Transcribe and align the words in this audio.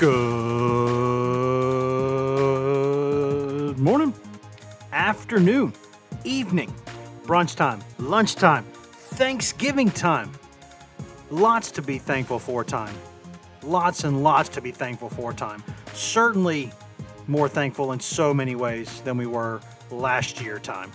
Good 0.00 0.08
morning, 3.78 4.14
afternoon, 4.94 5.74
evening, 6.24 6.72
brunch 7.26 7.54
time, 7.54 7.80
lunchtime, 7.98 8.64
Thanksgiving 8.64 9.90
time. 9.90 10.32
Lots 11.28 11.70
to 11.72 11.82
be 11.82 11.98
thankful 11.98 12.38
for 12.38 12.64
time. 12.64 12.94
Lots 13.62 14.04
and 14.04 14.22
lots 14.22 14.48
to 14.50 14.62
be 14.62 14.70
thankful 14.70 15.10
for 15.10 15.34
time. 15.34 15.62
Certainly 15.92 16.72
more 17.26 17.50
thankful 17.50 17.92
in 17.92 18.00
so 18.00 18.32
many 18.32 18.54
ways 18.54 19.02
than 19.02 19.18
we 19.18 19.26
were 19.26 19.60
last 19.90 20.40
year 20.40 20.58
time. 20.58 20.90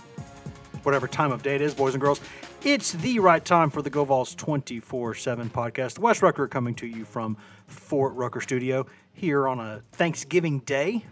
Whatever 0.82 1.06
time 1.06 1.30
of 1.30 1.44
day 1.44 1.54
it 1.54 1.60
is, 1.60 1.74
boys 1.74 1.94
and 1.94 2.00
girls, 2.00 2.20
it's 2.66 2.94
the 2.94 3.20
right 3.20 3.44
time 3.44 3.70
for 3.70 3.80
the 3.80 3.90
GoVols 3.90 4.34
24 4.34 5.14
7 5.14 5.50
podcast. 5.50 5.94
The 5.94 6.00
Wes 6.00 6.20
Rucker 6.20 6.48
coming 6.48 6.74
to 6.74 6.86
you 6.88 7.04
from 7.04 7.36
Fort 7.68 8.12
Rucker 8.14 8.40
Studio 8.40 8.86
here 9.16 9.48
on 9.48 9.58
a 9.58 9.82
Thanksgiving 9.92 10.60
day. 10.60 11.04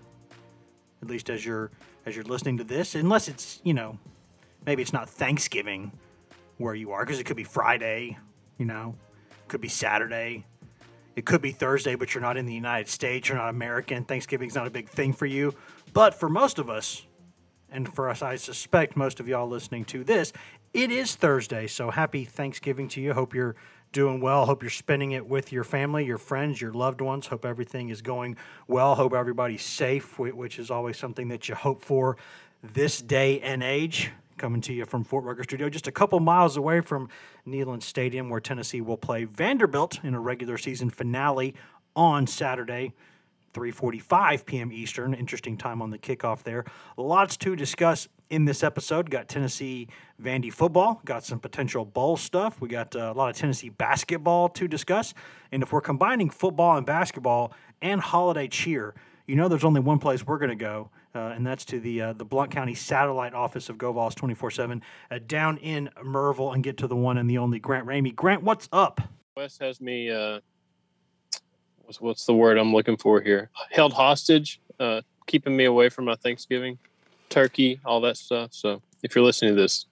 At 1.03 1.09
least 1.09 1.31
as 1.31 1.45
you're 1.45 1.71
as 2.07 2.15
you're 2.15 2.25
listening 2.25 2.59
to 2.59 2.65
this, 2.65 2.95
unless 2.95 3.29
it's, 3.29 3.61
you 3.65 3.73
know, 3.73 3.99
maybe 4.67 4.83
it's 4.83 4.93
not 4.93 5.09
Thanksgiving 5.09 5.91
where 6.59 6.75
you 6.75 6.93
are, 6.93 7.05
because 7.05 7.19
it 7.19 7.25
could 7.25 7.37
be 7.37 7.45
Friday, 7.45 8.19
you 8.59 8.67
know, 8.67 8.95
could 9.49 9.63
be 9.63 9.69
Saturday, 9.69 10.45
it 11.17 11.25
could 11.25 11.41
be 11.41 11.51
Thursday, 11.51 11.95
but 11.95 12.15
you're 12.15 12.21
not 12.21 12.37
in 12.37 12.45
the 12.45 12.55
United 12.55 12.89
States, 12.89 13.29
you're 13.29 13.39
not 13.39 13.49
American. 13.49 14.05
Thanksgiving's 14.05 14.55
not 14.55 14.67
a 14.67 14.71
big 14.71 14.89
thing 14.89 15.13
for 15.13 15.27
you. 15.27 15.55
But 15.93 16.15
for 16.15 16.29
most 16.29 16.59
of 16.59 16.69
us, 16.69 17.07
and 17.71 17.93
for 17.93 18.09
us, 18.09 18.23
I 18.23 18.37
suspect 18.37 18.97
most 18.97 19.19
of 19.19 19.27
y'all 19.27 19.49
listening 19.49 19.85
to 19.87 20.05
this, 20.05 20.33
it 20.73 20.91
is 20.91 21.15
Thursday. 21.15 21.67
So 21.67 21.91
happy 21.91 22.25
Thanksgiving 22.25 22.89
to 22.89 23.01
you. 23.01 23.15
Hope 23.15 23.35
you're 23.35 23.57
doing 23.95 24.21
well. 24.21 24.45
Hope 24.45 24.63
you're 24.63 24.69
spending 24.69 25.13
it 25.13 25.27
with 25.27 25.53
your 25.53 25.65
family, 25.65 26.05
your 26.05 26.19
friends, 26.19 26.61
your 26.61 26.73
loved 26.73 27.01
ones. 27.01 27.29
Hope 27.29 27.47
everything 27.47 27.89
is 27.89 28.03
going 28.03 28.37
well. 28.69 28.97
Hope 28.97 29.15
everybody's 29.15 29.63
safe, 29.63 30.19
which 30.19 30.59
is 30.59 30.71
always 30.71 30.99
something 30.99 31.29
that 31.29 31.49
you 31.49 31.55
hope 31.55 31.83
for 31.83 32.19
this 32.63 33.01
day 33.01 33.41
and 33.41 33.63
age. 33.63 34.11
Coming 34.37 34.61
to 34.63 34.73
you 34.75 34.85
from 34.85 35.05
Fort 35.05 35.25
Rucker 35.25 35.45
Studio, 35.45 35.71
just 35.71 35.87
a 35.87 35.93
couple 35.93 36.19
miles 36.19 36.57
away 36.57 36.81
from 36.81 37.09
Neyland 37.47 37.85
Stadium, 37.85 38.29
where 38.29 38.41
Tennessee 38.41 38.81
will 38.81 38.97
play 38.97 39.25
Vanderbilt 39.25 40.01
in 40.03 40.13
a 40.13 40.21
regular 40.21 40.59
season 40.59 40.91
finale 40.91 41.55
on 41.95 42.27
Saturday. 42.27 42.93
3:45 43.55 44.45
p.m. 44.45 44.73
Eastern. 44.73 45.15
Interesting 45.15 45.57
time 45.57 45.81
on 45.81 45.91
the 45.91 45.99
kickoff 45.99 46.43
there. 46.43 46.65
Lots 46.97 47.37
to 47.39 47.57
discuss 47.57 48.09
in 48.29 48.45
this 48.45 48.63
episode. 48.63 49.11
Got 49.11 49.29
Tennessee 49.29 49.89
Vandy 50.23 50.53
football. 50.53 51.01
Got 51.05 51.25
some 51.25 51.39
potential 51.39 51.85
bowl 51.85 52.17
stuff. 52.17 52.61
We 52.61 52.69
got 52.69 52.95
uh, 52.95 53.13
a 53.15 53.15
lot 53.15 53.31
of 53.31 53.37
Tennessee 53.37 53.71
basketball 53.71 54.49
to 54.51 54.69
discuss. 54.69 55.15
And 55.53 55.63
if 55.63 55.73
we're 55.73 55.81
combining 55.81 56.31
football 56.31 56.77
and 56.77 56.85
basketball 56.85 57.53
and 57.81 58.01
holiday 58.01 58.49
cheer, 58.49 58.95
you 59.27 59.37
know 59.37 59.49
there's 59.49 59.65
only 59.65 59.81
one 59.81 59.99
place 59.99 60.27
we're 60.27 60.39
going 60.39 60.51
to 60.51 60.57
go, 60.57 60.91
uh, 61.15 61.33
and 61.35 61.47
that's 61.47 61.65
to 61.67 61.81
the 61.81 62.03
uh, 62.03 62.13
the 62.13 62.25
Blount 62.25 62.51
County 62.51 62.75
satellite 62.75 63.33
office 63.33 63.69
of 63.69 63.79
GoVols 63.79 64.15
24/7 64.15 64.83
uh, 65.11 65.19
down 65.27 65.57
in 65.59 65.89
Maryville, 66.05 66.53
and 66.53 66.63
get 66.63 66.77
to 66.79 66.87
the 66.87 66.97
one 66.97 67.17
and 67.17 67.31
the 67.31 67.39
only 67.39 67.59
Grant 67.59 67.87
Ramey. 67.87 68.15
Grant, 68.15 68.43
what's 68.43 68.69
up? 68.73 69.01
Wes 69.37 69.59
has 69.59 69.81
me. 69.81 70.11
What's 71.85 72.01
what's 72.01 72.25
the 72.25 72.35
word 72.35 72.59
I'm 72.59 72.73
looking 72.73 72.97
for 72.97 73.21
here? 73.21 73.51
Held 73.71 73.93
hostage, 73.93 74.61
uh, 74.81 75.03
keeping 75.27 75.57
me 75.57 75.65
away 75.65 75.89
from 75.89 76.07
my 76.07 76.15
Thanksgiving 76.17 76.79
turkey, 77.29 77.81
all 77.85 78.01
that 78.03 78.17
stuff. 78.17 78.51
So 78.53 78.83
if 79.03 79.15
you're 79.15 79.25
listening 79.25 79.55
to 79.55 79.61
this, 79.61 79.87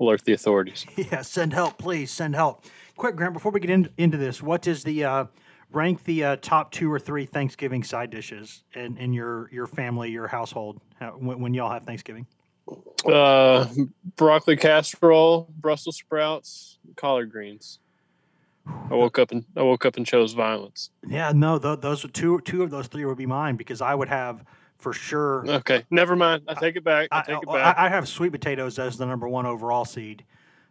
alert 0.00 0.24
the 0.24 0.32
authorities. 0.32 0.86
Yeah, 0.96 1.22
send 1.22 1.52
help, 1.52 1.78
please. 1.78 2.10
Send 2.10 2.34
help. 2.34 2.64
Quick, 2.96 3.16
Grant, 3.16 3.34
before 3.34 3.52
we 3.52 3.60
get 3.60 3.70
in, 3.70 3.88
into 3.98 4.16
this, 4.16 4.42
what 4.42 4.66
is 4.66 4.82
the 4.82 5.04
uh, 5.04 5.24
rank 5.70 6.04
the 6.04 6.24
uh, 6.24 6.36
top 6.36 6.72
two 6.72 6.90
or 6.90 6.98
three 6.98 7.26
Thanksgiving 7.26 7.84
side 7.84 8.10
dishes 8.10 8.64
in, 8.74 8.96
in 8.96 9.12
your 9.12 9.48
your 9.52 9.66
family, 9.66 10.10
your 10.10 10.26
household, 10.26 10.80
when, 11.18 11.40
when 11.40 11.54
y'all 11.54 11.70
have 11.70 11.84
Thanksgiving? 11.84 12.26
Uh, 13.06 13.66
broccoli 14.16 14.56
casserole, 14.56 15.48
Brussels 15.60 15.96
sprouts, 15.96 16.78
collard 16.96 17.30
greens. 17.30 17.78
I 18.66 18.94
woke 18.94 19.18
up 19.18 19.30
and 19.30 19.44
I 19.56 19.62
woke 19.62 19.84
up 19.84 19.96
and 19.96 20.06
chose 20.06 20.32
violence. 20.32 20.90
Yeah, 21.06 21.32
no, 21.34 21.58
th- 21.58 21.80
those 21.80 22.04
are 22.04 22.08
two 22.08 22.40
two 22.40 22.62
of 22.62 22.70
those 22.70 22.86
three 22.86 23.04
would 23.04 23.18
be 23.18 23.26
mine 23.26 23.56
because 23.56 23.80
I 23.80 23.94
would 23.94 24.08
have 24.08 24.44
for 24.78 24.92
sure. 24.92 25.44
Okay, 25.48 25.84
never 25.90 26.16
mind. 26.16 26.44
I 26.48 26.54
take 26.54 26.76
it 26.76 26.84
back. 26.84 27.08
I, 27.10 27.18
I, 27.18 27.22
take 27.22 27.42
it 27.42 27.48
I, 27.48 27.54
back. 27.54 27.78
I 27.78 27.88
have 27.88 28.08
sweet 28.08 28.32
potatoes 28.32 28.78
as 28.78 28.98
the 28.98 29.06
number 29.06 29.28
one 29.28 29.46
overall 29.46 29.84
seed 29.84 30.24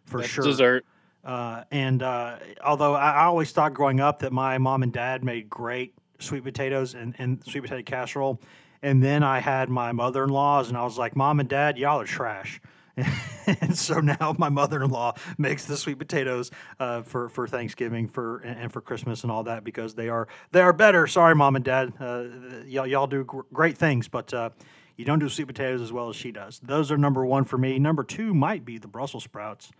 for 0.04 0.20
That's 0.20 0.30
sure. 0.30 0.44
Dessert. 0.44 0.86
Uh, 1.24 1.64
and 1.72 2.02
uh, 2.02 2.36
although 2.64 2.94
I, 2.94 3.10
I 3.10 3.24
always 3.24 3.50
thought 3.50 3.74
growing 3.74 3.98
up 4.00 4.20
that 4.20 4.32
my 4.32 4.58
mom 4.58 4.82
and 4.82 4.92
dad 4.92 5.24
made 5.24 5.50
great 5.50 5.92
sweet 6.20 6.44
potatoes 6.44 6.94
and, 6.94 7.14
and 7.18 7.44
sweet 7.44 7.62
potato 7.62 7.82
casserole, 7.82 8.40
and 8.82 9.02
then 9.02 9.22
I 9.22 9.40
had 9.40 9.68
my 9.68 9.92
mother 9.92 10.24
in 10.24 10.30
laws, 10.30 10.68
and 10.68 10.76
I 10.76 10.84
was 10.84 10.96
like, 10.96 11.16
Mom 11.16 11.40
and 11.40 11.48
Dad, 11.48 11.78
y'all 11.78 12.00
are 12.00 12.04
trash. 12.04 12.60
and 13.46 13.76
so 13.76 14.00
now 14.00 14.34
my 14.38 14.48
mother-in-law 14.48 15.14
makes 15.36 15.66
the 15.66 15.76
sweet 15.76 15.98
potatoes 15.98 16.50
uh, 16.80 17.02
for 17.02 17.28
for 17.28 17.46
Thanksgiving 17.46 18.08
for 18.08 18.38
and 18.38 18.58
and 18.58 18.72
for 18.72 18.80
Christmas 18.80 19.22
and 19.22 19.30
all 19.30 19.44
that 19.44 19.64
because 19.64 19.94
they 19.94 20.08
are 20.08 20.28
they 20.52 20.60
are 20.60 20.72
better. 20.72 21.06
Sorry, 21.06 21.34
mom 21.34 21.56
and 21.56 21.64
dad, 21.64 21.92
uh, 22.00 22.24
y'all 22.66 22.86
y'all 22.86 23.06
do 23.06 23.24
gr- 23.24 23.42
great 23.52 23.76
things, 23.76 24.08
but 24.08 24.32
uh, 24.32 24.50
you 24.96 25.04
don't 25.04 25.18
do 25.18 25.28
sweet 25.28 25.46
potatoes 25.46 25.82
as 25.82 25.92
well 25.92 26.08
as 26.08 26.16
she 26.16 26.32
does. 26.32 26.58
Those 26.60 26.90
are 26.90 26.96
number 26.96 27.24
one 27.26 27.44
for 27.44 27.58
me. 27.58 27.78
Number 27.78 28.02
two 28.02 28.32
might 28.32 28.64
be 28.64 28.78
the 28.78 28.88
Brussels 28.88 29.24
sprouts. 29.24 29.70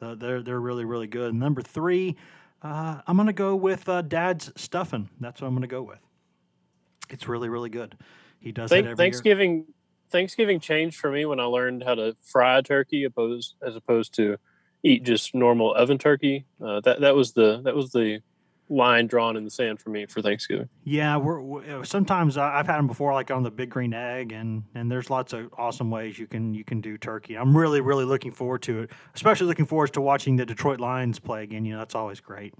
Uh, 0.00 0.14
they're 0.14 0.42
they're 0.42 0.60
really 0.60 0.86
really 0.86 1.06
good. 1.06 1.34
Number 1.34 1.60
three, 1.60 2.16
uh, 2.62 3.02
I'm 3.06 3.18
gonna 3.18 3.34
go 3.34 3.54
with 3.54 3.86
uh, 3.88 4.00
Dad's 4.00 4.50
stuffing. 4.56 5.10
That's 5.20 5.42
what 5.42 5.48
I'm 5.48 5.54
gonna 5.54 5.66
go 5.66 5.82
with. 5.82 6.00
It's 7.10 7.28
really 7.28 7.50
really 7.50 7.70
good. 7.70 7.98
He 8.40 8.50
does 8.50 8.70
Thank, 8.70 8.86
it 8.86 8.90
every 8.90 8.96
year. 9.04 9.10
Thanksgiving 10.12 10.60
changed 10.60 10.96
for 10.96 11.10
me 11.10 11.24
when 11.24 11.40
I 11.40 11.44
learned 11.44 11.82
how 11.82 11.94
to 11.96 12.14
fry 12.22 12.60
turkey 12.60 13.04
opposed 13.04 13.56
as 13.66 13.74
opposed 13.74 14.14
to 14.16 14.36
eat 14.84 15.02
just 15.04 15.34
normal 15.34 15.74
oven 15.74 15.98
turkey. 15.98 16.44
Uh, 16.64 16.80
that 16.80 17.00
that 17.00 17.16
was 17.16 17.32
the 17.32 17.60
that 17.64 17.74
was 17.74 17.90
the 17.92 18.20
line 18.68 19.06
drawn 19.06 19.36
in 19.36 19.44
the 19.44 19.50
sand 19.50 19.78
for 19.80 19.90
me 19.90 20.06
for 20.06 20.22
Thanksgiving. 20.22 20.68
Yeah, 20.84 21.18
we're, 21.18 21.40
we 21.40 21.62
sometimes 21.84 22.36
I- 22.38 22.58
I've 22.58 22.66
had 22.66 22.78
them 22.78 22.86
before, 22.86 23.12
like 23.12 23.30
on 23.30 23.42
the 23.42 23.50
big 23.50 23.70
green 23.70 23.92
egg, 23.92 24.32
and 24.32 24.62
and 24.74 24.90
there's 24.90 25.10
lots 25.10 25.32
of 25.32 25.52
awesome 25.58 25.90
ways 25.90 26.18
you 26.18 26.26
can 26.26 26.54
you 26.54 26.64
can 26.64 26.80
do 26.80 26.96
turkey. 26.96 27.36
I'm 27.36 27.56
really 27.56 27.80
really 27.80 28.04
looking 28.04 28.30
forward 28.32 28.62
to 28.62 28.82
it, 28.82 28.90
especially 29.14 29.46
looking 29.46 29.66
forward 29.66 29.92
to 29.94 30.00
watching 30.00 30.36
the 30.36 30.46
Detroit 30.46 30.80
Lions 30.80 31.18
play 31.18 31.42
again. 31.42 31.64
You 31.64 31.72
know, 31.74 31.78
that's 31.80 31.94
always 31.94 32.20
great. 32.20 32.54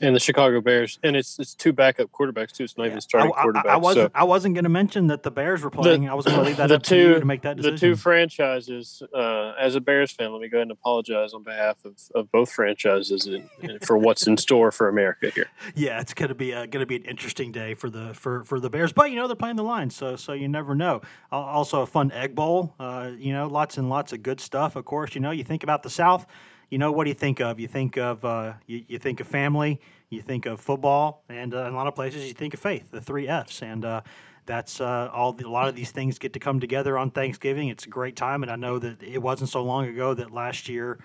And 0.00 0.14
the 0.14 0.20
Chicago 0.20 0.60
Bears, 0.60 0.98
and 1.04 1.14
it's 1.14 1.38
it's 1.38 1.54
two 1.54 1.72
backup 1.72 2.10
quarterbacks 2.10 2.50
too. 2.50 2.64
It's 2.64 2.76
not 2.76 2.86
even 2.86 2.96
I, 2.96 3.00
starting 3.00 3.32
I- 3.32 3.38
I 3.38 3.42
quarterback. 3.42 3.80
wasn't 3.80 4.12
so 4.12 4.18
I 4.20 4.24
wasn't 4.24 4.54
going 4.54 4.64
to 4.64 4.70
mention 4.70 5.06
that 5.06 5.22
the 5.22 5.30
Bears 5.30 5.62
were 5.62 5.70
playing. 5.70 6.08
I 6.08 6.14
was 6.14 6.26
going 6.26 6.38
to 6.38 6.44
leave 6.44 6.56
that 6.56 6.66
the 6.66 6.76
up 6.76 6.82
to 6.84 6.96
you 6.96 7.20
to 7.20 7.24
make 7.24 7.42
that 7.42 7.56
decision. 7.56 7.74
the 7.74 7.80
two 7.80 7.96
franchises. 7.96 9.02
Uh, 9.14 9.52
as 9.58 9.76
a 9.76 9.80
Bears 9.80 10.10
fan, 10.10 10.32
let 10.32 10.40
me 10.40 10.48
go 10.48 10.58
ahead 10.58 10.62
and 10.62 10.72
apologize 10.72 11.32
on 11.32 11.42
behalf 11.44 11.84
of, 11.84 11.92
of 12.14 12.30
both 12.32 12.50
franchises 12.50 13.26
and, 13.26 13.48
and 13.62 13.84
for 13.84 13.96
what's 13.96 14.26
in 14.26 14.36
store 14.36 14.72
for 14.72 14.88
America 14.88 15.30
here. 15.30 15.46
yeah, 15.76 16.00
it's 16.00 16.12
going 16.12 16.28
to 16.28 16.34
be 16.34 16.50
going 16.50 16.70
to 16.70 16.86
be 16.86 16.96
an 16.96 17.04
interesting 17.04 17.52
day 17.52 17.74
for 17.74 17.88
the 17.88 18.14
for, 18.14 18.44
for 18.44 18.58
the 18.58 18.70
Bears. 18.70 18.92
But 18.92 19.10
you 19.10 19.16
know 19.16 19.28
they're 19.28 19.36
playing 19.36 19.56
the 19.56 19.62
Lions, 19.62 19.94
so 19.94 20.16
so 20.16 20.32
you 20.32 20.48
never 20.48 20.74
know. 20.74 21.02
Also 21.30 21.82
a 21.82 21.86
fun 21.86 22.10
Egg 22.10 22.34
Bowl. 22.34 22.74
Uh, 22.80 23.12
you 23.16 23.32
know, 23.32 23.46
lots 23.46 23.78
and 23.78 23.88
lots 23.88 24.12
of 24.12 24.22
good 24.22 24.40
stuff. 24.40 24.74
Of 24.74 24.84
course, 24.84 25.14
you 25.14 25.20
know 25.20 25.30
you 25.30 25.44
think 25.44 25.62
about 25.62 25.82
the 25.84 25.90
South. 25.90 26.26
You 26.70 26.78
know 26.78 26.92
what 26.92 27.04
do 27.04 27.10
you 27.10 27.14
think 27.14 27.40
of? 27.40 27.60
You 27.60 27.68
think 27.68 27.96
of 27.96 28.24
uh, 28.24 28.54
you, 28.66 28.84
you 28.88 28.98
think 28.98 29.20
of 29.20 29.26
family. 29.26 29.80
You 30.10 30.22
think 30.22 30.46
of 30.46 30.60
football, 30.60 31.24
and 31.28 31.54
uh, 31.54 31.64
in 31.64 31.72
a 31.72 31.76
lot 31.76 31.86
of 31.86 31.94
places 31.94 32.26
you 32.26 32.34
think 32.34 32.54
of 32.54 32.60
faith. 32.60 32.90
The 32.90 33.00
three 33.00 33.26
Fs, 33.26 33.62
and 33.62 33.84
uh, 33.84 34.02
that's 34.46 34.80
uh, 34.80 35.10
all. 35.12 35.32
The, 35.32 35.46
a 35.46 35.50
lot 35.50 35.68
of 35.68 35.74
these 35.74 35.90
things 35.90 36.18
get 36.18 36.32
to 36.34 36.38
come 36.38 36.60
together 36.60 36.96
on 36.96 37.10
Thanksgiving. 37.10 37.68
It's 37.68 37.86
a 37.86 37.88
great 37.88 38.16
time, 38.16 38.42
and 38.42 38.52
I 38.52 38.56
know 38.56 38.78
that 38.78 39.02
it 39.02 39.18
wasn't 39.18 39.50
so 39.50 39.62
long 39.62 39.86
ago 39.86 40.14
that 40.14 40.30
last 40.30 40.68
year 40.68 40.98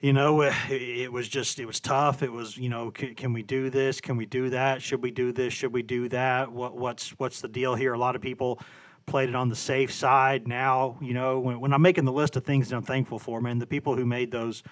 you 0.00 0.14
know, 0.14 0.40
it, 0.70 1.12
was 1.12 1.28
just 1.28 1.58
it 1.58 1.66
was 1.66 1.78
tough. 1.78 2.22
It 2.22 2.32
was 2.32 2.56
you 2.56 2.70
know, 2.70 2.90
can, 2.90 3.32
we 3.34 3.42
do 3.42 3.68
this? 3.68 4.00
Can 4.00 4.16
we 4.16 4.24
do 4.24 4.50
that? 4.50 4.80
Should 4.80 5.02
we 5.02 5.10
do 5.10 5.30
this? 5.30 5.52
Should 5.52 5.74
we 5.74 5.82
do 5.82 6.08
that? 6.08 6.50
What 6.50 6.76
what's 6.76 7.10
what's 7.18 7.42
the 7.42 7.48
deal 7.48 7.74
here? 7.74 7.92
A 7.92 7.98
lot 7.98 8.16
of 8.16 8.22
people 8.22 8.60
played 9.10 9.28
it 9.28 9.34
on 9.34 9.48
the 9.48 9.56
safe 9.56 9.92
side. 9.92 10.48
Now, 10.48 10.96
you 11.00 11.12
know, 11.12 11.40
when, 11.40 11.60
when 11.60 11.72
I'm 11.72 11.82
making 11.82 12.06
the 12.06 12.12
list 12.12 12.36
of 12.36 12.44
things 12.44 12.68
that 12.68 12.76
I'm 12.76 12.82
thankful 12.82 13.18
for, 13.18 13.40
man, 13.40 13.58
the 13.58 13.66
people 13.66 13.96
who 13.96 14.06
made 14.06 14.30
those. 14.30 14.62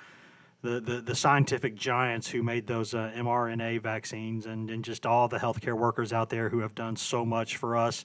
The, 0.61 0.81
the, 0.81 1.01
the 1.01 1.15
scientific 1.15 1.77
giants 1.77 2.29
who 2.29 2.43
made 2.43 2.67
those 2.67 2.93
uh, 2.93 3.13
mRNA 3.15 3.81
vaccines 3.81 4.45
and, 4.45 4.69
and 4.71 4.85
just 4.85 5.07
all 5.07 5.29
the 5.29 5.39
healthcare 5.39 5.79
workers 5.79 6.13
out 6.13 6.31
there 6.31 6.49
who 6.49 6.59
have 6.63 6.75
done 6.75 6.97
so 6.97 7.25
much 7.25 7.57
for 7.57 7.77
us 7.77 8.05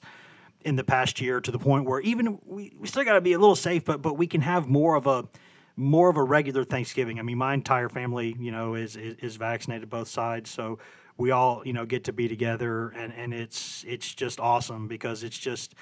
in 0.64 0.76
the 0.76 0.84
past 0.84 1.20
year 1.20 1.40
to 1.40 1.50
the 1.50 1.58
point 1.58 1.84
where 1.84 1.98
even 2.00 2.38
we, 2.44 2.72
we 2.78 2.86
still 2.86 3.04
got 3.04 3.14
to 3.14 3.20
be 3.20 3.32
a 3.32 3.40
little 3.40 3.56
safe, 3.56 3.84
but 3.84 4.00
but 4.02 4.16
we 4.16 4.28
can 4.28 4.40
have 4.40 4.68
more 4.68 4.94
of 4.94 5.08
a 5.08 5.26
more 5.76 6.08
of 6.08 6.16
a 6.16 6.22
regular 6.22 6.64
Thanksgiving. 6.64 7.18
I 7.18 7.22
mean, 7.22 7.38
my 7.38 7.54
entire 7.54 7.88
family, 7.88 8.36
you 8.38 8.52
know, 8.52 8.74
is, 8.74 8.96
is, 8.96 9.16
is 9.16 9.36
vaccinated 9.36 9.90
both 9.90 10.06
sides, 10.06 10.48
so 10.48 10.78
we 11.16 11.32
all, 11.32 11.62
you 11.64 11.72
know, 11.72 11.84
get 11.84 12.04
to 12.04 12.12
be 12.12 12.28
together, 12.28 12.90
and, 12.90 13.12
and 13.12 13.34
it's 13.34 13.84
it's 13.86 14.14
just 14.14 14.38
awesome 14.38 14.86
because 14.86 15.24
it's 15.24 15.38
just, 15.38 15.74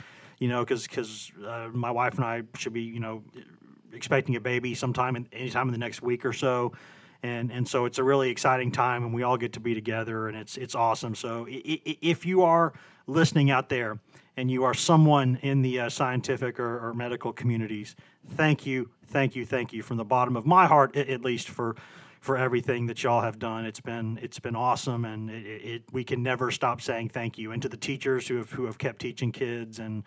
you 0.43 0.49
know, 0.49 0.65
because 0.65 0.89
because 0.89 1.31
uh, 1.47 1.69
my 1.73 1.93
wife 1.93 2.17
and 2.17 2.25
I 2.25 2.43
should 2.57 2.73
be, 2.73 2.83
you 2.83 2.99
know, 2.99 3.23
expecting 3.93 4.35
a 4.35 4.41
baby 4.41 4.75
sometime 4.75 5.15
in 5.15 5.29
anytime 5.33 5.69
in 5.69 5.73
the 5.73 5.79
next 5.79 6.03
week 6.03 6.27
or 6.27 6.33
so. 6.33 6.73
And, 7.23 7.53
and 7.53 7.69
so 7.69 7.85
it's 7.85 7.99
a 7.99 8.03
really 8.03 8.29
exciting 8.29 8.73
time, 8.73 9.05
and 9.05 9.15
we 9.15 9.23
all 9.23 9.37
get 9.37 9.53
to 9.53 9.61
be 9.61 9.73
together, 9.73 10.27
and 10.27 10.37
it's 10.37 10.57
it's 10.57 10.75
awesome. 10.75 11.15
So 11.15 11.47
if 11.49 12.27
you 12.27 12.43
are 12.43 12.73
listening 13.07 13.53
out 13.53 13.69
there, 13.69 14.01
and 14.37 14.51
you 14.51 14.65
are 14.65 14.75
someone 14.75 15.39
in 15.43 15.63
the 15.63 15.79
uh, 15.79 15.89
scientific 15.89 16.59
or, 16.59 16.89
or, 16.89 16.93
medical 16.93 17.33
communities, 17.33 17.95
thank 18.31 18.67
you, 18.67 18.91
thank 19.07 19.37
you, 19.37 19.47
thank 19.47 19.73
you 19.73 19.81
from 19.81 19.97
the 19.97 20.05
bottom 20.05 20.37
of 20.37 20.45
my 20.45 20.67
heart, 20.67 20.97
at, 20.97 21.09
at 21.09 21.21
least 21.21 21.49
for 21.49 21.77
for 22.23 22.37
everything 22.37 22.87
that 22.87 23.03
y'all 23.03 23.21
have 23.21 23.41
done. 23.41 23.65
It's 23.65 23.81
been 23.81 24.17
it's 24.23 24.39
been 24.39 24.55
awesome, 24.55 25.05
and 25.05 25.29
it, 25.29 25.45
it, 25.45 25.83
we 25.91 26.05
can 26.05 26.23
never 26.23 26.53
stop 26.53 26.81
saying 26.81 27.09
thank 27.09 27.37
you. 27.37 27.51
And 27.51 27.61
to 27.63 27.69
the 27.69 27.77
teachers 27.77 28.29
who 28.29 28.37
have 28.37 28.53
who 28.53 28.67
have 28.67 28.79
kept 28.79 29.01
teaching 29.01 29.33
kids, 29.33 29.81
and 29.81 30.05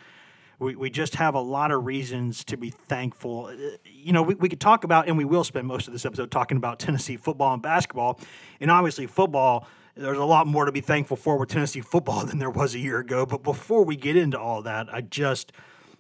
we, 0.58 0.78
we 0.78 0.90
just 0.90 1.16
have 1.16 1.36
a 1.36 1.42
lot 1.42 1.72
of 1.72 1.86
reasons 1.86 2.46
to 2.46 2.56
be 2.56 2.70
thankful. 2.70 3.48
Uh, 3.48 3.78
you 3.84 4.14
know, 4.14 4.22
we, 4.22 4.34
we 4.36 4.48
could 4.48 4.62
talk 4.62 4.86
about, 4.86 5.10
and 5.10 5.18
we 5.18 5.26
will 5.26 5.44
spend 5.44 5.68
most 5.68 5.88
of 5.88 5.94
this 5.94 6.06
episode 6.06 6.32
talking 6.32 6.56
about 6.56 6.80
Tennessee 6.80 7.18
football 7.18 7.54
and 7.54 7.62
basketball, 7.62 8.18
and 8.62 8.72
obviously 8.72 9.08
football 9.08 9.68
there's 9.98 10.18
a 10.18 10.26
lot 10.26 10.48
more 10.48 10.66
to 10.66 10.72
be 10.72 10.82
thankful 10.82 11.18
for 11.18 11.38
with 11.38 11.50
Tennessee 11.50 11.82
football 11.82 12.26
than 12.26 12.40
there 12.40 12.50
was 12.50 12.76
a 12.76 12.80
year 12.80 13.00
ago. 13.00 13.26
But 13.26 13.44
before 13.44 13.84
we 13.84 13.98
get 13.98 14.16
into 14.16 14.40
all 14.40 14.62
that, 14.62 14.88
I 14.94 15.02
just 15.02 15.52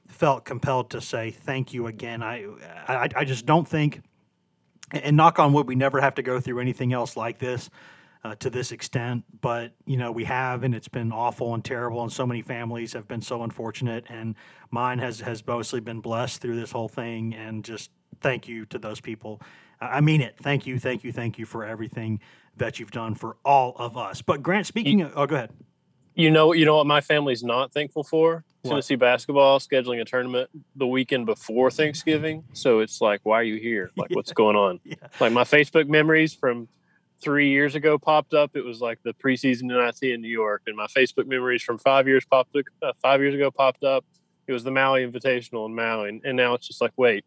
felt 0.07 0.45
compelled 0.45 0.91
to 0.91 1.01
say 1.01 1.31
thank 1.31 1.73
you 1.73 1.87
again. 1.87 2.23
I, 2.23 2.45
I, 2.87 3.09
I 3.13 3.25
just 3.25 3.45
don't 3.45 3.67
think, 3.67 4.01
and 4.91 5.17
knock 5.17 5.39
on 5.39 5.53
wood, 5.53 5.67
we 5.67 5.75
never 5.75 6.01
have 6.01 6.15
to 6.15 6.21
go 6.21 6.39
through 6.39 6.59
anything 6.59 6.93
else 6.93 7.17
like 7.17 7.39
this. 7.39 7.69
Uh, 8.23 8.33
to 8.33 8.49
this 8.49 8.71
extent, 8.71 9.23
but 9.39 9.73
you 9.85 9.97
know 9.97 10.11
we 10.11 10.23
have, 10.23 10.63
and 10.63 10.73
it's 10.73 10.87
been 10.87 11.11
awful 11.11 11.53
and 11.53 11.63
terrible, 11.63 12.01
and 12.01 12.11
so 12.11 12.25
many 12.25 12.41
families 12.41 12.93
have 12.93 13.07
been 13.07 13.21
so 13.21 13.43
unfortunate, 13.43 14.03
and 14.09 14.33
mine 14.71 14.97
has 14.97 15.19
has 15.19 15.45
mostly 15.45 15.79
been 15.79 15.99
blessed 15.99 16.41
through 16.41 16.55
this 16.55 16.71
whole 16.71 16.89
thing, 16.89 17.35
and 17.35 17.63
just 17.63 17.91
thank 18.21 18.47
you 18.47 18.65
to 18.65 18.79
those 18.79 18.99
people. 18.99 19.39
I 19.79 20.01
mean 20.01 20.21
it. 20.21 20.37
Thank 20.41 20.65
you, 20.65 20.79
thank 20.79 21.03
you, 21.03 21.11
thank 21.11 21.37
you 21.37 21.45
for 21.45 21.63
everything 21.63 22.19
that 22.57 22.79
you've 22.79 22.89
done 22.89 23.13
for 23.13 23.37
all 23.45 23.75
of 23.77 23.95
us. 23.95 24.23
But 24.23 24.41
Grant, 24.41 24.65
speaking 24.65 24.99
you, 24.99 25.05
of, 25.05 25.13
oh, 25.15 25.25
go 25.27 25.35
ahead. 25.35 25.51
You 26.15 26.31
know, 26.31 26.53
you 26.53 26.65
know 26.65 26.77
what 26.77 26.87
my 26.87 27.01
family's 27.01 27.43
not 27.43 27.73
thankful 27.73 28.03
for? 28.03 28.43
What? 28.65 28.71
Tennessee 28.71 28.95
basketball 28.95 29.59
scheduling 29.59 30.01
a 30.01 30.05
tournament 30.05 30.49
the 30.75 30.87
weekend 30.87 31.25
before 31.25 31.71
Thanksgiving. 31.71 32.43
So 32.53 32.79
it's 32.79 33.01
like, 33.01 33.21
why 33.23 33.39
are 33.39 33.43
you 33.43 33.57
here? 33.57 33.91
Like, 33.95 34.09
yeah. 34.09 34.15
what's 34.15 34.33
going 34.43 34.55
on? 34.55 34.79
Yeah. 34.83 34.95
Like 35.19 35.31
my 35.31 35.43
Facebook 35.43 35.87
memories 35.87 36.33
from 36.33 36.67
three 37.21 37.49
years 37.49 37.75
ago 37.75 37.97
popped 37.97 38.33
up. 38.33 38.55
It 38.55 38.63
was 38.63 38.81
like 38.81 38.99
the 39.03 39.13
preseason 39.13 39.63
NIT 39.63 40.11
in 40.11 40.21
New 40.21 40.29
York, 40.29 40.63
and 40.67 40.75
my 40.75 40.87
Facebook 40.87 41.27
memories 41.27 41.63
from 41.63 41.77
five 41.77 42.07
years 42.07 42.25
popped 42.25 42.55
uh, 42.55 42.91
five 43.01 43.21
years 43.21 43.33
ago 43.33 43.51
popped 43.51 43.83
up. 43.83 44.05
It 44.47 44.53
was 44.53 44.63
the 44.63 44.71
Maui 44.71 45.05
Invitational 45.05 45.65
in 45.65 45.75
Maui, 45.75 46.09
and, 46.09 46.21
and 46.23 46.37
now 46.37 46.53
it's 46.53 46.67
just 46.67 46.79
like, 46.79 46.91
wait, 46.97 47.25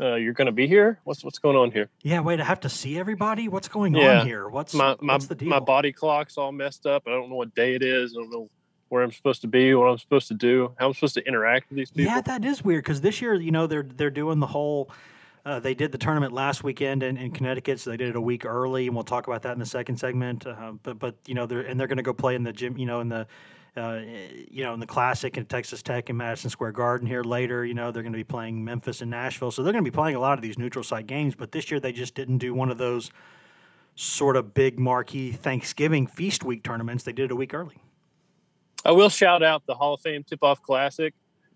uh, 0.00 0.14
you're 0.14 0.32
going 0.32 0.46
to 0.46 0.52
be 0.52 0.66
here? 0.66 1.00
What's 1.04 1.24
what's 1.24 1.38
going 1.38 1.56
on 1.56 1.70
here? 1.70 1.88
Yeah, 2.02 2.20
wait, 2.20 2.40
I 2.40 2.44
have 2.44 2.60
to 2.60 2.68
see 2.68 2.98
everybody. 2.98 3.48
What's 3.48 3.68
going 3.68 3.94
yeah. 3.94 4.20
on 4.20 4.26
here? 4.26 4.48
What's 4.48 4.74
my 4.74 4.96
my 5.00 5.14
what's 5.14 5.26
the 5.26 5.34
deal? 5.34 5.48
my 5.48 5.60
body 5.60 5.92
clock's 5.92 6.36
all 6.36 6.52
messed 6.52 6.86
up. 6.86 7.04
I 7.06 7.10
don't 7.10 7.30
know 7.30 7.36
what 7.36 7.54
day 7.54 7.74
it 7.74 7.82
is. 7.82 8.14
I 8.16 8.20
don't 8.20 8.30
know 8.30 8.48
where 8.88 9.02
I'm 9.02 9.12
supposed 9.12 9.40
to 9.42 9.48
be, 9.48 9.74
what 9.74 9.86
I'm 9.86 9.98
supposed 9.98 10.28
to 10.28 10.34
do, 10.34 10.72
how 10.78 10.86
I'm 10.86 10.94
supposed 10.94 11.14
to 11.14 11.26
interact 11.26 11.70
with 11.70 11.78
these 11.78 11.90
people. 11.90 12.12
Yeah, 12.12 12.20
that 12.20 12.44
is 12.44 12.64
weird 12.64 12.84
because 12.84 13.00
this 13.00 13.20
year, 13.20 13.34
you 13.34 13.50
know, 13.50 13.66
they're 13.66 13.82
they're 13.82 14.10
doing 14.10 14.40
the 14.40 14.46
whole. 14.46 14.90
Uh, 15.46 15.60
they 15.60 15.74
did 15.74 15.92
the 15.92 15.98
tournament 15.98 16.32
last 16.32 16.64
weekend 16.64 17.02
in, 17.02 17.18
in, 17.18 17.30
Connecticut, 17.30 17.78
so 17.78 17.90
they 17.90 17.98
did 17.98 18.08
it 18.08 18.16
a 18.16 18.20
week 18.20 18.46
early, 18.46 18.86
and 18.86 18.96
we'll 18.96 19.04
talk 19.04 19.26
about 19.26 19.42
that 19.42 19.52
in 19.52 19.58
the 19.58 19.66
second 19.66 19.98
segment. 19.98 20.46
Uh, 20.46 20.72
but 20.82 20.98
but 20.98 21.16
you 21.26 21.34
know, 21.34 21.44
they're 21.44 21.60
and 21.60 21.78
they're 21.78 21.86
going 21.86 21.98
to 21.98 22.02
go 22.02 22.14
play 22.14 22.34
in 22.34 22.44
the 22.44 22.52
gym, 22.52 22.78
you 22.78 22.86
know, 22.86 23.00
in 23.00 23.10
the 23.10 23.26
uh, 23.76 24.00
you 24.50 24.62
know, 24.62 24.72
in 24.72 24.80
the 24.80 24.86
Classic 24.86 25.36
and 25.36 25.48
Texas 25.48 25.82
Tech 25.82 26.08
and 26.08 26.16
Madison 26.16 26.48
Square 26.48 26.72
Garden 26.72 27.06
here 27.06 27.24
later. 27.24 27.64
You 27.64 27.74
know, 27.74 27.90
they're 27.90 28.02
going 28.02 28.12
to 28.12 28.16
be 28.18 28.24
playing 28.24 28.64
Memphis 28.64 29.00
and 29.00 29.10
Nashville, 29.10 29.50
so 29.50 29.62
they're 29.62 29.72
going 29.72 29.84
to 29.84 29.90
be 29.90 29.94
playing 29.94 30.16
a 30.16 30.20
lot 30.20 30.38
of 30.38 30.42
these 30.42 30.58
neutral 30.58 30.84
site 30.84 31.06
games. 31.06 31.34
But 31.34 31.52
this 31.52 31.70
year 31.70 31.80
they 31.80 31.92
just 31.92 32.14
didn't 32.14 32.38
do 32.38 32.54
one 32.54 32.70
of 32.70 32.78
those 32.78 33.10
sort 33.96 34.36
of 34.36 34.54
big 34.54 34.78
marquee 34.78 35.32
Thanksgiving 35.32 36.06
feast 36.06 36.44
week 36.44 36.62
tournaments. 36.62 37.04
They 37.04 37.12
did 37.12 37.26
it 37.26 37.32
a 37.32 37.36
week 37.36 37.52
early. 37.52 37.76
I 38.84 38.92
will 38.92 39.08
shout 39.08 39.42
out 39.42 39.64
the 39.66 39.74
Hall 39.74 39.94
of 39.94 40.00
Fame 40.00 40.24
Tip 40.24 40.42
Off 40.42 40.60
Classic 40.60 41.14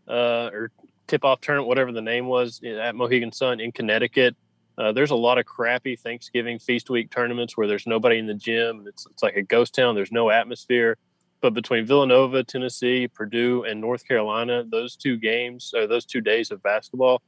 uh, 0.08 0.50
or 0.52 0.70
Tip 1.06 1.24
Off 1.24 1.40
Tournament, 1.40 1.68
whatever 1.68 1.92
the 1.92 2.00
name 2.00 2.26
was, 2.26 2.60
at 2.64 2.94
Mohegan 2.94 3.32
Sun 3.32 3.60
in 3.60 3.70
Connecticut. 3.70 4.34
Uh, 4.78 4.92
there's 4.92 5.10
a 5.10 5.16
lot 5.16 5.38
of 5.38 5.44
crappy 5.44 5.96
Thanksgiving 5.96 6.58
feast 6.58 6.88
week 6.88 7.10
tournaments 7.10 7.56
where 7.56 7.66
there's 7.66 7.86
nobody 7.86 8.18
in 8.18 8.26
the 8.26 8.34
gym. 8.34 8.84
It's, 8.86 9.06
it's 9.10 9.22
like 9.22 9.36
a 9.36 9.42
ghost 9.42 9.74
town. 9.74 9.94
There's 9.94 10.12
no 10.12 10.30
atmosphere. 10.30 10.96
But 11.40 11.52
between 11.52 11.84
Villanova, 11.84 12.44
Tennessee, 12.44 13.08
Purdue, 13.08 13.64
and 13.64 13.80
North 13.80 14.06
Carolina, 14.06 14.64
those 14.64 14.96
two 14.96 15.16
games, 15.16 15.72
or 15.76 15.86
those 15.86 16.04
two 16.04 16.20
days 16.20 16.50
of 16.50 16.62
basketball, 16.62 17.22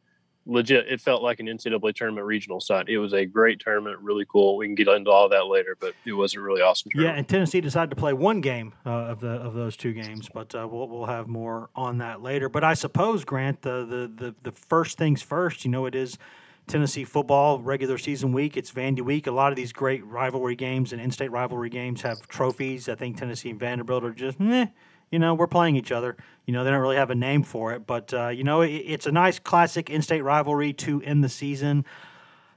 legit, 0.46 0.86
it 0.88 1.00
felt 1.00 1.22
like 1.22 1.40
an 1.40 1.46
NCAA 1.46 1.94
tournament 1.94 2.26
regional 2.26 2.60
site. 2.60 2.88
It 2.88 2.98
was 2.98 3.12
a 3.12 3.24
great 3.24 3.60
tournament, 3.60 3.98
really 4.00 4.24
cool. 4.28 4.56
We 4.56 4.66
can 4.66 4.74
get 4.74 4.88
into 4.88 5.10
all 5.10 5.28
that 5.28 5.46
later, 5.46 5.76
but 5.78 5.94
it 6.04 6.12
was 6.12 6.34
a 6.34 6.40
really 6.40 6.62
awesome 6.62 6.90
tournament. 6.90 7.14
Yeah, 7.14 7.18
and 7.18 7.28
Tennessee 7.28 7.60
decided 7.60 7.90
to 7.90 7.96
play 7.96 8.12
one 8.12 8.40
game 8.40 8.74
uh, 8.84 8.90
of 8.90 9.20
the 9.20 9.30
of 9.30 9.54
those 9.54 9.76
two 9.76 9.92
games, 9.92 10.28
but 10.32 10.54
uh, 10.54 10.66
we'll 10.70 10.88
we'll 10.88 11.06
have 11.06 11.28
more 11.28 11.70
on 11.74 11.98
that 11.98 12.22
later. 12.22 12.48
But 12.48 12.64
I 12.64 12.74
suppose 12.74 13.24
Grant, 13.24 13.62
the 13.62 13.84
the 13.84 14.24
the, 14.26 14.34
the 14.42 14.52
first 14.52 14.98
things 14.98 15.22
first, 15.22 15.64
you 15.64 15.70
know, 15.70 15.86
it 15.86 15.94
is 15.94 16.18
Tennessee 16.70 17.04
football 17.04 17.58
regular 17.58 17.98
season 17.98 18.32
week. 18.32 18.56
It's 18.56 18.70
Vandy 18.70 19.02
week. 19.02 19.26
A 19.26 19.32
lot 19.32 19.52
of 19.52 19.56
these 19.56 19.72
great 19.72 20.04
rivalry 20.06 20.54
games 20.54 20.92
and 20.92 21.02
in-state 21.02 21.30
rivalry 21.30 21.68
games 21.68 22.02
have 22.02 22.26
trophies. 22.28 22.88
I 22.88 22.94
think 22.94 23.16
Tennessee 23.16 23.50
and 23.50 23.58
Vanderbilt 23.58 24.04
are 24.04 24.12
just, 24.12 24.40
eh, 24.40 24.66
you 25.10 25.18
know, 25.18 25.34
we're 25.34 25.46
playing 25.46 25.76
each 25.76 25.92
other. 25.92 26.16
You 26.46 26.54
know, 26.54 26.64
they 26.64 26.70
don't 26.70 26.80
really 26.80 26.96
have 26.96 27.10
a 27.10 27.14
name 27.14 27.42
for 27.42 27.72
it, 27.72 27.86
but 27.86 28.12
uh, 28.14 28.28
you 28.28 28.44
know, 28.44 28.62
it, 28.62 28.70
it's 28.70 29.06
a 29.06 29.12
nice 29.12 29.38
classic 29.38 29.90
in-state 29.90 30.22
rivalry 30.22 30.72
to 30.74 31.02
end 31.02 31.22
the 31.22 31.28
season. 31.28 31.84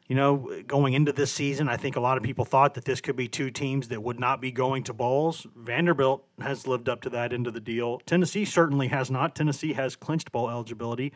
You 0.07 0.15
know, 0.17 0.61
going 0.67 0.93
into 0.93 1.13
this 1.13 1.31
season, 1.31 1.69
I 1.69 1.77
think 1.77 1.95
a 1.95 1.99
lot 1.99 2.17
of 2.17 2.23
people 2.23 2.43
thought 2.45 2.73
that 2.73 2.85
this 2.85 3.01
could 3.01 3.15
be 3.15 3.27
two 3.27 3.49
teams 3.49 3.87
that 3.87 4.03
would 4.03 4.19
not 4.19 4.41
be 4.41 4.51
going 4.51 4.83
to 4.83 4.93
bowls. 4.93 5.47
Vanderbilt 5.55 6.25
has 6.41 6.67
lived 6.67 6.89
up 6.89 7.01
to 7.03 7.09
that 7.11 7.33
end 7.33 7.47
of 7.47 7.53
the 7.53 7.61
deal. 7.61 7.99
Tennessee 8.05 8.45
certainly 8.45 8.89
has 8.89 9.09
not. 9.09 9.33
Tennessee 9.33 9.73
has 9.73 9.95
clinched 9.95 10.31
bowl 10.31 10.49
eligibility 10.49 11.13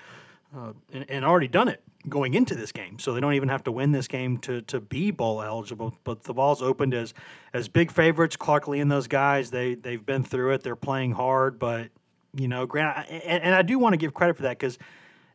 uh, 0.56 0.74
and, 0.94 1.10
and 1.10 1.26
already 1.26 1.48
done 1.48 1.68
it 1.68 1.84
going 2.08 2.34
into 2.34 2.56
this 2.56 2.72
game, 2.72 3.00
so 3.00 3.14
they 3.14 3.20
don't 3.20 3.34
even 3.34 3.50
have 3.50 3.64
to 3.64 3.72
win 3.72 3.92
this 3.92 4.08
game 4.08 4.38
to 4.40 4.62
to 4.62 4.80
be 4.80 5.12
bowl 5.12 5.42
eligible. 5.42 5.96
But 6.04 6.24
the 6.24 6.34
ball's 6.34 6.62
opened 6.62 6.94
as 6.94 7.14
as 7.54 7.68
big 7.68 7.92
favorites. 7.92 8.36
Clark 8.36 8.68
Lea 8.68 8.80
and 8.80 8.92
those 8.92 9.08
guys, 9.08 9.52
they 9.52 9.76
they've 9.76 10.06
been 10.06 10.24
through 10.24 10.54
it. 10.54 10.64
They're 10.64 10.76
playing 10.76 11.14
hard, 11.14 11.60
but 11.60 11.90
you 12.36 12.48
know, 12.48 12.66
Grant, 12.66 13.10
and, 13.10 13.44
and 13.44 13.56
I 13.56 13.62
do 13.62 13.78
want 13.80 13.94
to 13.94 13.98
give 13.98 14.14
credit 14.14 14.36
for 14.38 14.44
that 14.44 14.58
because 14.58 14.78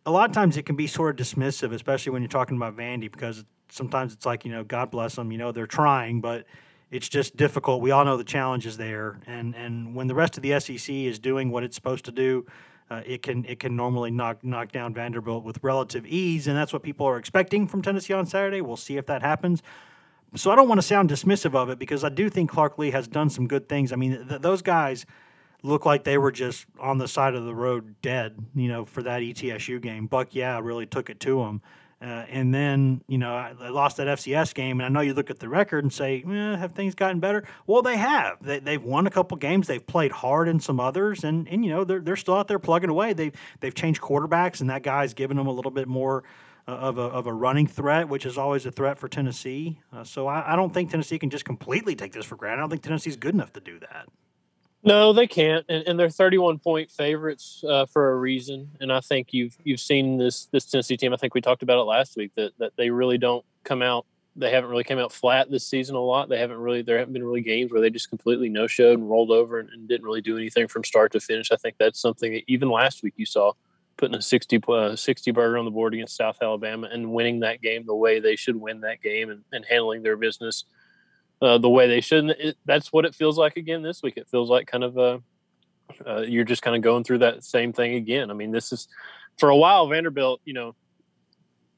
a 0.07 0.11
lot 0.11 0.29
of 0.29 0.35
times 0.35 0.57
it 0.57 0.65
can 0.65 0.77
be 0.77 0.87
sort 0.87 1.21
of 1.21 1.27
dismissive, 1.27 1.73
especially 1.73 2.13
when 2.13 2.23
you're 2.23 2.29
talking 2.29 2.57
about 2.57 2.77
Vandy, 2.77 3.11
because 3.11 3.45
sometimes 3.69 4.13
it's 4.13 4.27
like 4.27 4.45
you 4.45 4.51
know, 4.51 4.65
God 4.65 4.91
bless 4.91 5.17
them, 5.17 5.31
you 5.31 5.39
know, 5.39 5.53
they're 5.53 5.67
trying, 5.67 6.21
but 6.21 6.47
it's 6.91 7.09
just 7.09 7.37
difficult. 7.37 7.83
We 7.83 7.91
all 7.91 8.05
know 8.05 8.17
the 8.17 8.25
challenges 8.25 8.79
there, 8.79 9.21
and 9.27 9.55
and 9.55 9.95
when 9.95 10.07
the 10.07 10.15
rest 10.15 10.37
of 10.39 10.43
the 10.43 10.59
SEC 10.59 10.89
is 10.89 11.19
doing 11.19 11.51
what 11.51 11.65
it's 11.65 11.75
supposed 11.75 12.07
to 12.07 12.13
do 12.13 12.47
uh, 12.93 13.03
it 13.07 13.23
can 13.23 13.45
it 13.47 13.59
can 13.59 13.75
normally 13.75 14.11
knock 14.11 14.45
knock 14.45 14.71
down 14.71 14.93
Vanderbilt 14.93 15.45
with 15.45 15.59
relative 15.63 16.05
ease, 16.07 16.47
and 16.47 16.57
that's 16.57 16.73
what 16.73 16.83
people 16.83 17.07
are 17.07 17.17
expecting 17.17 17.67
from 17.67 17.81
Tennessee 17.81 18.13
on 18.13 18.27
Saturday. 18.27 18.61
We'll 18.61 18.77
see 18.77 18.97
if 18.97 19.07
that 19.07 19.23
happens. 19.23 19.63
So 20.35 20.51
I 20.51 20.57
don't 20.57 20.69
want 20.69 20.81
to 20.81 20.87
sound 20.87 21.11
dismissive 21.11 21.55
of 21.55 21.69
it 21.71 21.79
because 21.79 22.05
I 22.05 22.09
do 22.09 22.29
think 22.31 22.51
Clark 22.51 22.79
Lea 22.79 22.91
has 22.91 23.07
done 23.07 23.29
some 23.31 23.47
good 23.47 23.69
things. 23.69 23.93
I 23.93 23.97
mean, 23.97 24.27
th- 24.29 24.41
those 24.41 24.63
guys 24.63 25.05
look 25.63 25.85
like 25.85 26.05
they 26.05 26.19
were 26.19 26.33
just 26.33 26.67
on 26.81 26.99
the 26.99 27.07
side 27.07 27.35
of 27.35 27.45
the 27.45 27.55
road 27.55 27.95
dead, 28.03 28.39
you 28.55 28.69
know, 28.69 28.85
for 28.85 29.03
that 29.03 29.21
ETSU 29.21 29.81
game. 29.81 30.07
Buck, 30.07 30.35
yeah, 30.35 30.59
really 30.61 30.87
took 30.87 31.11
it 31.11 31.21
to 31.21 31.39
them. 31.39 31.61
Uh, 32.03 32.27
and 32.31 32.53
then, 32.53 33.01
you 33.07 33.17
know, 33.17 33.55
they 33.61 33.69
lost 33.69 33.97
that 33.99 34.09
FCS 34.09 34.55
game. 34.55 34.81
And 34.81 34.87
I 34.87 34.89
know 34.89 35.01
you 35.07 35.15
look 35.15 35.31
at 35.31 35.39
the 35.39 35.49
record 35.49 35.85
and 35.85 35.93
say, 35.93 36.25
eh, 36.29 36.57
have 36.57 36.73
things 36.73 36.97
gotten 36.97 37.21
better? 37.21 37.45
Well, 37.67 37.81
they 37.81 37.97
have. 37.97 38.43
They, 38.43 38.59
they've 38.59 38.83
won 38.83 39.07
a 39.07 39.11
couple 39.11 39.37
games. 39.37 39.69
They've 39.69 39.87
played 39.87 40.11
hard 40.11 40.49
in 40.49 40.59
some 40.59 40.81
others. 40.81 41.23
And, 41.23 41.47
and 41.49 41.65
you 41.65 41.71
know, 41.71 41.85
they're, 41.85 42.01
they're 42.01 42.17
still 42.17 42.35
out 42.35 42.49
there 42.49 42.59
plugging 42.59 42.91
away. 42.91 43.13
They've, 43.13 43.33
they've 43.61 43.75
changed 43.75 44.01
quarterbacks, 44.01 44.61
and 44.61 44.69
that 44.69 44.83
guy's 44.83 45.15
given 45.15 45.37
them 45.37 45.47
a 45.47 45.53
little 45.53 45.71
bit 45.71 45.87
more 45.87 46.25
uh, 46.67 46.73
of, 46.73 46.99
a, 46.99 47.03
of 47.03 47.29
a 47.29 47.33
running 47.33 47.69
threat, 47.69 48.09
which 48.09 48.27
is 48.27 48.37
always 48.37 48.67
a 48.67 48.73
threat 48.73 48.99
for 48.99 49.07
Tennessee. 49.07 49.79
Uh, 49.93 50.03
so 50.03 50.27
I, 50.27 50.55
I 50.55 50.57
don't 50.57 50.75
think 50.75 50.91
Tennessee 50.91 51.21
can 51.21 51.31
just 51.31 51.45
completely 51.45 51.95
take 51.95 52.13
this 52.13 52.27
for 52.27 52.35
granted. 52.35 52.57
I 52.57 52.61
don't 52.63 52.71
think 52.71 52.83
Tennessee's 52.83 53.17
good 53.17 53.35
enough 53.35 53.53
to 53.53 53.61
do 53.61 53.79
that. 53.79 54.09
No, 54.85 55.13
they 55.13 55.29
can't, 55.29 55.65
and, 55.69 55.87
and 55.87 55.99
they're 55.99 56.11
31 56.11 56.59
point 56.59 56.91
favorites 56.91 57.63
uh, 57.69 57.87
for 57.87 58.11
a 58.13 58.17
reason. 58.17 58.71
And 58.81 58.93
I 58.93 59.01
think 59.01 59.33
you've 59.33 59.57
you've 59.63 59.81
seen 59.81 60.19
this 60.19 60.47
this 60.47 60.65
Tennessee 60.65 60.97
team. 60.97 61.13
I 61.13 61.17
think 61.17 61.35
we 61.35 61.41
talked 61.41 61.63
about 61.63 61.79
it 61.79 61.85
last 61.85 62.17
week 62.17 62.35
that 62.35 62.53
that 62.59 62.73
they 62.77 62.91
really 62.91 63.19
don't 63.19 63.45
come 63.63 63.81
out. 63.81 64.07
They 64.35 64.51
haven't 64.51 64.71
really 64.71 64.83
come 64.83 64.99
out 64.99 65.13
flat 65.13 65.51
this 65.51 65.65
season 65.65 65.95
a 65.95 66.01
lot. 66.01 66.29
They 66.29 66.39
haven't 66.39 66.57
really 66.57 66.83
there 66.83 66.99
haven't 66.99 67.13
been 67.13 67.23
really 67.23 67.43
games 67.43 67.71
where 67.71 67.81
they 67.81 67.91
just 67.91 68.09
completely 68.09 68.49
no 68.49 68.67
showed 68.67 68.99
and 68.99 69.09
rolled 69.09 69.31
over 69.31 69.61
and, 69.61 69.69
and, 69.71 69.87
didn't 69.87 70.07
really 70.07 70.23
do 70.23 70.37
anything 70.37 70.67
from 70.67 70.83
start 70.83 71.13
to 71.13 71.21
finish. 71.21 71.53
I 71.53 71.57
think 71.57 71.77
that's 71.79 72.01
something 72.01 72.33
that 72.33 72.43
even 72.49 72.69
last 72.69 73.05
week 73.05 73.15
you 73.17 73.27
saw 73.27 73.53
putting 73.99 74.17
a 74.17 74.23
60 74.23 74.61
uh, 74.69 74.97
60 74.97 75.31
burger 75.31 75.59
on 75.59 75.65
the 75.65 75.71
board 75.71 75.95
against 75.95 76.17
South 76.17 76.39
Alabama 76.43 76.89
and 76.91 77.13
winning 77.13 77.41
that 77.41 77.63
game 77.63 77.85
the 77.87 77.95
way 77.95 78.19
they 78.19 78.35
should 78.35 78.57
win 78.57 78.81
that 78.81 79.01
game 79.01 79.31
and, 79.31 79.45
and 79.53 79.65
handling 79.65 80.03
their 80.03 80.17
business 80.17 80.65
uh, 81.43 81.59
the 81.59 81.69
way 81.69 81.89
they 81.89 82.01
should. 82.01 82.31
It, 82.31 82.57
that's 82.65 82.93
what 82.93 83.05
it 83.05 83.15
feels 83.15 83.37
like 83.37 83.57
again 83.57 83.83
this 83.83 84.03
week. 84.03 84.17
It 84.17 84.29
feels 84.31 84.49
like 84.49 84.67
kind 84.69 84.85
of 84.85 84.97
a 84.97 85.21
uh, 86.07 86.21
you're 86.21 86.45
just 86.45 86.63
kind 86.63 86.77
of 86.77 86.83
going 86.83 87.05
through 87.05 87.19
that 87.19 87.45
same 87.45 87.73
thing 87.73 87.95
again. 87.97 88.31
I 88.31 88.35
mean, 88.35 88.53
this 88.53 88.73
is 88.73 88.89
for 89.39 89.51
a 89.51 89.57
while 89.57 89.89
Vanderbilt. 89.89 90.41
You 90.45 90.55
know, 90.55 90.77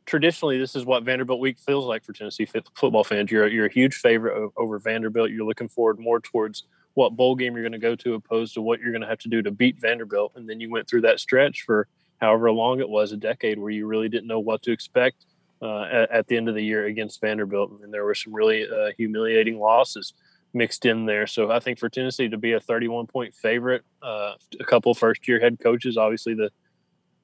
traditionally 0.06 0.58
this 0.58 0.76
is 0.76 0.84
what 0.84 1.02
Vanderbilt 1.02 1.40
week 1.40 1.58
feels 1.58 1.86
like 1.86 2.04
for 2.04 2.12
Tennessee 2.12 2.44
football 2.44 3.04
fans. 3.04 3.30
You're 3.30 3.48
you're 3.48 3.66
a 3.66 3.72
huge 3.72 3.94
favorite 3.94 4.52
over 4.56 4.78
Vanderbilt. 4.78 5.30
You're 5.30 5.46
looking 5.46 5.68
forward 5.68 5.98
more 5.98 6.20
towards 6.20 6.64
what 6.92 7.16
bowl 7.16 7.34
game 7.34 7.54
you're 7.54 7.62
going 7.62 7.72
to 7.72 7.78
go 7.78 7.96
to, 7.96 8.14
opposed 8.14 8.54
to 8.54 8.62
what 8.62 8.78
you're 8.78 8.92
going 8.92 9.02
to 9.02 9.08
have 9.08 9.18
to 9.18 9.28
do 9.28 9.42
to 9.42 9.50
beat 9.50 9.80
Vanderbilt. 9.80 10.32
And 10.36 10.48
then 10.48 10.60
you 10.60 10.70
went 10.70 10.88
through 10.88 11.00
that 11.00 11.18
stretch 11.18 11.62
for 11.62 11.88
however 12.20 12.52
long 12.52 12.78
it 12.78 12.88
was, 12.88 13.10
a 13.10 13.16
decade, 13.16 13.58
where 13.58 13.70
you 13.70 13.86
really 13.88 14.08
didn't 14.08 14.28
know 14.28 14.38
what 14.38 14.62
to 14.62 14.70
expect 14.70 15.24
uh, 15.64 15.88
at, 15.90 16.10
at, 16.10 16.26
the 16.26 16.36
end 16.36 16.48
of 16.48 16.54
the 16.54 16.62
year 16.62 16.84
against 16.84 17.20
Vanderbilt, 17.20 17.80
and 17.82 17.92
there 17.92 18.04
were 18.04 18.14
some 18.14 18.34
really 18.34 18.68
uh, 18.68 18.90
humiliating 18.98 19.58
losses 19.58 20.12
mixed 20.52 20.84
in 20.84 21.06
there. 21.06 21.26
So 21.26 21.50
I 21.50 21.58
think 21.58 21.78
for 21.78 21.88
Tennessee 21.88 22.28
to 22.28 22.36
be 22.36 22.52
a 22.52 22.60
31 22.60 23.06
point 23.06 23.34
favorite, 23.34 23.82
uh, 24.02 24.34
a 24.60 24.64
couple 24.64 24.94
first 24.94 25.26
year 25.26 25.40
head 25.40 25.58
coaches, 25.60 25.96
obviously 25.96 26.34
the 26.34 26.50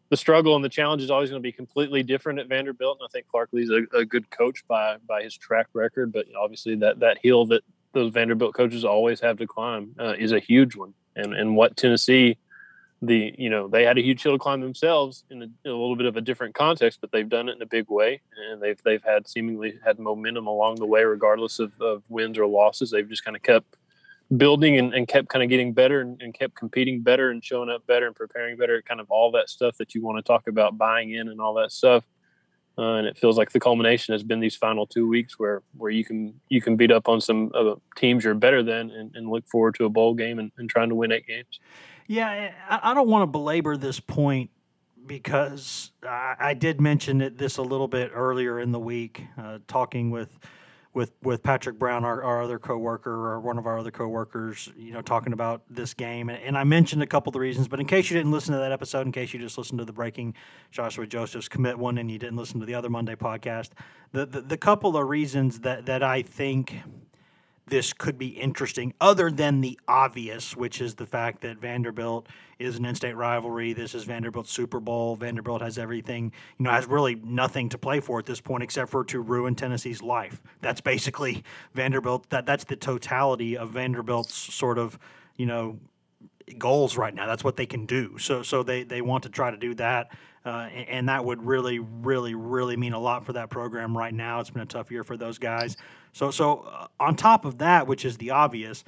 the 0.08 0.16
struggle 0.16 0.56
and 0.56 0.64
the 0.64 0.68
challenge 0.68 1.02
is 1.02 1.10
always 1.10 1.30
going 1.30 1.40
to 1.40 1.46
be 1.46 1.52
completely 1.52 2.02
different 2.02 2.40
at 2.40 2.48
Vanderbilt. 2.48 2.98
And 3.00 3.06
I 3.06 3.10
think 3.12 3.28
Clark 3.28 3.50
Lea's 3.52 3.70
a, 3.70 3.98
a 3.98 4.04
good 4.04 4.28
coach 4.30 4.66
by 4.66 4.96
by 5.06 5.22
his 5.22 5.36
track 5.36 5.68
record, 5.72 6.12
but 6.12 6.26
obviously 6.36 6.74
that 6.76 6.98
that 7.00 7.18
hill 7.22 7.46
that 7.46 7.62
those 7.92 8.12
Vanderbilt 8.12 8.54
coaches 8.54 8.84
always 8.84 9.20
have 9.20 9.36
to 9.38 9.46
climb 9.46 9.94
uh, 10.00 10.14
is 10.18 10.32
a 10.32 10.40
huge 10.40 10.74
one. 10.74 10.94
And 11.14 11.34
and 11.34 11.54
what 11.54 11.76
Tennessee 11.76 12.38
the 13.02 13.34
you 13.38 13.48
know 13.48 13.66
they 13.66 13.84
had 13.84 13.96
a 13.96 14.02
huge 14.02 14.22
hill 14.22 14.38
climb 14.38 14.60
themselves 14.60 15.24
in 15.30 15.42
a, 15.42 15.44
in 15.44 15.70
a, 15.70 15.70
little 15.70 15.96
bit 15.96 16.06
of 16.06 16.16
a 16.16 16.20
different 16.20 16.54
context, 16.54 17.00
but 17.00 17.10
they've 17.12 17.28
done 17.28 17.48
it 17.48 17.56
in 17.56 17.62
a 17.62 17.66
big 17.66 17.86
way, 17.88 18.20
and 18.50 18.60
they've 18.60 18.80
they've 18.84 19.02
had 19.02 19.26
seemingly 19.26 19.78
had 19.84 19.98
momentum 19.98 20.46
along 20.46 20.76
the 20.76 20.86
way, 20.86 21.02
regardless 21.02 21.58
of, 21.58 21.72
of 21.80 22.02
wins 22.08 22.38
or 22.38 22.46
losses. 22.46 22.90
They've 22.90 23.08
just 23.08 23.24
kind 23.24 23.36
of 23.36 23.42
kept 23.42 23.76
building 24.36 24.78
and, 24.78 24.94
and 24.94 25.08
kept 25.08 25.28
kind 25.28 25.42
of 25.42 25.48
getting 25.48 25.72
better 25.72 26.00
and, 26.00 26.20
and, 26.22 26.32
kept 26.32 26.54
competing 26.54 27.02
better 27.02 27.30
and 27.30 27.44
showing 27.44 27.68
up 27.68 27.84
better 27.86 28.06
and 28.06 28.14
preparing 28.14 28.56
better. 28.56 28.80
Kind 28.82 29.00
of 29.00 29.10
all 29.10 29.32
that 29.32 29.48
stuff 29.48 29.76
that 29.78 29.94
you 29.94 30.02
want 30.04 30.18
to 30.18 30.22
talk 30.22 30.46
about 30.46 30.78
buying 30.78 31.12
in 31.12 31.28
and 31.28 31.40
all 31.40 31.54
that 31.54 31.72
stuff. 31.72 32.04
Uh, 32.78 32.94
and 32.94 33.06
it 33.06 33.18
feels 33.18 33.36
like 33.36 33.50
the 33.50 33.60
culmination 33.60 34.12
has 34.12 34.22
been 34.22 34.40
these 34.40 34.56
final 34.56 34.86
two 34.86 35.06
weeks 35.08 35.38
where 35.38 35.62
where 35.76 35.90
you 35.90 36.04
can 36.04 36.32
you 36.48 36.62
can 36.62 36.76
beat 36.76 36.92
up 36.92 37.08
on 37.08 37.20
some 37.20 37.50
uh, 37.54 37.74
teams 37.96 38.24
you're 38.24 38.34
better 38.34 38.62
than 38.62 38.90
and, 38.90 39.14
and, 39.16 39.28
look 39.28 39.46
forward 39.48 39.74
to 39.74 39.84
a 39.84 39.88
bowl 39.88 40.14
game 40.14 40.38
and, 40.38 40.52
and 40.56 40.70
trying 40.70 40.88
to 40.88 40.94
win 40.94 41.12
eight 41.12 41.26
games. 41.26 41.60
Yeah, 42.10 42.50
I 42.68 42.92
don't 42.92 43.06
want 43.06 43.22
to 43.22 43.28
belabor 43.28 43.76
this 43.76 44.00
point 44.00 44.50
because 45.06 45.92
I, 46.02 46.54
did 46.54 46.80
mention 46.80 47.20
it, 47.20 47.38
this 47.38 47.56
a 47.56 47.62
little 47.62 47.86
bit 47.86 48.10
earlier 48.12 48.58
in 48.58 48.72
the 48.72 48.80
week, 48.80 49.26
uh, 49.38 49.58
talking 49.68 50.10
with 50.10 50.40
with 50.92 51.12
with 51.22 51.44
Patrick 51.44 51.78
Brown, 51.78 52.04
our, 52.04 52.20
our 52.20 52.42
other 52.42 52.58
coworker, 52.58 53.12
or 53.12 53.38
one 53.38 53.58
of 53.58 53.66
our 53.68 53.78
other 53.78 53.92
coworkers, 53.92 54.68
you 54.76 54.92
know, 54.92 55.02
talking 55.02 55.32
about 55.32 55.62
this 55.70 55.94
game, 55.94 56.28
and, 56.28 56.42
and, 56.42 56.58
I 56.58 56.64
mentioned 56.64 57.00
a 57.00 57.06
couple 57.06 57.30
of 57.30 57.34
the 57.34 57.38
reasons. 57.38 57.68
But 57.68 57.78
in 57.78 57.86
case 57.86 58.10
you 58.10 58.16
didn't 58.16 58.32
listen 58.32 58.54
to 58.54 58.58
that 58.58 58.72
episode, 58.72 59.06
in 59.06 59.12
case 59.12 59.32
you 59.32 59.38
just 59.38 59.56
listened 59.56 59.78
to 59.78 59.84
the 59.84 59.92
Breaking 59.92 60.34
Joshua 60.72 61.06
Josephs 61.06 61.48
commit 61.48 61.78
one, 61.78 61.96
and 61.96 62.10
you 62.10 62.18
didn't 62.18 62.36
listen 62.38 62.58
to 62.58 62.66
the 62.66 62.74
other 62.74 62.90
Monday 62.90 63.14
podcast, 63.14 63.70
the 64.10 64.26
the, 64.26 64.40
the 64.40 64.56
couple 64.56 64.96
of 64.96 65.08
reasons 65.08 65.60
that 65.60 65.86
that 65.86 66.02
I 66.02 66.22
think 66.22 66.80
this 67.70 67.92
could 67.92 68.18
be 68.18 68.28
interesting, 68.28 68.92
other 69.00 69.30
than 69.30 69.60
the 69.60 69.78
obvious, 69.88 70.56
which 70.56 70.80
is 70.80 70.96
the 70.96 71.06
fact 71.06 71.40
that 71.42 71.58
Vanderbilt 71.58 72.26
is 72.58 72.76
an 72.76 72.84
in-state 72.84 73.16
rivalry. 73.16 73.72
This 73.72 73.94
is 73.94 74.04
Vanderbilt's 74.04 74.52
Super 74.52 74.80
Bowl. 74.80 75.16
Vanderbilt 75.16 75.62
has 75.62 75.78
everything, 75.78 76.32
you 76.58 76.64
know, 76.64 76.70
has 76.70 76.86
really 76.86 77.14
nothing 77.14 77.68
to 77.70 77.78
play 77.78 78.00
for 78.00 78.18
at 78.18 78.26
this 78.26 78.40
point 78.40 78.62
except 78.62 78.90
for 78.90 79.04
to 79.04 79.20
ruin 79.20 79.54
Tennessee's 79.54 80.02
life. 80.02 80.42
That's 80.60 80.80
basically 80.80 81.42
Vanderbilt. 81.72 82.28
That 82.30 82.44
that's 82.44 82.64
the 82.64 82.76
totality 82.76 83.56
of 83.56 83.70
Vanderbilt's 83.70 84.34
sort 84.34 84.78
of, 84.78 84.98
you 85.36 85.46
know, 85.46 85.78
goals 86.58 86.96
right 86.96 87.14
now. 87.14 87.26
That's 87.26 87.44
what 87.44 87.56
they 87.56 87.66
can 87.66 87.86
do. 87.86 88.18
So 88.18 88.42
so 88.42 88.62
they 88.62 88.82
they 88.82 89.00
want 89.00 89.22
to 89.22 89.30
try 89.30 89.50
to 89.50 89.56
do 89.56 89.74
that. 89.74 90.10
Uh, 90.44 90.68
and, 90.74 90.88
and, 90.88 91.08
that 91.10 91.22
would 91.22 91.42
really, 91.42 91.78
really, 91.78 92.34
really 92.34 92.74
mean 92.74 92.94
a 92.94 92.98
lot 92.98 93.26
for 93.26 93.34
that 93.34 93.50
program 93.50 93.94
right 93.94 94.14
now. 94.14 94.40
It's 94.40 94.48
been 94.48 94.62
a 94.62 94.66
tough 94.66 94.90
year 94.90 95.04
for 95.04 95.18
those 95.18 95.36
guys. 95.36 95.76
So, 96.12 96.30
so 96.30 96.60
uh, 96.60 96.86
on 96.98 97.16
top 97.16 97.44
of 97.44 97.58
that, 97.58 97.86
which 97.86 98.04
is 98.04 98.18
the 98.18 98.30
obvious, 98.30 98.84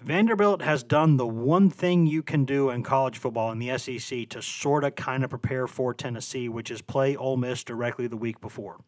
Vanderbilt 0.00 0.60
has 0.60 0.82
done 0.82 1.16
the 1.16 1.26
one 1.26 1.70
thing 1.70 2.06
you 2.06 2.22
can 2.22 2.44
do 2.44 2.68
in 2.68 2.82
college 2.82 3.16
football 3.16 3.50
in 3.50 3.58
the 3.58 3.78
SEC 3.78 4.28
to 4.28 4.42
sort 4.42 4.84
of 4.84 4.94
kind 4.96 5.24
of 5.24 5.30
prepare 5.30 5.66
for 5.66 5.94
Tennessee, 5.94 6.48
which 6.48 6.70
is 6.70 6.82
play 6.82 7.16
Ole 7.16 7.38
Miss 7.38 7.64
directly 7.64 8.06
the 8.06 8.16
week 8.16 8.40
before. 8.40 8.78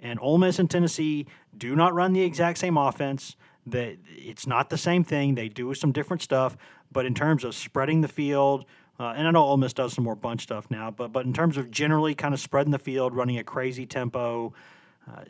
And 0.00 0.18
Ole 0.20 0.38
Miss 0.38 0.58
and 0.58 0.68
Tennessee 0.68 1.26
do 1.56 1.76
not 1.76 1.94
run 1.94 2.12
the 2.12 2.22
exact 2.22 2.58
same 2.58 2.76
offense. 2.76 3.36
That 3.64 3.98
it's 4.08 4.46
not 4.46 4.70
the 4.70 4.78
same 4.78 5.02
thing. 5.02 5.34
They 5.34 5.48
do 5.48 5.72
some 5.74 5.92
different 5.92 6.22
stuff, 6.22 6.56
but 6.92 7.04
in 7.04 7.14
terms 7.14 7.42
of 7.42 7.54
spreading 7.54 8.00
the 8.00 8.08
field, 8.08 8.64
uh, 8.98 9.14
and 9.16 9.26
I 9.26 9.30
know 9.30 9.42
Ole 9.42 9.56
Miss 9.56 9.72
does 9.72 9.92
some 9.92 10.04
more 10.04 10.14
bunch 10.14 10.42
stuff 10.42 10.70
now, 10.70 10.90
but 10.90 11.12
but 11.12 11.26
in 11.26 11.32
terms 11.32 11.56
of 11.56 11.70
generally 11.70 12.14
kind 12.14 12.32
of 12.32 12.40
spreading 12.40 12.70
the 12.70 12.78
field, 12.78 13.14
running 13.14 13.38
a 13.38 13.44
crazy 13.44 13.84
tempo, 13.84 14.54
uh, 15.10 15.22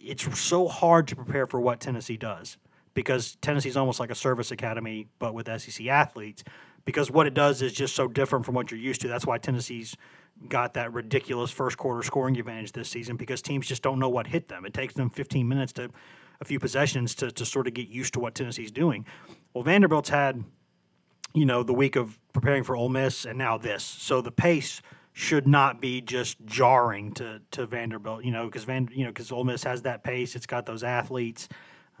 it's 0.00 0.38
so 0.38 0.68
hard 0.68 1.08
to 1.08 1.16
prepare 1.16 1.46
for 1.46 1.60
what 1.60 1.80
Tennessee 1.80 2.16
does 2.16 2.56
because 2.94 3.36
Tennessee's 3.36 3.76
almost 3.76 4.00
like 4.00 4.10
a 4.10 4.14
service 4.14 4.50
academy, 4.50 5.06
but 5.18 5.34
with 5.34 5.46
SEC 5.60 5.86
athletes. 5.86 6.42
Because 6.84 7.10
what 7.10 7.26
it 7.26 7.34
does 7.34 7.60
is 7.60 7.72
just 7.72 7.94
so 7.94 8.08
different 8.08 8.46
from 8.46 8.54
what 8.54 8.70
you're 8.70 8.80
used 8.80 9.02
to. 9.02 9.08
That's 9.08 9.26
why 9.26 9.38
Tennessee's 9.38 9.94
got 10.48 10.74
that 10.74 10.92
ridiculous 10.92 11.50
first 11.50 11.76
quarter 11.76 12.02
scoring 12.02 12.38
advantage 12.38 12.72
this 12.72 12.88
season 12.88 13.16
because 13.16 13.42
teams 13.42 13.66
just 13.66 13.82
don't 13.82 13.98
know 13.98 14.08
what 14.08 14.28
hit 14.28 14.48
them. 14.48 14.64
It 14.64 14.72
takes 14.72 14.94
them 14.94 15.10
15 15.10 15.46
minutes 15.46 15.72
to 15.74 15.90
a 16.40 16.44
few 16.44 16.58
possessions 16.58 17.14
to, 17.16 17.30
to 17.30 17.44
sort 17.44 17.66
of 17.66 17.74
get 17.74 17.88
used 17.88 18.14
to 18.14 18.20
what 18.20 18.34
Tennessee's 18.34 18.70
doing. 18.70 19.04
Well, 19.52 19.64
Vanderbilt's 19.64 20.08
had 20.08 20.44
you 21.34 21.46
know, 21.46 21.62
the 21.62 21.74
week 21.74 21.96
of 21.96 22.18
preparing 22.32 22.64
for 22.64 22.76
Ole 22.76 22.88
Miss 22.88 23.24
and 23.24 23.38
now 23.38 23.58
this. 23.58 23.84
So 23.84 24.20
the 24.20 24.32
pace 24.32 24.80
should 25.18 25.48
not 25.48 25.80
be 25.80 26.00
just 26.00 26.36
jarring 26.46 27.12
to 27.12 27.40
to 27.50 27.66
Vanderbilt, 27.66 28.24
you 28.24 28.30
know, 28.30 28.46
because 28.46 28.62
Van, 28.62 28.88
you 28.92 29.02
know, 29.02 29.10
because 29.10 29.32
Ole 29.32 29.42
Miss 29.42 29.64
has 29.64 29.82
that 29.82 30.04
pace. 30.04 30.36
It's 30.36 30.46
got 30.46 30.64
those 30.64 30.84
athletes. 30.84 31.48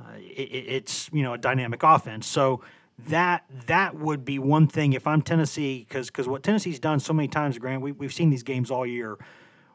Uh, 0.00 0.12
it, 0.18 0.22
it's 0.22 1.10
you 1.12 1.24
know 1.24 1.32
a 1.32 1.38
dynamic 1.38 1.82
offense. 1.82 2.28
So 2.28 2.62
that 3.08 3.44
that 3.66 3.96
would 3.96 4.24
be 4.24 4.38
one 4.38 4.68
thing 4.68 4.92
if 4.92 5.04
I'm 5.04 5.20
Tennessee, 5.20 5.84
because 5.88 6.06
because 6.06 6.28
what 6.28 6.44
Tennessee's 6.44 6.78
done 6.78 7.00
so 7.00 7.12
many 7.12 7.26
times, 7.26 7.58
Grant, 7.58 7.82
we, 7.82 7.90
we've 7.90 8.12
seen 8.12 8.30
these 8.30 8.44
games 8.44 8.70
all 8.70 8.86
year, 8.86 9.18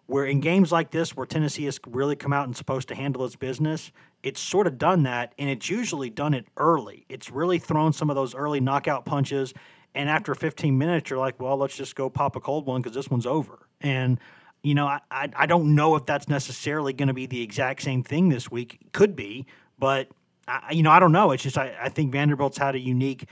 where 0.05 0.23
in 0.23 0.39
games 0.39 0.71
like 0.71 0.91
this, 0.91 1.13
where 1.13 1.25
Tennessee 1.25 1.65
has 1.65 1.81
really 1.85 2.15
come 2.15 2.31
out 2.31 2.45
and 2.45 2.55
supposed 2.55 2.87
to 2.87 2.95
handle 2.95 3.25
its 3.25 3.35
business, 3.35 3.91
it's 4.23 4.39
sort 4.39 4.67
of 4.67 4.77
done 4.77 5.03
that, 5.03 5.33
and 5.37 5.49
it's 5.49 5.69
usually 5.69 6.09
done 6.09 6.33
it 6.33 6.45
early. 6.55 7.05
It's 7.09 7.29
really 7.29 7.59
thrown 7.59 7.91
some 7.91 8.09
of 8.09 8.15
those 8.15 8.33
early 8.33 8.61
knockout 8.61 9.03
punches, 9.03 9.53
and 9.95 10.09
after 10.09 10.33
15 10.35 10.77
minutes, 10.77 11.09
you're 11.09 11.19
like, 11.19 11.39
well, 11.39 11.57
let's 11.57 11.75
just 11.75 11.95
go 11.95 12.09
pop 12.09 12.35
a 12.35 12.39
cold 12.39 12.65
one 12.65 12.81
because 12.81 12.95
this 12.95 13.09
one's 13.09 13.25
over. 13.25 13.67
And 13.81 14.19
you 14.63 14.73
know, 14.73 14.87
I, 14.87 15.01
I, 15.11 15.29
I 15.35 15.45
don't 15.45 15.75
know 15.75 15.95
if 15.95 16.05
that's 16.05 16.29
necessarily 16.29 16.93
going 16.93 17.09
to 17.09 17.13
be 17.13 17.25
the 17.25 17.41
exact 17.41 17.81
same 17.81 18.01
thing 18.01 18.29
this 18.29 18.49
week. 18.49 18.79
Could 18.93 19.15
be, 19.15 19.45
but 19.77 20.07
I, 20.47 20.71
you 20.71 20.83
know, 20.83 20.91
I 20.91 20.99
don't 20.99 21.11
know. 21.11 21.31
It's 21.31 21.43
just 21.43 21.57
I, 21.57 21.75
I 21.81 21.89
think 21.89 22.11
Vanderbilt's 22.11 22.57
had 22.57 22.75
a 22.75 22.79
unique 22.79 23.27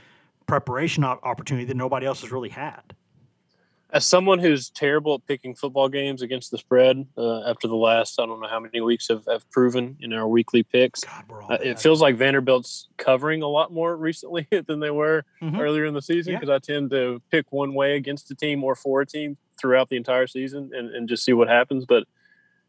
preparation 0.46 1.06
opportunity 1.06 1.65
that 1.65 1.77
nobody 1.77 2.06
else 2.06 2.22
has 2.22 2.32
really 2.32 2.50
had 2.50 2.96
as 3.93 4.05
someone 4.05 4.39
who's 4.39 4.69
terrible 4.69 5.15
at 5.15 5.25
picking 5.27 5.53
football 5.55 5.89
games 5.89 6.21
against 6.21 6.51
the 6.51 6.57
spread 6.57 7.05
uh, 7.17 7.41
after 7.41 7.67
the 7.67 7.75
last 7.75 8.19
I 8.19 8.25
don't 8.25 8.39
know 8.39 8.48
how 8.48 8.60
many 8.60 8.81
weeks 8.81 9.07
have, 9.10 9.25
have 9.27 9.50
proven 9.51 9.98
in 10.00 10.13
our 10.13 10.27
weekly 10.27 10.63
picks, 10.63 11.03
God, 11.03 11.25
uh, 11.50 11.57
it 11.62 11.79
feels 11.79 12.01
like 12.01 12.15
Vanderbilt's 12.15 12.88
covering 12.98 13.41
a 13.41 13.48
lot 13.48 13.74
more 13.74 13.95
recently 13.95 14.48
than 14.67 14.79
they 14.79 14.91
were 14.91 15.24
mm-hmm. 15.41 15.60
earlier 15.60 15.86
in 15.86 15.93
the 15.93 16.01
season 16.01 16.33
because 16.36 16.50
yeah. 16.50 16.55
I 16.55 16.60
tend 16.60 16.91
to 16.91 17.21
pick 17.31 17.51
one 17.51 17.74
way 17.74 17.95
against 17.95 18.31
a 18.31 18.36
team 18.36 18.63
or 18.63 18.75
for 18.75 19.01
a 19.01 19.05
team 19.05 19.38
throughout 19.60 19.89
the 19.89 19.98
entire 19.98 20.27
season 20.27 20.71
and, 20.74 20.89
and 20.89 21.10
just 21.10 21.24
see 21.24 21.33
what 21.33 21.48
happens. 21.50 21.86
But 21.86 22.05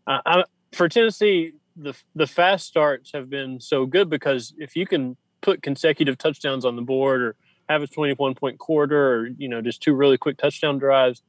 I, 0.06 0.44
for 0.72 0.88
Tennessee, 0.88 1.52
the 1.76 1.94
the 2.14 2.26
fast 2.26 2.66
starts 2.66 3.12
have 3.12 3.30
been 3.30 3.60
so 3.60 3.86
good 3.86 4.10
because 4.10 4.54
if 4.58 4.76
you 4.76 4.86
can 4.86 5.16
put 5.40 5.62
consecutive 5.62 6.18
touchdowns 6.18 6.64
on 6.64 6.76
the 6.76 6.82
board 6.82 7.22
or 7.22 7.36
have 7.68 7.82
a 7.82 7.86
21 7.86 8.34
point 8.34 8.58
quarter 8.58 9.14
or 9.14 9.26
you 9.26 9.48
know 9.48 9.60
just 9.60 9.82
two 9.82 9.94
really 9.94 10.18
quick 10.18 10.36
touchdown 10.36 10.78
drives 10.78 11.22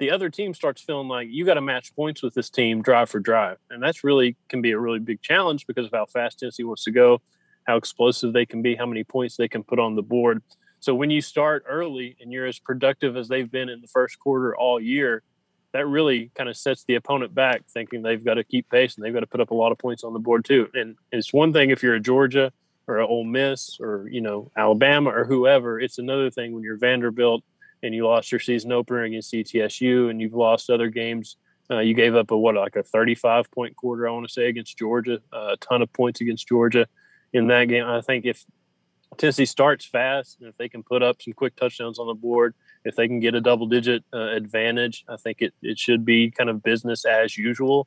the 0.00 0.10
other 0.10 0.30
team 0.30 0.54
starts 0.54 0.80
feeling 0.80 1.08
like 1.08 1.28
you 1.30 1.44
got 1.44 1.54
to 1.54 1.60
match 1.60 1.94
points 1.94 2.22
with 2.22 2.32
this 2.32 2.48
team 2.48 2.80
drive 2.80 3.10
for 3.10 3.20
drive. 3.20 3.58
And 3.68 3.82
that's 3.82 4.02
really 4.02 4.34
can 4.48 4.62
be 4.62 4.70
a 4.70 4.78
really 4.78 4.98
big 4.98 5.20
challenge 5.20 5.66
because 5.66 5.84
of 5.86 5.92
how 5.92 6.06
fast 6.06 6.40
tennessee 6.40 6.64
wants 6.64 6.84
to 6.84 6.90
go 6.90 7.20
how 7.66 7.76
explosive 7.76 8.32
they 8.32 8.46
can 8.46 8.62
be 8.62 8.74
how 8.74 8.86
many 8.86 9.04
points 9.04 9.36
they 9.36 9.46
can 9.46 9.62
put 9.62 9.78
on 9.78 9.94
the 9.94 10.02
board. 10.02 10.42
So 10.80 10.94
when 10.94 11.10
you 11.10 11.20
start 11.20 11.64
early 11.68 12.16
and 12.20 12.32
you're 12.32 12.46
as 12.46 12.58
productive 12.58 13.16
as 13.16 13.28
they've 13.28 13.50
been 13.50 13.68
in 13.68 13.82
the 13.82 13.86
first 13.86 14.18
quarter 14.18 14.56
all 14.56 14.80
year 14.80 15.22
that 15.72 15.86
really 15.86 16.32
kind 16.34 16.48
of 16.48 16.56
sets 16.56 16.82
the 16.84 16.96
opponent 16.96 17.32
back 17.32 17.62
thinking 17.72 18.02
they've 18.02 18.24
got 18.24 18.34
to 18.34 18.42
keep 18.42 18.68
pace 18.70 18.96
and 18.96 19.04
they've 19.04 19.14
got 19.14 19.20
to 19.20 19.26
put 19.26 19.40
up 19.40 19.50
a 19.50 19.54
lot 19.54 19.70
of 19.70 19.78
points 19.78 20.02
on 20.02 20.12
the 20.12 20.18
board 20.18 20.44
too. 20.44 20.68
And 20.74 20.96
it's 21.12 21.32
one 21.32 21.52
thing 21.52 21.70
if 21.70 21.82
you're 21.82 21.94
a 21.94 22.00
georgia 22.00 22.52
or 22.90 23.00
Ole 23.00 23.24
Miss 23.24 23.78
or 23.80 24.08
you 24.10 24.20
know 24.20 24.50
Alabama 24.56 25.10
or 25.10 25.24
whoever. 25.24 25.80
It's 25.80 25.98
another 25.98 26.30
thing 26.30 26.52
when 26.52 26.62
you're 26.62 26.76
Vanderbilt 26.76 27.42
and 27.82 27.94
you 27.94 28.06
lost 28.06 28.30
your 28.30 28.40
season 28.40 28.72
opener 28.72 29.04
against 29.04 29.32
ETSU 29.32 30.10
and 30.10 30.20
you've 30.20 30.34
lost 30.34 30.70
other 30.70 30.88
games. 30.88 31.36
Uh, 31.70 31.78
you 31.78 31.94
gave 31.94 32.16
up 32.16 32.30
a 32.30 32.36
what 32.36 32.56
like 32.56 32.76
a 32.76 32.82
35 32.82 33.50
point 33.50 33.76
quarter 33.76 34.08
I 34.08 34.12
want 34.12 34.26
to 34.26 34.32
say 34.32 34.48
against 34.48 34.76
Georgia, 34.76 35.20
uh, 35.32 35.52
a 35.52 35.56
ton 35.58 35.82
of 35.82 35.92
points 35.92 36.20
against 36.20 36.48
Georgia 36.48 36.86
in 37.32 37.46
that 37.46 37.66
game. 37.66 37.84
I 37.84 38.00
think 38.00 38.24
if 38.24 38.44
Tennessee 39.16 39.46
starts 39.46 39.84
fast 39.84 40.38
and 40.40 40.48
if 40.48 40.56
they 40.56 40.68
can 40.68 40.82
put 40.82 41.02
up 41.02 41.22
some 41.22 41.32
quick 41.32 41.56
touchdowns 41.56 41.98
on 41.98 42.06
the 42.06 42.14
board, 42.14 42.54
if 42.84 42.96
they 42.96 43.06
can 43.06 43.20
get 43.20 43.34
a 43.34 43.40
double 43.40 43.66
digit 43.66 44.04
uh, 44.12 44.30
advantage, 44.30 45.04
I 45.08 45.16
think 45.16 45.42
it, 45.42 45.54
it 45.62 45.78
should 45.78 46.04
be 46.04 46.30
kind 46.30 46.50
of 46.50 46.62
business 46.62 47.04
as 47.04 47.36
usual. 47.36 47.86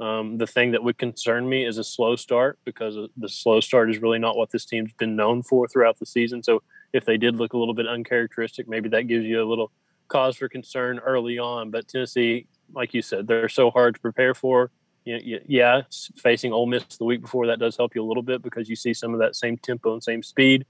Um, 0.00 0.38
the 0.38 0.46
thing 0.46 0.72
that 0.72 0.82
would 0.82 0.98
concern 0.98 1.48
me 1.48 1.64
is 1.64 1.78
a 1.78 1.84
slow 1.84 2.16
start 2.16 2.58
because 2.64 2.96
the 3.16 3.28
slow 3.28 3.60
start 3.60 3.90
is 3.90 3.98
really 3.98 4.18
not 4.18 4.36
what 4.36 4.50
this 4.50 4.64
team's 4.64 4.92
been 4.94 5.14
known 5.14 5.42
for 5.42 5.68
throughout 5.68 5.98
the 5.98 6.06
season. 6.06 6.42
So 6.42 6.62
if 6.92 7.04
they 7.04 7.16
did 7.16 7.36
look 7.36 7.52
a 7.52 7.58
little 7.58 7.74
bit 7.74 7.86
uncharacteristic, 7.86 8.68
maybe 8.68 8.88
that 8.90 9.02
gives 9.02 9.24
you 9.24 9.42
a 9.42 9.48
little 9.48 9.70
cause 10.08 10.36
for 10.36 10.48
concern 10.48 10.98
early 10.98 11.38
on. 11.38 11.70
But 11.70 11.86
Tennessee, 11.86 12.46
like 12.72 12.92
you 12.92 13.02
said, 13.02 13.28
they're 13.28 13.48
so 13.48 13.70
hard 13.70 13.94
to 13.94 14.00
prepare 14.00 14.34
for. 14.34 14.70
Yeah, 15.04 15.82
facing 16.16 16.52
Ole 16.52 16.66
Miss 16.66 16.84
the 16.96 17.04
week 17.04 17.20
before 17.20 17.46
that 17.48 17.58
does 17.58 17.76
help 17.76 17.94
you 17.94 18.02
a 18.02 18.08
little 18.08 18.22
bit 18.22 18.42
because 18.42 18.68
you 18.70 18.76
see 18.76 18.94
some 18.94 19.12
of 19.12 19.20
that 19.20 19.36
same 19.36 19.58
tempo 19.58 19.92
and 19.92 20.02
same 20.02 20.22
speed. 20.22 20.64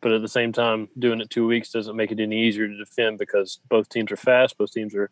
But 0.00 0.12
at 0.12 0.22
the 0.22 0.28
same 0.28 0.52
time, 0.52 0.88
doing 0.98 1.20
it 1.20 1.30
two 1.30 1.46
weeks 1.46 1.70
doesn't 1.70 1.94
make 1.94 2.10
it 2.10 2.18
any 2.18 2.46
easier 2.46 2.66
to 2.66 2.76
defend 2.76 3.18
because 3.18 3.60
both 3.68 3.88
teams 3.88 4.10
are 4.10 4.16
fast. 4.16 4.58
Both 4.58 4.72
teams 4.72 4.94
are, 4.94 5.10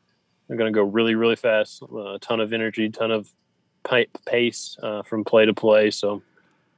are 0.48 0.56
going 0.56 0.72
to 0.72 0.76
go 0.76 0.82
really, 0.84 1.14
really 1.14 1.36
fast. 1.36 1.82
A 1.82 2.18
ton 2.20 2.40
of 2.40 2.52
energy, 2.52 2.88
ton 2.88 3.10
of 3.10 3.30
pace 3.84 4.76
uh, 4.82 5.02
from 5.02 5.24
play 5.24 5.46
to 5.46 5.54
play. 5.54 5.90
So 5.90 6.22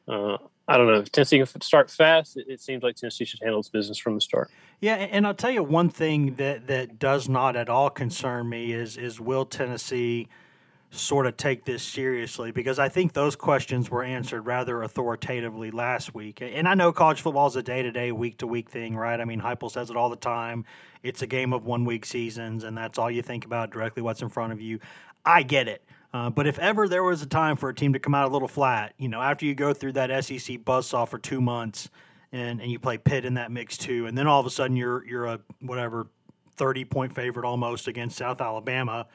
uh, 0.08 0.38
I 0.66 0.76
don't 0.76 0.86
know. 0.86 1.00
If 1.00 1.12
Tennessee 1.12 1.38
can 1.38 1.60
start 1.60 1.90
fast, 1.90 2.36
it, 2.36 2.46
it, 2.48 2.60
seems 2.60 2.82
like 2.82 2.96
Tennessee 2.96 3.24
should 3.24 3.40
handle 3.40 3.60
its 3.60 3.68
business 3.68 3.98
from 3.98 4.14
the 4.14 4.20
start. 4.20 4.50
Yeah, 4.80 4.94
and 4.94 5.26
I'll 5.26 5.34
tell 5.34 5.50
you 5.50 5.62
one 5.62 5.90
thing 5.90 6.36
that, 6.36 6.66
that 6.68 6.98
does 6.98 7.28
not 7.28 7.56
at 7.56 7.68
all 7.68 7.90
concern 7.90 8.48
me 8.48 8.72
is 8.72 8.96
is 8.96 9.20
will 9.20 9.44
Tennessee 9.44 10.28
sort 10.90 11.26
of 11.26 11.36
take 11.36 11.64
this 11.64 11.82
seriously 11.82 12.52
because 12.52 12.78
I 12.78 12.88
think 12.88 13.12
those 13.12 13.34
questions 13.34 13.90
were 13.90 14.02
answered 14.04 14.42
rather 14.42 14.82
authoritatively 14.82 15.70
last 15.70 16.14
week. 16.14 16.40
And 16.40 16.68
I 16.68 16.74
know 16.74 16.92
college 16.92 17.20
football 17.20 17.48
is 17.48 17.56
a 17.56 17.62
day 17.62 17.82
to 17.82 17.90
day, 17.90 18.12
week 18.12 18.38
to 18.38 18.46
week 18.46 18.70
thing, 18.70 18.96
right? 18.96 19.20
I 19.20 19.24
mean, 19.24 19.40
Heupel 19.40 19.70
says 19.70 19.90
it 19.90 19.96
all 19.96 20.08
the 20.08 20.16
time. 20.16 20.64
It's 21.02 21.20
a 21.20 21.26
game 21.26 21.52
of 21.52 21.64
one 21.64 21.84
week 21.84 22.06
seasons, 22.06 22.64
and 22.64 22.76
that's 22.76 22.98
all 22.98 23.10
you 23.10 23.22
think 23.22 23.44
about 23.44 23.70
directly 23.70 24.02
what's 24.02 24.22
in 24.22 24.28
front 24.28 24.52
of 24.52 24.60
you. 24.60 24.78
I 25.24 25.42
get 25.42 25.68
it. 25.68 25.82
Uh, 26.14 26.30
but 26.30 26.46
if 26.46 26.60
ever 26.60 26.86
there 26.86 27.02
was 27.02 27.22
a 27.22 27.26
time 27.26 27.56
for 27.56 27.68
a 27.68 27.74
team 27.74 27.92
to 27.92 27.98
come 27.98 28.14
out 28.14 28.30
a 28.30 28.32
little 28.32 28.46
flat, 28.46 28.94
you 28.98 29.08
know, 29.08 29.20
after 29.20 29.44
you 29.44 29.52
go 29.52 29.74
through 29.74 29.90
that 29.90 30.24
SEC 30.24 30.58
buzzsaw 30.58 31.08
for 31.08 31.18
two 31.18 31.40
months 31.40 31.90
and, 32.30 32.60
and 32.60 32.70
you 32.70 32.78
play 32.78 32.96
Pitt 32.96 33.24
in 33.24 33.34
that 33.34 33.50
mix 33.50 33.76
too, 33.76 34.06
and 34.06 34.16
then 34.16 34.28
all 34.28 34.38
of 34.38 34.46
a 34.46 34.50
sudden 34.50 34.76
you're 34.76 35.04
you're 35.04 35.26
a 35.26 35.40
whatever 35.60 36.06
30 36.54 36.84
point 36.84 37.12
favorite 37.12 37.44
almost 37.44 37.88
against 37.88 38.16
South 38.16 38.40
Alabama, 38.40 39.08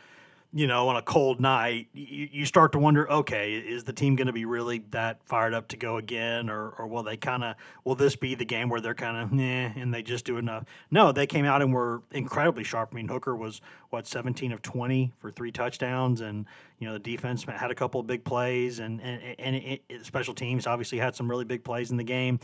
you 0.51 0.65
know, 0.65 0.87
on 0.89 0.95
a 0.95 1.01
cold 1.03 1.39
night, 1.39 1.89
you, 1.93 2.27
you 2.31 2.45
start 2.45 2.71
to 2.71 2.79
wonder, 2.79 3.09
okay, 3.11 3.53
is 3.53 3.83
the 3.83 3.93
team 3.93 4.15
going 4.15 4.25
to 4.27 4.33
be 4.33 4.45
really 4.45 4.79
that 4.89 5.23
fired 5.23 5.53
up 5.53 5.67
to 5.67 5.77
go 5.77 5.97
again, 5.97 6.49
or 6.49 6.69
or 6.71 6.87
will 6.87 7.03
they 7.03 7.17
kind 7.17 7.43
of 7.43 7.55
will 7.83 7.93
this 7.93 8.15
be 8.15 8.33
the 8.33 8.45
game 8.45 8.67
where 8.67 8.81
they're 8.81 8.95
kind 8.95 9.17
of 9.17 9.31
nah 9.31 9.43
and 9.43 9.93
they 9.93 10.01
just 10.01 10.25
do 10.25 10.37
enough? 10.37 10.65
No, 10.89 11.11
they 11.11 11.27
came 11.27 11.45
out 11.45 11.61
and 11.61 11.71
were 11.71 12.01
incredibly 12.11 12.63
sharp. 12.63 12.89
I 12.91 12.95
mean, 12.95 13.07
Hooker 13.07 13.35
was 13.35 13.61
what 13.91 14.07
17 14.07 14.51
of 14.51 14.63
20 14.63 15.13
for 15.19 15.29
three 15.29 15.51
touchdowns, 15.51 16.19
and 16.19 16.45
you 16.79 16.87
know 16.87 16.93
the 16.93 16.99
defense 16.99 17.43
had 17.43 17.69
a 17.69 17.75
couple 17.75 18.01
of 18.01 18.07
big 18.07 18.23
plays, 18.23 18.79
and 18.79 18.99
and 19.01 19.21
and 19.37 19.55
it, 19.55 19.83
it, 19.87 20.05
special 20.05 20.33
teams 20.33 20.65
obviously 20.65 20.97
had 20.97 21.15
some 21.15 21.29
really 21.29 21.45
big 21.45 21.63
plays 21.63 21.91
in 21.91 21.97
the 21.97 22.03
game. 22.03 22.39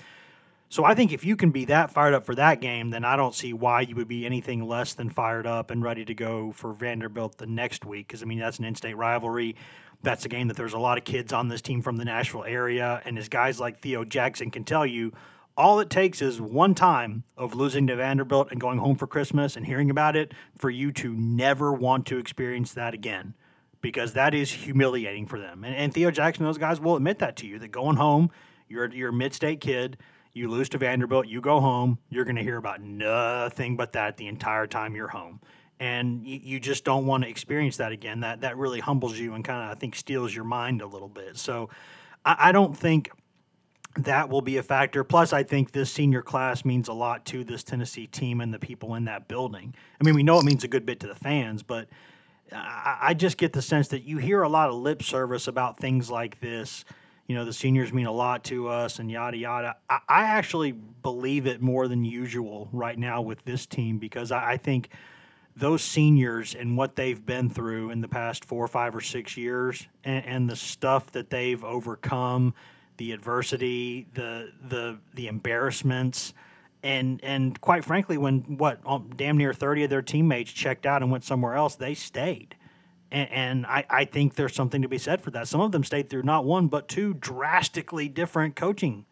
So 0.68 0.84
I 0.84 0.96
think 0.96 1.14
if 1.14 1.24
you 1.24 1.36
can 1.36 1.52
be 1.52 1.66
that 1.66 1.92
fired 1.92 2.14
up 2.14 2.26
for 2.26 2.36
that 2.36 2.60
game, 2.60 2.90
then 2.90 3.06
I 3.06 3.16
don't 3.16 3.36
see 3.36 3.54
why 3.54 3.82
you 3.82 3.96
would 3.96 4.08
be 4.08 4.26
anything 4.26 4.68
less 4.68 4.94
than 4.94 5.10
fired 5.10 5.46
up 5.46 5.70
and 5.72 5.84
ready 5.84 6.04
to 6.06 6.14
go 6.14 6.52
for 6.52 6.74
Vanderbilt 6.74 7.38
the 7.38 7.46
next 7.46 7.86
week. 7.86 8.08
Because 8.08 8.24
I 8.24 8.26
mean 8.26 8.40
that's 8.40 8.60
an 8.60 8.66
in-state 8.66 8.98
rivalry. 8.98 9.56
That's 10.02 10.26
a 10.26 10.30
game 10.30 10.48
that 10.50 10.58
there's 10.58 10.74
a 10.74 10.80
lot 10.80 10.98
of 10.98 11.04
kids 11.04 11.34
on 11.34 11.48
this 11.48 11.62
team 11.62 11.82
from 11.82 11.98
the 11.98 12.06
Nashville 12.06 12.44
area, 12.44 13.02
and 13.06 13.18
as 13.18 13.28
guys 13.28 13.60
like 13.60 13.80
Theo 13.80 14.04
Jackson 14.04 14.52
can 14.52 14.64
tell 14.64 14.86
you, 14.86 15.12
all 15.58 15.80
it 15.80 15.90
takes 15.90 16.22
is 16.22 16.42
one 16.42 16.76
time 16.76 17.24
of 17.38 17.56
losing 17.56 17.88
to 17.88 17.96
Vanderbilt 17.96 18.50
and 18.52 18.60
going 18.60 18.78
home 18.78 18.96
for 18.96 19.08
Christmas 19.08 19.56
and 19.56 19.66
hearing 19.66 19.90
about 19.90 20.16
it 20.16 20.34
for 20.58 20.70
you 20.70 20.92
to 20.92 21.14
never 21.14 21.72
want 21.72 22.06
to 22.08 22.18
experience 22.18 22.74
that 22.74 22.94
again 22.94 23.34
because 23.82 24.14
that 24.14 24.34
is 24.34 24.52
humiliating 24.52 25.26
for 25.26 25.40
them. 25.40 25.64
And, 25.64 25.74
and 25.76 25.94
Theo 25.94 26.12
Jackson, 26.12 26.44
those 26.44 26.58
guys 26.58 26.80
will 26.80 26.98
admit 26.98 27.20
that 27.20 27.38
to 27.38 27.48
you 27.48 27.58
that 27.60 27.70
going 27.70 27.96
home, 27.96 28.32
you're, 28.68 28.92
you're 28.92 29.10
a 29.10 29.14
mid 29.14 29.34
state 29.34 29.62
kid 29.62 29.98
you 30.36 30.50
lose 30.50 30.68
to 30.70 30.78
Vanderbilt, 30.78 31.28
you 31.28 31.40
go 31.40 31.62
home, 31.62 31.98
you're 32.10 32.26
going 32.26 32.36
to 32.36 32.44
hear 32.44 32.58
about 32.58 32.82
nothing 32.82 33.78
but 33.78 33.94
that 33.94 34.18
the 34.18 34.28
entire 34.28 34.68
time 34.68 34.94
you're 34.94 35.08
home. 35.08 35.40
And 35.80 36.28
you, 36.28 36.40
you 36.44 36.60
just 36.60 36.84
don't 36.84 37.06
want 37.06 37.24
to 37.24 37.30
experience 37.30 37.78
that 37.78 37.92
again. 37.92 38.20
That 38.20 38.42
that 38.42 38.58
really 38.58 38.82
humbles 38.82 39.18
you 39.18 39.34
and 39.34 39.44
kind 39.44 39.64
of 39.64 39.76
I 39.76 39.80
think 39.80 39.96
steels 39.96 40.36
your 40.36 40.44
mind 40.44 40.82
a 40.82 40.88
little 40.88 41.08
bit. 41.08 41.38
So 41.38 41.70
I, 42.24 42.50
I 42.50 42.52
don't 42.52 42.78
think 42.78 43.12
that 43.98 44.30
will 44.30 44.42
be 44.42 44.58
a 44.58 44.64
factor. 44.64 45.04
Plus, 45.06 45.32
I 45.32 45.44
think 45.44 45.72
this 45.72 45.90
senior 45.90 46.22
class 46.22 46.66
means 46.66 46.90
a 46.90 46.94
lot 46.94 47.26
to 47.28 47.46
this 47.46 47.64
Tennessee 47.64 48.08
team 48.08 48.42
and 48.42 48.54
the 48.54 48.60
people 48.60 48.96
in 48.96 49.06
that 49.06 49.28
building. 49.30 49.74
I 50.00 50.04
mean, 50.04 50.16
we 50.16 50.24
know 50.24 50.38
it 50.38 50.46
means 50.46 50.66
a 50.66 50.68
good 50.68 50.86
bit 50.86 51.00
to 51.02 51.08
the 51.08 51.16
fans, 51.16 51.64
but 51.64 51.88
I, 52.52 52.98
I 53.02 53.14
just 53.14 53.38
get 53.38 53.54
the 53.54 53.62
sense 53.62 53.88
that 53.90 54.04
you 54.04 54.18
hear 54.18 54.42
a 54.42 54.50
lot 54.50 54.70
of 54.70 54.76
lip 54.76 55.02
service 55.02 55.48
about 55.48 55.78
things 55.78 56.10
like 56.10 56.42
this 56.42 56.84
you 57.28 57.36
know, 57.36 57.46
the 57.46 57.54
seniors 57.54 57.92
mean 57.92 58.06
a 58.06 58.12
lot 58.12 58.44
to 58.46 58.68
us 58.68 59.00
and 59.00 59.10
yada 59.10 59.38
yada. 59.38 59.76
I, 59.90 60.00
I 60.08 60.24
actually 60.24 60.72
believe 60.72 61.48
it 61.48 61.62
more 61.62 61.88
than 61.88 62.04
usual 62.04 62.70
right 62.72 62.98
now 62.98 63.22
with 63.22 63.44
this 63.46 63.66
team 63.66 63.98
because 63.98 64.32
I, 64.32 64.54
I 64.54 64.58
think 64.58 64.90
those 65.56 65.82
seniors 65.82 66.54
and 66.54 66.78
what 66.78 66.96
they've 66.96 67.26
been 67.26 67.50
through 67.50 67.90
in 67.90 68.02
the 68.02 68.08
past 68.08 68.44
four, 68.46 68.68
five, 68.68 68.96
or 68.96 69.02
six 69.02 69.38
years, 69.38 69.88
and, 70.04 70.26
and, 70.26 70.50
the 70.50 70.56
stuff 70.56 71.12
that 71.14 71.30
they've 71.30 71.64
overcome, 71.64 72.54
the 72.98 73.14
adversity, 73.14 74.06
the 74.14 74.52
the 74.68 74.98
the 75.14 75.28
embarrassments, 75.28 76.34
and 76.84 77.24
and 77.24 77.60
quite 77.62 77.86
frankly, 77.86 78.18
when 78.18 78.58
what 78.58 78.80
um, 78.86 79.10
damn 79.16 79.38
near 79.38 79.54
thirty 79.54 79.84
of 79.84 79.90
their 79.90 80.02
teammates 80.02 80.52
checked 80.52 80.86
out 80.86 81.02
and 81.02 81.10
went 81.10 81.24
somewhere 81.24 81.56
else, 81.56 81.76
they 81.76 81.94
stayed. 81.94 82.56
And, 83.12 83.30
and 83.32 83.66
I, 83.66 83.86
I 83.90 84.06
think 84.06 84.36
there's 84.36 84.56
something 84.56 84.82
to 84.82 84.88
be 84.88 84.98
said 84.98 85.22
for 85.22 85.32
that. 85.32 85.48
Some 85.48 85.62
of 85.62 85.72
them 85.72 85.84
stayed 85.84 86.10
through 86.10 86.24
not 86.24 86.46
one, 86.46 86.68
but 86.68 86.88
two 86.88 87.14
drastically 87.14 88.10
different 88.10 88.56
coaching, 88.56 89.06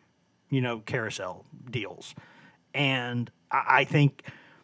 you 0.50 0.62
know, 0.62 0.80
carousel 0.80 1.46
deals. 1.70 2.16
And 2.74 3.32
I, 3.52 3.64
I 3.68 3.84
think 3.84 4.24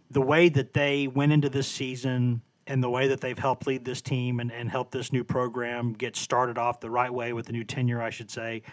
the 0.09 0.21
way 0.21 0.49
that 0.49 0.73
they 0.73 1.07
went 1.07 1.31
into 1.31 1.49
this 1.49 1.67
season 1.67 2.41
and 2.65 2.83
the 2.83 2.89
way 2.89 3.07
that 3.07 3.21
they've 3.21 3.37
helped 3.37 3.65
lead 3.67 3.85
this 3.85 4.01
team 4.01 4.39
and, 4.39 4.51
and 4.51 4.69
help 4.69 4.91
this 4.91 5.11
new 5.11 5.23
program 5.23 5.93
get 5.93 6.15
started 6.15 6.57
off 6.57 6.79
the 6.79 6.89
right 6.89 7.13
way 7.13 7.33
with 7.33 7.47
the 7.47 7.51
new 7.51 7.63
tenure, 7.63 8.01
I 8.01 8.09
should 8.09 8.29
say. 8.29 8.63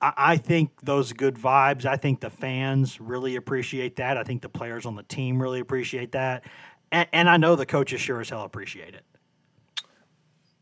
I, 0.00 0.12
I 0.16 0.36
think 0.36 0.80
those 0.82 1.12
good 1.12 1.36
vibes, 1.36 1.84
I 1.84 1.96
think 1.96 2.20
the 2.20 2.30
fans 2.30 3.00
really 3.00 3.36
appreciate 3.36 3.96
that. 3.96 4.16
I 4.16 4.24
think 4.24 4.42
the 4.42 4.48
players 4.48 4.86
on 4.86 4.94
the 4.94 5.02
team 5.02 5.40
really 5.40 5.60
appreciate 5.60 6.12
that. 6.12 6.44
And, 6.92 7.08
and 7.12 7.28
I 7.30 7.36
know 7.36 7.56
the 7.56 7.66
coaches 7.66 8.00
sure 8.00 8.20
as 8.20 8.30
hell 8.30 8.42
appreciate 8.42 8.94
it. 8.94 9.04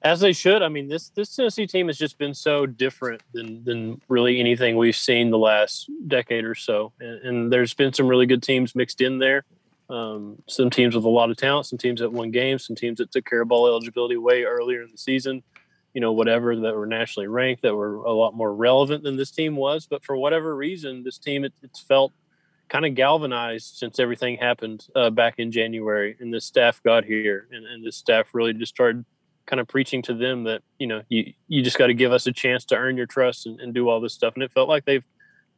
As 0.03 0.21
they 0.21 0.33
should. 0.33 0.63
I 0.63 0.69
mean, 0.69 0.89
this 0.89 1.09
this 1.11 1.35
Tennessee 1.35 1.67
team 1.67 1.89
has 1.89 1.99
just 1.99 2.19
been 2.19 2.35
so 2.35 2.67
different 2.67 3.23
than 3.33 3.65
than 3.65 4.01
really 4.09 4.39
anything 4.39 4.77
we've 4.77 4.95
seen 4.95 5.31
the 5.31 5.39
last 5.39 5.91
decade 6.07 6.45
or 6.45 6.55
so. 6.55 6.93
And, 7.01 7.21
and 7.25 7.53
there's 7.53 7.75
been 7.75 7.93
some 7.93 8.07
really 8.07 8.27
good 8.27 8.43
teams 8.43 8.77
mixed 8.77 9.01
in 9.01 9.19
there. 9.19 9.45
Um, 9.91 10.43
some 10.47 10.71
teams 10.71 10.95
with 10.95 11.05
a 11.05 11.09
lot 11.09 11.31
of 11.31 11.37
talent, 11.37 11.67
some 11.67 11.79
teams 11.79 12.01
that 12.01 12.13
won 12.13 12.31
games, 12.31 12.67
some 12.67 12.77
teams 12.77 12.99
that 12.99 13.11
took 13.11 13.25
care 13.25 13.41
of 13.41 13.49
ball 13.49 13.67
eligibility 13.67 14.17
way 14.17 14.45
earlier 14.45 14.83
in 14.83 14.91
the 14.93 14.99
season. 14.99 15.43
You 15.95 16.01
know, 16.01 16.13
whatever 16.13 16.55
that 16.55 16.77
were 16.77 16.87
nationally 16.87 17.27
ranked, 17.27 17.63
that 17.63 17.75
were 17.75 17.97
a 17.97 18.13
lot 18.13 18.35
more 18.35 18.55
relevant 18.55 19.03
than 19.03 19.17
this 19.17 19.33
team 19.33 19.57
was. 19.57 19.87
But 19.87 20.05
for 20.05 20.17
whatever 20.17 20.55
reason, 20.55 21.03
this 21.03 21.19
team 21.19 21.45
it, 21.45 21.55
it's 21.63 21.81
felt 21.81 22.13
kind 22.69 22.87
of 22.87 22.95
galvanized 22.95 23.77
since 23.77 23.99
everything 23.99 24.37
happened 24.37 24.87
uh, 24.95 25.11
back 25.11 25.39
in 25.39 25.51
January, 25.51 26.17
and 26.21 26.33
the 26.33 26.41
staff 26.41 26.83
got 26.83 27.05
here, 27.05 27.49
and, 27.51 27.67
and 27.67 27.85
the 27.85 27.91
staff 27.91 28.27
really 28.33 28.53
just 28.53 28.75
started 28.75 29.05
kind 29.49 29.61
of 29.61 29.67
preaching 29.67 30.03
to 30.03 30.15
them 30.15 30.45
that 30.45 30.63
you 30.79 30.87
know 30.87 31.03
you 31.09 31.33
you 31.49 31.63
just 31.63 31.79
got 31.79 31.89
to 31.89 31.95
give 31.95 32.13
us 32.13 32.27
a 32.27 32.33
chance 32.33 32.65
to 32.67 32.77
earn 32.77 32.97
your 32.97 33.07
trust 33.07 33.47
and, 33.47 33.59
and, 33.61 33.75
do 33.75 33.89
all 33.89 34.01
this 34.01 34.13
stuff. 34.13 34.35
And 34.35 34.43
it 34.43 34.53
felt 34.53 34.69
like 34.69 34.85
they've 34.85 35.05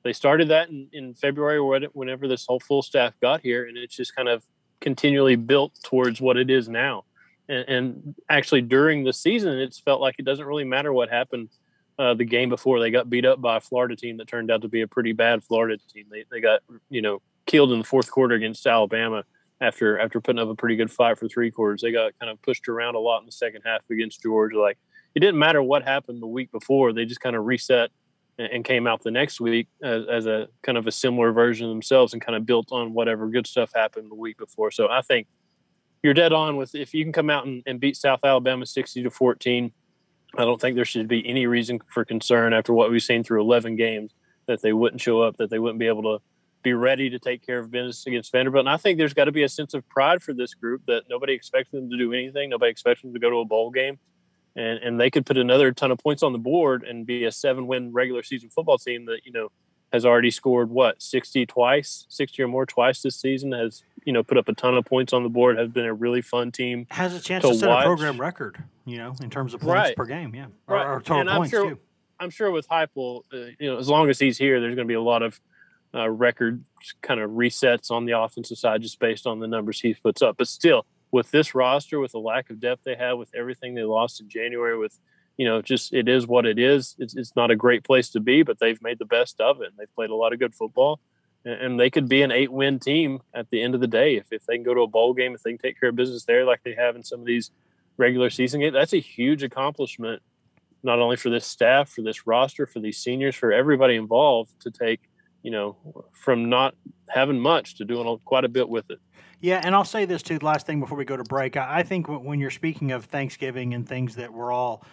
they 0.05 0.12
started 0.14 0.48
that 0.48 0.70
in, 0.70 0.88
in 0.92 1.14
February 1.14 1.59
or 1.59 1.79
whenever 1.92 2.26
this 2.26 2.46
whole 2.46 2.61
full 2.61 2.83
staff 2.83 3.12
got 3.20 3.42
here, 3.42 3.66
and 3.66 3.76
it's 3.76 3.94
just 3.94 4.14
kind 4.16 4.29
of 4.29 4.44
continually 4.81 5.37
built 5.37 5.72
towards 5.83 6.20
what 6.20 6.38
it 6.38 6.48
is 6.48 6.68
now. 6.68 7.05
And, 7.48 7.68
and 7.68 8.14
actually, 8.31 8.62
during 8.62 9.05
the 9.05 9.12
season, 9.12 9.59
it's 9.59 9.79
felt 9.79 10.00
like 10.00 10.14
it 10.18 10.24
doesn't 10.24 10.46
really 10.46 10.64
matter 10.64 10.92
what 10.92 11.11
happened 11.11 11.50
uh, 11.98 12.14
the 12.14 12.24
game 12.24 12.48
before 12.48 12.81
they 12.81 12.90
got 12.90 13.11
beat 13.11 13.26
up 13.26 13.42
by 13.42 13.57
a 13.57 13.61
Florida 13.61 13.96
team 13.96 14.16
that 14.18 14.29
turned 14.29 14.50
out 14.50 14.62
to 14.62 14.68
be 14.68 14.81
a 14.81 14.88
pretty 14.88 15.12
bad 15.12 15.44
Florida 15.44 15.76
team. 15.92 16.07
They, 16.11 16.24
they 16.31 16.40
got 16.40 16.61
you 16.88 17.03
know 17.03 17.20
killed 17.46 17.72
in 17.72 17.79
the 17.79 17.85
fourth 17.85 18.11
quarter 18.11 18.37
against 18.37 18.66
Alabama 18.66 19.24
after 19.61 19.99
after 19.99 20.20
putting 20.20 20.40
up 20.40 20.49
a 20.49 20.55
pretty 20.55 20.77
good 20.77 20.90
fight 20.90 21.18
for 21.18 21.29
three 21.29 21.51
quarters. 21.51 21.83
They 21.83 21.92
got 21.92 22.18
kind 22.18 22.31
of 22.31 22.40
pushed 22.42 22.68
around 22.68 22.94
a 22.94 22.99
lot 22.99 23.20
in 23.20 23.27
the 23.27 23.33
second 23.33 23.62
half 23.64 23.83
against 23.90 24.23
Georgia. 24.23 24.61
Like 24.61 24.79
it 25.14 25.20
didn't 25.20 25.38
matter 25.38 25.62
what 25.62 25.83
happened 25.83 26.23
the 26.23 26.27
week 26.27 26.51
before; 26.53 26.92
they 26.92 27.05
just 27.05 27.20
kind 27.20 27.37
of 27.37 27.44
reset 27.44 27.90
and, 28.38 28.64
came 28.64 28.87
out 28.87 29.03
the 29.03 29.11
next 29.11 29.38
week 29.38 29.68
as, 29.83 30.05
as, 30.11 30.25
a 30.25 30.49
kind 30.62 30.79
of 30.79 30.87
a 30.87 30.92
similar 30.92 31.31
version 31.31 31.66
of 31.66 31.73
themselves 31.73 32.14
and 32.14 32.23
kind 32.23 32.37
of 32.37 32.46
built 32.46 32.73
on 32.73 32.94
whatever 32.94 33.29
good 33.29 33.46
stuff 33.46 33.70
happened 33.75 34.11
the 34.11 34.14
week 34.14 34.38
before. 34.38 34.70
So 34.70 34.88
I 34.88 35.03
think 35.03 35.27
you're 36.03 36.14
dead 36.14 36.33
on 36.33 36.57
with 36.57 36.75
if 36.75 36.94
you 36.94 37.05
can 37.05 37.12
come 37.12 37.29
out 37.29 37.44
and, 37.44 37.62
and 37.66 37.79
beat 37.79 37.96
South 37.96 38.20
Alabama 38.25 38.64
sixty 38.64 39.03
to 39.03 39.11
fourteen 39.11 39.73
I 40.37 40.44
don't 40.44 40.61
think 40.61 40.77
there 40.77 40.85
should 40.85 41.09
be 41.09 41.27
any 41.29 41.46
reason 41.46 41.81
for 41.88 42.05
concern 42.05 42.53
after 42.53 42.73
what 42.73 42.90
we've 42.90 43.03
seen 43.03 43.25
through 43.25 43.40
11 43.40 43.77
games 43.77 44.12
that 44.46 44.62
they 44.62 44.73
wouldn't 44.73 45.01
show 45.01 45.23
up, 45.23 45.37
that 45.38 45.51
they 45.51 45.59
wouldn't 45.59 45.79
be 45.79 45.87
able 45.87 46.03
to 46.03 46.23
be 46.62 46.75
ready 46.75 47.11
to 47.11 47.18
take 47.18 47.44
care 47.44 47.59
of 47.59 47.70
business 47.70 48.07
against 48.07 48.33
Vanderbilt. 48.33 48.66
And 48.66 48.68
I 48.68 48.77
think 48.77 48.99
there's 48.99 49.14
got 49.14 49.25
to 49.25 49.33
be 49.33 49.42
a 49.42 49.49
sense 49.49 49.75
of 49.75 49.88
pride 49.88 50.23
for 50.23 50.33
this 50.33 50.55
group 50.55 50.83
that 50.87 51.05
nobody 51.09 51.33
expects 51.33 51.70
them 51.70 51.90
to 51.90 51.96
do 51.96 52.12
anything. 52.12 52.51
Nobody 52.51 52.70
expects 52.70 53.03
them 53.03 53.12
to 53.12 53.18
go 53.18 53.31
to 53.31 53.37
a 53.37 53.44
bowl 53.44 53.70
game. 53.70 53.99
And, 54.57 54.79
and 54.79 55.01
they 55.01 55.11
could 55.11 55.25
put 55.25 55.38
another 55.38 55.73
ton 55.73 55.90
of 55.90 55.99
points 55.99 56.23
on 56.23 56.33
the 56.33 56.38
board 56.38 56.83
and 56.83 57.07
be 57.07 57.25
a 57.25 57.33
seven 57.33 57.66
win 57.66 57.92
regular 57.92 58.23
season 58.23 58.51
football 58.51 58.79
team 58.79 59.07
that, 59.07 59.20
you 59.25 59.33
know, 59.33 59.51
has 59.92 60.07
already 60.07 60.31
scored 60.31 60.70
what 60.70 61.03
60 61.03 61.46
twice 61.46 62.07
60 62.09 62.42
or 62.42 62.49
more 62.49 62.66
twice 62.66 63.03
this 63.03 63.16
season 63.16 63.53
has 63.53 63.83
you 64.05 64.12
know 64.12 64.23
put 64.23 64.38
up 64.38 64.49
a 64.49 64.55
ton 64.55 64.77
of 64.77 64.85
points 64.85 65.12
on 65.12 65.23
the 65.23 65.29
board 65.29 65.59
has 65.59 65.68
been 65.68 65.85
a 65.85 65.94
really 65.94 66.23
fun 66.23 66.53
team 66.53 66.87
has 66.90 67.14
a 67.14 67.20
chance 67.20 67.44
to, 67.44 67.51
to 67.51 67.59
set 67.59 67.68
watch. 67.68 67.85
a 67.85 67.87
program 67.87 68.20
record 68.20 68.62
you 68.85 68.99
know 68.99 69.14
in 69.20 69.31
terms 69.31 69.55
of 69.55 69.61
points 69.61 69.75
right. 69.75 69.96
per 69.96 70.05
game 70.05 70.35
yeah 70.35 70.46
or, 70.66 70.77
right. 70.77 70.87
or 70.87 71.01
total 71.01 71.20
and 71.20 71.31
points 71.31 71.53
I'm 71.53 71.61
sure, 71.61 71.70
too 71.70 71.79
i'm 72.18 72.31
sure 72.31 72.51
with 72.51 72.68
Heupel, 72.68 73.23
uh, 73.33 73.37
you 73.59 73.70
know 73.70 73.79
as 73.79 73.88
long 73.88 74.09
as 74.09 74.18
he's 74.18 74.38
here 74.38 74.61
there's 74.61 74.75
going 74.75 74.87
to 74.87 74.90
be 74.90 74.94
a 74.94 75.03
lot 75.03 75.23
of 75.23 75.40
uh, 75.94 76.09
record 76.09 76.64
kind 77.03 77.20
of 77.20 77.31
resets 77.31 77.90
on 77.90 78.05
the 78.05 78.18
offensive 78.18 78.59
side 78.59 78.83
just 78.83 78.98
based 78.98 79.26
on 79.26 79.40
the 79.40 79.48
numbers 79.48 79.81
he 79.81 79.94
puts 79.94 80.22
up 80.22 80.37
but 80.37 80.46
still 80.46 80.87
with 81.11 81.31
this 81.31 81.55
roster 81.55 81.98
with 81.98 82.12
the 82.12 82.18
lack 82.18 82.48
of 82.50 82.61
depth 82.61 82.85
they 82.85 82.94
have 82.94 83.18
with 83.18 83.31
everything 83.35 83.74
they 83.74 83.83
lost 83.83 84.20
in 84.20 84.29
january 84.29 84.79
with 84.79 84.98
you 85.40 85.46
know, 85.46 85.62
just 85.62 85.94
it 85.94 86.07
is 86.07 86.26
what 86.26 86.44
it 86.44 86.59
is. 86.59 86.94
It's, 86.98 87.16
it's 87.16 87.35
not 87.35 87.50
a 87.50 87.57
great 87.57 87.83
place 87.83 88.11
to 88.11 88.20
be, 88.20 88.42
but 88.42 88.59
they've 88.59 88.83
made 88.83 88.98
the 88.98 89.07
best 89.07 89.40
of 89.40 89.62
it. 89.62 89.68
And 89.68 89.76
they've 89.79 89.94
played 89.94 90.11
a 90.11 90.14
lot 90.14 90.35
of 90.35 90.38
good 90.38 90.55
football, 90.55 91.00
and, 91.46 91.55
and 91.55 91.81
they 91.81 91.88
could 91.88 92.11
be 92.11 92.20
an 92.20 92.31
eight-win 92.31 92.79
team 92.79 93.22
at 93.33 93.48
the 93.48 93.62
end 93.62 93.74
of 93.74 93.81
the 93.81 93.87
day 93.87 94.16
if 94.16 94.26
if 94.31 94.44
they 94.44 94.57
can 94.57 94.64
go 94.64 94.74
to 94.74 94.83
a 94.83 94.87
bowl 94.87 95.14
game, 95.14 95.35
if 95.35 95.42
they 95.42 95.53
can 95.53 95.59
take 95.59 95.81
care 95.81 95.88
of 95.88 95.96
business 95.96 96.24
there, 96.24 96.44
like 96.44 96.62
they 96.62 96.74
have 96.74 96.94
in 96.94 97.03
some 97.03 97.20
of 97.20 97.26
these 97.26 97.53
regular 97.96 98.29
season 98.29 98.61
games. 98.61 98.74
That's 98.74 98.92
a 98.92 99.00
huge 99.00 99.42
accomplishment, 99.42 100.20
not 100.83 100.98
only 100.98 101.16
for 101.16 101.31
this 101.31 101.46
staff, 101.46 101.88
for 101.88 102.03
this 102.03 102.26
roster, 102.26 102.66
for 102.66 102.81
these 102.81 102.98
seniors, 102.98 103.35
for 103.35 103.50
everybody 103.50 103.96
involved 103.96 104.53
to 104.61 104.70
take, 104.70 105.00
you 105.42 105.50
know, 105.50 105.76
from 106.12 106.48
not 106.48 106.74
having 107.09 107.38
much 107.38 107.76
to 107.76 107.85
doing 107.85 108.18
quite 108.24 108.44
a 108.44 108.48
bit 108.48 108.68
with 108.68 108.90
it. 108.90 108.98
Yeah, 109.40 109.61
and 109.64 109.74
I'll 109.74 109.85
say 109.85 110.05
this 110.05 110.22
too. 110.22 110.38
Last 110.42 110.66
thing 110.66 110.81
before 110.81 110.98
we 110.98 111.05
go 111.05 111.16
to 111.16 111.24
break, 111.24 111.57
I, 111.57 111.83
think 111.83 112.09
when 112.09 112.40
you're 112.40 112.50
speaking 112.50 112.92
of 112.92 113.07
Thanksgiving 113.07 113.72
and 113.72 113.88
things 113.88 114.16
that 114.16 114.33
we're 114.33 114.53
all 114.53 114.85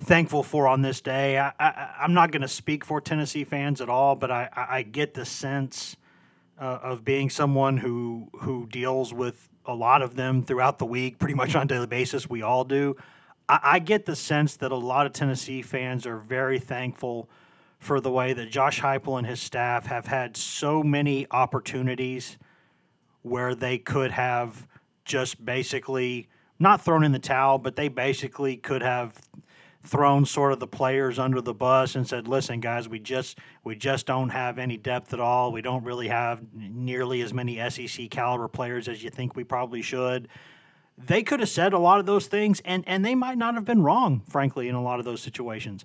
thankful 0.00 0.42
for 0.42 0.68
on 0.68 0.82
this 0.82 1.00
day. 1.00 1.38
I, 1.38 1.52
I, 1.58 2.04
am 2.04 2.14
not 2.14 2.30
going 2.30 2.42
to 2.42 2.48
speak 2.48 2.84
for 2.84 3.00
Tennessee 3.00 3.44
fans 3.44 3.80
at 3.80 3.88
all, 3.88 4.14
but 4.14 4.30
I, 4.30 4.48
I 4.54 4.82
get 4.82 5.14
the 5.14 5.24
sense 5.24 5.96
uh, 6.60 6.78
of 6.82 7.04
being 7.04 7.30
someone 7.30 7.76
who 7.76 8.28
who 8.40 8.66
deals 8.66 9.12
with 9.12 9.48
a 9.66 9.74
lot 9.74 10.02
of 10.02 10.14
them 10.14 10.42
throughout 10.42 10.78
the 10.78 10.86
week, 10.86 11.18
pretty 11.18 11.34
much 11.34 11.54
on 11.54 11.62
a 11.62 11.66
daily 11.66 11.86
basis. 11.86 12.28
We 12.28 12.42
all 12.42 12.64
do. 12.64 12.96
I, 13.48 13.60
I 13.62 13.78
get 13.80 14.06
the 14.06 14.16
sense 14.16 14.56
that 14.56 14.72
a 14.72 14.76
lot 14.76 15.06
of 15.06 15.12
Tennessee 15.12 15.62
fans 15.62 16.06
are 16.06 16.18
very 16.18 16.58
thankful 16.58 17.28
for 17.78 18.00
the 18.00 18.10
way 18.10 18.32
that 18.32 18.50
Josh 18.50 18.80
Heupel 18.80 19.18
and 19.18 19.26
his 19.26 19.40
staff 19.40 19.86
have 19.86 20.06
had 20.06 20.36
so 20.36 20.82
many 20.82 21.26
opportunities 21.30 22.36
where 23.22 23.54
they 23.54 23.78
could 23.78 24.10
have 24.10 24.66
just 25.04 25.44
basically 25.44 26.28
not 26.58 26.80
thrown 26.82 27.04
in 27.04 27.12
the 27.12 27.18
towel, 27.18 27.58
but 27.58 27.76
they 27.76 27.88
basically 27.88 28.56
could 28.56 28.82
have 28.82 29.20
thrown 29.82 30.24
sort 30.24 30.52
of 30.52 30.58
the 30.58 30.66
players 30.66 31.18
under 31.18 31.40
the 31.40 31.54
bus 31.54 31.94
and 31.94 32.06
said, 32.06 32.26
"Listen, 32.26 32.60
guys, 32.60 32.88
we 32.88 32.98
just 32.98 33.38
we 33.64 33.76
just 33.76 34.06
don't 34.06 34.30
have 34.30 34.58
any 34.58 34.76
depth 34.76 35.14
at 35.14 35.20
all. 35.20 35.52
We 35.52 35.62
don't 35.62 35.84
really 35.84 36.08
have 36.08 36.42
nearly 36.52 37.22
as 37.22 37.32
many 37.32 37.58
SEC 37.70 38.10
caliber 38.10 38.48
players 38.48 38.88
as 38.88 39.02
you 39.02 39.10
think 39.10 39.36
we 39.36 39.44
probably 39.44 39.82
should." 39.82 40.28
They 40.98 41.22
could 41.22 41.38
have 41.38 41.48
said 41.48 41.72
a 41.72 41.78
lot 41.78 42.00
of 42.00 42.06
those 42.06 42.26
things, 42.26 42.60
and 42.64 42.82
and 42.86 43.04
they 43.04 43.14
might 43.14 43.38
not 43.38 43.54
have 43.54 43.64
been 43.64 43.82
wrong, 43.82 44.22
frankly, 44.28 44.68
in 44.68 44.74
a 44.74 44.82
lot 44.82 44.98
of 44.98 45.04
those 45.04 45.22
situations. 45.22 45.84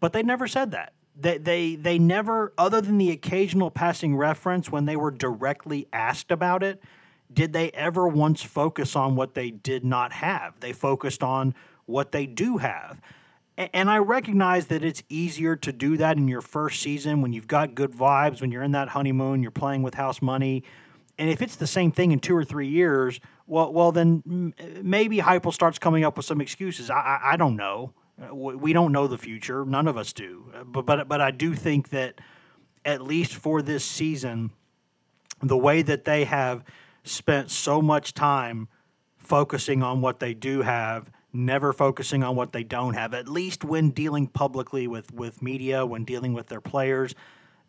But 0.00 0.12
they 0.12 0.22
never 0.22 0.48
said 0.48 0.72
that. 0.72 0.92
They 1.20 1.38
they 1.38 1.74
they 1.76 1.98
never, 1.98 2.52
other 2.56 2.80
than 2.80 2.98
the 2.98 3.10
occasional 3.10 3.70
passing 3.70 4.16
reference 4.16 4.70
when 4.70 4.86
they 4.86 4.96
were 4.96 5.10
directly 5.10 5.86
asked 5.92 6.30
about 6.30 6.62
it, 6.62 6.82
did 7.32 7.52
they 7.52 7.70
ever 7.70 8.08
once 8.08 8.42
focus 8.42 8.96
on 8.96 9.16
what 9.16 9.34
they 9.34 9.50
did 9.50 9.84
not 9.84 10.12
have. 10.12 10.58
They 10.60 10.72
focused 10.72 11.22
on 11.22 11.54
what 11.86 12.12
they 12.12 12.26
do 12.26 12.58
have. 12.58 13.00
And 13.56 13.90
I 13.90 13.98
recognize 13.98 14.68
that 14.68 14.82
it's 14.82 15.02
easier 15.10 15.54
to 15.56 15.72
do 15.72 15.98
that 15.98 16.16
in 16.16 16.28
your 16.28 16.40
first 16.40 16.80
season 16.80 17.20
when 17.20 17.34
you've 17.34 17.46
got 17.46 17.74
good 17.74 17.92
vibes, 17.92 18.40
when 18.40 18.50
you're 18.50 18.62
in 18.62 18.72
that 18.72 18.88
honeymoon, 18.88 19.42
you're 19.42 19.50
playing 19.50 19.82
with 19.82 19.94
house 19.94 20.22
money. 20.22 20.64
And 21.18 21.28
if 21.28 21.42
it's 21.42 21.56
the 21.56 21.66
same 21.66 21.92
thing 21.92 22.12
in 22.12 22.20
two 22.20 22.34
or 22.34 22.44
three 22.44 22.68
years, 22.68 23.20
well, 23.46 23.70
well, 23.70 23.92
then 23.92 24.54
maybe 24.82 25.18
Heupel 25.18 25.52
starts 25.52 25.78
coming 25.78 26.04
up 26.04 26.16
with 26.16 26.24
some 26.24 26.40
excuses. 26.40 26.88
I, 26.88 26.94
I, 26.94 27.20
I 27.32 27.36
don't 27.36 27.56
know. 27.56 27.92
Uh, 28.20 28.34
we 28.34 28.72
don't 28.72 28.92
know 28.92 29.06
the 29.06 29.18
future. 29.18 29.64
None 29.64 29.88
of 29.88 29.96
us 29.96 30.12
do. 30.12 30.50
Uh, 30.54 30.64
but, 30.64 30.86
but, 30.86 31.08
but 31.08 31.20
I 31.20 31.30
do 31.30 31.54
think 31.54 31.90
that 31.90 32.20
at 32.84 33.00
least 33.00 33.34
for 33.34 33.62
this 33.62 33.84
season, 33.84 34.50
the 35.42 35.56
way 35.56 35.82
that 35.82 36.04
they 36.04 36.24
have 36.24 36.64
spent 37.04 37.50
so 37.50 37.80
much 37.80 38.12
time 38.12 38.68
focusing 39.16 39.82
on 39.82 40.00
what 40.00 40.20
they 40.20 40.34
do 40.34 40.62
have 40.62 41.10
never 41.32 41.72
focusing 41.72 42.22
on 42.24 42.34
what 42.34 42.52
they 42.52 42.64
don't 42.64 42.94
have, 42.94 43.14
at 43.14 43.28
least 43.28 43.64
when 43.64 43.90
dealing 43.90 44.26
publicly 44.26 44.88
with, 44.88 45.12
with 45.12 45.40
media, 45.40 45.86
when 45.86 46.04
dealing 46.04 46.34
with 46.34 46.48
their 46.48 46.60
players. 46.60 47.14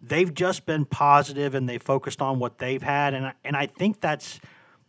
They've 0.01 0.33
just 0.33 0.65
been 0.65 0.85
positive 0.85 1.53
and 1.53 1.69
they 1.69 1.77
focused 1.77 2.21
on 2.21 2.39
what 2.39 2.57
they've 2.57 2.81
had. 2.81 3.13
And, 3.13 3.33
and 3.43 3.55
I 3.55 3.67
think 3.67 4.01
that's. 4.01 4.39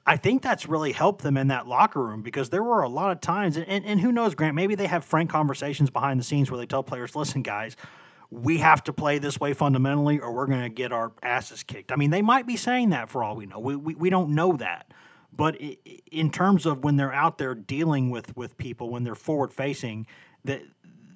I 0.05 0.17
think 0.17 0.43
that's 0.43 0.67
really 0.67 0.93
helped 0.93 1.23
them 1.23 1.37
in 1.37 1.49
that 1.49 1.69
locker 1.69 2.03
room 2.03 2.23
because 2.23 2.51
there 2.51 2.63
were 2.63 2.83
a 2.83 2.89
lot 2.89 3.13
of 3.13 3.21
times, 3.21 3.57
and, 3.57 3.67
and, 3.69 3.85
and 3.85 4.01
who 4.01 4.11
knows, 4.11 4.35
Grant, 4.35 4.57
maybe 4.57 4.75
they 4.75 4.89
have 4.89 5.05
frank 5.05 5.31
conversations 5.31 5.91
behind 5.91 6.19
the 6.19 6.25
scenes 6.25 6.51
where 6.51 6.59
they 6.59 6.67
tell 6.67 6.83
players, 6.83 7.15
listen, 7.15 7.43
guys, 7.43 7.77
we 8.31 8.59
have 8.59 8.83
to 8.85 8.93
play 8.93 9.19
this 9.19 9.39
way 9.39 9.53
fundamentally 9.53 10.19
or 10.19 10.33
we're 10.33 10.47
going 10.47 10.63
to 10.63 10.69
get 10.69 10.91
our 10.91 11.13
asses 11.23 11.63
kicked. 11.63 11.93
I 11.93 11.97
mean, 11.97 12.11
they 12.11 12.23
might 12.23 12.47
be 12.47 12.57
saying 12.57 12.91
that 12.91 13.11
for 13.11 13.23
all 13.23 13.37
we 13.37 13.47
know. 13.47 13.61
We, 13.61 13.77
we, 13.77 13.95
we 13.95 14.11
don't 14.11 14.35
know 14.35 14.57
that. 14.57 14.93
But 15.35 15.57
in 16.11 16.31
terms 16.31 16.67
of 16.67 16.85
when 16.85 16.97
they're 16.97 17.13
out 17.13 17.39
there 17.39 17.55
dealing 17.55 18.11
with 18.11 18.37
with 18.37 18.59
people, 18.59 18.91
when 18.91 19.03
they're 19.03 19.15
forward 19.15 19.53
facing, 19.53 20.07
that 20.45 20.63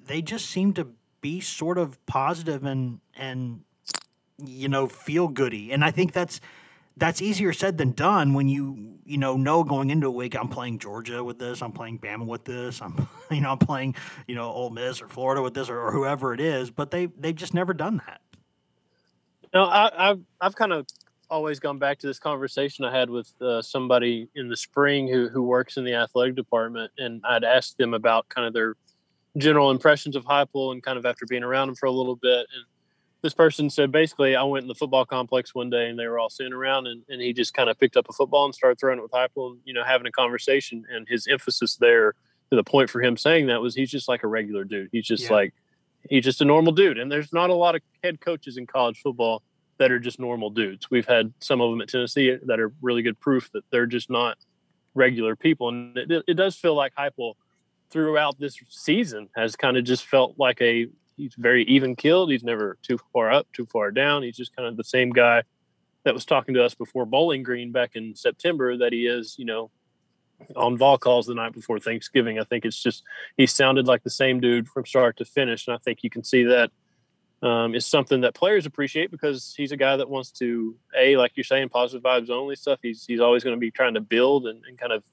they 0.07 0.21
just 0.21 0.49
seem 0.49 0.73
to 0.73 0.87
be 1.21 1.39
sort 1.39 1.77
of 1.77 2.03
positive 2.07 2.63
and 2.63 2.99
and 3.15 3.61
you 4.43 4.69
know 4.69 4.87
feel 4.87 5.27
goody. 5.27 5.71
And 5.71 5.83
I 5.83 5.91
think 5.91 6.13
that's 6.13 6.41
that's 6.97 7.21
easier 7.21 7.53
said 7.53 7.77
than 7.77 7.91
done 7.91 8.33
when 8.33 8.47
you 8.47 8.95
you 9.05 9.17
know 9.17 9.37
know 9.37 9.63
going 9.63 9.89
into 9.89 10.07
a 10.07 10.11
week 10.11 10.35
I'm 10.35 10.49
playing 10.49 10.79
Georgia 10.79 11.23
with 11.23 11.39
this, 11.39 11.61
I'm 11.61 11.71
playing 11.71 11.99
Bama 11.99 12.25
with 12.25 12.43
this, 12.43 12.81
I'm 12.81 13.07
you 13.31 13.41
know 13.41 13.51
I'm 13.51 13.57
playing 13.57 13.95
you 14.27 14.35
know 14.35 14.49
Ole 14.49 14.71
Miss 14.71 15.01
or 15.01 15.07
Florida 15.07 15.41
with 15.41 15.53
this 15.53 15.69
or, 15.69 15.79
or 15.79 15.91
whoever 15.91 16.33
it 16.33 16.39
is, 16.39 16.71
but 16.71 16.91
they 16.91 17.05
they've 17.05 17.35
just 17.35 17.53
never 17.53 17.73
done 17.73 18.01
that. 18.07 18.21
No, 19.53 19.63
I, 19.65 20.09
I've 20.11 20.21
I've 20.41 20.55
kind 20.55 20.73
of 20.73 20.87
always 21.29 21.59
gone 21.59 21.77
back 21.77 21.99
to 21.99 22.07
this 22.07 22.19
conversation 22.19 22.85
I 22.85 22.97
had 22.97 23.09
with 23.09 23.33
uh, 23.41 23.61
somebody 23.61 24.29
in 24.35 24.49
the 24.49 24.57
spring 24.57 25.07
who 25.07 25.29
who 25.29 25.43
works 25.43 25.77
in 25.77 25.83
the 25.83 25.93
athletic 25.93 26.35
department, 26.35 26.91
and 26.97 27.21
I'd 27.25 27.43
asked 27.43 27.77
them 27.77 27.93
about 27.93 28.27
kind 28.29 28.47
of 28.47 28.53
their 28.53 28.75
general 29.37 29.71
impressions 29.71 30.15
of 30.15 30.25
Heupel 30.25 30.71
and 30.71 30.81
kind 30.81 30.97
of 30.97 31.05
after 31.05 31.25
being 31.25 31.43
around 31.43 31.69
him 31.69 31.75
for 31.75 31.85
a 31.85 31.91
little 31.91 32.15
bit. 32.15 32.47
And 32.55 32.65
this 33.27 33.33
person 33.33 33.69
said 33.69 33.91
basically, 33.91 34.37
I 34.37 34.43
went 34.43 34.63
in 34.63 34.69
the 34.69 34.75
football 34.75 35.03
complex 35.03 35.53
one 35.53 35.69
day 35.69 35.89
and 35.89 35.99
they 35.99 36.07
were 36.07 36.17
all 36.17 36.29
sitting 36.29 36.53
around, 36.53 36.87
and, 36.87 37.03
and 37.09 37.21
he 37.21 37.33
just 37.33 37.53
kind 37.53 37.69
of 37.69 37.77
picked 37.77 37.97
up 37.97 38.05
a 38.07 38.13
football 38.13 38.45
and 38.45 38.55
started 38.55 38.79
throwing 38.79 38.99
it 38.99 39.01
with 39.01 39.11
Heupel, 39.11 39.51
and 39.51 39.59
you 39.65 39.73
know 39.73 39.83
having 39.83 40.07
a 40.07 40.11
conversation. 40.11 40.85
And 40.89 41.05
his 41.09 41.27
emphasis 41.27 41.75
there 41.75 42.13
to 42.49 42.55
the 42.55 42.63
point 42.63 42.89
for 42.89 43.01
him 43.01 43.17
saying 43.17 43.47
that 43.47 43.61
was 43.61 43.75
he's 43.75 43.91
just 43.91 44.07
like 44.07 44.23
a 44.23 44.27
regular 44.27 44.63
dude. 44.63 44.87
He's 44.93 45.05
just 45.05 45.25
yeah. 45.25 45.33
like 45.33 45.53
he's 46.09 46.23
just 46.23 46.39
a 46.39 46.45
normal 46.45 46.71
dude. 46.71 46.97
And 46.97 47.11
there's 47.11 47.33
not 47.33 47.49
a 47.49 47.53
lot 47.53 47.75
of 47.75 47.81
head 48.01 48.21
coaches 48.21 48.55
in 48.55 48.65
college 48.65 49.01
football 49.01 49.43
that 49.77 49.91
are 49.91 49.99
just 49.99 50.21
normal 50.21 50.49
dudes. 50.49 50.89
We've 50.89 51.05
had 51.05 51.33
some 51.41 51.59
of 51.59 51.69
them 51.69 51.81
at 51.81 51.89
Tennessee 51.89 52.37
that 52.45 52.61
are 52.61 52.71
really 52.81 53.01
good 53.01 53.19
proof 53.19 53.51
that 53.51 53.63
they're 53.71 53.87
just 53.87 54.09
not 54.09 54.37
regular 54.95 55.35
people. 55.35 55.67
And 55.67 55.97
it, 55.97 56.23
it 56.29 56.33
does 56.35 56.55
feel 56.55 56.75
like 56.75 56.95
Heupel 56.95 57.33
throughout 57.89 58.39
this 58.39 58.57
season 58.69 59.27
has 59.35 59.57
kind 59.57 59.75
of 59.75 59.83
just 59.83 60.05
felt 60.05 60.35
like 60.37 60.61
a 60.61 60.87
he's 61.17 61.35
very 61.35 61.63
even 61.65 61.95
killed. 61.95 62.31
He's 62.31 62.43
never 62.43 62.77
too 62.83 62.99
far 63.11 63.31
up, 63.31 63.47
too 63.51 63.65
far 63.65 63.91
down. 63.91 64.23
He's 64.23 64.37
just 64.37 64.55
kind 64.55 64.67
of 64.67 64.77
the 64.77 64.83
same 64.83 65.09
guy 65.09 65.43
that 66.05 66.13
was 66.13 66.25
talking 66.25 66.53
to 66.53 66.63
us 66.63 66.73
before 66.73 67.05
Bowling 67.05 67.43
Green 67.43 67.71
back 67.71 67.95
in 67.95 68.15
September 68.15 68.77
that 68.77 68.93
he 68.93 69.07
is, 69.07 69.35
you 69.37 69.45
know, 69.45 69.71
on 70.55 70.77
vol 70.77 70.97
calls 70.97 71.25
the 71.25 71.33
night 71.33 71.53
before 71.53 71.79
Thanksgiving. 71.79 72.39
I 72.39 72.43
think 72.43 72.63
it's 72.63 72.81
just 72.81 73.03
he 73.35 73.47
sounded 73.47 73.87
like 73.87 74.03
the 74.03 74.09
same 74.09 74.39
dude 74.39 74.67
from 74.67 74.85
start 74.85 75.17
to 75.17 75.25
finish, 75.25 75.67
and 75.67 75.75
I 75.75 75.79
think 75.79 76.03
you 76.03 76.09
can 76.09 76.23
see 76.23 76.43
that 76.43 76.71
um, 77.41 77.75
is 77.75 77.85
something 77.85 78.21
that 78.21 78.33
players 78.33 78.65
appreciate 78.65 79.11
because 79.11 79.53
he's 79.55 79.71
a 79.71 79.77
guy 79.77 79.97
that 79.97 80.09
wants 80.09 80.31
to 80.33 80.75
a 80.97 81.17
like 81.17 81.33
you're 81.35 81.43
saying 81.43 81.69
positive 81.69 82.03
vibes 82.03 82.29
only 82.29 82.55
stuff. 82.55 82.79
He's 82.81 83.05
he's 83.05 83.19
always 83.19 83.43
going 83.43 83.55
to 83.55 83.59
be 83.59 83.71
trying 83.71 83.95
to 83.95 84.01
build 84.01 84.47
and, 84.47 84.63
and, 84.65 84.77
kind 84.77 84.91
of 84.91 85.03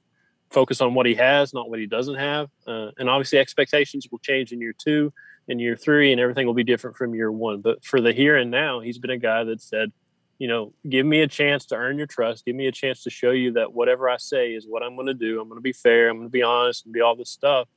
focus 0.51 0.81
on 0.81 0.95
what 0.95 1.07
he 1.07 1.15
has, 1.15 1.53
not 1.53 1.69
what 1.69 1.81
he 1.81 1.87
doesn't 1.87 2.15
have. 2.15 2.49
Uh, 2.67 2.91
and 2.99 3.11
obviously 3.11 3.39
expectations 3.39 4.07
will 4.11 4.21
change 4.21 4.53
in 4.53 4.61
year 4.61 4.75
two, 4.77 5.13
in 5.49 5.59
year 5.59 5.77
three, 5.77 6.13
and 6.13 6.21
everything 6.21 6.47
will 6.47 6.55
be 6.55 6.65
different 6.65 6.97
from 6.97 7.15
year 7.15 7.31
one. 7.31 7.61
But 7.61 7.85
for 7.85 8.01
the 8.01 8.13
here 8.13 8.37
and 8.37 8.51
now, 8.51 8.81
he's 8.81 8.99
been 8.99 9.11
a 9.11 9.19
guy 9.19 9.45
that 9.45 9.61
said, 9.61 9.93
you 10.39 10.49
know, 10.49 10.73
give 10.89 11.07
me 11.07 11.21
a 11.21 11.29
chance 11.29 11.67
to 11.67 11.77
earn 11.77 11.99
your 11.99 12.07
trust. 12.07 12.45
Give 12.45 12.57
me 12.57 12.67
a 12.67 12.73
chance 12.73 13.03
to 13.05 13.11
show 13.11 13.31
you 13.31 13.53
that 13.53 13.73
whatever 13.73 14.09
I 14.09 14.17
say 14.17 14.53
is 14.53 14.67
what 14.67 14.83
I'm 14.83 14.97
going 14.97 15.07
to 15.07 15.15
do. 15.15 15.41
I'm 15.41 15.49
going 15.49 15.59
to 15.59 15.63
be 15.63 15.73
fair. 15.73 16.09
I'm 16.09 16.17
going 16.17 16.29
to 16.29 16.33
be 16.33 16.43
honest 16.43 16.85
and 16.85 16.93
be 16.93 17.01
all 17.01 17.15
this 17.15 17.31
stuff 17.31 17.69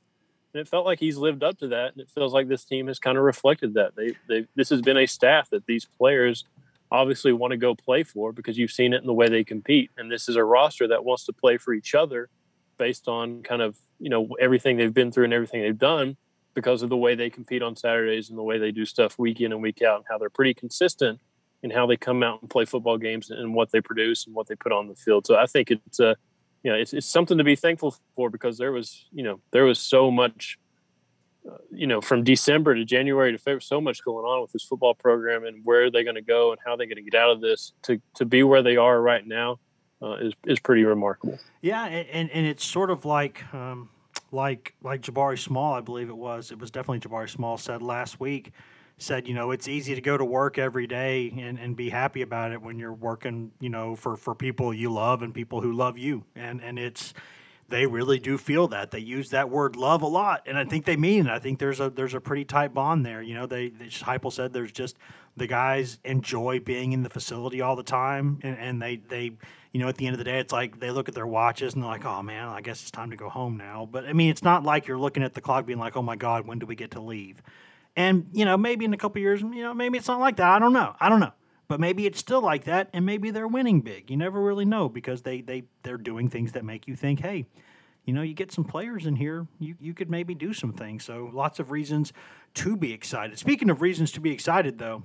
and 0.52 0.60
it 0.60 0.68
felt 0.68 0.86
like 0.86 0.98
he's 0.98 1.16
lived 1.16 1.42
up 1.42 1.58
to 1.58 1.68
that 1.68 1.92
and 1.92 2.00
it 2.00 2.10
feels 2.10 2.32
like 2.32 2.48
this 2.48 2.64
team 2.64 2.86
has 2.86 2.98
kind 2.98 3.18
of 3.18 3.24
reflected 3.24 3.74
that 3.74 3.94
they, 3.96 4.14
they 4.28 4.46
this 4.54 4.70
has 4.70 4.80
been 4.80 4.96
a 4.96 5.06
staff 5.06 5.50
that 5.50 5.66
these 5.66 5.84
players 5.84 6.44
obviously 6.90 7.32
want 7.32 7.50
to 7.50 7.56
go 7.56 7.74
play 7.74 8.02
for 8.02 8.32
because 8.32 8.56
you've 8.56 8.70
seen 8.70 8.92
it 8.92 9.00
in 9.00 9.06
the 9.06 9.12
way 9.12 9.28
they 9.28 9.44
compete 9.44 9.90
and 9.98 10.10
this 10.10 10.28
is 10.28 10.36
a 10.36 10.44
roster 10.44 10.88
that 10.88 11.04
wants 11.04 11.24
to 11.26 11.32
play 11.32 11.58
for 11.58 11.74
each 11.74 11.94
other 11.94 12.28
based 12.78 13.08
on 13.08 13.42
kind 13.42 13.60
of 13.60 13.76
you 13.98 14.08
know 14.08 14.28
everything 14.40 14.76
they've 14.76 14.94
been 14.94 15.12
through 15.12 15.24
and 15.24 15.34
everything 15.34 15.60
they've 15.60 15.78
done 15.78 16.16
because 16.58 16.82
of 16.82 16.88
the 16.88 16.96
way 16.96 17.14
they 17.14 17.30
compete 17.30 17.62
on 17.62 17.76
Saturdays 17.76 18.28
and 18.30 18.38
the 18.38 18.42
way 18.42 18.58
they 18.58 18.72
do 18.72 18.84
stuff 18.84 19.18
week 19.18 19.40
in 19.40 19.52
and 19.52 19.62
week 19.62 19.82
out 19.82 19.96
and 19.96 20.04
how 20.10 20.18
they're 20.18 20.30
pretty 20.30 20.54
consistent 20.54 21.20
in 21.62 21.70
how 21.70 21.86
they 21.86 21.96
come 21.96 22.22
out 22.22 22.40
and 22.40 22.50
play 22.50 22.64
football 22.64 22.98
games 22.98 23.30
and 23.30 23.54
what 23.54 23.70
they 23.72 23.80
produce 23.80 24.26
and 24.26 24.34
what 24.34 24.46
they 24.46 24.54
put 24.54 24.72
on 24.72 24.88
the 24.88 24.94
field 24.94 25.26
so 25.26 25.36
I 25.36 25.46
think 25.46 25.70
it's 25.70 26.00
a 26.00 26.16
you 26.62 26.72
know, 26.72 26.76
it's, 26.78 26.92
it's 26.92 27.06
something 27.06 27.38
to 27.38 27.44
be 27.44 27.56
thankful 27.56 27.94
for 28.16 28.30
because 28.30 28.58
there 28.58 28.72
was, 28.72 29.06
you 29.12 29.22
know, 29.22 29.40
there 29.52 29.64
was 29.64 29.78
so 29.78 30.10
much, 30.10 30.58
uh, 31.48 31.56
you 31.70 31.86
know, 31.86 32.00
from 32.00 32.24
December 32.24 32.74
to 32.74 32.84
January 32.84 33.32
to 33.32 33.38
February, 33.38 33.62
so 33.62 33.80
much 33.80 34.04
going 34.04 34.24
on 34.24 34.42
with 34.42 34.52
this 34.52 34.64
football 34.64 34.94
program 34.94 35.44
and 35.44 35.64
where 35.64 35.84
are 35.84 35.90
they 35.90 36.02
going 36.02 36.16
to 36.16 36.22
go 36.22 36.50
and 36.50 36.60
how 36.64 36.76
they're 36.76 36.86
going 36.86 37.02
to 37.02 37.10
get 37.10 37.18
out 37.18 37.30
of 37.30 37.40
this 37.40 37.72
to, 37.82 38.00
to 38.14 38.24
be 38.24 38.42
where 38.42 38.62
they 38.62 38.76
are 38.76 39.00
right 39.00 39.26
now 39.26 39.58
uh, 40.02 40.16
is, 40.16 40.32
is 40.46 40.58
pretty 40.58 40.84
remarkable. 40.84 41.38
Yeah. 41.62 41.86
And, 41.86 42.30
and 42.30 42.46
it's 42.46 42.64
sort 42.64 42.90
of 42.90 43.04
like, 43.04 43.42
um, 43.54 43.90
like, 44.30 44.74
like 44.82 45.02
Jabari 45.02 45.38
Small, 45.38 45.74
I 45.74 45.80
believe 45.80 46.08
it 46.08 46.16
was, 46.16 46.50
it 46.50 46.58
was 46.58 46.70
definitely 46.70 47.00
Jabari 47.00 47.30
Small 47.30 47.56
said 47.56 47.82
last 47.82 48.20
week, 48.20 48.52
said, 48.98 49.28
you 49.28 49.34
know, 49.34 49.50
it's 49.50 49.68
easy 49.68 49.94
to 49.94 50.00
go 50.00 50.18
to 50.18 50.24
work 50.24 50.58
every 50.58 50.86
day 50.86 51.32
and, 51.38 51.58
and 51.58 51.76
be 51.76 51.90
happy 51.90 52.22
about 52.22 52.52
it 52.52 52.60
when 52.60 52.78
you're 52.78 52.92
working, 52.92 53.52
you 53.60 53.68
know, 53.70 53.94
for, 53.94 54.16
for 54.16 54.34
people 54.34 54.74
you 54.74 54.92
love 54.92 55.22
and 55.22 55.32
people 55.32 55.60
who 55.60 55.72
love 55.72 55.96
you. 55.96 56.24
And 56.34 56.60
and 56.62 56.78
it's 56.78 57.14
they 57.68 57.86
really 57.86 58.18
do 58.18 58.38
feel 58.38 58.68
that. 58.68 58.90
They 58.90 58.98
use 58.98 59.30
that 59.30 59.50
word 59.50 59.76
love 59.76 60.02
a 60.02 60.06
lot. 60.06 60.42
And 60.46 60.56
I 60.56 60.64
think 60.64 60.86
they 60.86 60.96
mean 60.96 61.26
it. 61.26 61.32
I 61.32 61.38
think 61.38 61.58
there's 61.58 61.80
a 61.80 61.90
there's 61.90 62.14
a 62.14 62.20
pretty 62.20 62.44
tight 62.44 62.72
bond 62.74 63.04
there. 63.04 63.22
You 63.22 63.34
know, 63.34 63.46
they, 63.46 63.68
they 63.68 63.86
Heupel 63.86 64.32
said 64.32 64.52
there's 64.52 64.72
just 64.72 64.96
the 65.36 65.46
guys 65.46 65.98
enjoy 66.04 66.60
being 66.60 66.92
in 66.92 67.02
the 67.02 67.10
facility 67.10 67.60
all 67.60 67.76
the 67.76 67.82
time 67.82 68.40
and, 68.42 68.58
and 68.58 68.82
they 68.82 68.96
they 68.96 69.32
you 69.72 69.80
know, 69.80 69.88
at 69.88 69.96
the 69.96 70.06
end 70.06 70.14
of 70.14 70.18
the 70.18 70.24
day, 70.24 70.38
it's 70.38 70.52
like 70.52 70.80
they 70.80 70.90
look 70.90 71.08
at 71.08 71.14
their 71.14 71.26
watches 71.26 71.74
and 71.74 71.82
they're 71.82 71.90
like, 71.90 72.04
"Oh 72.04 72.22
man, 72.22 72.48
I 72.48 72.60
guess 72.60 72.80
it's 72.80 72.90
time 72.90 73.10
to 73.10 73.16
go 73.16 73.28
home 73.28 73.56
now." 73.56 73.88
But 73.90 74.06
I 74.06 74.12
mean, 74.12 74.30
it's 74.30 74.42
not 74.42 74.64
like 74.64 74.86
you're 74.86 74.98
looking 74.98 75.22
at 75.22 75.34
the 75.34 75.40
clock 75.40 75.66
being 75.66 75.78
like, 75.78 75.96
"Oh 75.96 76.02
my 76.02 76.16
God, 76.16 76.46
when 76.46 76.58
do 76.58 76.66
we 76.66 76.74
get 76.74 76.92
to 76.92 77.00
leave?" 77.00 77.42
And, 77.98 78.28
you 78.32 78.44
know, 78.44 78.56
maybe 78.56 78.84
in 78.84 78.94
a 78.94 78.96
couple 78.96 79.20
years, 79.20 79.40
you 79.40 79.60
know, 79.60 79.74
maybe 79.74 79.98
it's 79.98 80.06
not 80.06 80.20
like 80.20 80.36
that. 80.36 80.48
I 80.48 80.60
don't 80.60 80.72
know. 80.72 80.94
I 81.00 81.08
don't 81.08 81.18
know. 81.18 81.32
But 81.66 81.80
maybe 81.80 82.06
it's 82.06 82.20
still 82.20 82.40
like 82.40 82.62
that 82.64 82.88
and 82.92 83.04
maybe 83.04 83.32
they're 83.32 83.48
winning 83.48 83.80
big. 83.80 84.08
You 84.08 84.16
never 84.16 84.40
really 84.40 84.64
know 84.64 84.88
because 84.88 85.22
they, 85.22 85.40
they, 85.40 85.64
they're 85.82 85.98
doing 85.98 86.30
things 86.30 86.52
that 86.52 86.64
make 86.64 86.86
you 86.86 86.94
think, 86.94 87.18
hey, 87.18 87.46
you 88.04 88.14
know, 88.14 88.22
you 88.22 88.34
get 88.34 88.52
some 88.52 88.62
players 88.62 89.04
in 89.04 89.16
here, 89.16 89.48
you, 89.58 89.74
you 89.80 89.94
could 89.94 90.08
maybe 90.08 90.32
do 90.32 90.52
some 90.52 90.72
things. 90.72 91.04
So 91.04 91.28
lots 91.32 91.58
of 91.58 91.72
reasons 91.72 92.12
to 92.54 92.76
be 92.76 92.92
excited. 92.92 93.36
Speaking 93.36 93.68
of 93.68 93.82
reasons 93.82 94.12
to 94.12 94.20
be 94.20 94.30
excited, 94.30 94.78
though, 94.78 95.02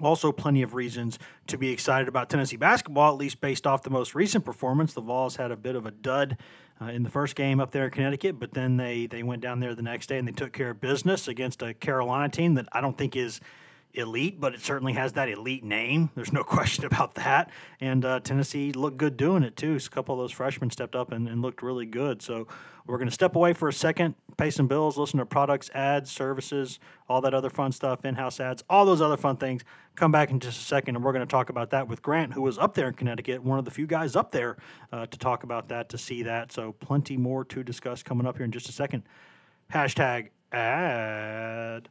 also 0.00 0.32
plenty 0.32 0.62
of 0.62 0.74
reasons 0.74 1.18
to 1.46 1.58
be 1.58 1.70
excited 1.70 2.08
about 2.08 2.30
Tennessee 2.30 2.56
basketball, 2.56 3.12
at 3.12 3.18
least 3.18 3.40
based 3.40 3.66
off 3.66 3.82
the 3.82 3.90
most 3.90 4.14
recent 4.14 4.44
performance. 4.44 4.94
The 4.94 5.00
Vols 5.00 5.36
had 5.36 5.50
a 5.50 5.56
bit 5.56 5.76
of 5.76 5.86
a 5.86 5.90
dud 5.90 6.36
uh, 6.80 6.86
in 6.86 7.02
the 7.02 7.10
first 7.10 7.34
game 7.34 7.60
up 7.60 7.72
there 7.72 7.86
in 7.86 7.90
Connecticut, 7.90 8.38
but 8.38 8.54
then 8.54 8.76
they 8.76 9.06
they 9.06 9.22
went 9.22 9.42
down 9.42 9.60
there 9.60 9.74
the 9.74 9.82
next 9.82 10.08
day 10.08 10.18
and 10.18 10.26
they 10.26 10.32
took 10.32 10.52
care 10.52 10.70
of 10.70 10.80
business 10.80 11.28
against 11.28 11.62
a 11.62 11.74
Carolina 11.74 12.28
team 12.28 12.54
that 12.54 12.68
I 12.72 12.80
don't 12.80 12.96
think 12.96 13.16
is 13.16 13.40
elite, 13.94 14.40
but 14.40 14.54
it 14.54 14.60
certainly 14.60 14.92
has 14.92 15.14
that 15.14 15.28
elite 15.28 15.64
name. 15.64 16.10
There's 16.14 16.32
no 16.32 16.44
question 16.44 16.84
about 16.84 17.14
that. 17.14 17.50
And 17.80 18.04
uh, 18.04 18.20
Tennessee 18.20 18.72
looked 18.72 18.96
good 18.96 19.16
doing 19.16 19.42
it 19.42 19.56
too. 19.56 19.78
So 19.78 19.88
a 19.88 19.90
couple 19.90 20.14
of 20.14 20.20
those 20.20 20.32
freshmen 20.32 20.70
stepped 20.70 20.94
up 20.94 21.12
and, 21.12 21.28
and 21.28 21.42
looked 21.42 21.62
really 21.62 21.86
good. 21.86 22.22
So 22.22 22.46
we're 22.86 22.96
going 22.96 23.08
to 23.08 23.14
step 23.14 23.36
away 23.36 23.52
for 23.52 23.68
a 23.68 23.72
second, 23.72 24.14
pay 24.38 24.50
some 24.50 24.66
bills, 24.66 24.96
listen 24.96 25.18
to 25.18 25.26
products, 25.26 25.68
ads, 25.74 26.10
services, 26.10 26.78
all 27.06 27.20
that 27.20 27.34
other 27.34 27.50
fun 27.50 27.70
stuff, 27.70 28.04
in 28.04 28.14
house 28.14 28.40
ads, 28.40 28.64
all 28.70 28.86
those 28.86 29.02
other 29.02 29.18
fun 29.18 29.36
things. 29.36 29.62
Come 29.94 30.10
back 30.10 30.30
in 30.30 30.40
just 30.40 30.58
a 30.58 30.64
second, 30.64 30.96
and 30.96 31.04
we're 31.04 31.12
going 31.12 31.26
to 31.26 31.30
talk 31.30 31.50
about 31.50 31.68
that 31.70 31.86
with 31.86 32.00
Grant, 32.00 32.32
who 32.32 32.40
was 32.40 32.56
up 32.56 32.74
there 32.74 32.88
in 32.88 32.94
Connecticut, 32.94 33.42
one 33.42 33.58
of 33.58 33.66
the 33.66 33.70
few 33.70 33.86
guys 33.86 34.16
up 34.16 34.30
there 34.30 34.56
uh, 34.90 35.04
to 35.04 35.18
talk 35.18 35.42
about 35.42 35.68
that, 35.68 35.90
to 35.90 35.98
see 35.98 36.22
that. 36.22 36.50
So, 36.50 36.72
plenty 36.72 37.18
more 37.18 37.44
to 37.46 37.62
discuss 37.62 38.02
coming 38.02 38.26
up 38.26 38.36
here 38.36 38.44
in 38.46 38.52
just 38.52 38.70
a 38.70 38.72
second. 38.72 39.02
Hashtag 39.70 40.28
ad. 40.50 41.90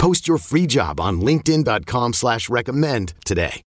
Post 0.00 0.26
your 0.26 0.38
free 0.38 0.66
job 0.66 0.98
on 0.98 1.20
LinkedIn.com 1.20 2.14
slash 2.14 2.48
recommend 2.48 3.12
today. 3.26 3.60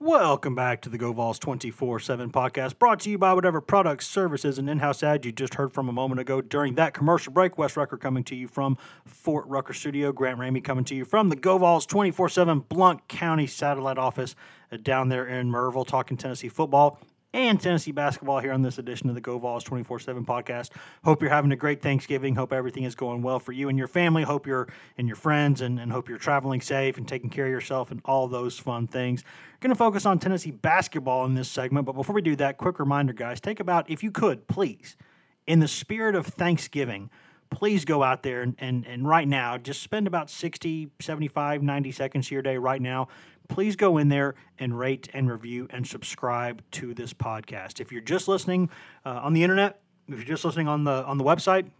Welcome 0.00 0.54
back 0.54 0.80
to 0.82 0.88
the 0.88 0.98
GoVols 0.98 1.38
24 1.38 2.00
7 2.00 2.30
podcast, 2.32 2.78
brought 2.78 3.00
to 3.00 3.10
you 3.10 3.18
by 3.18 3.34
whatever 3.34 3.60
products, 3.60 4.06
services, 4.06 4.58
and 4.58 4.70
in 4.70 4.78
house 4.78 5.02
ad 5.02 5.26
you 5.26 5.32
just 5.32 5.56
heard 5.56 5.74
from 5.74 5.90
a 5.90 5.92
moment 5.92 6.18
ago 6.18 6.40
during 6.40 6.76
that 6.76 6.94
commercial 6.94 7.30
break. 7.30 7.58
Wes 7.58 7.76
Rucker 7.76 7.98
coming 7.98 8.24
to 8.24 8.34
you 8.34 8.48
from 8.48 8.78
Fort 9.04 9.46
Rucker 9.48 9.74
Studio. 9.74 10.12
Grant 10.12 10.38
Ramey 10.38 10.64
coming 10.64 10.84
to 10.84 10.94
you 10.94 11.04
from 11.04 11.28
the 11.28 11.36
GoVols 11.36 11.86
24 11.86 12.30
7 12.30 12.60
Blount 12.60 13.06
County 13.06 13.46
satellite 13.46 13.98
office 13.98 14.34
uh, 14.72 14.78
down 14.78 15.10
there 15.10 15.26
in 15.26 15.50
Maryville, 15.50 15.86
talking 15.86 16.16
Tennessee 16.16 16.48
football 16.48 16.98
and 17.34 17.60
Tennessee 17.60 17.90
basketball 17.90 18.38
here 18.38 18.52
on 18.52 18.62
this 18.62 18.78
edition 18.78 19.08
of 19.08 19.16
the 19.16 19.20
Go 19.20 19.38
Vols 19.38 19.64
24 19.64 19.98
7 19.98 20.24
podcast. 20.24 20.70
Hope 21.02 21.20
you're 21.20 21.32
having 21.32 21.50
a 21.50 21.56
great 21.56 21.82
Thanksgiving. 21.82 22.36
Hope 22.36 22.52
everything 22.52 22.84
is 22.84 22.94
going 22.94 23.22
well 23.22 23.40
for 23.40 23.50
you 23.50 23.68
and 23.68 23.76
your 23.76 23.88
family. 23.88 24.22
Hope 24.22 24.46
you're 24.46 24.68
and 24.96 25.08
your 25.08 25.16
friends 25.16 25.60
and, 25.60 25.80
and 25.80 25.90
hope 25.90 26.08
you're 26.08 26.16
traveling 26.16 26.60
safe 26.60 26.96
and 26.96 27.08
taking 27.08 27.30
care 27.30 27.46
of 27.46 27.50
yourself 27.50 27.90
and 27.90 28.00
all 28.04 28.28
those 28.28 28.56
fun 28.56 28.86
things. 28.86 29.24
We're 29.54 29.66
going 29.68 29.74
to 29.74 29.78
focus 29.78 30.06
on 30.06 30.20
Tennessee 30.20 30.52
basketball 30.52 31.24
in 31.24 31.34
this 31.34 31.48
segment, 31.48 31.86
but 31.86 31.94
before 31.94 32.14
we 32.14 32.22
do 32.22 32.36
that, 32.36 32.56
quick 32.56 32.78
reminder, 32.78 33.12
guys 33.12 33.40
take 33.40 33.58
about, 33.58 33.90
if 33.90 34.04
you 34.04 34.12
could, 34.12 34.46
please, 34.46 34.96
in 35.44 35.58
the 35.58 35.68
spirit 35.68 36.14
of 36.14 36.26
Thanksgiving, 36.26 37.10
please 37.50 37.84
go 37.84 38.04
out 38.04 38.22
there 38.22 38.42
and, 38.42 38.54
and, 38.58 38.86
and 38.86 39.08
right 39.08 39.26
now, 39.26 39.58
just 39.58 39.82
spend 39.82 40.06
about 40.06 40.30
60, 40.30 40.90
75, 41.00 41.62
90 41.64 41.92
seconds 41.92 42.26
of 42.28 42.30
your 42.30 42.42
day 42.42 42.58
right 42.58 42.80
now 42.80 43.08
please 43.48 43.76
go 43.76 43.98
in 43.98 44.08
there 44.08 44.34
and 44.58 44.78
rate 44.78 45.08
and 45.12 45.30
review 45.30 45.66
and 45.70 45.86
subscribe 45.86 46.62
to 46.72 46.94
this 46.94 47.12
podcast. 47.12 47.80
If 47.80 47.92
you're 47.92 48.00
just 48.00 48.28
listening 48.28 48.70
uh, 49.04 49.20
on 49.22 49.32
the 49.32 49.42
internet, 49.42 49.80
if 50.08 50.16
you're 50.16 50.24
just 50.24 50.44
listening 50.44 50.68
on 50.68 50.84
the 50.84 51.04
on 51.04 51.18
the 51.18 51.24
website, 51.24 51.70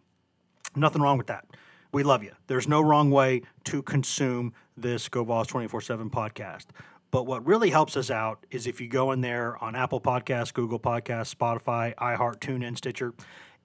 Nothing 0.76 1.02
wrong 1.02 1.18
with 1.18 1.28
that. 1.28 1.44
We 1.92 2.02
love 2.02 2.24
you. 2.24 2.32
There's 2.48 2.66
no 2.66 2.80
wrong 2.80 3.10
way 3.10 3.42
to 3.64 3.82
consume 3.82 4.52
this 4.76 5.08
Go 5.08 5.22
Vols 5.22 5.46
24 5.46 5.80
7 5.80 6.10
podcast. 6.10 6.66
But 7.12 7.26
what 7.26 7.46
really 7.46 7.70
helps 7.70 7.96
us 7.96 8.10
out 8.10 8.44
is 8.50 8.66
if 8.66 8.80
you 8.80 8.88
go 8.88 9.12
in 9.12 9.20
there 9.20 9.62
on 9.62 9.76
Apple 9.76 10.00
Podcasts, 10.00 10.52
Google 10.52 10.80
Podcasts, 10.80 11.32
Spotify, 11.32 11.94
iHeart, 11.94 12.40
TuneIn, 12.40 12.76
Stitcher, 12.76 13.14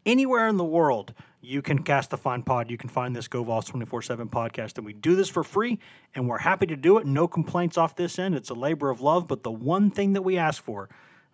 anywhere 0.05 0.47
in 0.47 0.57
the 0.57 0.65
world, 0.65 1.15
you 1.41 1.61
can 1.61 1.83
cast 1.83 2.09
the 2.09 2.17
Fine 2.17 2.43
Pod. 2.43 2.69
You 2.69 2.77
can 2.77 2.89
find 2.89 3.15
this 3.15 3.27
Go 3.27 3.43
Vols 3.43 3.65
24 3.65 4.01
7 4.01 4.29
podcast. 4.29 4.77
And 4.77 4.85
we 4.85 4.93
do 4.93 5.15
this 5.15 5.29
for 5.29 5.43
free, 5.43 5.79
and 6.13 6.27
we're 6.27 6.39
happy 6.39 6.65
to 6.67 6.75
do 6.75 6.97
it. 6.97 7.05
No 7.05 7.27
complaints 7.27 7.77
off 7.77 7.95
this 7.95 8.19
end. 8.19 8.35
It's 8.35 8.49
a 8.49 8.53
labor 8.55 8.89
of 8.89 9.01
love. 9.01 9.27
But 9.27 9.43
the 9.43 9.51
one 9.51 9.89
thing 9.89 10.13
that 10.13 10.21
we 10.21 10.37
ask 10.37 10.61
for, 10.61 10.89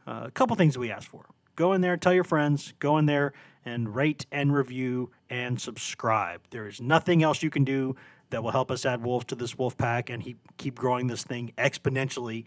uh, 0.08 0.24
a 0.26 0.32
couple 0.32 0.56
things 0.56 0.76
that 0.76 0.80
we 0.80 0.92
ask 0.92 1.10
for 1.10 1.26
go 1.56 1.74
in 1.74 1.82
there, 1.82 1.98
tell 1.98 2.14
your 2.14 2.24
friends, 2.24 2.74
go 2.80 2.98
in 2.98 3.06
there 3.06 3.34
and 3.64 3.96
rate 3.96 4.26
and 4.32 4.54
review 4.54 5.10
and 5.30 5.60
subscribe. 5.60 6.42
There 6.50 6.68
is 6.68 6.82
nothing 6.82 7.24
else 7.24 7.42
you 7.42 7.50
can 7.50 7.64
do 7.64 7.96
that 8.30 8.44
will 8.44 8.52
help 8.52 8.72
us 8.72 8.86
add 8.86 9.04
wolves 9.04 9.26
to 9.26 9.36
this 9.36 9.58
wolf 9.58 9.78
pack 9.78 10.10
and 10.10 10.22
he, 10.22 10.36
keep 10.58 10.76
growing 10.76 11.08
this 11.08 11.24
thing 11.24 11.54
exponentially 11.58 12.44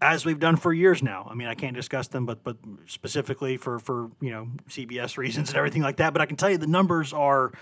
as 0.00 0.24
we've 0.24 0.38
done 0.38 0.56
for 0.56 0.72
years 0.72 1.02
now. 1.02 1.26
I 1.30 1.34
mean, 1.34 1.48
I 1.48 1.54
can't 1.54 1.74
discuss 1.74 2.08
them, 2.08 2.26
but 2.26 2.44
but 2.44 2.56
specifically 2.86 3.56
for 3.56 3.78
for 3.78 4.10
you 4.20 4.30
know 4.30 4.48
CBS 4.68 5.16
reasons 5.16 5.50
and 5.50 5.56
everything 5.56 5.82
like 5.82 5.96
that. 5.96 6.12
But 6.12 6.22
I 6.22 6.26
can 6.26 6.36
tell 6.36 6.50
you 6.50 6.58
the 6.58 6.66
numbers 6.66 7.12
are 7.12 7.52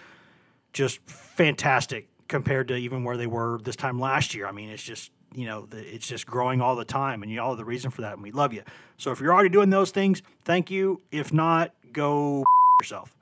just 0.72 1.00
fantastic 1.08 2.08
compared 2.28 2.68
to 2.68 2.76
even 2.76 3.04
where 3.04 3.16
they 3.16 3.26
were 3.26 3.60
this 3.62 3.76
time 3.76 4.00
last 4.00 4.34
year. 4.34 4.46
I 4.46 4.52
mean, 4.52 4.70
it's 4.70 4.82
just 4.82 5.10
you 5.34 5.46
know 5.46 5.68
it's 5.72 6.08
just 6.08 6.26
growing 6.26 6.60
all 6.60 6.76
the 6.76 6.84
time, 6.84 7.22
and 7.22 7.30
you 7.30 7.40
all 7.40 7.56
the 7.56 7.64
reason 7.64 7.90
for 7.90 8.02
that, 8.02 8.14
and 8.14 8.22
we 8.22 8.32
love 8.32 8.52
you. 8.52 8.62
So 8.96 9.12
if 9.12 9.20
you're 9.20 9.32
already 9.32 9.50
doing 9.50 9.70
those 9.70 9.90
things, 9.90 10.22
thank 10.44 10.70
you. 10.70 11.00
If 11.10 11.32
not, 11.32 11.72
go 11.92 12.44
yourself. 12.80 13.16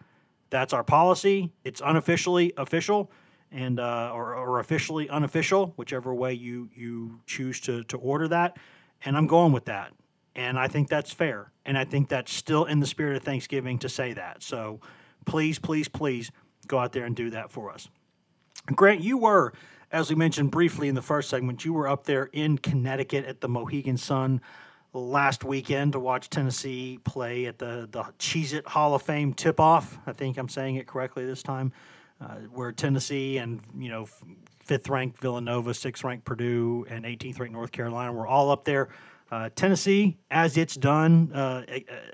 That's 0.51 0.72
our 0.72 0.85
policy. 0.85 1.51
It's 1.64 1.81
unofficially 1.85 2.53
official 2.57 3.11
and 3.51 3.79
uh, 3.79 4.11
or, 4.14 4.35
or 4.35 4.59
officially 4.59 5.09
unofficial, 5.09 5.75
whichever 5.77 6.14
way 6.14 6.33
you 6.33 6.70
you 6.75 7.20
choose 7.27 7.61
to 7.61 7.85
to 7.85 7.98
order 7.98 8.29
that. 8.29 8.57
And 9.05 9.17
I'm 9.17 9.27
going 9.27 9.53
with 9.53 9.65
that, 9.67 9.93
and 10.35 10.59
I 10.59 10.69
think 10.69 10.88
that's 10.88 11.12
fair, 11.12 11.51
and 11.65 11.77
I 11.77 11.85
think 11.85 12.09
that's 12.09 12.33
still 12.33 12.65
in 12.65 12.81
the 12.81 12.87
spirit 12.87 13.17
of 13.17 13.23
Thanksgiving 13.23 13.79
to 13.81 13.88
say 13.88 14.12
that. 14.12 14.43
So 14.43 14.81
please, 15.27 15.59
please, 15.59 15.88
please 15.88 16.31
go 16.67 16.79
out 16.79 16.93
there 16.93 17.05
and 17.05 17.17
do 17.17 17.31
that 17.31 17.51
for 17.51 17.71
us. 17.71 17.88
Grant, 18.67 19.01
you 19.01 19.19
were, 19.19 19.53
as 19.91 20.09
we 20.09 20.15
mentioned 20.15 20.51
briefly 20.51 20.88
in 20.88 20.95
the 20.95 21.03
first 21.03 21.29
segment, 21.29 21.65
you 21.65 21.73
were 21.73 21.88
up 21.88 22.05
there 22.05 22.31
in 22.33 22.59
Connecticut 22.59 23.25
at 23.25 23.41
the 23.41 23.49
Mohegan 23.49 23.97
Sun 23.97 24.41
last 24.93 25.43
weekend 25.43 25.93
to 25.93 26.01
watch 26.01 26.29
Tennessee 26.31 26.99
play 27.03 27.47
at 27.47 27.59
the 27.59 27.88
the 27.91 28.05
Cheez 28.19 28.53
It 28.53 28.69
Hall 28.69 28.95
of 28.95 29.03
Fame 29.03 29.33
tip 29.33 29.59
off. 29.59 29.99
I 30.07 30.12
think 30.12 30.37
I'm 30.37 30.49
saying 30.49 30.77
it 30.77 30.87
correctly 30.87 31.25
this 31.25 31.43
time 31.43 31.73
uh, 32.23 32.37
where 32.53 32.73
Tennessee 32.73 33.38
and 33.38 33.61
you 33.77 33.88
know 33.88 34.07
fifth 34.62 34.88
ranked 34.88 35.20
Villanova, 35.20 35.75
sixth 35.75 36.05
ranked 36.05 36.25
Purdue, 36.25 36.87
and 36.88 37.05
18th 37.05 37.40
ranked 37.40 37.53
North 37.53 37.72
Carolina 37.72 38.12
were 38.12 38.27
all 38.27 38.51
up 38.51 38.64
there. 38.64 38.88
Uh, 39.31 39.48
Tennessee, 39.55 40.18
as 40.31 40.57
it's 40.57 40.75
done 40.75 41.33
uh, 41.33 41.64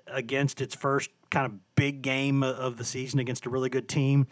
against 0.07 0.61
its 0.61 0.75
first 0.75 1.11
kind 1.31 1.47
of 1.47 1.75
big 1.75 2.03
game 2.03 2.43
of 2.43 2.77
the 2.77 2.85
season 2.85 3.19
against 3.19 3.45
a 3.47 3.51
really 3.51 3.69
good 3.69 3.89
team, 3.89 4.27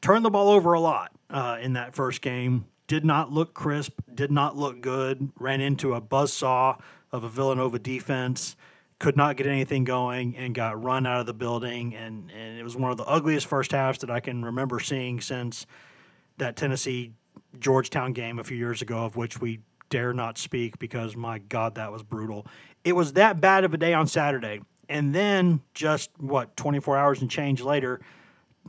turned 0.00 0.24
the 0.24 0.30
ball 0.30 0.50
over 0.50 0.72
a 0.72 0.80
lot 0.80 1.12
uh, 1.30 1.58
in 1.60 1.74
that 1.74 1.94
first 1.94 2.20
game. 2.20 2.66
Did 2.86 3.04
not 3.04 3.32
look 3.32 3.54
crisp, 3.54 4.00
did 4.12 4.30
not 4.30 4.56
look 4.56 4.80
good, 4.80 5.30
ran 5.38 5.60
into 5.60 5.94
a 5.94 6.00
buzz 6.00 6.32
saw 6.32 6.76
of 7.12 7.24
a 7.24 7.28
Villanova 7.28 7.78
defense 7.78 8.56
could 8.98 9.16
not 9.16 9.36
get 9.36 9.46
anything 9.46 9.84
going 9.84 10.36
and 10.36 10.54
got 10.54 10.82
run 10.82 11.06
out 11.06 11.20
of 11.20 11.26
the 11.26 11.34
building. 11.34 11.94
And, 11.94 12.30
and 12.30 12.58
it 12.58 12.62
was 12.62 12.76
one 12.76 12.90
of 12.90 12.96
the 12.96 13.04
ugliest 13.04 13.46
first 13.46 13.72
halves 13.72 13.98
that 13.98 14.10
I 14.10 14.20
can 14.20 14.44
remember 14.44 14.80
seeing 14.80 15.20
since 15.20 15.66
that 16.38 16.56
Tennessee 16.56 17.12
Georgetown 17.60 18.12
game 18.12 18.38
a 18.38 18.44
few 18.44 18.56
years 18.56 18.82
ago, 18.82 19.04
of 19.04 19.16
which 19.16 19.40
we 19.40 19.60
dare 19.90 20.12
not 20.12 20.38
speak 20.38 20.78
because 20.78 21.16
my 21.16 21.38
God, 21.38 21.76
that 21.76 21.92
was 21.92 22.02
brutal. 22.02 22.46
It 22.84 22.94
was 22.94 23.14
that 23.14 23.40
bad 23.40 23.64
of 23.64 23.74
a 23.74 23.76
day 23.76 23.94
on 23.94 24.06
Saturday. 24.06 24.60
And 24.88 25.14
then 25.14 25.60
just 25.72 26.10
what, 26.18 26.56
24 26.56 26.96
hours 26.96 27.20
and 27.20 27.30
change 27.30 27.62
later, 27.62 28.00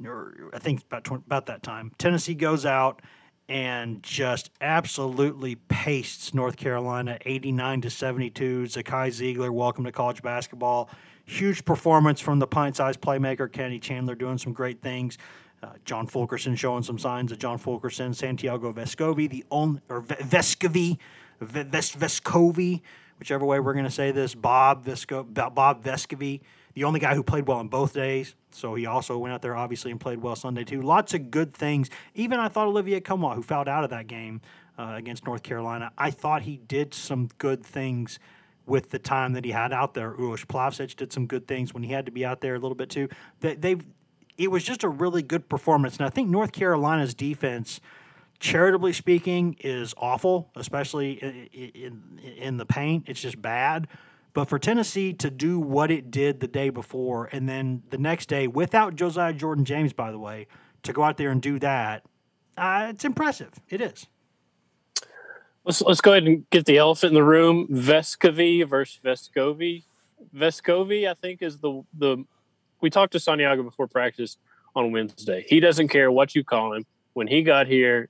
or 0.06 0.52
I 0.54 0.60
think 0.60 0.82
about, 0.84 1.04
20, 1.04 1.24
about 1.26 1.48
that 1.48 1.64
time, 1.64 1.92
Tennessee 1.98 2.36
goes 2.36 2.66
out 2.66 3.02
and 3.48 4.02
just 4.02 4.50
absolutely 4.62 5.56
pastes 5.56 6.34
North 6.34 6.58
Carolina 6.58 7.18
89 7.26 7.82
to 7.82 7.90
72. 7.90 8.64
Zakai 8.64 9.10
Zeigler, 9.10 9.52
welcome 9.52 9.84
to 9.84 9.92
college 9.92 10.22
basketball. 10.22 10.90
Huge 11.26 11.66
performance 11.66 12.20
from 12.20 12.40
the 12.40 12.48
pint 12.48 12.76
sized 12.76 13.02
playmaker 13.02 13.52
Kenny 13.52 13.80
Chandler 13.80 14.16
doing 14.16 14.38
some 14.38 14.54
great 14.54 14.82
things. 14.82 15.18
Uh, 15.64 15.70
John 15.84 16.06
Fulkerson 16.06 16.56
showing 16.56 16.84
some 16.84 17.00
signs 17.00 17.32
of 17.32 17.40
John 17.40 17.58
Fulkerson, 17.58 18.14
Santiago 18.14 18.72
Vescovi, 18.72 19.30
the 19.30 19.44
only 19.50 19.82
or 19.90 20.02
Vescovi, 20.02 20.98
Ves, 21.40 21.96
Vescovi, 21.96 22.82
whichever 23.20 23.46
way 23.46 23.60
we're 23.60 23.74
going 23.74 23.86
to 23.86 23.92
say 23.92 24.12
this. 24.12 24.36
Bob 24.36 24.86
Vesco, 24.86 25.24
Bob 25.34 25.84
Vescovi, 25.84 26.42
the 26.74 26.84
only 26.84 27.00
guy 27.00 27.16
who 27.16 27.24
played 27.24 27.48
well 27.48 27.58
on 27.58 27.68
both 27.68 27.94
days. 27.94 28.36
So 28.52 28.76
he 28.76 28.86
also 28.86 29.18
went 29.18 29.34
out 29.34 29.42
there, 29.42 29.56
obviously, 29.56 29.92
and 29.92 30.00
played 30.00 30.22
well 30.22 30.36
Sunday, 30.36 30.64
too. 30.64 30.82
Lots 30.82 31.14
of 31.14 31.32
good 31.32 31.54
things. 31.54 31.90
Even 32.14 32.40
I 32.40 32.48
thought 32.48 32.68
Olivier 32.68 33.00
Nkamhoua, 33.00 33.36
who 33.36 33.42
fouled 33.42 33.68
out 33.68 33.84
of 33.84 33.90
that 33.90 34.08
game 34.08 34.42
uh, 34.78 34.94
against 34.96 35.26
North 35.26 35.42
Carolina, 35.44 35.92
I 35.98 36.12
thought 36.12 36.44
he 36.44 36.58
did 36.58 36.94
some 36.94 37.30
good 37.38 37.66
things 37.66 38.20
with 38.66 38.92
the 38.92 39.00
time 39.00 39.34
that 39.34 39.46
he 39.46 39.52
had 39.52 39.72
out 39.72 39.94
there. 39.94 40.16
Uros 40.18 40.46
Plavsic 40.46 40.96
did 40.96 41.14
some 41.14 41.28
good 41.28 41.48
things 41.48 41.74
when 41.74 41.84
he 41.84 41.92
had 41.92 42.06
to 42.06 42.12
be 42.12 42.26
out 42.26 42.42
there 42.42 42.56
a 42.56 42.60
little 42.60 42.76
bit, 42.76 42.90
too. 42.90 43.10
They, 43.40 43.56
they've 43.56 43.86
it 44.38 44.52
was 44.52 44.64
just 44.64 44.84
a 44.84 44.90
really 44.90 45.22
good 45.22 45.50
performance. 45.50 45.98
And 45.98 46.06
I 46.06 46.10
think 46.10 46.30
North 46.30 46.52
Carolina's 46.52 47.14
defense, 47.14 47.80
charitably 48.40 48.94
speaking, 48.94 49.56
is 49.60 49.94
awful, 49.98 50.50
especially 50.56 51.14
in, 51.14 51.50
in, 51.54 52.20
in 52.38 52.58
the 52.58 52.66
paint. 52.66 53.06
It's 53.08 53.22
just 53.22 53.42
bad. 53.42 53.88
But 54.34 54.50
for 54.50 54.60
Tennessee 54.60 55.14
to 55.14 55.30
do 55.30 55.60
what 55.60 55.90
it 55.90 56.12
did 56.12 56.42
the 56.42 56.48
day 56.48 56.70
before, 56.70 57.30
and 57.32 57.48
then 57.48 57.84
the 57.90 57.98
next 57.98 58.28
day, 58.28 58.48
without 58.48 58.96
Josiah 58.96 59.32
Jordan 59.32 59.64
James, 59.64 59.94
by 59.94 60.12
the 60.12 60.20
way, 60.20 60.48
to 60.84 60.92
go 60.92 61.04
out 61.04 61.16
there 61.16 61.32
and 61.32 61.42
do 61.42 61.58
that, 61.60 62.04
uh, 62.58 62.88
it's 62.90 63.06
impressive. 63.06 63.54
It 63.70 63.80
is. 63.80 64.08
Let's 65.64 65.82
let's 65.82 66.02
go 66.02 66.12
ahead 66.12 66.24
and 66.24 66.48
get 66.50 66.66
the 66.66 66.78
elephant 66.78 67.12
in 67.12 67.16
the 67.16 67.24
room. 67.24 67.68
Vescovi 67.72 68.68
versus 68.68 69.00
Vescovi. 69.04 69.84
Vescovi, 70.36 71.10
I 71.10 71.14
think, 71.14 71.42
is 71.42 71.60
the 71.60 71.84
the. 71.98 72.26
We 72.86 72.92
talked 72.92 73.14
to 73.14 73.20
Santiago 73.20 73.64
before 73.64 73.88
practice 73.88 74.38
on 74.76 74.92
Wednesday. 74.92 75.44
He 75.50 75.60
doesn't 75.60 75.88
care 75.88 76.12
what 76.12 76.36
you 76.36 76.44
call 76.44 76.76
him. 76.76 76.86
When 77.14 77.26
he 77.26 77.42
got 77.42 77.66
here, 77.66 78.10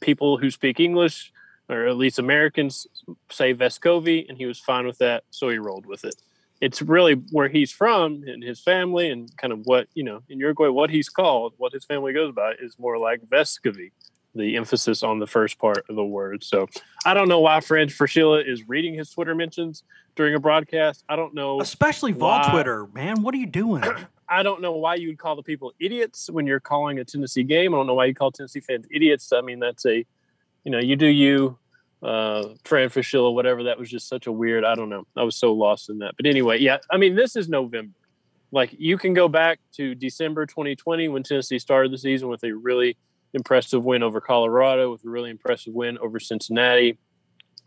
people 0.00 0.38
who 0.38 0.50
speak 0.50 0.80
English 0.80 1.30
or 1.68 1.86
at 1.86 1.98
least 1.98 2.18
Americans 2.18 2.86
say 3.30 3.52
Vescovi, 3.52 4.26
and 4.26 4.38
he 4.38 4.46
was 4.46 4.58
fine 4.58 4.86
with 4.86 4.96
that, 4.96 5.24
so 5.28 5.50
he 5.50 5.58
rolled 5.58 5.84
with 5.84 6.06
it. 6.06 6.14
It's 6.62 6.80
really 6.80 7.16
where 7.32 7.48
he's 7.48 7.70
from 7.70 8.24
and 8.26 8.42
his 8.42 8.60
family, 8.60 9.10
and 9.10 9.28
kind 9.36 9.52
of 9.52 9.66
what 9.66 9.88
you 9.92 10.04
know 10.04 10.22
in 10.30 10.38
Uruguay, 10.38 10.68
what 10.68 10.88
he's 10.88 11.10
called, 11.10 11.52
what 11.58 11.74
his 11.74 11.84
family 11.84 12.14
goes 12.14 12.34
by, 12.34 12.54
is 12.58 12.78
more 12.78 12.96
like 12.96 13.20
Vescovi, 13.28 13.90
the 14.38 14.56
emphasis 14.56 15.02
on 15.02 15.18
the 15.18 15.26
first 15.26 15.58
part 15.58 15.84
of 15.88 15.96
the 15.96 16.04
word. 16.04 16.42
So 16.42 16.68
I 17.04 17.14
don't 17.14 17.28
know 17.28 17.40
why 17.40 17.60
Fred 17.60 17.88
Fraschilla 17.88 18.46
is 18.46 18.68
reading 18.68 18.94
his 18.94 19.10
Twitter 19.10 19.34
mentions 19.34 19.82
during 20.16 20.34
a 20.34 20.40
broadcast. 20.40 21.04
I 21.08 21.16
don't 21.16 21.34
know, 21.34 21.60
especially 21.60 22.12
Vol 22.12 22.50
Twitter, 22.50 22.86
man. 22.94 23.22
What 23.22 23.34
are 23.34 23.38
you 23.38 23.46
doing? 23.46 23.84
I 24.30 24.42
don't 24.42 24.60
know 24.60 24.72
why 24.72 24.96
you 24.96 25.08
would 25.08 25.18
call 25.18 25.36
the 25.36 25.42
people 25.42 25.72
idiots 25.80 26.28
when 26.30 26.46
you're 26.46 26.60
calling 26.60 26.98
a 26.98 27.04
Tennessee 27.04 27.44
game. 27.44 27.74
I 27.74 27.78
don't 27.78 27.86
know 27.86 27.94
why 27.94 28.06
you 28.06 28.14
call 28.14 28.30
Tennessee 28.30 28.60
fans 28.60 28.86
idiots. 28.90 29.32
I 29.32 29.40
mean, 29.40 29.58
that's 29.58 29.86
a 29.86 30.04
you 30.64 30.72
know, 30.72 30.78
you 30.78 30.96
do 30.96 31.06
you, 31.06 31.56
uh, 32.02 32.48
Fran 32.64 32.90
Fraschilla, 32.90 33.32
whatever. 33.32 33.64
That 33.64 33.78
was 33.78 33.88
just 33.88 34.08
such 34.08 34.26
a 34.26 34.32
weird. 34.32 34.64
I 34.64 34.74
don't 34.74 34.90
know. 34.90 35.06
I 35.16 35.22
was 35.22 35.36
so 35.36 35.52
lost 35.52 35.88
in 35.88 35.98
that. 36.00 36.14
But 36.16 36.26
anyway, 36.26 36.58
yeah. 36.58 36.78
I 36.90 36.98
mean, 36.98 37.14
this 37.14 37.36
is 37.36 37.48
November. 37.48 37.94
Like 38.50 38.74
you 38.78 38.98
can 38.98 39.14
go 39.14 39.28
back 39.28 39.60
to 39.74 39.94
December 39.94 40.46
2020 40.46 41.08
when 41.08 41.22
Tennessee 41.22 41.58
started 41.58 41.92
the 41.92 41.98
season 41.98 42.28
with 42.28 42.44
a 42.44 42.52
really 42.52 42.96
impressive 43.34 43.82
win 43.82 44.02
over 44.02 44.20
Colorado, 44.20 44.90
with 44.90 45.04
a 45.04 45.08
really 45.08 45.30
impressive 45.30 45.74
win 45.74 45.98
over 45.98 46.18
Cincinnati, 46.18 46.98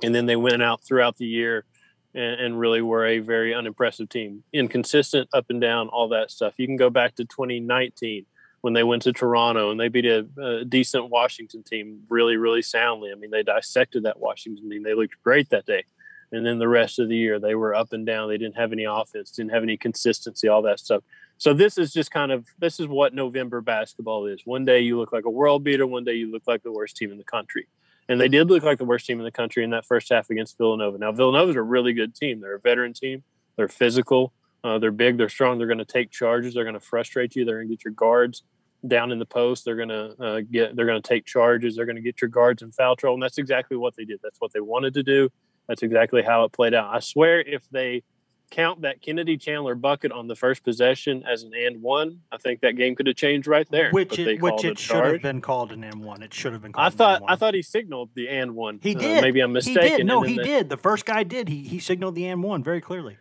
and 0.04 0.14
then 0.14 0.26
they 0.26 0.36
went 0.36 0.64
out 0.64 0.84
throughout 0.84 1.18
the 1.18 1.26
year 1.26 1.66
and, 2.14 2.40
and 2.42 2.60
really 2.60 2.82
were 2.82 3.06
a 3.06 3.20
very 3.20 3.54
unimpressive 3.54 4.10
team, 4.10 4.44
inconsistent, 4.54 5.30
up 5.34 5.46
and 5.50 5.62
down, 5.62 5.90
all 5.90 6.10
that 6.10 6.32
stuff. 6.32 6.54
You 6.58 6.68
can 6.68 6.78
go 6.78 6.90
back 6.90 7.16
to 7.16 7.26
2019 7.26 8.26
when 8.62 8.74
they 8.74 8.84
went 8.84 9.02
to 9.04 9.14
Toronto 9.14 9.72
and 9.72 9.80
they 9.80 9.88
beat 9.88 10.06
a, 10.06 10.28
a, 10.40 10.66
decent 10.66 11.10
Washington 11.10 11.64
team 11.64 12.02
really, 12.10 12.38
really 12.38 12.62
soundly. 12.62 13.12
I 13.12 13.16
mean, 13.16 13.32
they 13.32 13.44
dissected 13.44 14.04
that 14.04 14.20
Washington 14.20 14.70
team. 14.70 14.84
They 14.84 14.94
looked 14.94 15.16
great 15.24 15.50
that 15.50 15.66
day. 15.66 15.84
And 16.32 16.46
then 16.46 16.60
the 16.60 16.68
rest 16.68 17.00
of 17.00 17.10
the 17.10 17.16
year, 17.16 17.40
they 17.40 17.56
were 17.56 17.76
up 17.76 17.94
and 17.94 18.06
down. 18.06 18.30
They 18.30 18.38
didn't 18.38 18.56
have 18.56 18.72
any 18.72 18.86
offense, 18.86 19.32
didn't 19.32 19.52
have 19.52 19.64
any 19.64 19.78
consistency, 19.78 20.48
all 20.48 20.62
that 20.64 20.80
stuff. 20.80 21.04
So 21.38 21.54
this 21.54 21.78
is 21.78 21.92
just 21.92 22.12
kind 22.12 22.32
of 22.32 22.46
this 22.60 22.80
is 22.80 22.88
what 22.88 23.14
November 23.14 23.62
basketball 23.62 24.28
is. 24.28 24.42
One 24.46 24.64
day 24.64 24.80
you 24.80 24.98
look 24.98 25.12
like 25.12 25.26
a 25.26 25.30
world 25.30 25.64
beater, 25.64 25.86
one 25.88 26.04
day 26.04 26.14
you 26.14 26.32
look 26.32 26.44
like 26.48 26.64
the 26.64 26.72
worst 26.72 26.96
team 26.96 27.12
in 27.12 27.18
the 27.18 27.24
country. 27.24 27.68
And 28.08 28.20
they 28.20 28.28
did 28.28 28.50
look 28.50 28.64
like 28.64 28.78
the 28.78 28.86
worst 28.86 29.06
team 29.06 29.20
in 29.20 29.26
the 29.26 29.32
country 29.32 29.64
in 29.64 29.70
that 29.72 29.86
first 29.86 30.10
half 30.10 30.30
against 30.30 30.58
Villanova. 30.58 30.98
Now 30.98 31.12
Villanova's 31.12 31.56
a 31.56 31.62
really 31.62 31.94
good 31.94 32.16
team. 32.16 32.40
They're 32.40 32.56
a 32.56 32.60
veteran 32.60 32.94
team. 32.94 33.24
They're 33.58 33.68
physical. 33.68 34.34
Uh, 34.64 34.80
they're 34.80 34.92
big. 34.92 35.18
They're 35.18 35.30
strong. 35.30 35.58
They're 35.58 35.68
going 35.68 35.80
to 35.80 35.86
take 35.86 36.12
charges. 36.12 36.54
They're 36.54 36.64
going 36.64 36.76
to 36.76 36.80
frustrate 36.80 37.36
you. 37.36 37.46
They're 37.46 37.58
going 37.58 37.70
to 37.70 37.76
get 37.76 37.84
your 37.84 37.94
guards 37.94 38.44
down 38.88 39.12
in 39.12 39.20
the 39.20 39.26
post. 39.26 39.66
They're 39.66 39.76
gonna 39.76 40.14
uh, 40.20 40.42
get 40.50 40.76
they're 40.76 40.86
gonna 40.86 41.02
take 41.02 41.26
charges. 41.26 41.76
They're 41.76 41.86
gonna 41.86 42.02
get 42.02 42.22
your 42.22 42.30
guards 42.30 42.62
in 42.62 42.72
foul 42.72 42.96
trouble, 42.96 43.16
and 43.16 43.24
that's 43.24 43.38
exactly 43.38 43.78
what 43.78 43.96
they 43.96 44.06
did. 44.06 44.20
That's 44.24 44.40
what 44.40 44.54
they 44.54 44.60
wanted 44.60 44.94
to 44.96 45.04
do. 45.04 45.30
That's 45.72 45.84
exactly 45.84 46.22
how 46.22 46.44
it 46.44 46.52
played 46.52 46.74
out. 46.74 46.94
I 46.94 47.00
swear, 47.00 47.40
if 47.40 47.64
they 47.72 48.04
count 48.50 48.82
that 48.82 49.02
Kennedy 49.02 49.38
Chandler 49.38 49.74
bucket 49.74 50.12
on 50.12 50.28
the 50.28 50.36
first 50.36 50.66
possession 50.66 51.24
as 51.26 51.44
an 51.44 51.54
and 51.56 51.82
one, 51.82 52.20
I 52.30 52.36
think 52.36 52.60
that 52.60 52.76
game 52.76 52.94
could 52.94 53.08
have 53.08 53.16
changed 53.16 53.48
right 53.48 53.66
there. 53.72 53.90
Which 53.92 54.20
it, 54.20 54.42
which 54.42 54.66
it 54.66 54.78
should 54.78 55.06
have 55.06 55.22
been 55.22 55.40
called 55.40 55.72
an 55.72 55.86
M 55.86 56.02
one. 56.04 56.24
It 56.24 56.34
should 56.34 56.52
have 56.52 56.62
been 56.62 56.74
I 56.76 56.90
called. 56.90 56.94
thought 56.96 57.22
I 57.26 57.38
thought 57.38 57.54
he 57.54 57.62
signaled 57.62 58.10
the 58.16 58.28
and 58.28 58.54
one. 58.54 58.82
he 58.84 58.98
Uh, 58.98 59.00
did. 59.00 59.22
maybe 59.22 59.40
I'm 59.40 59.54
mistaken. 59.54 59.82
He 59.84 59.98
did. 60.00 60.06
No, 60.06 60.24
he 60.24 60.36
they- 60.36 60.44
did. 60.44 60.68
The 60.68 60.76
first 60.76 61.06
guy 61.06 61.24
did. 61.24 61.48
He 61.48 61.64
he 61.64 61.80
signaled 61.80 62.16
the 62.16 62.28
M 62.28 62.42
one 62.42 62.62
very 62.66 62.82
clearly. 62.82 63.16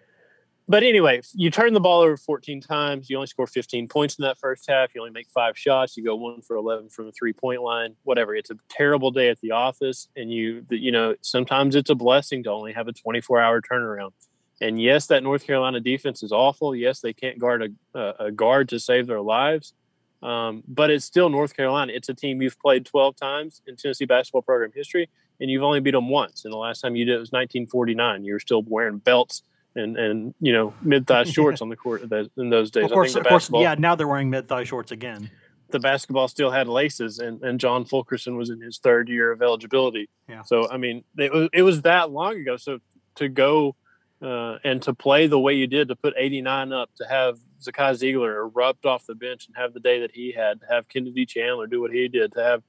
But 0.70 0.84
anyway, 0.84 1.20
you 1.34 1.50
turn 1.50 1.72
the 1.74 1.80
ball 1.80 2.02
over 2.02 2.16
14 2.16 2.60
times. 2.60 3.10
You 3.10 3.16
only 3.16 3.26
score 3.26 3.48
15 3.48 3.88
points 3.88 4.20
in 4.20 4.22
that 4.22 4.38
first 4.38 4.66
half. 4.68 4.94
You 4.94 5.00
only 5.00 5.10
make 5.10 5.28
five 5.28 5.58
shots. 5.58 5.96
You 5.96 6.04
go 6.04 6.14
one 6.14 6.42
for 6.42 6.54
11 6.54 6.90
from 6.90 7.06
the 7.06 7.12
three 7.12 7.32
point 7.32 7.60
line. 7.60 7.96
Whatever. 8.04 8.36
It's 8.36 8.52
a 8.52 8.54
terrible 8.68 9.10
day 9.10 9.30
at 9.30 9.40
the 9.40 9.50
office, 9.50 10.06
and 10.14 10.30
you 10.30 10.64
you 10.70 10.92
know 10.92 11.16
sometimes 11.22 11.74
it's 11.74 11.90
a 11.90 11.96
blessing 11.96 12.44
to 12.44 12.52
only 12.52 12.72
have 12.72 12.86
a 12.86 12.92
24 12.92 13.40
hour 13.40 13.60
turnaround. 13.60 14.12
And 14.60 14.80
yes, 14.80 15.08
that 15.08 15.24
North 15.24 15.44
Carolina 15.44 15.80
defense 15.80 16.22
is 16.22 16.30
awful. 16.30 16.76
Yes, 16.76 17.00
they 17.00 17.14
can't 17.14 17.40
guard 17.40 17.74
a, 17.92 18.26
a, 18.26 18.30
guard 18.30 18.68
to 18.68 18.78
save 18.78 19.08
their 19.08 19.22
lives. 19.22 19.74
Um, 20.22 20.62
but 20.68 20.88
it's 20.88 21.04
still 21.04 21.30
North 21.30 21.56
Carolina. 21.56 21.92
It's 21.92 22.10
a 22.10 22.14
team 22.14 22.42
you've 22.42 22.60
played 22.60 22.86
12 22.86 23.16
times 23.16 23.60
in 23.66 23.74
Tennessee 23.74 24.04
basketball 24.04 24.42
program 24.42 24.70
history, 24.72 25.08
and 25.40 25.50
you've 25.50 25.64
only 25.64 25.80
beat 25.80 25.92
them 25.92 26.08
once. 26.08 26.44
And 26.44 26.52
the 26.52 26.58
last 26.58 26.80
time 26.80 26.94
you 26.94 27.06
did 27.06 27.16
it 27.16 27.18
was 27.18 27.32
1949. 27.32 28.24
You 28.24 28.34
were 28.34 28.38
still 28.38 28.62
wearing 28.62 28.98
belts 28.98 29.42
and 29.74 29.96
and 29.96 30.34
you 30.40 30.52
know 30.52 30.74
mid 30.82 31.06
thigh 31.06 31.24
shorts 31.36 31.60
on 31.60 31.68
the 31.68 31.76
court 31.76 32.02
in 32.36 32.50
those 32.50 32.70
days. 32.70 32.84
Of 32.84 32.90
course, 32.90 33.10
I 33.10 33.14
think 33.14 33.26
of 33.26 33.30
course, 33.30 33.50
yeah. 33.52 33.74
Now 33.78 33.94
they're 33.94 34.08
wearing 34.08 34.30
mid 34.30 34.48
thigh 34.48 34.64
shorts 34.64 34.92
again. 34.92 35.30
the 35.70 35.78
basketball 35.78 36.26
still 36.28 36.50
had 36.50 36.66
laces, 36.66 37.18
and, 37.18 37.42
and 37.42 37.60
John 37.60 37.84
Fulkerson 37.84 38.36
was 38.36 38.50
in 38.50 38.60
his 38.60 38.78
third 38.78 39.08
year 39.08 39.30
of 39.30 39.42
eligibility. 39.42 40.08
Yeah. 40.28 40.42
So 40.42 40.68
I 40.70 40.76
mean, 40.76 41.04
it 41.16 41.32
was, 41.32 41.48
it 41.52 41.62
was 41.62 41.82
that 41.82 42.10
long 42.10 42.36
ago. 42.36 42.56
So 42.56 42.78
to 43.16 43.28
go 43.28 43.76
uh, 44.22 44.58
and 44.64 44.82
to 44.82 44.94
play 44.94 45.26
the 45.26 45.38
way 45.38 45.54
you 45.54 45.66
did, 45.66 45.88
to 45.88 45.96
put 45.96 46.14
89 46.16 46.72
up, 46.72 46.90
to 46.96 47.06
have 47.08 47.38
Zakai 47.60 47.92
Zeigler 47.92 48.36
erupt 48.36 48.86
off 48.86 49.06
the 49.06 49.14
bench 49.14 49.46
and 49.46 49.56
have 49.56 49.72
the 49.72 49.80
day 49.80 50.00
that 50.00 50.12
he 50.12 50.32
had, 50.32 50.60
to 50.60 50.66
have 50.68 50.88
Kennedy 50.88 51.26
Chandler 51.26 51.66
do 51.66 51.80
what 51.80 51.92
he 51.92 52.08
did, 52.08 52.32
to 52.32 52.42
have 52.42 52.62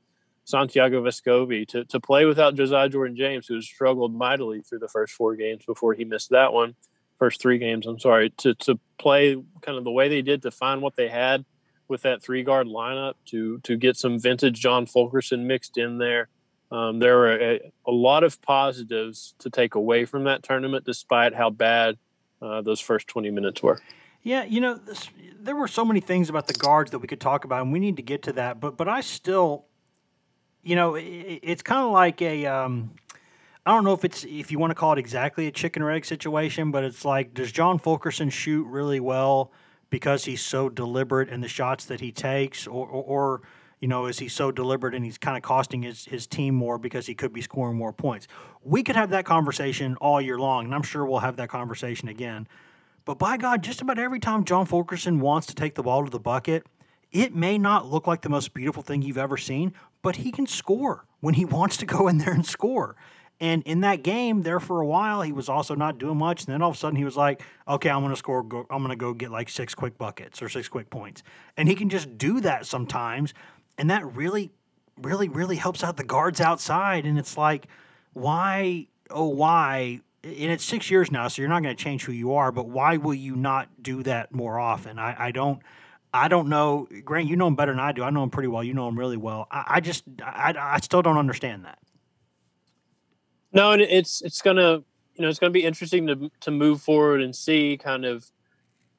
Santiago 0.45 1.03
Vescovi, 1.03 1.67
to, 1.67 1.85
to 1.85 1.99
play 1.99 2.25
without 2.25 2.55
Josiah 2.55 2.89
Jordan 2.89 3.15
James, 3.15 3.47
who 3.47 3.61
struggled 3.61 4.13
mightily 4.13 4.61
through 4.61 4.79
the 4.79 4.87
first 4.87 5.13
four 5.13 5.35
games 5.35 5.63
before 5.65 5.93
he 5.93 6.05
missed 6.05 6.29
that 6.29 6.53
one, 6.53 6.75
first 7.22 7.39
three 7.39 7.59
games, 7.59 7.86
I'm 7.86 7.99
sorry, 7.99 8.32
to, 8.38 8.55
to 8.55 8.80
play 8.97 9.36
kind 9.61 9.78
of 9.78 9.84
the 9.84 9.91
way 9.91 10.09
they 10.09 10.24
did, 10.24 10.41
to 10.41 10.49
find 10.49 10.82
what 10.82 10.95
they 10.95 11.07
had 11.07 11.45
with 11.88 12.01
that 12.01 12.24
three 12.24 12.41
guard 12.41 12.65
lineup, 12.65 13.13
to, 13.26 13.59
to 13.59 13.78
get 13.78 13.95
some 13.95 14.17
vintage 14.17 14.59
John 14.59 14.88
Fulkerson 14.88 15.45
mixed 15.45 15.78
in 15.78 15.99
there. 15.99 16.30
Um, 16.72 16.97
there 16.97 17.17
were 17.17 17.39
a, 17.39 17.72
a 17.86 17.91
lot 17.91 18.24
of 18.24 18.41
positives 18.41 19.36
to 19.38 19.51
take 19.51 19.76
away 19.76 20.05
from 20.05 20.24
that 20.24 20.41
tournament, 20.41 20.84
despite 20.84 21.36
how 21.36 21.51
bad 21.51 21.99
uh, 22.41 22.63
those 22.63 22.80
first 22.80 23.07
20 23.07 23.30
minutes 23.30 23.61
were. 23.61 23.80
Yeah, 24.24 24.43
you 24.45 24.59
know, 24.59 24.74
this, 24.74 25.07
there 25.39 25.55
were 25.55 25.67
so 25.67 25.86
many 25.86 25.99
things 25.99 26.28
about 26.28 26.47
the 26.47 26.55
guards 26.55 26.89
that 26.89 26.99
we 26.99 27.07
could 27.07 27.22
talk 27.22 27.45
about, 27.45 27.61
and 27.61 27.72
we 27.72 27.78
need 27.78 27.97
to 27.97 28.03
get 28.03 28.24
to 28.24 28.34
that. 28.34 28.59
But 28.59 28.78
but 28.78 28.88
I 28.88 29.01
still, 29.01 29.65
you 30.63 30.76
know, 30.76 30.95
i 30.95 31.39
it's 31.43 31.61
kind 31.61 31.86
of 31.86 31.91
like 31.91 32.19
a. 32.24 32.47
Um, 32.47 32.95
I 33.66 33.72
don't 33.72 33.84
know 33.84 33.93
if 33.93 34.03
it's 34.03 34.24
if 34.24 34.51
you 34.51 34.57
want 34.57 34.72
to 34.72 34.76
call 34.76 34.93
it 34.93 34.99
exactly 34.99 35.45
a 35.47 35.51
chicken 35.51 35.84
or 35.84 35.91
egg 35.91 36.05
situation, 36.05 36.72
but 36.72 36.84
it's 36.84 37.05
like, 37.05 37.34
does 37.34 37.51
John 37.51 37.78
Fulkerson 37.78 38.30
shoot 38.30 38.66
really 38.66 38.99
well 38.99 39.51
because 39.91 40.26
he's 40.26 40.41
so 40.41 40.68
deliberate 40.68 41.30
in 41.30 41.41
the 41.41 41.47
shots 41.47 41.86
that 41.86 41.99
he 41.99 42.12
takes, 42.12 42.66
or 42.66 42.88
or, 42.88 43.03
or 43.03 43.41
you 43.80 43.88
know, 43.88 44.05
is 44.05 44.20
he 44.20 44.28
so 44.28 44.51
deliberate 44.51 44.95
and 44.95 45.03
he's 45.03 45.18
kind 45.18 45.36
of 45.36 45.43
costing 45.43 45.82
his, 45.82 46.05
his 46.05 46.28
team 46.28 46.53
more 46.53 46.78
because 46.78 47.07
he 47.07 47.16
could 47.16 47.34
be 47.34 47.41
scoring 47.41 47.76
more 47.76 47.91
points? 47.91 48.28
We 48.64 48.84
could 48.84 48.95
have 48.95 49.09
that 49.09 49.26
conversation 49.26 49.95
all 49.97 50.22
year 50.22 50.38
long, 50.38 50.66
and 50.66 50.76
I'm 50.76 50.84
sure 50.84 51.05
we'll 51.05 51.20
have 51.20 51.36
that 51.38 51.49
conversation 51.49 52.07
again. 52.07 52.47
But 53.05 53.18
by 53.18 53.38
God, 53.38 53.64
just 53.64 53.82
about 53.82 53.97
every 53.97 54.20
time 54.20 54.45
John 54.45 54.68
Fulkerson 54.68 55.20
wants 55.20 55.47
to 55.47 55.55
take 55.55 55.74
the 55.74 55.84
ball 55.84 56.05
to 56.05 56.12
the 56.12 56.20
bucket, 56.20 56.68
it 57.12 57.36
may 57.36 57.57
not 57.57 57.88
look 57.88 58.05
like 58.05 58.22
the 58.22 58.30
most 58.30 58.53
beautiful 58.53 58.84
thing 58.84 59.01
you've 59.01 59.18
ever 59.18 59.38
seen, 59.38 59.74
but 60.03 60.18
he 60.18 60.32
can 60.32 60.45
score 60.45 61.05
when 61.20 61.34
he 61.34 61.45
wants 61.57 61.76
to 61.78 61.86
go 61.86 62.07
in 62.07 62.20
there 62.20 62.34
and 62.34 62.45
score. 62.45 62.95
And 63.41 63.63
in 63.63 63.81
that 63.81 64.03
game, 64.03 64.43
there 64.43 64.59
for 64.59 64.81
a 64.81 64.85
while, 64.85 65.23
he 65.23 65.31
was 65.31 65.49
also 65.49 65.73
not 65.73 65.97
doing 65.97 66.17
much. 66.17 66.45
And 66.45 66.53
then 66.53 66.61
all 66.61 66.69
of 66.69 66.75
a 66.75 66.79
sudden, 66.79 66.95
he 66.95 67.03
was 67.03 67.17
like, 67.17 67.41
"Okay, 67.67 67.89
I'm 67.89 68.07
to 68.07 68.15
score. 68.15 68.43
Go, 68.43 68.67
I'm 68.69 68.87
to 68.87 68.95
go 68.95 69.15
get 69.15 69.31
like 69.31 69.49
six 69.49 69.73
quick 69.73 69.97
buckets 69.97 70.43
or 70.43 70.47
six 70.47 70.69
quick 70.69 70.91
points." 70.91 71.23
And 71.57 71.67
he 71.67 71.73
can 71.73 71.89
just 71.89 72.19
do 72.19 72.39
that 72.41 72.67
sometimes, 72.67 73.33
and 73.79 73.89
that 73.89 74.05
really, 74.15 74.51
really, 74.95 75.27
really 75.27 75.55
helps 75.55 75.83
out 75.83 75.97
the 75.97 76.03
guards 76.03 76.39
outside. 76.39 77.07
And 77.07 77.17
it's 77.17 77.35
like, 77.35 77.67
why, 78.13 78.87
oh, 79.09 79.29
why? 79.29 80.01
And 80.23 80.51
it's 80.51 80.63
six 80.63 80.91
years 80.91 81.11
now, 81.11 81.27
so 81.27 81.41
you're 81.41 81.49
not 81.49 81.63
going 81.63 81.75
to 81.75 81.83
change 81.83 82.05
who 82.05 82.11
you 82.11 82.35
are. 82.35 82.51
But 82.51 82.69
why 82.69 82.97
will 82.97 83.15
you 83.15 83.35
not 83.35 83.69
do 83.81 84.03
that 84.03 84.31
more 84.31 84.59
often? 84.59 84.99
I, 84.99 85.15
I 85.17 85.31
don't. 85.31 85.61
I 86.13 86.27
don't 86.27 86.49
know, 86.49 86.89
Grant. 87.05 87.27
You 87.27 87.37
know 87.37 87.47
him 87.47 87.55
better 87.55 87.71
than 87.71 87.79
I 87.79 87.93
do. 87.93 88.03
I 88.03 88.09
know 88.09 88.21
him 88.21 88.29
pretty 88.29 88.49
well. 88.49 88.63
You 88.63 88.73
know 88.73 88.87
him 88.87 88.99
really 88.99 89.15
well. 89.15 89.47
I, 89.49 89.63
I 89.67 89.79
just, 89.79 90.03
I, 90.21 90.53
I 90.57 90.79
still 90.81 91.01
don't 91.01 91.17
understand 91.17 91.63
that. 91.63 91.79
No, 93.53 93.71
and 93.71 93.81
it's 93.81 94.21
it's 94.21 94.41
gonna 94.41 94.83
you 95.15 95.21
know 95.21 95.27
it's 95.27 95.39
gonna 95.39 95.51
be 95.51 95.63
interesting 95.63 96.07
to 96.07 96.31
to 96.41 96.51
move 96.51 96.81
forward 96.81 97.21
and 97.21 97.35
see 97.35 97.77
kind 97.77 98.05
of. 98.05 98.25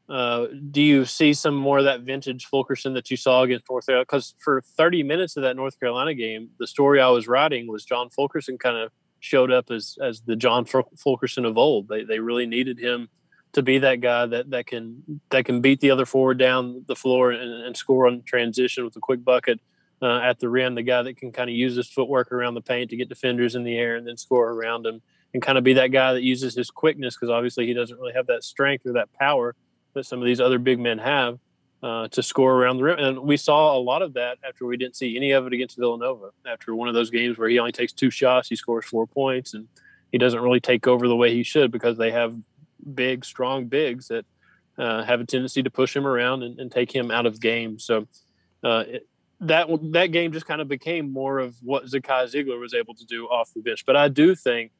Uh, 0.09 0.49
do 0.71 0.83
you 0.83 1.07
see 1.07 1.33
some 1.33 1.55
more 1.55 1.79
of 1.79 1.85
that 1.85 2.03
vintage 2.03 2.45
Fulkerson 2.45 2.93
that 2.93 3.11
you 3.11 3.17
saw 3.17 3.43
against 3.43 3.65
North 3.71 3.87
Carolina? 3.87 4.05
Because 4.05 4.35
for 4.39 4.61
30 4.77 5.05
minutes 5.05 5.37
of 5.39 5.43
that 5.45 5.57
North 5.57 5.79
Carolina 5.81 6.13
game, 6.13 6.51
the 6.59 6.67
story 6.67 7.01
I 7.01 7.09
was 7.09 7.29
writing 7.29 7.67
was 7.67 7.85
John 7.85 8.11
Fulkerson 8.11 8.59
kind 8.59 8.77
of 8.77 8.91
showed 9.21 9.51
up 9.51 9.71
as 9.71 9.97
as 10.03 10.21
the 10.23 10.37
John 10.37 10.67
Fulkerson 10.67 11.47
of 11.47 11.57
old. 11.57 11.89
They 11.89 12.05
they 12.05 12.19
really 12.19 12.47
needed 12.47 12.79
him 12.79 13.09
to 13.53 13.63
be 13.63 13.79
that 13.79 14.01
guy 14.01 14.27
that 14.27 14.51
that 14.51 14.67
can 14.67 15.21
that 15.31 15.45
can 15.45 15.61
beat 15.61 15.81
the 15.81 15.91
other 15.91 16.05
forward 16.05 16.39
down 16.39 16.85
the 16.89 16.97
floor 16.97 17.31
and, 17.31 17.65
and 17.65 17.77
score 17.77 18.07
on 18.07 18.23
transition 18.23 18.85
with 18.85 18.97
a 18.97 19.01
quick 19.01 19.25
bucket 19.25 19.61
uh, 20.03 20.19
at 20.19 20.41
the 20.41 20.49
rim. 20.49 20.75
The 20.75 20.83
guy 20.83 21.03
that 21.03 21.17
can 21.17 21.33
kind 21.33 21.49
of 21.49 21.57
use 21.57 21.77
his 21.77 21.89
footwork 21.89 22.33
around 22.33 22.55
the 22.55 22.61
paint 22.61 22.91
to 22.91 22.97
get 22.97 23.09
defenders 23.09 23.55
in 23.55 23.63
the 23.63 23.79
air 23.79 23.97
and 23.97 24.07
then 24.07 24.17
score 24.17 24.51
around 24.51 24.85
him, 24.85 25.01
and 25.33 25.43
kind 25.43 25.57
of 25.57 25.65
be 25.65 25.75
that 25.75 25.89
guy 25.93 26.13
that 26.13 26.23
uses 26.23 26.55
his 26.55 26.71
quickness 26.71 27.17
because 27.17 27.31
obviously 27.31 27.67
he 27.67 27.73
doesn't 27.73 27.99
really 27.99 28.13
have 28.13 28.27
that 28.27 28.45
strength 28.45 28.85
or 28.85 28.93
that 28.93 29.13
power 29.15 29.55
that 29.95 30.05
some 30.05 30.19
of 30.19 30.27
these 30.27 30.41
other 30.41 30.59
big 30.59 30.79
men 30.79 30.99
have 30.99 31.39
uh, 31.83 32.09
to 32.09 32.23
score 32.23 32.55
around 32.55 32.77
the 32.77 32.85
rim. 32.85 32.99
And 32.99 33.19
we 33.21 33.37
saw 33.37 33.77
a 33.77 33.81
lot 33.81 34.03
of 34.03 34.15
that 34.15 34.39
after 34.47 34.67
we 34.67 34.77
didn't 34.77 34.97
see 34.97 35.17
any 35.17 35.33
of 35.33 35.47
it 35.47 35.53
against 35.53 35.77
Villanova. 35.77 36.31
After 36.47 36.75
one 36.75 36.89
of 36.89 36.95
those 36.95 37.11
games 37.11 37.39
where 37.39 37.49
he 37.49 37.59
only 37.59 37.73
takes 37.73 37.93
two 37.93 38.11
shots, 38.11 38.49
he 38.49 38.57
scores 38.57 38.87
four 38.87 39.07
points, 39.07 39.55
and 39.55 39.69
he 40.11 40.19
doesn't 40.19 40.41
really 40.41 40.61
take 40.61 40.87
over 40.87 41.09
the 41.09 41.17
way 41.17 41.35
he 41.35 41.43
should 41.43 41.71
because 41.73 41.97
they 41.97 42.11
have 42.11 42.37
big, 42.95 43.25
strong 43.25 43.67
bigs 43.67 44.09
that 44.09 44.25
uh, 44.79 45.03
have 45.05 45.21
a 45.21 45.27
tendency 45.27 45.63
to 45.63 45.71
push 45.71 45.95
him 45.95 46.07
around 46.07 46.43
and, 46.43 46.59
and 46.59 46.71
take 46.71 46.95
him 46.95 47.11
out 47.11 47.27
of 47.27 47.41
games. 47.41 47.85
So 47.85 48.07
uh, 48.63 48.85
it, 48.87 49.09
that 49.43 49.69
that 49.93 50.07
game 50.09 50.33
just 50.33 50.47
kind 50.47 50.61
of 50.61 50.69
became 50.69 51.13
more 51.13 51.39
of 51.39 51.57
what 51.63 51.85
Zakai 51.85 52.25
Zeigler 52.33 52.59
was 52.59 52.75
able 52.75 52.95
to 52.95 53.05
do 53.05 53.27
off 53.27 53.53
the 53.55 53.61
bench. 53.61 53.85
But 53.85 53.97
I 53.97 54.09
do 54.09 54.35
think 54.35 54.71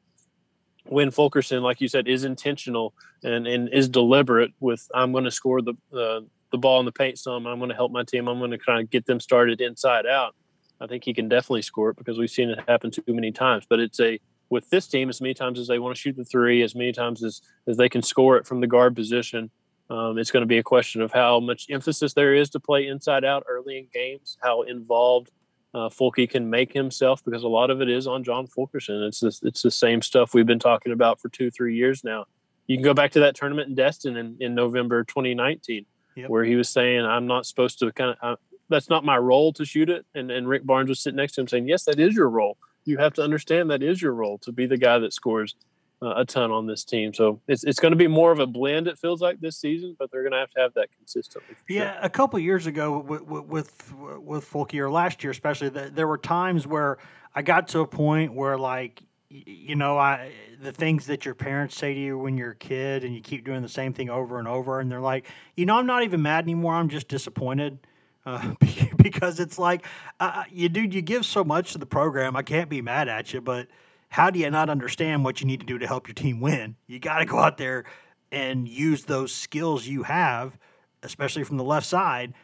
when 0.85 1.11
Fulkerson, 1.11 1.61
like 1.61 1.81
you 1.81 1.87
said, 1.87 2.07
is 2.07 2.23
intentional 2.23 2.93
and, 3.23 3.47
and 3.47 3.69
is 3.69 3.89
deliberate 3.89 4.51
with 4.59 4.87
I'm 4.93 5.11
going 5.11 5.25
to 5.25 5.31
score 5.31 5.61
the 5.61 5.73
uh, 5.93 6.21
the 6.51 6.57
ball 6.57 6.79
in 6.79 6.85
the 6.85 6.91
paint 6.91 7.19
some. 7.19 7.45
I'm 7.45 7.59
going 7.59 7.69
to 7.69 7.75
help 7.75 7.91
my 7.91 8.03
team. 8.03 8.27
I'm 8.27 8.39
going 8.39 8.51
to 8.51 8.57
kind 8.57 8.81
of 8.81 8.89
get 8.89 9.05
them 9.05 9.19
started 9.19 9.59
inside 9.59 10.05
out. 10.05 10.35
I 10.79 10.87
think 10.87 11.03
he 11.03 11.13
can 11.13 11.27
definitely 11.27 11.61
score 11.61 11.91
it 11.91 11.97
because 11.97 12.17
we've 12.17 12.29
seen 12.29 12.49
it 12.49 12.59
happen 12.67 12.91
too 12.91 13.03
many 13.07 13.31
times. 13.31 13.65
But 13.67 13.79
it's 13.79 13.99
a 13.99 14.19
with 14.49 14.69
this 14.69 14.87
team 14.87 15.09
as 15.09 15.19
many 15.19 15.33
times 15.33 15.59
as 15.59 15.67
they 15.67 15.79
want 15.79 15.95
to 15.95 15.99
shoot 15.99 16.15
the 16.15 16.23
three, 16.23 16.61
as 16.61 16.75
many 16.75 16.91
times 16.91 17.23
as 17.23 17.41
as 17.67 17.77
they 17.77 17.89
can 17.89 18.01
score 18.01 18.37
it 18.37 18.45
from 18.45 18.61
the 18.61 18.67
guard 18.67 18.95
position. 18.95 19.51
Um, 19.93 20.17
it's 20.17 20.31
going 20.31 20.41
to 20.41 20.47
be 20.47 20.57
a 20.57 20.63
question 20.63 21.01
of 21.03 21.11
how 21.11 21.39
much 21.39 21.67
emphasis 21.69 22.13
there 22.13 22.33
is 22.33 22.49
to 22.51 22.59
play 22.59 22.87
inside 22.87 23.23
out 23.23 23.43
early 23.47 23.77
in 23.77 23.87
games, 23.93 24.39
how 24.41 24.63
involved 24.63 25.29
uh, 25.75 25.89
Fulke 25.89 26.27
can 26.27 26.49
make 26.49 26.73
himself, 26.73 27.23
because 27.23 27.43
a 27.43 27.47
lot 27.47 27.69
of 27.69 27.79
it 27.79 27.89
is 27.89 28.07
on 28.07 28.23
John 28.23 28.47
Fulkerson. 28.47 29.03
It's 29.03 29.19
this, 29.19 29.41
it's 29.43 29.61
the 29.61 29.69
same 29.69 30.01
stuff 30.01 30.33
we've 30.33 30.47
been 30.47 30.57
talking 30.57 30.93
about 30.93 31.19
for 31.19 31.29
two, 31.29 31.51
three 31.51 31.75
years 31.75 32.03
now. 32.03 32.25
You 32.65 32.75
can 32.75 32.83
go 32.83 32.95
back 32.95 33.11
to 33.11 33.19
that 33.19 33.35
tournament 33.35 33.69
in 33.69 33.75
Destin 33.75 34.17
in, 34.17 34.37
in 34.39 34.55
November 34.55 35.03
2019, 35.03 35.85
Yep. 36.15 36.29
where 36.29 36.43
he 36.43 36.55
was 36.55 36.69
saying, 36.69 37.05
"I'm 37.05 37.27
not 37.27 37.45
supposed 37.45 37.79
to 37.79 37.91
kind 37.91 38.11
of, 38.11 38.17
uh, 38.21 38.35
that's 38.69 38.89
not 38.89 39.03
my 39.03 39.17
role 39.17 39.51
to 39.53 39.65
shoot 39.65 39.89
it," 39.89 40.05
and 40.15 40.31
and 40.31 40.47
Rick 40.47 40.63
Barnes 40.65 40.89
was 40.89 40.99
sitting 40.99 41.17
next 41.17 41.33
to 41.33 41.41
him 41.41 41.47
saying, 41.47 41.67
"Yes, 41.67 41.85
that 41.85 41.99
is 41.99 42.15
your 42.15 42.29
role. 42.29 42.57
You 42.85 42.97
have 42.97 43.13
to 43.15 43.23
understand 43.23 43.69
that 43.71 43.81
is 43.83 44.01
your 44.01 44.13
role 44.13 44.37
to 44.39 44.51
be 44.51 44.65
the 44.65 44.77
guy 44.77 44.99
that 44.99 45.13
scores." 45.13 45.55
Uh, 46.03 46.15
a 46.17 46.25
ton 46.25 46.51
on 46.51 46.67
this 46.67 46.83
team, 46.83 47.13
so 47.13 47.39
it's 47.47 47.63
it's 47.63 47.79
going 47.79 47.93
to 47.93 47.97
be 47.97 48.07
more 48.07 48.33
of 48.33 48.39
a 48.39 48.47
blend. 48.47 48.87
It 48.87 48.99
feels 48.99 49.21
like 49.21 49.39
this 49.39 49.57
season, 49.57 49.95
but 49.97 50.11
they're 50.11 50.23
going 50.23 50.33
to 50.33 50.39
have 50.39 50.49
to 50.51 50.59
have 50.59 50.73
that 50.73 50.89
consistently. 50.97 51.55
for 51.55 51.71
sure. 51.71 51.81
Yeah, 51.81 51.97
a 52.01 52.09
couple 52.09 52.37
years 52.39 52.67
ago 52.67 52.99
with 52.99 53.21
with 53.21 53.93
with, 54.19 54.51
Fulke, 54.51 54.77
or 54.79 54.91
last 54.91 55.23
year 55.23 55.31
especially, 55.31 55.69
th- 55.69 55.93
there 55.93 56.07
were 56.07 56.17
times 56.17 56.67
where 56.67 56.97
I 57.33 57.41
got 57.41 57.69
to 57.69 57.79
a 57.79 57.87
point 57.87 58.33
where 58.33 58.57
like 58.57 59.01
you 59.29 59.75
know 59.75 59.97
I 59.97 60.31
the 60.61 60.73
things 60.73 61.05
that 61.05 61.23
your 61.23 61.35
parents 61.35 61.77
say 61.77 61.93
to 61.93 61.99
you 61.99 62.17
when 62.17 62.37
you're 62.37 62.51
a 62.51 62.55
kid 62.55 63.05
and 63.05 63.15
you 63.15 63.21
keep 63.21 63.45
doing 63.45 63.61
the 63.61 63.69
same 63.69 63.93
thing 63.93 64.09
over 64.09 64.39
and 64.39 64.47
over 64.47 64.79
and 64.79 64.91
they're 64.91 64.99
like 64.99 65.25
you 65.55 65.65
know 65.65 65.77
I'm 65.77 65.87
not 65.87 66.03
even 66.03 66.21
mad 66.21 66.43
anymore 66.43 66.75
I'm 66.75 66.89
just 66.89 67.07
disappointed 67.07 67.79
uh, 68.25 68.53
because 68.97 69.41
it's 69.41 69.59
like, 69.59 69.85
uh, 70.21 70.45
you 70.49 70.69
dude, 70.69 70.93
you 70.93 71.01
give 71.01 71.25
so 71.25 71.43
much 71.43 71.73
to 71.73 71.77
the 71.77 71.85
program. 71.85 72.37
I 72.37 72.41
can't 72.41 72.69
be 72.69 72.81
mad 72.81 73.09
at 73.09 73.33
you, 73.33 73.41
but 73.41 73.67
how 74.13 74.29
do 74.29 74.37
you 74.37 74.51
not 74.51 74.69
understand 74.69 75.25
what 75.25 75.41
you 75.41 75.47
need 75.47 75.59
to 75.59 75.65
do 75.65 75.79
to 75.79 75.87
help 75.87 76.07
your 76.07 76.13
team 76.13 76.39
win? 76.39 76.75
You 76.85 76.99
got 76.99 77.17
to 77.17 77.25
go 77.25 77.39
out 77.39 77.57
there 77.57 77.85
and 78.31 78.67
use 78.67 79.05
those 79.05 79.33
skills 79.33 79.87
you 79.87 80.03
have, 80.03 80.55
especially 81.01 81.43
from 81.43 81.57
the 81.57 81.63
left 81.63 81.87
side, 81.87 82.35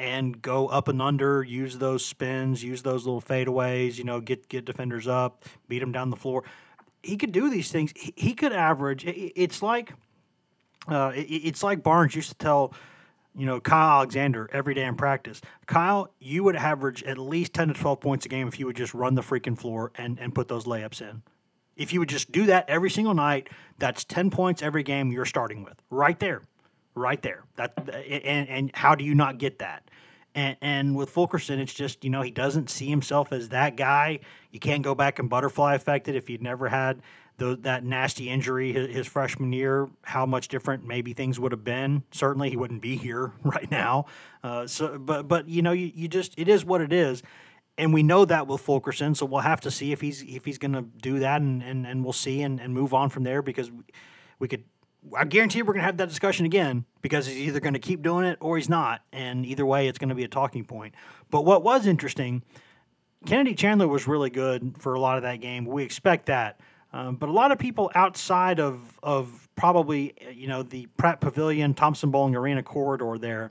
and 0.00 0.42
go 0.42 0.66
up 0.66 0.88
and 0.88 1.00
under, 1.00 1.44
use 1.44 1.78
those 1.78 2.04
spins, 2.04 2.64
use 2.64 2.82
those 2.82 3.06
little 3.06 3.22
fadeaways, 3.22 3.98
you 3.98 4.04
know, 4.04 4.20
get 4.20 4.48
get 4.48 4.64
defenders 4.64 5.06
up, 5.06 5.44
beat 5.68 5.78
them 5.78 5.92
down 5.92 6.10
the 6.10 6.16
floor. 6.16 6.42
He 7.04 7.16
could 7.16 7.30
do 7.30 7.48
these 7.48 7.70
things. 7.70 7.92
He, 7.94 8.12
he 8.16 8.34
could 8.34 8.52
average. 8.52 9.04
It, 9.04 9.32
it's 9.36 9.62
like 9.62 9.92
uh, 10.88 11.12
it, 11.14 11.20
it's 11.20 11.62
like 11.62 11.84
Barnes 11.84 12.16
used 12.16 12.30
to 12.30 12.34
tell, 12.34 12.74
you 13.36 13.46
know, 13.46 13.60
Kyle 13.60 13.98
Alexander 13.98 14.48
every 14.52 14.74
day 14.74 14.84
in 14.84 14.96
practice. 14.96 15.40
Kyle, 15.66 16.12
you 16.18 16.44
would 16.44 16.56
average 16.56 17.02
at 17.04 17.18
least 17.18 17.54
ten 17.54 17.68
to 17.68 17.74
twelve 17.74 18.00
points 18.00 18.26
a 18.26 18.28
game 18.28 18.48
if 18.48 18.58
you 18.58 18.66
would 18.66 18.76
just 18.76 18.94
run 18.94 19.14
the 19.14 19.22
freaking 19.22 19.58
floor 19.58 19.92
and 19.94 20.18
and 20.18 20.34
put 20.34 20.48
those 20.48 20.64
layups 20.64 21.00
in. 21.00 21.22
If 21.76 21.92
you 21.92 22.00
would 22.00 22.10
just 22.10 22.30
do 22.30 22.46
that 22.46 22.68
every 22.68 22.90
single 22.90 23.14
night, 23.14 23.48
that's 23.78 24.04
ten 24.04 24.30
points 24.30 24.62
every 24.62 24.82
game 24.82 25.10
you're 25.10 25.24
starting 25.24 25.64
with, 25.64 25.80
right 25.90 26.18
there 26.18 26.42
right 26.94 27.20
there. 27.22 27.44
That 27.56 27.74
and 27.88 28.48
and 28.48 28.70
how 28.74 28.94
do 28.94 29.04
you 29.04 29.14
not 29.14 29.38
get 29.38 29.58
that? 29.60 29.88
And, 30.34 30.56
and 30.62 30.96
with 30.96 31.10
Fulkerson, 31.10 31.58
it's 31.58 31.74
just 31.74 32.04
you 32.04 32.10
know 32.10 32.22
he 32.22 32.30
doesn't 32.30 32.70
see 32.70 32.88
himself 32.88 33.32
as 33.32 33.50
that 33.50 33.76
guy. 33.76 34.20
You 34.50 34.60
can't 34.60 34.82
go 34.82 34.94
back 34.94 35.18
and 35.18 35.28
butterfly 35.28 35.74
affected 35.74 36.14
if 36.14 36.30
you'd 36.30 36.42
never 36.42 36.68
had 36.68 37.02
the, 37.38 37.56
that 37.62 37.84
nasty 37.84 38.28
injury 38.28 38.72
his, 38.72 38.94
his, 38.94 39.06
freshman 39.06 39.52
year. 39.52 39.88
How 40.02 40.26
much 40.26 40.48
different 40.48 40.86
maybe 40.86 41.12
things 41.12 41.40
would 41.40 41.52
have 41.52 41.64
been. 41.64 42.02
Certainly, 42.12 42.50
he 42.50 42.56
wouldn't 42.56 42.82
be 42.82 42.96
here 42.96 43.32
right 43.42 43.70
now. 43.70 44.06
Uh, 44.42 44.66
so, 44.66 44.98
but 44.98 45.28
but 45.28 45.48
you 45.48 45.62
know 45.62 45.72
you, 45.72 45.90
you 45.94 46.08
just 46.08 46.34
it 46.38 46.48
is 46.48 46.64
what 46.64 46.80
it 46.80 46.92
is. 46.92 47.22
And 47.78 47.94
we 47.94 48.02
know 48.02 48.26
that 48.26 48.46
with 48.46 48.60
Fulkerson, 48.60 49.14
so 49.14 49.24
we'll 49.24 49.40
have 49.40 49.62
to 49.62 49.70
see 49.70 49.92
if 49.92 50.00
he's 50.00 50.22
if 50.22 50.44
he's 50.44 50.58
going 50.58 50.74
to 50.74 50.82
do 50.82 51.20
that, 51.20 51.40
and, 51.40 51.62
and, 51.62 51.86
and 51.86 52.04
we'll 52.04 52.12
see 52.12 52.42
and, 52.42 52.60
and 52.60 52.74
move 52.74 52.92
on 52.92 53.08
from 53.08 53.24
there 53.24 53.40
because 53.40 53.70
we 54.38 54.46
could 54.46 54.64
I 55.16 55.24
guarantee 55.24 55.62
we're 55.62 55.72
going 55.72 55.80
to 55.80 55.86
have 55.86 55.96
that 55.96 56.08
discussion 56.08 56.46
again 56.46 56.84
because 57.00 57.26
he's 57.26 57.48
either 57.48 57.60
going 57.60 57.74
to 57.74 57.80
keep 57.80 58.02
doing 58.02 58.24
it 58.24 58.38
or 58.40 58.56
he's 58.56 58.68
not. 58.68 59.02
And 59.12 59.44
either 59.44 59.66
way, 59.66 59.88
it's 59.88 59.98
going 59.98 60.10
to 60.10 60.14
be 60.14 60.22
a 60.22 60.28
talking 60.28 60.64
point. 60.64 60.94
But 61.30 61.44
what 61.44 61.64
was 61.64 61.86
interesting, 61.86 62.42
Kennedy 63.26 63.54
Chandler 63.54 63.88
was 63.88 64.06
really 64.06 64.30
good 64.30 64.76
for 64.78 64.94
a 64.94 65.00
lot 65.00 65.16
of 65.16 65.22
that 65.24 65.40
game. 65.40 65.64
We 65.64 65.82
expect 65.82 66.26
that. 66.26 66.60
Um, 66.92 67.16
but 67.16 67.28
a 67.28 67.32
lot 67.32 67.52
of 67.52 67.58
people 67.58 67.90
outside 67.94 68.60
of, 68.60 68.98
of 69.02 69.48
probably, 69.56 70.14
you 70.34 70.46
know, 70.46 70.62
the 70.62 70.86
Pratt 70.96 71.20
Pavilion, 71.20 71.74
Thompson-Boling 71.74 72.36
Arena 72.36 72.62
corridor 72.62 73.16
there 73.18 73.50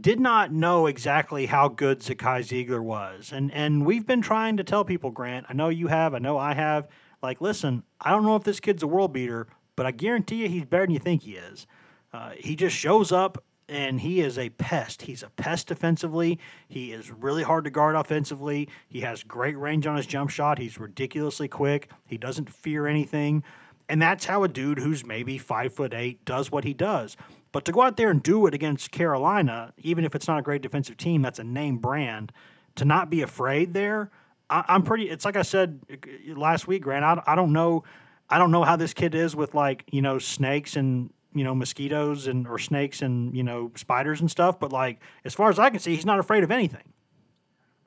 did 0.00 0.18
not 0.18 0.50
know 0.50 0.86
exactly 0.86 1.46
how 1.46 1.68
good 1.68 2.00
Zakai 2.00 2.40
Zeigler 2.40 2.82
was. 2.82 3.32
And, 3.32 3.52
and 3.52 3.84
we've 3.86 4.06
been 4.06 4.22
trying 4.22 4.56
to 4.56 4.64
tell 4.64 4.84
people, 4.84 5.10
Grant, 5.10 5.46
I 5.48 5.52
know 5.52 5.68
you 5.68 5.88
have, 5.88 6.14
I 6.14 6.18
know 6.18 6.38
I 6.38 6.54
have, 6.54 6.88
like, 7.22 7.40
listen, 7.40 7.84
I 8.00 8.10
don't 8.10 8.24
know 8.24 8.36
if 8.36 8.44
this 8.44 8.60
kid's 8.60 8.82
a 8.82 8.86
world 8.86 9.12
beater, 9.12 9.46
but 9.76 9.86
I 9.86 9.90
guarantee 9.90 10.36
you 10.36 10.48
he's 10.48 10.64
better 10.64 10.84
than 10.84 10.90
you 10.90 10.98
think 10.98 11.22
he 11.22 11.36
is. 11.36 11.66
Uh, 12.12 12.30
he 12.36 12.56
just 12.56 12.74
shows 12.76 13.12
up 13.12 13.44
and 13.68 14.00
he 14.00 14.20
is 14.20 14.38
a 14.38 14.50
pest. 14.50 15.02
He's 15.02 15.22
a 15.22 15.30
pest 15.30 15.68
defensively. 15.68 16.38
He 16.68 16.92
is 16.92 17.10
really 17.10 17.42
hard 17.42 17.64
to 17.64 17.70
guard 17.70 17.96
offensively. 17.96 18.68
He 18.88 19.00
has 19.00 19.22
great 19.22 19.58
range 19.58 19.86
on 19.86 19.96
his 19.96 20.06
jump 20.06 20.30
shot. 20.30 20.58
He's 20.58 20.78
ridiculously 20.78 21.48
quick. 21.48 21.90
He 22.06 22.18
doesn't 22.18 22.50
fear 22.50 22.86
anything. 22.86 23.42
And 23.88 24.00
that's 24.00 24.24
how 24.24 24.44
a 24.44 24.48
dude 24.48 24.78
who's 24.78 25.04
maybe 25.04 25.38
five 25.38 25.74
foot 25.74 25.92
eight 25.94 26.24
does 26.24 26.50
what 26.50 26.64
he 26.64 26.72
does. 26.72 27.16
But 27.52 27.64
to 27.66 27.72
go 27.72 27.82
out 27.82 27.96
there 27.96 28.10
and 28.10 28.22
do 28.22 28.46
it 28.46 28.54
against 28.54 28.90
Carolina, 28.90 29.72
even 29.78 30.04
if 30.04 30.14
it's 30.14 30.26
not 30.26 30.38
a 30.38 30.42
great 30.42 30.62
defensive 30.62 30.96
team, 30.96 31.22
that's 31.22 31.38
a 31.38 31.44
name 31.44 31.78
brand. 31.78 32.32
To 32.76 32.84
not 32.84 33.08
be 33.08 33.22
afraid 33.22 33.72
there, 33.72 34.10
I, 34.50 34.64
am 34.68 34.82
pretty. 34.82 35.08
It's 35.08 35.24
like 35.24 35.36
I 35.36 35.42
said 35.42 35.80
uh, 35.88 36.34
last 36.34 36.66
week, 36.66 36.82
Grant. 36.82 37.04
I, 37.04 37.22
I 37.24 37.34
don't 37.36 37.52
know 37.52 37.84
I 38.28 38.38
don't 38.38 38.50
know 38.50 38.64
how 38.64 38.76
this 38.76 38.94
kid 38.94 39.14
is 39.14 39.36
with 39.36 39.54
like 39.54 39.84
you 39.90 40.02
know 40.02 40.18
snakes 40.18 40.76
and 40.76 41.10
you 41.34 41.44
know 41.44 41.54
mosquitoes 41.54 42.26
and 42.26 42.46
or 42.46 42.58
snakes 42.58 43.02
and 43.02 43.36
you 43.36 43.42
know 43.42 43.72
spiders 43.76 44.20
and 44.20 44.30
stuff, 44.30 44.58
but 44.58 44.72
like 44.72 45.00
as 45.24 45.34
far 45.34 45.50
as 45.50 45.58
I 45.58 45.70
can 45.70 45.80
see, 45.80 45.94
he's 45.94 46.06
not 46.06 46.18
afraid 46.18 46.44
of 46.44 46.50
anything. 46.50 46.92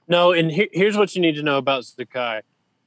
No, 0.07 0.31
and 0.31 0.51
he- 0.51 0.69
here's 0.71 0.97
what 0.97 1.15
you 1.15 1.21
need 1.21 1.35
to 1.35 1.43
know 1.43 1.57
about 1.57 1.83
Zakai. 1.83 2.41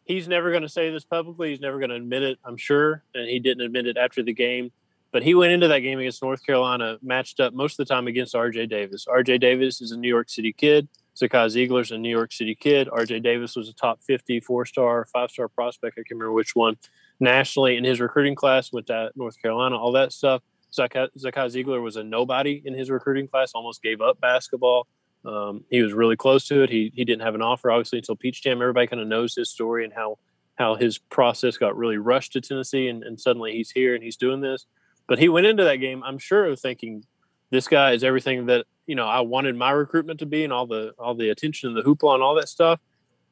He's 0.05 0.27
never 0.27 0.51
going 0.51 0.63
to 0.63 0.69
say 0.69 0.91
this 0.91 1.05
publicly. 1.05 1.51
He's 1.51 1.61
never 1.61 1.79
going 1.79 1.91
to 1.91 1.97
admit 1.97 2.23
it, 2.23 2.39
I'm 2.45 2.57
sure, 2.57 3.05
and 3.15 3.29
he 3.29 3.39
didn't 3.39 3.65
admit 3.65 3.87
it 3.87 3.97
after 3.97 4.23
the 4.23 4.33
game. 4.33 4.73
But 5.13 5.23
he 5.23 5.35
went 5.35 5.53
into 5.53 5.69
that 5.69 5.81
game 5.81 5.99
against 5.99 6.23
North 6.23 6.45
Carolina, 6.45 6.99
matched 7.03 7.41
up 7.41 7.53
most 7.53 7.79
of 7.79 7.87
the 7.87 7.93
time 7.93 8.07
against 8.07 8.35
R.J. 8.35 8.67
Davis. 8.67 9.07
R.J. 9.09 9.39
Davis 9.39 9.81
is 9.81 9.91
a 9.91 9.97
New 9.97 10.09
York 10.09 10.31
City 10.31 10.53
kid. 10.53 10.89
Zakai 11.17 11.47
Zeigler's 11.49 11.91
a 11.91 11.99
New 11.99 12.09
York 12.09 12.33
City 12.33 12.55
kid. 12.55 12.89
R.J. 12.91 13.21
Davis 13.21 13.57
was 13.57 13.69
a 13.69 13.75
top 13.75 14.03
50, 14.05 14.41
four 14.41 14.65
star, 14.65 15.05
five 15.13 15.31
star 15.31 15.49
prospect. 15.49 15.95
I 15.95 16.01
can't 16.01 16.13
remember 16.13 16.33
which 16.33 16.55
one 16.55 16.77
nationally 17.19 17.77
in 17.77 17.85
his 17.85 18.01
recruiting 18.01 18.35
class, 18.35 18.73
went 18.73 18.87
to 18.87 19.11
North 19.15 19.41
Carolina, 19.41 19.77
all 19.77 19.93
that 19.93 20.13
stuff. 20.13 20.43
Zakai, 20.71 21.09
Zeigler 21.17 21.83
was 21.83 21.97
a 21.97 22.05
nobody 22.05 22.63
in 22.65 22.75
his 22.75 22.91
recruiting 22.91 23.29
class, 23.29 23.53
almost 23.55 23.83
gave 23.83 24.01
up 24.01 24.21
basketball. 24.21 24.87
Um, 25.25 25.65
he 25.71 25.83
was 25.83 25.93
really 25.93 26.17
close 26.17 26.47
to 26.47 26.63
it. 26.63 26.71
He, 26.71 26.93
he 26.95 27.05
didn't 27.05 27.23
have 27.23 27.35
an 27.35 27.43
offer, 27.43 27.71
obviously, 27.71 27.99
until 27.99 28.17
Peach 28.17 28.43
Jam. 28.43 28.63
Everybody 28.63 28.87
kind 28.87 29.03
of 29.03 29.09
knows 29.09 29.35
his 29.35 29.51
story 29.51 29.85
and 29.85 29.93
how, 29.93 30.19
how 30.55 30.77
his 30.77 30.97
process 30.99 31.57
got 31.57 31.77
really 31.77 31.99
rushed 31.99 32.33
to 32.33 32.41
Tennessee, 32.41 32.89
and, 32.89 33.03
and 33.03 33.21
suddenly 33.21 33.53
he's 33.53 33.71
here 33.71 33.95
and 33.95 34.03
he's 34.03 34.17
doing 34.17 34.41
this. 34.41 34.67
But 35.07 35.19
he 35.19 35.29
went 35.29 35.47
into 35.47 35.65
that 35.65 35.77
game, 35.77 36.03
I'm 36.03 36.19
sure, 36.19 36.55
thinking 36.57 37.05
this 37.51 37.69
guy 37.69 37.93
is 37.93 38.05
everything 38.05 38.47
that 38.47 38.67
you 38.87 38.95
know 38.95 39.07
I 39.07 39.21
wanted 39.21 39.57
my 39.57 39.73
recruitment 39.73 40.21
to 40.21 40.27
be, 40.27 40.45
and 40.45 40.53
all 40.53 40.67
the 40.67 40.95
all 40.99 41.15
the 41.15 41.31
attention 41.31 41.69
and 41.69 41.77
the 41.77 41.83
hoopla 41.83 42.15
and 42.15 42.23
all 42.23 42.37
that 42.37 42.49
stuff 42.49 42.81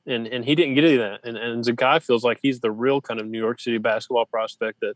and 0.09 0.27
and 0.27 0.45
he 0.45 0.55
didn't 0.55 0.75
get 0.75 0.85
any 0.85 0.95
of 0.95 1.01
that. 1.01 1.21
And 1.25 1.37
and 1.37 1.65
Zakai 1.65 2.03
feels 2.03 2.25
like 2.25 2.41
he's 2.43 2.61
the 2.61 2.71
real 2.71 3.01
kind 3.01 3.21
of 3.21 3.27
New 3.27 3.39
York 3.39 3.61
City 3.61 3.79
basketball 3.79 4.27
prospect 4.27 4.81
that 4.81 4.95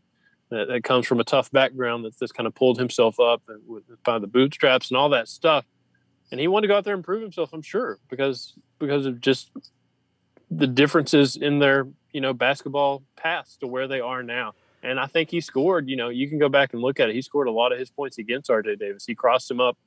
that, 0.53 0.67
that 0.67 0.83
comes 0.83 1.05
from 1.05 1.19
a 1.19 1.23
tough 1.23 1.51
background 1.51 2.05
that's 2.05 2.19
just 2.19 2.33
kind 2.33 2.47
of 2.47 2.55
pulled 2.55 2.77
himself 2.77 3.19
up 3.19 3.41
with, 3.67 3.83
by 4.03 4.19
the 4.19 4.27
bootstraps 4.27 4.89
and 4.89 4.97
all 4.97 5.09
that 5.09 5.27
stuff. 5.27 5.65
And 6.31 6.39
he 6.39 6.47
wanted 6.47 6.67
to 6.67 6.73
go 6.73 6.77
out 6.77 6.83
there 6.83 6.95
and 6.95 7.03
prove 7.03 7.21
himself, 7.21 7.53
I'm 7.53 7.61
sure, 7.61 7.99
because 8.09 8.53
because 8.79 9.05
of 9.05 9.21
just 9.21 9.51
the 10.49 10.67
differences 10.67 11.35
in 11.35 11.59
their 11.59 11.87
you 12.11 12.21
know 12.21 12.33
basketball 12.33 13.03
past 13.15 13.59
to 13.59 13.67
where 13.67 13.87
they 13.87 13.99
are 13.99 14.23
now. 14.23 14.53
And 14.81 14.99
I 14.99 15.07
think 15.07 15.29
he 15.29 15.41
scored. 15.41 15.89
You 15.89 15.95
know, 15.95 16.09
you 16.09 16.27
can 16.27 16.39
go 16.39 16.49
back 16.49 16.73
and 16.73 16.81
look 16.81 16.99
at 16.99 17.09
it. 17.09 17.15
He 17.15 17.21
scored 17.21 17.47
a 17.47 17.51
lot 17.51 17.71
of 17.71 17.79
his 17.79 17.89
points 17.89 18.17
against 18.17 18.49
R.J. 18.49 18.75
Davis. 18.75 19.05
He 19.05 19.15
crossed 19.15 19.49
him 19.49 19.61
up 19.61 19.77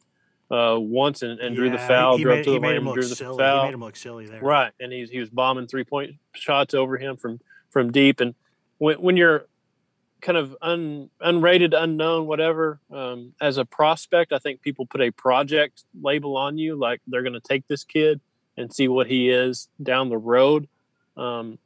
uh, 0.51 0.77
once 0.79 1.23
and, 1.23 1.39
and 1.41 1.55
yeah, 1.55 1.61
drew 1.61 1.71
the 1.71 1.79
foul, 1.79 2.19
drove 2.19 2.45
to 2.45 2.53
the 2.53 2.61
lane, 2.61 2.83
drew 2.85 3.03
the 3.03 3.15
silly. 3.15 3.39
foul. 3.39 3.61
He 3.61 3.67
made 3.67 3.75
him 3.75 3.81
look 3.81 3.97
silly 3.97 4.27
there. 4.27 4.41
Right, 4.41 4.73
and 4.81 4.93
he's 4.93 5.11
he 5.11 5.19
was 5.21 5.31
bombing 5.31 5.67
three 5.67 5.85
point 5.85 6.15
shots 6.35 6.75
over 6.75 6.97
him 6.97 7.17
from 7.17 7.41
from 7.71 7.93
deep. 7.93 8.21
And 8.21 8.35
when 8.79 8.97
when 8.97 9.17
you're 9.17 9.47
kind 10.21 10.39
of 10.39 10.57
un, 10.63 11.11
unrated, 11.21 11.75
unknown, 11.75 12.27
whatever, 12.27 12.81
um, 12.93 13.35
as 13.41 13.59
a 13.59 13.65
prospect, 13.65 14.33
I 14.33 14.39
think 14.39 14.63
people 14.63 14.87
put 14.87 15.01
a 15.01 15.11
project 15.11 15.85
label 16.01 16.37
on 16.37 16.59
you, 16.59 16.77
like 16.77 17.01
they're 17.07 17.23
going 17.23 17.33
to 17.35 17.41
take 17.41 17.67
this 17.69 17.85
kid 17.85 18.21
and 18.57 18.73
see 18.73 18.89
what 18.89 19.07
he 19.07 19.31
is 19.31 19.69
down 19.83 20.09
the 20.09 20.19
road. 20.19 20.69
Um, 21.17 21.59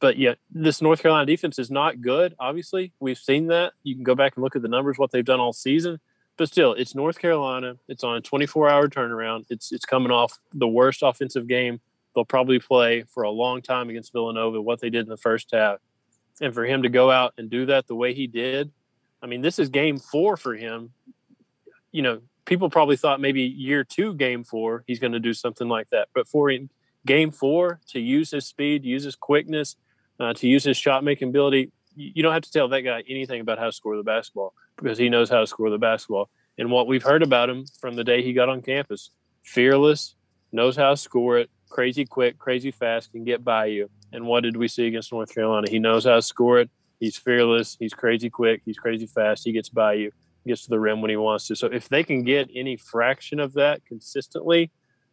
but 0.00 0.16
yet, 0.16 0.38
this 0.50 0.80
North 0.80 1.02
Carolina 1.02 1.26
defense 1.26 1.58
is 1.58 1.70
not 1.70 2.00
good. 2.00 2.34
Obviously, 2.38 2.92
we've 2.98 3.18
seen 3.18 3.48
that. 3.48 3.74
You 3.82 3.94
can 3.94 4.04
go 4.04 4.14
back 4.14 4.36
and 4.36 4.42
look 4.42 4.56
at 4.56 4.62
the 4.62 4.68
numbers, 4.68 4.98
what 4.98 5.10
they've 5.10 5.24
done 5.24 5.40
all 5.40 5.52
season 5.52 6.00
but 6.38 6.48
still, 6.48 6.74
it's 6.74 6.94
North 6.94 7.18
Carolina. 7.18 7.76
It's 7.88 8.04
on 8.04 8.16
a 8.16 8.20
24 8.20 8.68
hour 8.68 8.88
turnaround. 8.88 9.46
It's 9.48 9.72
it's 9.72 9.86
coming 9.86 10.10
off 10.10 10.38
the 10.52 10.68
worst 10.68 11.02
offensive 11.02 11.48
game 11.48 11.80
they'll 12.16 12.24
probably 12.24 12.58
play 12.58 13.02
for 13.02 13.22
a 13.22 13.30
long 13.30 13.62
time 13.62 13.90
against 13.90 14.10
Villanova. 14.10 14.60
What 14.60 14.80
they 14.80 14.90
did 14.90 15.04
in 15.04 15.08
the 15.10 15.16
first 15.16 15.50
half, 15.52 15.78
and 16.40 16.54
for 16.54 16.64
him 16.64 16.82
to 16.82 16.88
go 16.88 17.10
out 17.10 17.34
and 17.38 17.50
do 17.50 17.66
that 17.66 17.86
the 17.86 17.94
way 17.94 18.14
he 18.14 18.26
did, 18.26 18.70
I 19.22 19.26
mean, 19.26 19.40
this 19.40 19.58
is 19.58 19.68
game 19.68 19.98
four 19.98 20.36
for 20.36 20.54
him. 20.54 20.90
You 21.92 22.02
know, 22.02 22.20
people 22.44 22.70
probably 22.70 22.96
thought 22.96 23.20
maybe 23.20 23.42
year 23.42 23.84
two, 23.84 24.14
game 24.14 24.44
four, 24.44 24.84
he's 24.86 24.98
going 24.98 25.12
to 25.12 25.20
do 25.20 25.34
something 25.34 25.68
like 25.68 25.88
that. 25.90 26.08
But 26.14 26.28
for 26.28 26.50
him 26.50 26.70
game 27.06 27.30
four, 27.30 27.80
to 27.88 28.00
use 28.00 28.30
his 28.30 28.46
speed, 28.46 28.84
use 28.84 29.04
his 29.04 29.16
quickness, 29.16 29.76
uh, 30.20 30.34
to 30.34 30.46
use 30.46 30.64
his 30.64 30.76
shot 30.76 31.04
making 31.04 31.28
ability, 31.28 31.70
you 31.94 32.22
don't 32.22 32.32
have 32.32 32.42
to 32.42 32.52
tell 32.52 32.68
that 32.68 32.82
guy 32.82 33.02
anything 33.08 33.40
about 33.40 33.58
how 33.58 33.66
to 33.66 33.72
score 33.72 33.96
the 33.96 34.02
basketball 34.02 34.52
because 34.76 34.98
he 34.98 35.08
knows 35.08 35.30
how 35.30 35.40
to 35.40 35.46
score 35.46 35.70
the 35.70 35.78
basketball. 35.78 36.28
And 36.58 36.70
what 36.70 36.86
we've 36.86 37.02
heard 37.02 37.22
about 37.22 37.48
him 37.48 37.64
from 37.80 37.96
the 37.96 38.04
day 38.04 38.22
he 38.22 38.32
got 38.32 38.48
on 38.48 38.60
campus 38.62 39.10
fearless, 39.42 40.16
knows 40.52 40.76
how 40.76 40.90
to 40.90 40.96
score 40.96 41.38
it, 41.38 41.50
crazy 41.68 42.04
quick, 42.04 42.38
crazy 42.38 42.70
fast, 42.70 43.12
can 43.12 43.24
get 43.24 43.44
by 43.44 43.66
you. 43.66 43.90
And 44.12 44.26
what 44.26 44.42
did 44.42 44.56
we 44.56 44.68
see 44.68 44.86
against 44.86 45.12
North 45.12 45.34
Carolina? 45.34 45.68
He 45.68 45.78
knows 45.78 46.04
how 46.04 46.14
to 46.14 46.22
score 46.22 46.60
it. 46.60 46.70
He's 47.00 47.16
fearless. 47.16 47.76
He's 47.78 47.92
crazy 47.92 48.30
quick. 48.30 48.62
He's 48.64 48.78
crazy 48.78 49.06
fast. 49.06 49.44
He 49.44 49.52
gets 49.52 49.68
by 49.68 49.94
you, 49.94 50.12
gets 50.46 50.64
to 50.64 50.70
the 50.70 50.80
rim 50.80 51.02
when 51.02 51.10
he 51.10 51.16
wants 51.16 51.46
to. 51.48 51.56
So 51.56 51.66
if 51.66 51.88
they 51.88 52.02
can 52.02 52.24
get 52.24 52.50
any 52.54 52.76
fraction 52.76 53.40
of 53.40 53.54
that 53.54 53.84
consistently, 53.84 54.70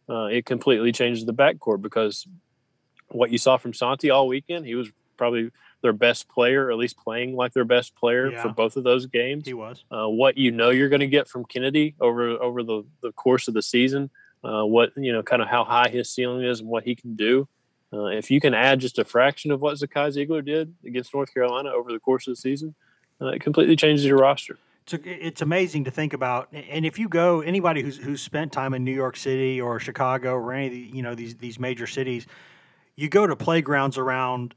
uh, 0.08 0.26
it 0.26 0.46
completely 0.46 0.92
changes 0.92 1.24
the 1.24 1.34
backcourt 1.34 1.82
because 1.82 2.26
what 3.08 3.30
you 3.30 3.38
saw 3.38 3.56
from 3.56 3.74
Santi 3.74 4.10
all 4.10 4.26
weekend, 4.26 4.66
he 4.66 4.74
was 4.74 4.90
probably 5.16 5.50
their 5.82 5.92
best 5.92 6.28
player, 6.28 6.66
or 6.66 6.72
at 6.72 6.78
least 6.78 6.96
playing 6.96 7.36
like 7.36 7.52
their 7.52 7.64
best 7.64 7.94
player 7.94 8.32
yeah. 8.32 8.42
for 8.42 8.48
both 8.48 8.76
of 8.76 8.84
those 8.84 9.06
games. 9.06 9.46
He 9.46 9.52
was. 9.52 9.84
Uh, 9.90 10.08
what 10.08 10.38
you 10.38 10.50
know 10.50 10.70
you're 10.70 10.88
going 10.88 11.00
to 11.00 11.06
get 11.06 11.28
from 11.28 11.44
Kennedy 11.44 11.94
over 12.00 12.30
over 12.30 12.62
the, 12.62 12.84
the 13.02 13.12
course 13.12 13.48
of 13.48 13.54
the 13.54 13.62
season. 13.62 14.10
Uh, 14.44 14.64
what 14.64 14.90
you 14.96 15.12
know, 15.12 15.22
kind 15.22 15.42
of 15.42 15.48
how 15.48 15.64
high 15.64 15.88
his 15.88 16.10
ceiling 16.10 16.44
is 16.44 16.60
and 16.60 16.68
what 16.68 16.84
he 16.84 16.94
can 16.94 17.16
do. 17.16 17.48
Uh, 17.92 18.06
if 18.06 18.30
you 18.30 18.40
can 18.40 18.54
add 18.54 18.80
just 18.80 18.98
a 18.98 19.04
fraction 19.04 19.50
of 19.50 19.60
what 19.60 19.76
Zakai 19.76 20.12
Zeigler 20.14 20.44
did 20.44 20.74
against 20.84 21.14
North 21.14 21.32
Carolina 21.32 21.70
over 21.70 21.92
the 21.92 22.00
course 22.00 22.26
of 22.26 22.32
the 22.32 22.36
season, 22.36 22.74
uh, 23.20 23.28
it 23.28 23.40
completely 23.40 23.76
changes 23.76 24.04
your 24.04 24.18
roster. 24.18 24.58
It's, 24.86 24.94
it's 25.04 25.42
amazing 25.42 25.84
to 25.84 25.90
think 25.90 26.12
about, 26.12 26.48
and 26.52 26.84
if 26.84 26.98
you 26.98 27.08
go, 27.08 27.40
anybody 27.40 27.82
who's 27.82 27.96
who's 27.96 28.20
spent 28.20 28.52
time 28.52 28.74
in 28.74 28.84
New 28.84 28.92
York 28.92 29.16
City 29.16 29.60
or 29.60 29.80
Chicago 29.80 30.34
or 30.34 30.52
any 30.52 30.66
of 30.66 30.72
the, 30.72 30.78
you 30.78 31.02
know 31.02 31.14
these 31.14 31.36
these 31.36 31.58
major 31.58 31.86
cities, 31.86 32.26
you 32.96 33.08
go 33.08 33.26
to 33.26 33.36
playgrounds 33.36 33.96
around 33.96 34.54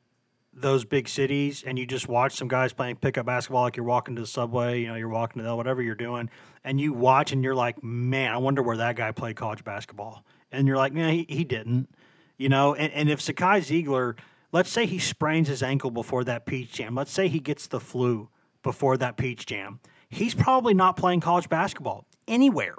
those 0.59 0.85
big 0.85 1.07
cities 1.07 1.63
and 1.65 1.77
you 1.77 1.85
just 1.85 2.07
watch 2.07 2.35
some 2.35 2.47
guys 2.47 2.73
playing 2.73 2.97
pickup 2.97 3.25
basketball 3.25 3.63
like 3.63 3.77
you're 3.77 3.85
walking 3.85 4.15
to 4.15 4.21
the 4.21 4.27
subway, 4.27 4.81
you 4.81 4.87
know, 4.87 4.95
you're 4.95 5.07
walking 5.07 5.41
to 5.41 5.47
the 5.47 5.55
whatever 5.55 5.81
you're 5.81 5.95
doing, 5.95 6.29
and 6.63 6.81
you 6.81 6.93
watch 6.93 7.31
and 7.31 7.43
you're 7.43 7.55
like, 7.55 7.83
man, 7.83 8.33
I 8.33 8.37
wonder 8.37 8.61
where 8.61 8.77
that 8.77 8.95
guy 8.95 9.11
played 9.11 9.35
college 9.35 9.63
basketball. 9.63 10.23
And 10.51 10.67
you're 10.67 10.77
like, 10.77 10.93
man, 10.93 11.13
he, 11.13 11.25
he 11.29 11.43
didn't. 11.43 11.89
You 12.37 12.49
know, 12.49 12.75
and, 12.75 12.91
and 12.93 13.09
if 13.09 13.19
Zakai 13.19 13.59
Zeigler 13.59 14.17
let's 14.51 14.69
say 14.69 14.85
he 14.85 14.99
sprains 14.99 15.47
his 15.47 15.61
ankle 15.61 15.91
before 15.91 16.23
that 16.23 16.45
peach 16.45 16.71
jam, 16.73 16.95
let's 16.95 17.11
say 17.11 17.27
he 17.27 17.39
gets 17.39 17.67
the 17.67 17.79
flu 17.79 18.29
before 18.63 18.97
that 18.97 19.17
peach 19.17 19.45
jam, 19.45 19.79
he's 20.09 20.33
probably 20.33 20.73
not 20.73 20.97
playing 20.97 21.19
college 21.19 21.49
basketball 21.49 22.05
anywhere. 22.27 22.75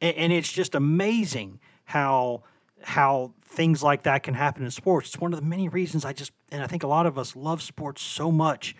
And, 0.00 0.16
and 0.16 0.32
it's 0.32 0.52
just 0.52 0.74
amazing 0.74 1.60
how 1.84 2.42
how 2.82 3.32
things 3.42 3.82
like 3.82 4.04
that 4.04 4.22
can 4.22 4.34
happen 4.34 4.64
in 4.64 4.70
sports. 4.70 5.08
It's 5.08 5.20
one 5.20 5.32
of 5.32 5.40
the 5.40 5.46
many 5.46 5.68
reasons 5.68 6.04
I 6.04 6.12
just, 6.12 6.32
and 6.50 6.62
I 6.62 6.66
think 6.66 6.82
a 6.82 6.86
lot 6.86 7.06
of 7.06 7.18
us 7.18 7.34
love 7.34 7.62
sports 7.62 8.02
so 8.02 8.30
much, 8.30 8.76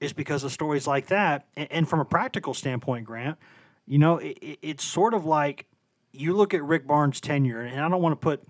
is 0.00 0.12
because 0.12 0.44
of 0.44 0.52
stories 0.52 0.86
like 0.86 1.06
that. 1.06 1.46
And, 1.56 1.68
and 1.70 1.88
from 1.88 2.00
a 2.00 2.04
practical 2.04 2.54
standpoint, 2.54 3.06
Grant, 3.06 3.38
you 3.86 3.98
know, 3.98 4.18
it, 4.18 4.58
it's 4.62 4.84
sort 4.84 5.14
of 5.14 5.24
like 5.24 5.66
you 6.12 6.34
look 6.34 6.54
at 6.54 6.62
Rick 6.62 6.86
Barnes' 6.86 7.20
tenure, 7.20 7.60
and 7.60 7.80
I 7.80 7.88
don't 7.88 8.02
want 8.02 8.12
to 8.12 8.22
put 8.22 8.42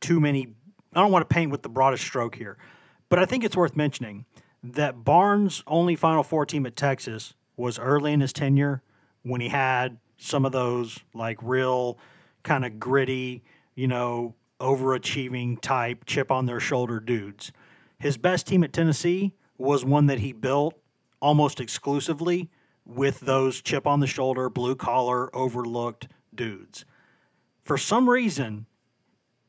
too 0.00 0.20
many, 0.20 0.54
I 0.94 1.00
don't 1.00 1.12
want 1.12 1.28
to 1.28 1.32
paint 1.32 1.50
with 1.50 1.62
the 1.62 1.68
broadest 1.68 2.04
stroke 2.04 2.34
here, 2.34 2.58
but 3.08 3.18
I 3.18 3.24
think 3.24 3.44
it's 3.44 3.56
worth 3.56 3.76
mentioning 3.76 4.24
that 4.62 5.04
Barnes' 5.04 5.62
only 5.66 5.96
Final 5.96 6.22
Four 6.22 6.46
team 6.46 6.66
at 6.66 6.76
Texas 6.76 7.34
was 7.56 7.78
early 7.78 8.12
in 8.12 8.20
his 8.20 8.32
tenure 8.32 8.82
when 9.22 9.40
he 9.40 9.48
had 9.48 9.98
some 10.16 10.44
of 10.44 10.52
those 10.52 11.00
like 11.14 11.38
real 11.42 11.98
kind 12.42 12.64
of 12.64 12.78
gritty, 12.78 13.42
you 13.74 13.88
know, 13.88 14.34
overachieving 14.60 15.60
type, 15.60 16.04
chip 16.04 16.30
on 16.30 16.46
their 16.46 16.60
shoulder 16.60 17.00
dudes. 17.00 17.52
His 17.98 18.16
best 18.16 18.46
team 18.46 18.64
at 18.64 18.72
Tennessee 18.72 19.34
was 19.58 19.84
one 19.84 20.06
that 20.06 20.20
he 20.20 20.32
built 20.32 20.74
almost 21.20 21.60
exclusively 21.60 22.50
with 22.84 23.20
those 23.20 23.60
chip 23.62 23.86
on 23.86 24.00
the 24.00 24.06
shoulder, 24.06 24.48
blue 24.50 24.74
collar, 24.74 25.34
overlooked 25.34 26.08
dudes. 26.34 26.84
For 27.62 27.78
some 27.78 28.10
reason, 28.10 28.66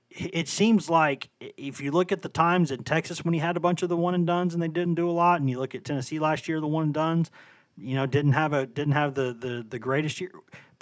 it 0.09 0.47
seems 0.47 0.89
like 0.89 1.29
if 1.39 1.81
you 1.81 1.91
look 1.91 2.11
at 2.11 2.21
the 2.21 2.29
times 2.29 2.69
in 2.69 2.83
Texas 2.83 3.25
when 3.25 3.33
he 3.33 3.39
had 3.39 3.57
a 3.57 3.59
bunch 3.59 3.81
of 3.81 3.89
the 3.89 3.97
one 3.97 4.13
and 4.13 4.27
dones 4.27 4.53
and 4.53 4.61
they 4.61 4.67
didn't 4.67 4.95
do 4.95 5.09
a 5.09 5.11
lot, 5.11 5.39
and 5.39 5.49
you 5.49 5.57
look 5.57 5.73
at 5.73 5.83
Tennessee 5.83 6.19
last 6.19 6.47
year, 6.47 6.61
the 6.61 6.67
one 6.67 6.85
and 6.85 6.93
dones, 6.93 7.31
you 7.75 7.95
know, 7.95 8.05
didn't 8.05 8.33
have 8.33 8.53
a 8.53 8.67
didn't 8.67 8.93
have 8.93 9.15
the 9.15 9.33
the 9.33 9.65
the 9.67 9.79
greatest 9.79 10.21
year. 10.21 10.31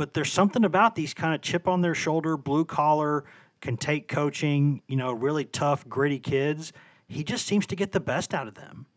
But 0.02 0.16
there's 0.16 0.32
something 0.32 0.66
about 0.66 0.95
these 0.95 1.14
kind 1.14 1.36
of 1.36 1.41
chip 1.41 1.68
on 1.68 1.82
their 1.82 1.93
shoulder, 1.93 2.36
blue 2.36 2.66
collar, 2.66 3.24
can 3.62 3.78
take 3.78 4.08
coaching, 4.08 4.82
you 4.88 4.95
know, 4.95 5.12
really 5.12 5.45
tough, 5.45 5.88
gritty 5.88 6.18
kids. 6.18 6.74
He 7.08 7.24
just 7.24 7.45
seems 7.45 7.68
to 7.68 7.76
get 7.76 7.91
the 7.91 7.99
best 7.99 8.34
out 8.34 8.47
of 8.47 8.56
them. 8.56 8.88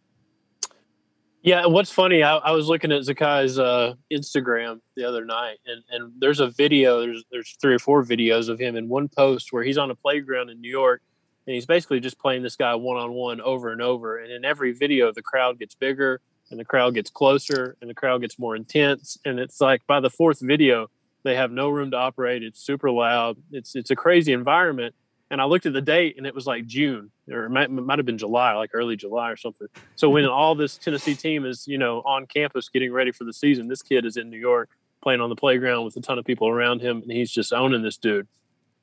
Yeah, 1.43 1.67
what's 1.67 1.91
funny, 1.91 2.23
I, 2.23 2.37
I 2.37 2.53
was 2.53 2.69
looking 2.69 2.91
at 2.91 3.03
Zakai's 3.03 3.59
uh, 3.59 3.97
Instagram 4.11 4.81
the 4.97 5.05
other 5.05 5.27
night, 5.27 5.59
and, 5.67 5.83
and 5.91 6.13
there's 6.19 6.41
a 6.41 6.49
video. 6.49 7.01
There's 7.01 7.23
there's 7.31 7.55
three 7.61 7.75
or 7.75 7.79
four 7.79 8.03
videos 8.03 8.49
of 8.49 8.59
him 8.59 8.75
in 8.75 8.89
one 8.89 9.09
post 9.09 9.53
where 9.53 9.63
he's 9.63 9.77
on 9.77 9.91
a 9.91 9.95
playground 9.95 10.49
in 10.49 10.59
New 10.63 10.71
York, 10.71 11.03
and 11.47 11.53
he's 11.53 11.67
basically 11.67 12.01
just 12.01 12.19
playing 12.19 12.43
this 12.43 12.57
guy 12.57 12.75
one 12.77 12.97
on 12.97 13.13
one 13.13 13.43
over 13.43 13.71
and 13.73 13.83
over. 13.83 14.17
And 14.17 14.33
in 14.33 14.47
every 14.47 14.73
video, 14.73 15.13
the 15.13 15.21
crowd 15.21 15.59
gets 15.59 15.75
bigger, 15.75 16.23
and 16.51 16.59
the 16.59 16.65
crowd 16.65 16.95
gets 16.95 17.11
closer, 17.11 17.77
and 17.83 17.91
the 17.91 17.95
crowd 17.95 18.23
gets 18.23 18.39
more 18.39 18.57
intense. 18.57 19.19
And 19.27 19.39
it's 19.39 19.61
like 19.61 19.87
by 19.87 20.01
the 20.01 20.09
fourth 20.09 20.41
video, 20.41 20.89
they 21.25 21.35
have 21.35 21.51
no 21.51 21.69
room 21.71 21.91
to 21.91 21.97
operate. 21.97 22.43
It's 22.43 22.61
super 22.61 22.91
loud. 22.91 23.39
It's 23.51 23.75
it's 23.75 23.91
a 23.91 23.97
crazy 23.97 24.33
environment. 24.33 24.95
And 25.31 25.41
I 25.41 25.47
looked 25.47 25.67
at 25.67 25.73
the 25.73 25.81
date, 25.81 26.17
and 26.17 26.27
it 26.27 26.35
was 26.35 26.47
like 26.47 26.67
June, 26.67 27.11
or 27.29 27.47
it 27.47 27.51
might, 27.51 27.65
it 27.65 27.71
might 27.71 27.99
have 27.99 28.07
been 28.07 28.19
July, 28.19 28.53
like 28.53 28.71
early 28.75 28.95
July 28.95 29.31
or 29.31 29.37
something. 29.37 29.67
So 29.97 30.11
when 30.11 30.27
all 30.27 30.55
this 30.55 30.77
Tennessee 30.77 31.15
team 31.15 31.47
is, 31.47 31.67
you 31.67 31.79
know, 31.79 32.03
on 32.03 32.27
campus 32.27 32.69
getting 32.69 32.93
ready 32.93 33.11
for 33.11 33.25
the 33.25 33.33
season, 33.33 33.67
this 33.67 33.83
kid 33.83 34.05
is 34.05 34.17
in 34.17 34.31
New 34.31 34.39
York 34.39 34.69
playing 35.03 35.21
on 35.21 35.31
the 35.31 35.37
playground 35.37 35.85
with 35.85 35.97
a 35.97 36.01
ton 36.01 36.19
of 36.19 36.25
people 36.25 36.49
around 36.49 36.83
him, 36.83 37.03
and 37.03 37.11
he's 37.11 37.31
just 37.31 37.53
owning 37.53 37.83
this 37.83 37.97
dude. 37.97 38.29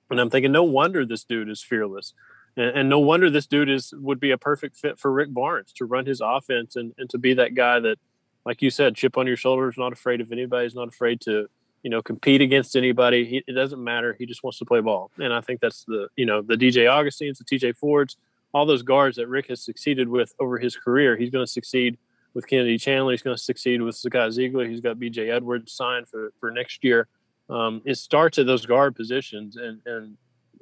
And 0.10 0.20
I'm 0.20 0.30
thinking, 0.30 0.52
no 0.52 0.64
wonder 0.64 1.06
this 1.06 1.24
dude 1.24 1.48
is 1.48 1.62
fearless, 1.62 2.14
and, 2.58 2.76
and 2.76 2.90
no 2.90 3.00
wonder 3.00 3.30
this 3.30 3.46
dude 3.46 3.70
is 3.70 3.94
would 3.96 4.20
be 4.20 4.32
a 4.32 4.38
perfect 4.38 4.76
fit 4.76 5.00
for 5.00 5.12
Rick 5.12 5.34
Barnes 5.34 5.72
to 5.74 5.86
run 5.86 6.06
his 6.06 6.22
offense 6.22 6.76
and 6.76 6.94
and 6.98 7.10
to 7.12 7.18
be 7.18 7.34
that 7.36 7.54
guy 7.54 7.80
that, 7.80 7.98
like 8.46 8.62
you 8.62 8.72
said, 8.72 8.96
chip 8.96 9.16
on 9.16 9.28
your 9.28 9.38
shoulders, 9.38 9.76
not 9.78 9.94
afraid 9.94 10.20
of 10.20 10.32
anybody, 10.32 10.66
is 10.66 10.76
not 10.76 10.90
afraid 10.90 11.22
to 11.22 11.48
you 11.84 11.90
know, 11.90 12.02
compete 12.02 12.42
against 12.42 12.76
anybody. 12.76 13.26
He, 13.26 13.44
it 13.48 13.54
doesn't 13.54 13.84
matter. 13.84 14.16
He 14.18 14.26
just 14.26 14.44
wants 14.44 14.60
to 14.60 14.66
play 14.66 14.82
ball. 14.82 15.12
And 15.18 15.34
I 15.34 15.42
think 15.42 15.60
that's 15.60 15.84
the, 15.86 16.08
you 16.16 16.26
know, 16.26 16.42
the 16.42 16.56
DJ 16.56 16.92
Augustins, 16.92 17.40
the 17.40 17.46
TJ 17.46 17.78
Fords, 17.78 18.18
all 18.54 18.66
those 18.66 18.84
guards 18.84 19.18
that 19.18 19.28
Rick 19.28 19.48
has 19.48 19.64
succeeded 19.64 20.08
with 20.10 20.34
over 20.40 20.60
his 20.60 20.76
career. 20.76 21.18
He's 21.18 21.30
going 21.30 21.46
to 21.46 21.52
succeed 21.52 21.98
with 22.34 22.48
Kennedy 22.48 22.78
Chandler. 22.78 23.12
He's 23.12 23.22
going 23.22 23.36
to 23.36 23.42
succeed 23.42 23.82
with 23.82 23.96
Zakai 23.96 24.30
Zeigler. 24.30 24.70
He's 24.70 24.82
got 24.82 24.98
BJ 24.98 25.34
Edwards 25.34 25.72
signed 25.72 26.08
for, 26.08 26.32
for 26.40 26.52
next 26.52 26.84
year. 26.84 27.08
Um, 27.50 27.82
it 27.86 27.96
starts 27.96 28.38
at 28.38 28.46
those 28.46 28.66
guard 28.66 28.96
positions. 28.96 29.58
And, 29.58 29.82
and, 29.86 30.18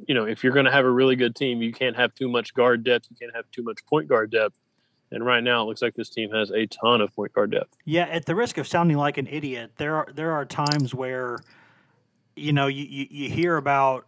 you 0.07 0.15
know, 0.15 0.25
if 0.25 0.43
you're 0.43 0.53
going 0.53 0.65
to 0.65 0.71
have 0.71 0.85
a 0.85 0.89
really 0.89 1.15
good 1.15 1.35
team, 1.35 1.61
you 1.61 1.71
can't 1.71 1.95
have 1.95 2.15
too 2.15 2.29
much 2.29 2.53
guard 2.53 2.83
depth. 2.83 3.07
You 3.09 3.17
can't 3.17 3.35
have 3.35 3.45
too 3.51 3.63
much 3.63 3.85
point 3.85 4.07
guard 4.07 4.31
depth. 4.31 4.57
And 5.11 5.25
right 5.25 5.43
now, 5.43 5.63
it 5.63 5.65
looks 5.65 5.81
like 5.81 5.95
this 5.95 6.09
team 6.09 6.31
has 6.31 6.51
a 6.51 6.67
ton 6.67 7.01
of 7.01 7.15
point 7.15 7.33
guard 7.33 7.51
depth. 7.51 7.75
Yeah, 7.85 8.03
at 8.03 8.25
the 8.25 8.35
risk 8.35 8.57
of 8.57 8.67
sounding 8.67 8.97
like 8.97 9.17
an 9.17 9.27
idiot, 9.27 9.71
there 9.77 9.95
are 9.95 10.07
there 10.13 10.31
are 10.31 10.45
times 10.45 10.93
where, 10.93 11.39
you 12.35 12.53
know, 12.53 12.67
you, 12.67 12.85
you, 12.85 13.07
you 13.09 13.29
hear 13.29 13.57
about, 13.57 14.05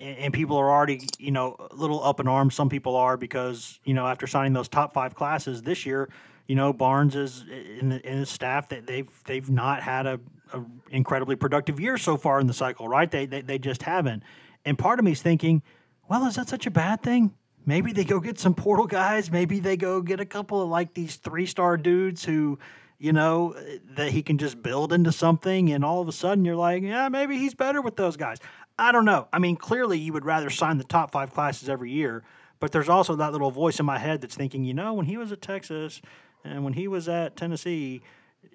and 0.00 0.32
people 0.32 0.56
are 0.56 0.70
already, 0.70 1.08
you 1.18 1.32
know, 1.32 1.56
a 1.70 1.74
little 1.74 2.02
up 2.02 2.20
in 2.20 2.28
arms. 2.28 2.54
Some 2.54 2.68
people 2.68 2.94
are 2.96 3.16
because 3.16 3.80
you 3.84 3.94
know 3.94 4.06
after 4.06 4.26
signing 4.26 4.52
those 4.52 4.68
top 4.68 4.94
five 4.94 5.14
classes 5.14 5.62
this 5.62 5.84
year, 5.84 6.08
you 6.46 6.54
know, 6.54 6.72
Barnes 6.72 7.16
is 7.16 7.44
in, 7.80 7.88
the, 7.88 8.08
in 8.08 8.18
his 8.18 8.30
staff 8.30 8.68
that 8.68 8.86
they've 8.86 9.10
they've 9.24 9.50
not 9.50 9.82
had 9.82 10.06
a, 10.06 10.20
a, 10.52 10.62
incredibly 10.90 11.34
productive 11.34 11.80
year 11.80 11.98
so 11.98 12.16
far 12.16 12.38
in 12.38 12.46
the 12.46 12.54
cycle, 12.54 12.88
right? 12.88 13.10
They, 13.10 13.26
they 13.26 13.40
they 13.40 13.58
just 13.58 13.82
haven't. 13.82 14.22
And 14.64 14.78
part 14.78 14.98
of 14.98 15.04
me 15.04 15.12
is 15.12 15.22
thinking, 15.22 15.62
well, 16.08 16.24
is 16.26 16.36
that 16.36 16.48
such 16.48 16.66
a 16.66 16.70
bad 16.70 17.02
thing? 17.02 17.34
Maybe 17.66 17.92
they 17.92 18.04
go 18.04 18.20
get 18.20 18.38
some 18.38 18.54
portal 18.54 18.86
guys. 18.86 19.30
Maybe 19.30 19.58
they 19.60 19.76
go 19.76 20.00
get 20.00 20.20
a 20.20 20.24
couple 20.24 20.62
of 20.62 20.68
like 20.68 20.94
these 20.94 21.16
three 21.16 21.44
star 21.44 21.76
dudes 21.76 22.24
who, 22.24 22.58
you 22.98 23.12
know, 23.12 23.54
that 23.96 24.12
he 24.12 24.22
can 24.22 24.38
just 24.38 24.62
build 24.62 24.92
into 24.92 25.12
something. 25.12 25.70
And 25.72 25.84
all 25.84 26.00
of 26.00 26.08
a 26.08 26.12
sudden 26.12 26.44
you're 26.44 26.56
like, 26.56 26.82
yeah, 26.82 27.08
maybe 27.08 27.36
he's 27.36 27.54
better 27.54 27.82
with 27.82 27.96
those 27.96 28.16
guys. 28.16 28.38
I 28.78 28.92
don't 28.92 29.04
know. 29.04 29.28
I 29.32 29.38
mean, 29.38 29.56
clearly 29.56 29.98
you 29.98 30.12
would 30.12 30.24
rather 30.24 30.48
sign 30.48 30.78
the 30.78 30.84
top 30.84 31.10
five 31.10 31.32
classes 31.32 31.68
every 31.68 31.90
year, 31.90 32.22
but 32.60 32.72
there's 32.72 32.88
also 32.88 33.16
that 33.16 33.32
little 33.32 33.50
voice 33.50 33.80
in 33.80 33.86
my 33.86 33.98
head 33.98 34.20
that's 34.20 34.34
thinking, 34.34 34.64
you 34.64 34.74
know, 34.74 34.94
when 34.94 35.06
he 35.06 35.16
was 35.16 35.32
at 35.32 35.40
Texas 35.40 36.00
and 36.44 36.62
when 36.62 36.74
he 36.74 36.86
was 36.86 37.08
at 37.08 37.36
Tennessee, 37.36 38.02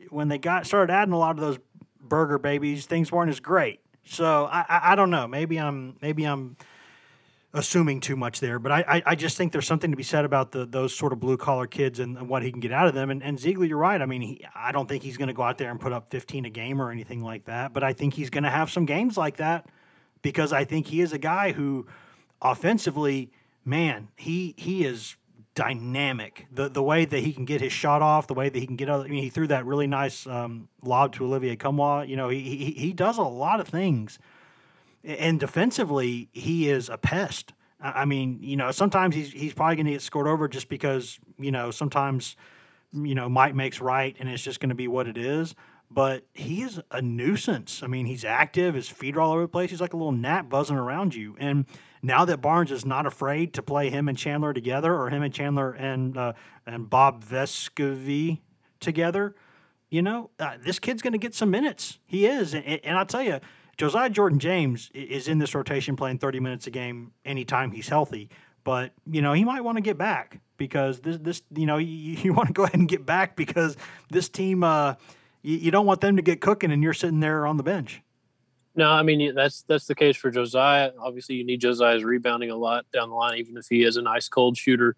when 0.10 0.28
they 0.28 0.38
got 0.38 0.66
started 0.66 0.94
adding 0.94 1.14
a 1.14 1.18
lot 1.18 1.32
of 1.32 1.42
those 1.42 1.60
burger 2.00 2.38
babies, 2.38 2.86
things 2.86 3.12
weren't 3.12 3.30
as 3.30 3.40
great. 3.40 3.80
So 4.06 4.46
I, 4.46 4.66
I, 4.68 4.92
I 4.92 4.96
don't 4.96 5.10
know. 5.10 5.28
Maybe 5.28 5.58
I'm 5.58 5.98
maybe 6.02 6.26
I'm 6.26 6.58
assuming 7.54 8.00
too 8.00 8.16
much 8.16 8.40
there, 8.40 8.60
but 8.60 8.72
I, 8.72 8.86
I, 8.88 9.04
I, 9.08 9.16
just 9.16 9.36
think 9.36 9.52
there's 9.52 9.68
something 9.68 9.92
to 9.92 9.98
be 9.98 10.04
said 10.04 10.24
about 10.24 10.54
the 10.54 10.66
those 10.66 10.96
sort 10.96 11.12
of 11.12 11.20
blue 11.20 11.36
collar 11.36 11.68
kids 11.68 12.00
and, 12.00 12.18
and, 12.18 12.30
what 12.30 12.44
he 12.44 12.52
can 12.52 12.62
get 12.62 12.72
out 12.72 12.88
of 12.88 12.94
them. 12.94 13.10
And, 13.10 13.22
and 13.22 13.38
Zeigler, 13.38 13.68
you're 13.68 13.78
right. 13.78 14.02
I 14.02 14.06
mean, 14.06 14.22
he, 14.22 14.46
I 14.56 14.72
don't 14.72 14.88
think 14.88 15.04
he's 15.04 15.18
going 15.18 15.28
to 15.28 15.34
go 15.34 15.44
out 15.44 15.58
there 15.58 15.70
and 15.70 15.80
put 15.80 15.92
up 15.92 16.12
15 16.12 16.46
a 16.46 16.50
game 16.50 16.82
or 16.82 16.92
anything 16.92 17.22
like 17.22 17.46
that, 17.46 17.74
but 17.74 17.84
I 17.84 17.92
think 17.92 18.14
he's 18.14 18.30
going 18.30 18.46
to 18.46 18.50
have 18.50 18.72
some 18.72 18.86
games 18.86 19.18
like 19.18 19.38
that 19.38 19.68
because 20.22 20.54
I 20.54 20.64
think 20.64 20.88
he 20.88 21.02
is 21.02 21.12
a 21.12 21.18
guy 21.18 21.52
who, 21.52 21.88
offensively, 22.42 23.32
man, 23.66 24.08
he 24.16 24.56
he 24.58 24.86
is 24.86 25.18
dynamic. 25.54 26.48
The 26.54 26.70
the 26.70 26.84
way 26.84 27.04
that 27.04 27.20
he 27.20 27.34
can 27.34 27.44
get 27.44 27.60
his 27.60 27.74
shot 27.74 28.02
off, 28.02 28.28
the 28.28 28.34
way 28.34 28.48
that 28.48 28.58
he 28.58 28.66
can 28.66 28.78
get 28.78 28.90
other. 28.90 29.04
I 29.04 29.08
mean, 29.08 29.24
he 29.24 29.30
threw 29.30 29.48
that 29.48 29.66
really 29.66 29.88
nice 29.88 30.26
um, 30.26 30.70
lob 30.82 31.14
to 31.16 31.26
Olivier 31.26 31.58
Nkamhoua. 31.58 32.08
You 32.08 32.16
know, 32.16 32.30
he, 32.30 32.40
he 32.40 32.72
he 32.72 32.94
does 32.94 33.18
a 33.18 33.24
lot 33.24 33.60
of 33.60 33.68
things 33.68 34.20
and 35.04 35.40
defensively, 35.40 36.30
he 36.32 36.70
is 36.70 36.90
a 36.90 36.98
pest. 36.98 37.54
I 37.80 38.06
mean, 38.06 38.40
you 38.42 38.56
know, 38.56 38.72
sometimes 38.72 39.16
he's 39.16 39.32
he's 39.32 39.54
probably 39.54 39.76
going 39.76 39.88
to 39.88 39.94
get 39.94 40.02
scored 40.02 40.28
over 40.28 40.48
just 40.48 40.70
because 40.70 41.20
you 41.40 41.52
know 41.52 41.72
sometimes 41.72 42.36
you 42.94 43.16
know 43.16 43.28
Mike 43.28 43.56
makes 43.56 43.82
right, 43.82 44.16
and 44.20 44.30
it's 44.30 44.44
just 44.44 44.60
going 44.60 44.70
to 44.70 44.76
be 44.76 44.88
what 44.88 45.08
it 45.08 45.18
is. 45.18 45.56
But 45.90 46.24
he 46.34 46.62
is 46.62 46.80
a 46.90 47.02
nuisance. 47.02 47.84
I 47.84 47.88
mean, 47.88 48.06
he's 48.06 48.24
active. 48.24 48.76
His 48.76 48.88
feet 48.88 49.18
are 49.18 49.22
all 49.22 49.34
over 49.34 49.42
the 49.42 49.48
place. 49.50 49.72
He's 49.72 49.82
like 49.82 49.94
a 49.94 49.98
little 49.98 50.14
gnat 50.14 50.48
buzzing 50.48 50.78
around 50.78 51.14
you. 51.16 51.36
And 51.38 51.66
now 52.02 52.24
that 52.24 52.38
Barnes 52.38 52.72
is 52.72 52.86
not 52.86 53.06
afraid 53.06 53.54
to 53.56 53.62
play 53.62 53.90
him 53.90 54.08
and 54.08 54.18
Chandler 54.18 54.54
together, 54.54 54.96
or 54.96 55.10
him 55.10 55.22
and 55.22 55.34
Chandler 55.34 55.74
and 55.74 56.18
uh, 56.18 56.34
and 56.66 56.90
Bob 56.90 57.26
Vescovi 57.26 58.40
together, 58.80 59.36
you 59.90 60.02
know, 60.02 60.30
uh, 60.40 60.58
this 60.64 60.80
kid's 60.80 61.02
going 61.02 61.14
to 61.14 61.20
get 61.20 61.34
some 61.34 61.52
minutes. 61.52 62.00
He 62.06 62.26
is, 62.26 62.54
and, 62.54 62.66
and 62.66 62.98
I'll 62.98 63.06
tell 63.06 63.24
you 63.24 63.40
Josiah 63.82 64.12
Jordan 64.12 64.38
James 64.38 64.92
is 64.94 65.28
in 65.28 65.40
this 65.40 65.56
rotation 65.56 65.96
playing 65.96 66.20
30 66.20 66.40
minutes 66.40 66.68
a 66.68 66.70
game 66.70 67.14
anytime 67.26 67.72
he's 67.72 67.90
healthy. 67.90 68.30
But 68.64 68.92
you 69.10 69.24
know 69.24 69.34
he 69.34 69.44
might 69.44 69.62
want 69.62 69.78
to 69.78 69.82
get 69.82 69.98
back 69.98 70.40
because 70.58 71.00
this 71.00 71.18
this 71.18 71.42
you 71.56 71.66
know 71.66 71.80
you, 71.80 71.88
you 72.22 72.32
want 72.32 72.50
to 72.50 72.54
go 72.54 72.66
ahead 72.66 72.76
and 72.76 72.88
get 72.88 73.08
back 73.08 73.36
because 73.36 73.76
this 74.12 74.30
team 74.30 74.64
uh, 74.64 74.94
you, 75.42 75.58
you 75.58 75.72
don't 75.72 75.88
want 75.88 76.00
them 76.00 76.16
to 76.18 76.22
get 76.22 76.42
cooking 76.42 76.72
and 76.72 76.84
you're 76.84 76.94
sitting 76.94 77.22
there 77.22 77.48
on 77.48 77.58
the 77.58 77.64
bench. 77.64 78.04
No, 78.76 78.88
I 78.88 79.02
mean 79.02 79.34
that's 79.34 79.64
that's 79.64 79.88
the 79.88 79.96
case 79.96 80.16
for 80.16 80.30
Josiah. 80.30 80.92
Obviously, 81.00 81.34
you 81.34 81.44
need 81.44 81.60
Josiah's 81.60 82.04
rebounding 82.04 82.52
a 82.52 82.56
lot 82.56 82.86
down 82.94 83.10
the 83.10 83.16
line, 83.16 83.40
even 83.40 83.58
if 83.58 83.66
he 83.68 83.84
is 83.84 83.98
an 83.98 84.06
ice 84.06 84.30
cold 84.30 84.58
shooter 84.58 84.96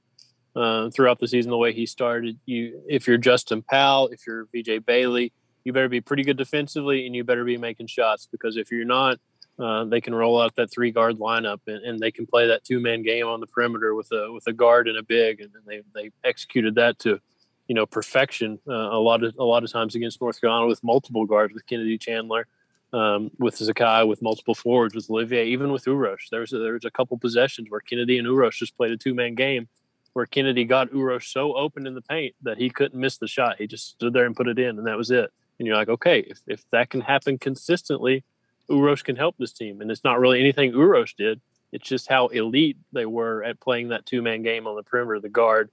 uh, 0.58 0.90
throughout 0.90 1.20
the 1.20 1.28
season. 1.30 1.52
The 1.52 1.58
way 1.58 1.72
he 1.72 1.86
started, 1.86 2.38
you 2.46 2.82
if 2.90 3.08
you're 3.08 3.18
Justin 3.18 3.62
Powell, 3.62 4.10
if 4.10 4.28
you're 4.28 4.50
VJ 4.54 4.86
Bailey, 4.86 5.32
you 5.64 5.74
better 5.74 5.90
be 5.90 6.02
pretty 6.02 6.24
good 6.24 6.38
defensively, 6.38 7.06
and 7.06 7.16
you 7.16 7.24
better 7.24 7.44
be 7.44 7.58
making 7.58 7.88
shots 7.88 8.28
because 8.32 8.58
if 8.58 8.72
you're 8.72 8.86
not, 8.86 9.20
uh, 9.60 9.86
they 9.86 10.02
can 10.02 10.16
roll 10.16 10.42
out 10.42 10.56
that 10.56 10.72
three 10.72 10.92
guard 10.92 11.20
lineup 11.20 11.60
and, 11.68 11.84
and 11.86 12.00
they 12.00 12.12
can 12.12 12.26
play 12.26 12.48
that 12.48 12.64
two 12.64 12.80
man 12.80 13.04
game 13.04 13.28
on 13.28 13.40
the 13.40 13.48
perimeter 13.48 13.94
with 13.94 14.12
a 14.12 14.32
with 14.32 14.46
a 14.48 14.54
guard 14.54 14.88
and 14.88 14.98
a 14.98 15.04
big, 15.04 15.42
and 15.42 15.52
they 15.66 15.82
they 15.94 16.12
executed 16.24 16.76
that 16.76 16.98
to 17.00 17.20
you 17.68 17.76
know 17.76 17.86
perfection 17.86 18.60
uh, 18.68 18.74
a 18.74 19.00
lot 19.00 19.24
of 19.24 19.36
a 19.38 19.44
lot 19.44 19.64
of 19.64 19.72
times 19.72 19.96
against 19.96 20.22
North 20.22 20.42
Carolina 20.42 20.68
with 20.68 20.84
multiple 20.84 21.26
guards 21.26 21.54
with 21.54 21.66
Kennedy 21.66 21.98
Chandler 21.98 22.48
um, 22.94 23.32
with 23.40 23.58
Zakai, 23.58 24.08
with 24.08 24.22
multiple 24.22 24.54
forwards, 24.54 24.96
with 24.96 25.10
Olivier, 25.10 25.48
even 25.48 25.72
with 25.72 25.86
Uros. 25.86 26.30
There 26.30 26.42
was 26.42 26.54
a, 26.54 26.60
a 26.86 26.92
couple 26.92 27.18
possessions 27.18 27.70
where 27.70 27.80
Kennedy 27.80 28.20
and 28.20 28.28
Uros 28.28 28.56
just 28.56 28.78
played 28.78 28.92
a 28.92 28.98
two 28.98 29.14
man 29.14 29.36
game, 29.36 29.68
where 30.14 30.28
Kennedy 30.28 30.64
got 30.64 30.94
Uros 30.94 31.28
so 31.28 31.56
open 31.56 31.88
in 31.88 31.96
the 31.96 32.02
paint 32.02 32.36
that 32.44 32.58
he 32.58 32.70
couldn't 32.70 33.00
miss 33.00 33.18
the 33.18 33.28
shot. 33.28 33.56
He 33.58 33.68
just 33.68 33.90
stood 33.90 34.14
there 34.14 34.26
and 34.26 34.36
put 34.36 34.48
it 34.48 34.60
in, 34.60 34.78
and 34.78 34.86
that 34.88 34.98
was 34.98 35.10
it. 35.12 35.32
And 35.64 35.68
you're 35.70 35.78
like, 35.78 35.88
okay, 35.88 36.20
if, 36.20 36.42
if 36.46 36.70
that 36.72 36.90
can 36.90 37.00
happen 37.00 37.38
consistently, 37.38 38.26
Uros 38.70 39.02
can 39.02 39.16
help 39.16 39.38
this 39.38 39.54
team. 39.54 39.80
And 39.80 39.90
it's 39.90 40.04
not 40.04 40.20
really 40.20 40.42
anything 40.42 40.74
Uros 40.74 41.16
did. 41.16 41.40
It's 41.72 41.88
just 41.88 42.10
how 42.10 42.28
elite 42.28 42.76
they 42.92 43.06
were 43.06 43.46
at 43.46 43.62
playing 43.62 43.88
that 43.88 44.06
two 44.06 44.22
man 44.22 44.44
game 44.44 44.68
on 44.68 44.76
the 44.76 44.84
perimeter, 44.84 45.22
the 45.22 45.30
guard 45.30 45.72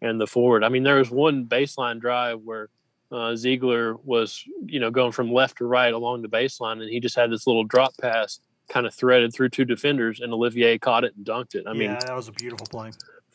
and 0.00 0.20
the 0.20 0.28
forward. 0.28 0.62
I 0.62 0.68
mean, 0.68 0.84
there 0.84 0.98
was 0.98 1.10
one 1.10 1.46
baseline 1.46 2.00
drive 2.00 2.40
where 2.42 2.68
uh, 3.10 3.34
Zeigler 3.34 3.98
was, 4.04 4.44
you 4.64 4.78
know, 4.78 4.92
going 4.92 5.10
from 5.10 5.32
left 5.32 5.58
to 5.58 5.64
right 5.64 5.92
along 5.92 6.22
the 6.22 6.28
baseline, 6.28 6.80
and 6.80 6.88
he 6.88 7.00
just 7.00 7.16
had 7.16 7.32
this 7.32 7.48
little 7.48 7.64
drop 7.64 7.94
pass 8.00 8.38
kind 8.68 8.86
of 8.86 8.94
threaded 8.94 9.34
through 9.34 9.48
two 9.48 9.64
defenders, 9.64 10.20
and 10.20 10.32
Olivier 10.32 10.78
caught 10.78 11.02
it 11.02 11.14
and 11.16 11.26
dunked 11.26 11.56
it. 11.56 11.64
I 11.66 11.72
yeah, 11.72 11.78
mean, 11.78 11.90
that 11.90 12.14
was 12.14 12.28
a 12.28 12.32
beautiful 12.32 12.66
play 12.66 12.92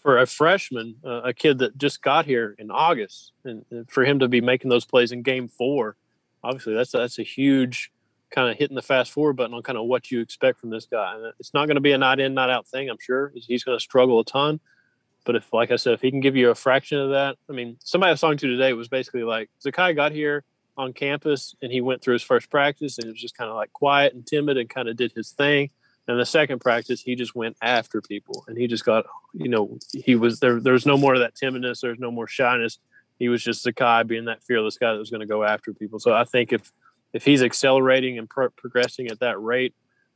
for 0.07 0.19
a 0.19 0.25
freshman, 0.25 0.95
uh, 1.05 1.19
a 1.25 1.33
kid 1.33 1.57
that 1.57 1.77
just 1.77 2.01
got 2.01 2.25
here 2.25 2.55
in 2.57 2.71
August, 2.71 3.33
and, 3.43 3.65
and, 3.69 3.91
for 3.91 4.05
him 4.05 4.19
to 4.19 4.29
be 4.29 4.39
making 4.39 4.69
those 4.69 4.85
plays 4.85 5.11
in 5.11 5.21
Game 5.21 5.49
Four, 5.49 5.97
obviously 6.41 6.73
that's 6.73 6.93
that's 6.93 7.19
a 7.19 7.23
huge 7.23 7.91
kind 8.31 8.49
of 8.49 8.57
hitting 8.57 8.77
the 8.77 8.81
fast 8.81 9.11
forward 9.11 9.33
button 9.33 9.53
on 9.53 9.61
kind 9.63 9.77
of 9.77 9.83
what 9.83 10.09
you 10.09 10.21
expect 10.21 10.61
from 10.61 10.69
this 10.69 10.85
guy. 10.85 11.13
And 11.13 11.33
it's 11.41 11.53
not 11.53 11.65
going 11.65 11.75
to 11.75 11.81
be 11.81 11.91
a 11.91 11.97
night 11.97 12.21
in, 12.21 12.33
night 12.33 12.49
out 12.49 12.65
thing. 12.65 12.89
I'm 12.89 12.95
sure 13.01 13.33
he's 13.35 13.65
going 13.65 13.77
to 13.77 13.83
struggle 13.83 14.21
a 14.21 14.23
ton. 14.23 14.61
But 15.25 15.35
if, 15.35 15.51
like 15.51 15.71
I 15.71 15.75
said, 15.75 15.91
if 15.91 15.99
he 15.99 16.09
can 16.09 16.21
give 16.21 16.37
you 16.37 16.51
a 16.51 16.55
fraction 16.55 16.99
of 16.99 17.09
that, 17.09 17.35
I 17.49 17.51
mean, 17.51 17.75
somebody 17.83 18.07
I 18.07 18.13
was 18.13 18.21
talking 18.21 18.37
to 18.37 18.47
today 18.47 18.71
was 18.71 18.87
basically 18.87 19.23
like 19.23 19.49
Zakai 19.61 19.93
got 19.93 20.13
here 20.13 20.45
on 20.77 20.93
campus 20.93 21.53
and 21.61 21.69
he 21.69 21.81
went 21.81 22.01
through 22.01 22.13
his 22.13 22.23
first 22.23 22.49
practice 22.49 22.97
and 22.97 23.07
it 23.07 23.11
was 23.11 23.19
just 23.19 23.37
kind 23.37 23.49
of 23.49 23.57
like 23.57 23.73
quiet 23.73 24.13
and 24.13 24.25
timid 24.25 24.55
and 24.55 24.69
kind 24.69 24.87
of 24.87 24.95
did 24.95 25.11
his 25.11 25.31
thing. 25.31 25.69
And 26.07 26.19
the 26.19 26.25
second 26.25 26.59
practice, 26.59 27.01
he 27.01 27.15
just 27.15 27.35
went 27.35 27.57
after 27.61 28.01
people 28.01 28.45
and 28.47 28.57
he 28.57 28.67
just 28.67 28.85
got, 28.85 29.05
you 29.33 29.49
know, 29.49 29.77
he 29.93 30.15
was 30.15 30.39
there. 30.39 30.59
There 30.59 30.73
was 30.73 30.85
no 30.85 30.97
more 30.97 31.13
of 31.13 31.19
that 31.19 31.35
timidness. 31.35 31.81
There's 31.81 31.99
no 31.99 32.11
more 32.11 32.27
shyness. 32.27 32.79
He 33.19 33.29
was 33.29 33.43
just 33.43 33.65
Zakai 33.65 34.07
being 34.07 34.25
that 34.25 34.43
fearless 34.43 34.77
guy 34.77 34.93
that 34.93 34.99
was 34.99 35.09
going 35.09 35.21
to 35.21 35.27
go 35.27 35.43
after 35.43 35.73
people. 35.73 35.99
So 35.99 36.13
I 36.13 36.23
think 36.23 36.53
if 36.53 36.71
if 37.13 37.25
he's 37.25 37.41
accelerating 37.41 38.17
and 38.17 38.29
pro- 38.29 38.49
progressing 38.49 39.07
at 39.07 39.19
that 39.19 39.41
rate, 39.41 39.73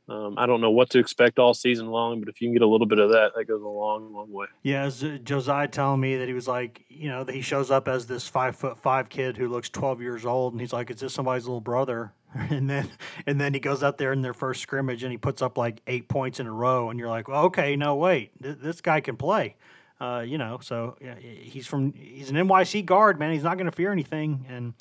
um, 0.08 0.34
I 0.36 0.46
don't 0.46 0.60
know 0.60 0.70
what 0.70 0.90
to 0.90 0.98
expect 0.98 1.38
all 1.38 1.54
season 1.54 1.86
long, 1.86 2.20
but 2.20 2.28
if 2.28 2.40
you 2.40 2.48
can 2.48 2.54
get 2.54 2.62
a 2.62 2.66
little 2.66 2.86
bit 2.86 2.98
of 2.98 3.10
that, 3.10 3.32
that 3.36 3.44
goes 3.44 3.62
a 3.62 3.68
long, 3.68 4.12
long 4.12 4.30
way. 4.32 4.46
Yeah, 4.62 4.84
as 4.84 5.04
Josiah 5.22 5.68
telling 5.68 6.00
me 6.00 6.16
that 6.16 6.28
he 6.28 6.34
was 6.34 6.48
like, 6.48 6.84
you 6.88 7.08
know, 7.08 7.22
that 7.24 7.34
he 7.34 7.40
shows 7.40 7.70
up 7.70 7.86
as 7.88 8.06
this 8.06 8.26
five 8.26 8.56
foot 8.56 8.78
five 8.78 9.08
kid 9.08 9.36
who 9.36 9.48
looks 9.48 9.68
twelve 9.68 10.00
years 10.00 10.26
old, 10.26 10.54
and 10.54 10.60
he's 10.60 10.72
like, 10.72 10.90
"Is 10.90 11.00
this 11.00 11.14
somebody's 11.14 11.44
little 11.44 11.60
brother?" 11.60 12.12
And 12.50 12.68
then, 12.68 12.88
and 13.26 13.40
then 13.40 13.54
he 13.54 13.60
goes 13.60 13.82
out 13.82 13.98
there 13.98 14.12
in 14.12 14.22
their 14.22 14.34
first 14.34 14.62
scrimmage 14.62 15.02
and 15.02 15.12
he 15.12 15.18
puts 15.18 15.42
up 15.42 15.58
like 15.58 15.82
eight 15.86 16.08
points 16.08 16.40
in 16.40 16.46
a 16.46 16.52
row, 16.52 16.88
and 16.88 16.98
you're 16.98 17.08
like, 17.08 17.28
well, 17.28 17.44
"Okay, 17.44 17.76
no, 17.76 17.94
wait, 17.94 18.30
th- 18.42 18.58
this 18.58 18.80
guy 18.80 19.00
can 19.00 19.16
play." 19.16 19.56
Uh, 20.00 20.20
you 20.20 20.38
know, 20.38 20.58
so 20.62 20.96
yeah, 21.00 21.14
he's 21.16 21.66
from 21.66 21.92
he's 21.92 22.30
an 22.30 22.36
NYC 22.36 22.84
guard, 22.84 23.18
man. 23.18 23.32
He's 23.32 23.42
not 23.42 23.56
going 23.56 23.70
to 23.70 23.76
fear 23.76 23.92
anything, 23.92 24.46
and 24.48 24.74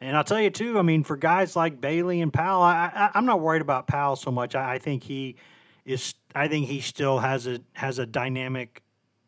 and 0.00 0.16
I'll 0.16 0.24
tell 0.24 0.40
you 0.40 0.50
too. 0.50 0.78
I 0.78 0.82
mean, 0.82 1.04
for 1.04 1.16
guys 1.16 1.54
like 1.54 1.80
Bailey 1.80 2.20
and 2.20 2.32
Powell, 2.32 2.62
I, 2.62 3.10
I, 3.14 3.18
am 3.18 3.24
not 3.24 3.40
worried 3.40 3.62
about 3.62 3.86
Powell 3.86 4.16
so 4.16 4.30
much. 4.30 4.54
I, 4.54 4.74
I, 4.74 4.78
think 4.78 5.04
he 5.04 5.36
is. 5.84 6.14
I 6.34 6.48
think 6.48 6.66
he 6.66 6.80
still 6.80 7.20
has 7.20 7.46
a 7.46 7.60
has 7.74 7.98
a 7.98 8.06
dynamic 8.06 8.82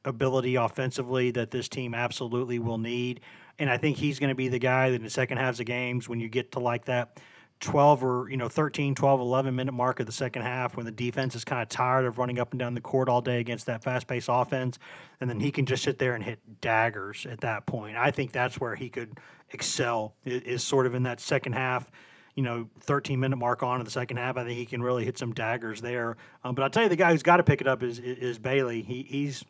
ability 0.04 0.56
offensively 0.56 1.30
that 1.32 1.50
this 1.50 1.68
team 1.68 1.94
absolutely 1.94 2.58
will 2.58 2.78
need. 2.78 3.20
And 3.58 3.70
I 3.70 3.76
think 3.76 3.96
he's 3.96 4.18
going 4.18 4.28
to 4.28 4.34
be 4.34 4.48
the 4.48 4.58
guy 4.58 4.90
that 4.90 4.96
in 4.96 5.02
the 5.02 5.10
second 5.10 5.38
halves 5.38 5.60
of 5.60 5.66
games, 5.66 6.08
when 6.08 6.20
you 6.20 6.28
get 6.28 6.52
to 6.52 6.58
like 6.58 6.86
that 6.86 7.20
12 7.60 8.04
or 8.04 8.28
you 8.30 8.36
know 8.36 8.48
13 8.48 8.94
12 8.94 9.20
11 9.20 9.54
minute 9.54 9.72
mark 9.72 9.98
of 9.98 10.06
the 10.06 10.12
second 10.12 10.42
half 10.42 10.76
when 10.76 10.84
the 10.84 10.92
defense 10.92 11.34
is 11.34 11.44
kind 11.44 11.62
of 11.62 11.68
tired 11.68 12.04
of 12.04 12.18
running 12.18 12.38
up 12.38 12.52
and 12.52 12.58
down 12.58 12.74
the 12.74 12.80
court 12.80 13.08
all 13.08 13.22
day 13.22 13.40
against 13.40 13.66
that 13.66 13.82
fast-paced 13.82 14.28
offense 14.30 14.78
and 15.20 15.30
then 15.30 15.40
he 15.40 15.50
can 15.50 15.64
just 15.64 15.82
sit 15.82 15.98
there 15.98 16.14
and 16.14 16.22
hit 16.22 16.38
daggers 16.60 17.26
at 17.26 17.40
that 17.40 17.64
point. 17.64 17.96
I 17.96 18.10
think 18.10 18.32
that's 18.32 18.60
where 18.60 18.74
he 18.74 18.90
could 18.90 19.18
excel 19.50 20.14
is 20.24 20.62
sort 20.62 20.86
of 20.86 20.94
in 20.94 21.04
that 21.04 21.18
second 21.18 21.54
half 21.54 21.90
you 22.34 22.42
know 22.42 22.68
13 22.80 23.18
minute 23.18 23.36
mark 23.36 23.62
on 23.62 23.80
in 23.80 23.84
the 23.84 23.90
second 23.90 24.18
half. 24.18 24.36
I 24.36 24.44
think 24.44 24.58
he 24.58 24.66
can 24.66 24.82
really 24.82 25.04
hit 25.04 25.16
some 25.16 25.32
daggers 25.32 25.80
there. 25.80 26.18
Um, 26.44 26.54
but 26.54 26.62
i'll 26.62 26.70
tell 26.70 26.82
you 26.82 26.88
the 26.90 26.96
guy 26.96 27.12
who's 27.12 27.22
got 27.22 27.38
to 27.38 27.42
pick 27.42 27.62
it 27.62 27.66
up 27.66 27.82
is, 27.82 27.98
is 27.98 28.38
bailey. 28.38 28.82
He, 28.82 29.02
he's 29.02 29.44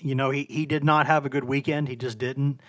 you 0.00 0.14
know 0.14 0.30
he, 0.30 0.46
he 0.50 0.66
did 0.66 0.84
not 0.84 1.06
have 1.06 1.24
a 1.24 1.30
good 1.30 1.44
weekend. 1.44 1.88
He 1.88 1.96
just 1.96 2.18
didn't 2.18 2.60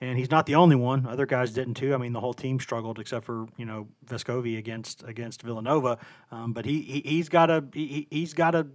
and 0.00 0.18
he's 0.18 0.30
not 0.30 0.46
the 0.46 0.54
only 0.54 0.76
one. 0.76 1.06
Other 1.06 1.26
guys 1.26 1.52
didn't 1.52 1.74
too. 1.74 1.94
I 1.94 1.96
mean, 1.96 2.12
the 2.12 2.20
whole 2.20 2.34
team 2.34 2.60
struggled 2.60 2.98
except 2.98 3.24
for 3.24 3.46
you 3.56 3.64
know 3.64 3.88
Vescovi 4.06 4.56
against 4.58 5.02
against 5.04 5.42
Villanova. 5.42 5.98
Um, 6.30 6.52
but 6.52 6.64
he, 6.64 6.82
he 6.82 7.00
he's 7.00 7.28
got 7.28 7.46
to 7.46 7.64
he, 7.72 8.06
he's 8.10 8.34
got 8.34 8.52
to 8.52 8.68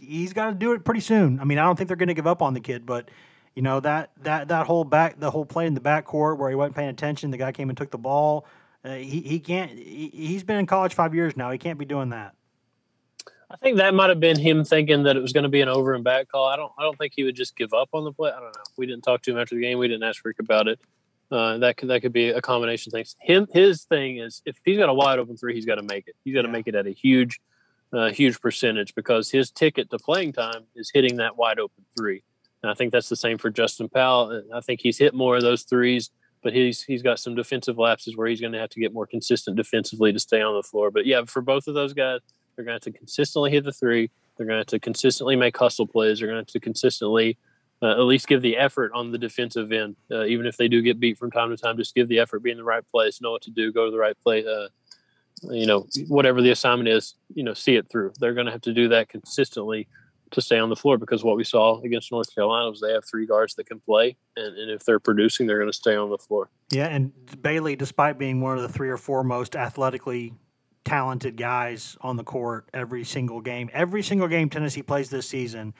he's 0.00 0.32
got 0.32 0.50
to 0.50 0.54
do 0.54 0.72
it 0.72 0.84
pretty 0.84 1.00
soon. 1.00 1.40
I 1.40 1.44
mean, 1.44 1.58
I 1.58 1.64
don't 1.64 1.76
think 1.76 1.88
they're 1.88 1.96
going 1.96 2.08
to 2.08 2.14
give 2.14 2.26
up 2.26 2.42
on 2.42 2.54
the 2.54 2.60
kid, 2.60 2.86
but 2.86 3.10
you 3.54 3.62
know 3.62 3.80
that 3.80 4.10
that 4.22 4.48
that 4.48 4.66
whole 4.66 4.84
back 4.84 5.18
the 5.18 5.30
whole 5.30 5.44
play 5.44 5.66
in 5.66 5.74
the 5.74 5.80
back 5.80 6.04
court 6.04 6.38
where 6.38 6.48
he 6.48 6.54
wasn't 6.54 6.76
paying 6.76 6.88
attention, 6.88 7.30
the 7.30 7.36
guy 7.36 7.52
came 7.52 7.68
and 7.68 7.76
took 7.76 7.90
the 7.90 7.98
ball. 7.98 8.46
Uh, 8.84 8.94
he 8.94 9.20
he 9.20 9.40
can't. 9.40 9.72
He, 9.72 10.10
he's 10.14 10.44
been 10.44 10.58
in 10.58 10.66
college 10.66 10.94
five 10.94 11.14
years 11.14 11.36
now. 11.36 11.50
He 11.50 11.58
can't 11.58 11.78
be 11.78 11.84
doing 11.84 12.10
that. 12.10 12.34
I 13.50 13.56
think 13.56 13.78
that 13.78 13.94
might 13.94 14.10
have 14.10 14.20
been 14.20 14.38
him 14.38 14.62
thinking 14.62 15.04
that 15.04 15.16
it 15.16 15.20
was 15.20 15.32
going 15.32 15.44
to 15.44 15.48
be 15.48 15.62
an 15.62 15.68
over 15.68 15.94
and 15.94 16.04
back 16.04 16.28
call. 16.28 16.46
I 16.46 16.56
don't. 16.56 16.70
I 16.78 16.82
don't 16.82 16.98
think 16.98 17.14
he 17.16 17.24
would 17.24 17.36
just 17.36 17.56
give 17.56 17.72
up 17.72 17.88
on 17.92 18.04
the 18.04 18.12
play. 18.12 18.30
I 18.30 18.40
don't 18.40 18.54
know. 18.54 18.62
We 18.76 18.86
didn't 18.86 19.02
talk 19.02 19.22
to 19.22 19.30
him 19.30 19.38
after 19.38 19.54
the 19.54 19.62
game. 19.62 19.78
We 19.78 19.88
didn't 19.88 20.02
ask 20.02 20.22
Rick 20.24 20.38
about 20.38 20.68
it. 20.68 20.78
Uh, 21.30 21.58
that 21.58 21.76
could 21.76 21.88
that 21.88 22.02
could 22.02 22.12
be 22.12 22.28
a 22.28 22.42
combination 22.42 22.90
of 22.90 22.92
things. 22.92 23.16
Him 23.20 23.46
his 23.52 23.84
thing 23.84 24.18
is 24.18 24.42
if 24.44 24.58
he's 24.64 24.78
got 24.78 24.88
a 24.88 24.94
wide 24.94 25.18
open 25.18 25.36
three, 25.36 25.54
he's 25.54 25.66
got 25.66 25.76
to 25.76 25.82
make 25.82 26.08
it. 26.08 26.16
He's 26.24 26.34
got 26.34 26.42
to 26.42 26.48
yeah. 26.48 26.52
make 26.52 26.68
it 26.68 26.74
at 26.74 26.86
a 26.86 26.90
huge, 26.90 27.40
uh, 27.92 28.10
huge 28.10 28.40
percentage 28.40 28.94
because 28.94 29.30
his 29.30 29.50
ticket 29.50 29.90
to 29.90 29.98
playing 29.98 30.32
time 30.32 30.64
is 30.74 30.90
hitting 30.92 31.16
that 31.16 31.36
wide 31.36 31.58
open 31.58 31.84
three. 31.96 32.22
And 32.62 32.70
I 32.70 32.74
think 32.74 32.92
that's 32.92 33.08
the 33.08 33.16
same 33.16 33.38
for 33.38 33.50
Justin 33.50 33.88
Powell. 33.88 34.42
I 34.54 34.60
think 34.60 34.80
he's 34.82 34.98
hit 34.98 35.14
more 35.14 35.36
of 35.36 35.42
those 35.42 35.62
threes, 35.62 36.10
but 36.42 36.52
he's 36.52 36.82
he's 36.82 37.02
got 37.02 37.18
some 37.18 37.34
defensive 37.34 37.78
lapses 37.78 38.16
where 38.16 38.26
he's 38.26 38.40
going 38.40 38.52
to 38.52 38.58
have 38.58 38.70
to 38.70 38.80
get 38.80 38.92
more 38.92 39.06
consistent 39.06 39.56
defensively 39.56 40.12
to 40.12 40.20
stay 40.20 40.42
on 40.42 40.54
the 40.54 40.62
floor. 40.62 40.90
But 40.90 41.06
yeah, 41.06 41.22
for 41.26 41.40
both 41.40 41.66
of 41.66 41.74
those 41.74 41.94
guys, 41.94 42.20
they're 42.58 42.64
going 42.64 42.76
to 42.80 42.84
have 42.84 42.92
to 42.92 42.98
consistently 42.98 43.52
hit 43.52 43.62
the 43.62 43.72
three. 43.72 44.10
They're 44.36 44.44
going 44.44 44.56
to 44.56 44.60
have 44.62 44.66
to 44.66 44.80
consistently 44.80 45.36
make 45.36 45.56
hustle 45.56 45.86
plays. 45.86 46.18
They're 46.18 46.26
going 46.26 46.38
to 46.38 46.40
have 46.40 46.48
to 46.48 46.58
consistently 46.58 47.38
uh, 47.80 47.92
at 47.92 48.00
least 48.00 48.26
give 48.26 48.42
the 48.42 48.56
effort 48.56 48.90
on 48.96 49.12
the 49.12 49.18
defensive 49.18 49.70
end. 49.70 49.94
Uh, 50.10 50.24
even 50.24 50.44
if 50.44 50.56
they 50.56 50.66
do 50.66 50.82
get 50.82 50.98
beat 50.98 51.18
from 51.18 51.30
time 51.30 51.50
to 51.50 51.56
time, 51.56 51.76
just 51.76 51.94
give 51.94 52.08
the 52.08 52.18
effort, 52.18 52.42
be 52.42 52.50
in 52.50 52.56
the 52.56 52.64
right 52.64 52.82
place, 52.90 53.20
know 53.20 53.30
what 53.30 53.42
to 53.42 53.52
do, 53.52 53.72
go 53.72 53.84
to 53.84 53.92
the 53.92 53.98
right 53.98 54.18
place. 54.24 54.44
Uh, 54.44 54.66
you 55.42 55.66
know, 55.66 55.86
whatever 56.08 56.42
the 56.42 56.50
assignment 56.50 56.88
is, 56.88 57.14
you 57.32 57.44
know, 57.44 57.54
see 57.54 57.76
it 57.76 57.88
through. 57.88 58.12
They're 58.18 58.34
going 58.34 58.46
to 58.46 58.52
have 58.52 58.62
to 58.62 58.72
do 58.72 58.88
that 58.88 59.08
consistently 59.08 59.86
to 60.32 60.40
stay 60.40 60.58
on 60.58 60.68
the 60.68 60.74
floor 60.74 60.98
because 60.98 61.22
what 61.22 61.36
we 61.36 61.44
saw 61.44 61.80
against 61.82 62.10
North 62.10 62.34
Carolina 62.34 62.68
was 62.68 62.80
they 62.80 62.92
have 62.92 63.04
three 63.04 63.24
guards 63.24 63.54
that 63.54 63.68
can 63.68 63.78
play, 63.78 64.16
and, 64.36 64.58
and 64.58 64.68
if 64.68 64.84
they're 64.84 64.98
producing, 64.98 65.46
they're 65.46 65.58
going 65.58 65.70
to 65.70 65.76
stay 65.76 65.94
on 65.94 66.10
the 66.10 66.18
floor. 66.18 66.50
Yeah, 66.70 66.88
and 66.88 67.12
Bailey, 67.40 67.76
despite 67.76 68.18
being 68.18 68.40
one 68.40 68.56
of 68.56 68.62
the 68.62 68.68
three 68.68 68.90
or 68.90 68.96
four 68.96 69.22
most 69.22 69.54
athletically 69.54 70.34
talented 70.88 71.36
guys 71.36 71.98
on 72.00 72.16
the 72.16 72.24
court 72.24 72.66
every 72.72 73.04
single 73.04 73.42
game. 73.42 73.68
Every 73.74 74.02
single 74.02 74.26
game 74.26 74.48
Tennessee 74.48 74.82
plays 74.82 75.10
this 75.10 75.28
season, 75.28 75.74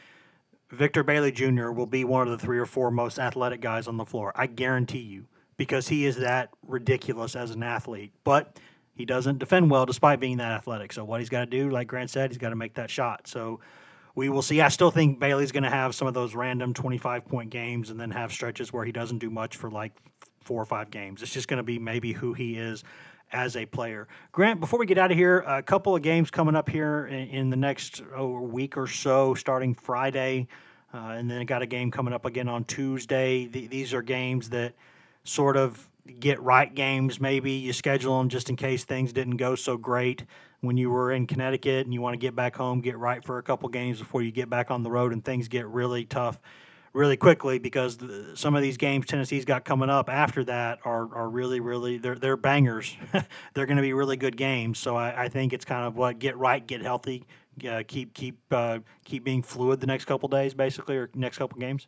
Victor 0.70 1.02
Bailey 1.02 1.32
Jr. 1.32 1.70
will 1.70 1.86
be 1.86 2.04
one 2.04 2.28
of 2.28 2.38
the 2.38 2.44
three 2.44 2.59
or 2.59 2.66
four 2.66 2.90
most 2.90 3.18
athletic 3.18 3.62
guys 3.62 3.88
on 3.88 3.96
the 3.96 4.04
floor. 4.04 4.32
I 4.36 4.46
guarantee 4.46 4.98
you, 4.98 5.24
because 5.56 5.88
he 5.88 6.04
is 6.04 6.16
that 6.16 6.50
ridiculous 6.66 7.34
as 7.34 7.52
an 7.52 7.62
athlete. 7.62 8.12
But 8.22 8.59
he 8.94 9.06
doesn't 9.06 9.38
defend 9.38 9.70
well 9.70 9.86
despite 9.86 10.20
being 10.20 10.36
that 10.36 10.52
athletic. 10.52 10.92
So 10.92 11.04
what 11.06 11.20
he's 11.20 11.30
got 11.30 11.40
to 11.40 11.46
do, 11.46 11.70
like 11.70 11.88
Grant 11.88 12.11
said, 12.11 12.30
he's 12.30 12.38
got 12.38 12.50
to 12.50 12.56
make 12.56 12.74
that 12.74 12.90
shot. 12.90 13.26
So 13.26 13.61
we 14.14 14.28
will 14.28 14.42
see. 14.42 14.61
I 14.61 14.68
still 14.68 14.90
think 14.90 15.18
Bailey's 15.18 15.52
going 15.52 15.62
to 15.62 15.70
have 15.70 15.94
some 15.94 16.06
of 16.06 16.12
those 16.12 16.34
random 16.34 16.74
25 16.74 17.24
point 17.24 17.48
games 17.48 17.88
and 17.88 17.98
then 17.98 18.11
have 18.11 18.30
stretches 18.30 18.74
where 18.74 18.84
he 18.84 18.92
doesn't 18.92 19.20
do 19.20 19.30
much 19.30 19.56
for 19.56 19.70
like 19.70 19.92
four 20.42 20.61
or 20.61 20.66
five 20.66 20.90
games. 20.90 21.22
It's 21.22 21.32
just 21.32 21.48
going 21.48 21.59
to 21.59 21.62
be 21.62 21.78
maybe 21.78 22.12
who 22.12 22.34
he 22.34 22.59
is 22.59 22.84
as 23.32 23.56
a 23.56 23.66
player. 23.66 24.08
Grant, 24.32 24.60
before 24.60 24.78
we 24.78 24.86
get 24.86 24.98
out 24.98 25.10
of 25.10 25.16
here, 25.16 25.40
a 25.40 25.62
couple 25.62 25.94
of 25.94 26.02
games 26.02 26.30
coming 26.30 26.56
up 26.56 26.68
here 26.68 27.06
in, 27.06 27.28
in 27.28 27.50
the 27.50 27.56
next 27.56 28.02
oh, 28.14 28.40
week 28.40 28.76
or 28.76 28.86
so, 28.86 29.34
starting 29.34 29.74
Friday, 29.74 30.48
uh, 30.92 31.14
and 31.16 31.30
then 31.30 31.44
got 31.46 31.62
a 31.62 31.66
game 31.66 31.90
coming 31.90 32.14
up 32.14 32.24
again 32.24 32.48
on 32.48 32.64
Tuesday. 32.64 33.46
these 33.46 33.92
are 33.92 34.02
games 34.02 34.50
that 34.50 34.74
sort 35.24 35.56
of 35.56 35.88
get 36.18 36.40
right 36.40 36.74
games. 36.74 37.20
Maybe 37.20 37.52
you 37.52 37.72
schedule 37.72 38.18
them 38.18 38.28
just 38.28 38.48
in 38.48 38.56
case 38.56 38.84
things 38.84 39.12
didn't 39.12 39.36
go 39.36 39.54
so 39.54 39.76
great 39.76 40.24
when 40.60 40.76
you 40.76 40.90
were 40.90 41.12
in 41.12 41.26
Connecticut 41.26 41.86
and 41.86 41.94
you 41.94 42.00
want 42.00 42.14
to 42.14 42.18
get 42.18 42.34
back 42.34 42.56
home, 42.56 42.80
get 42.80 42.98
right 42.98 43.24
for 43.24 43.38
a 43.38 43.42
couple 43.42 43.68
games 43.68 43.98
before 43.98 44.22
you 44.22 44.32
get 44.32 44.50
back 44.50 44.70
on 44.70 44.82
the 44.82 44.90
road 44.90 45.12
and 45.12 45.24
things 45.24 45.48
get 45.48 45.66
really 45.66 46.04
tough 46.04 46.40
really 46.93 47.16
quickly 47.16 47.59
because 47.59 47.97
the, 47.99 48.32
some 48.34 48.55
of 48.55 48.62
these 48.62 48.76
games 48.76 49.07
Tennessee's 49.07 49.45
got 49.45 49.64
coming 49.64 49.91
up 49.91 50.09
after 50.09 50.45
that 50.45 50.78
are, 50.84 51.14
are 51.14 51.28
really, 51.28 51.61
really, 51.61 51.99
they're, 51.99 52.14
they're 52.14 52.36
bangers. 52.36 52.97
they're 53.55 53.66
going 53.66 53.76
to 53.76 53.82
be 53.82 53.93
really 53.93 54.16
good 54.16 54.36
games. 54.36 54.78
So 54.78 54.97
I, 54.97 55.24
I, 55.24 55.28
think 55.28 55.53
it's 55.53 55.64
kind 55.64 55.86
of 55.86 55.97
what 55.97 56.18
get 56.18 56.36
right, 56.36 56.64
get 56.66 56.82
healthy, 56.82 57.24
uh, 57.68 57.82
keep, 57.86 58.14
keep, 58.14 58.39
uh, 58.51 58.80
keep 59.05 59.24
being 59.24 59.43
fluid 59.43 59.80
the 59.80 59.86
next 59.86 60.07
couple 60.07 60.28
days, 60.28 60.55
basically, 60.55 60.97
or 60.97 61.11
next 61.14 61.39
couple 61.39 61.59
games. 61.59 61.86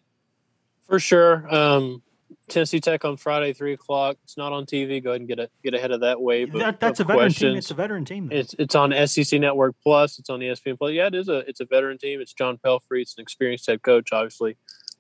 For 0.87 0.99
sure. 0.99 1.53
Um, 1.55 2.03
Tennessee 2.49 2.81
Tech 2.81 3.05
on 3.05 3.17
Friday, 3.17 3.53
three 3.53 3.73
o'clock. 3.73 4.17
It's 4.25 4.37
not 4.37 4.53
on 4.53 4.67
TV. 4.67 5.03
Go 5.03 5.11
ahead 5.11 5.21
and 5.21 5.29
get 5.29 5.39
a, 5.39 5.49
get 5.63 5.75
ahead 5.75 5.91
of 5.91 6.01
that 6.01 6.21
wave. 6.21 6.53
That, 6.53 6.81
that's 6.81 7.01
a 7.01 7.05
veteran 7.05 7.27
questions. 7.27 7.53
team. 7.53 7.57
It's 7.57 7.71
a 7.71 7.75
veteran 7.75 8.05
team. 8.05 8.29
Though. 8.29 8.37
It's 8.37 8.55
it's 8.59 8.75
on 8.75 8.93
SEC 9.07 9.41
Network 9.41 9.77
Plus. 9.83 10.19
It's 10.19 10.31
on 10.31 10.41
ESPN 10.41 10.79
Plus. 10.79 10.93
Yeah, 10.93 11.07
it 11.07 11.15
is 11.15 11.29
a 11.29 11.39
it's 11.39 11.61
a 11.61 11.65
veteran 11.65 11.99
team. 11.99 12.21
It's 12.21 12.33
John 12.33 12.59
Pelphrey. 12.59 13.03
It's 13.03 13.17
an 13.17 13.23
experienced 13.23 13.67
head 13.67 13.83
coach, 13.83 14.11
obviously. 14.13 14.57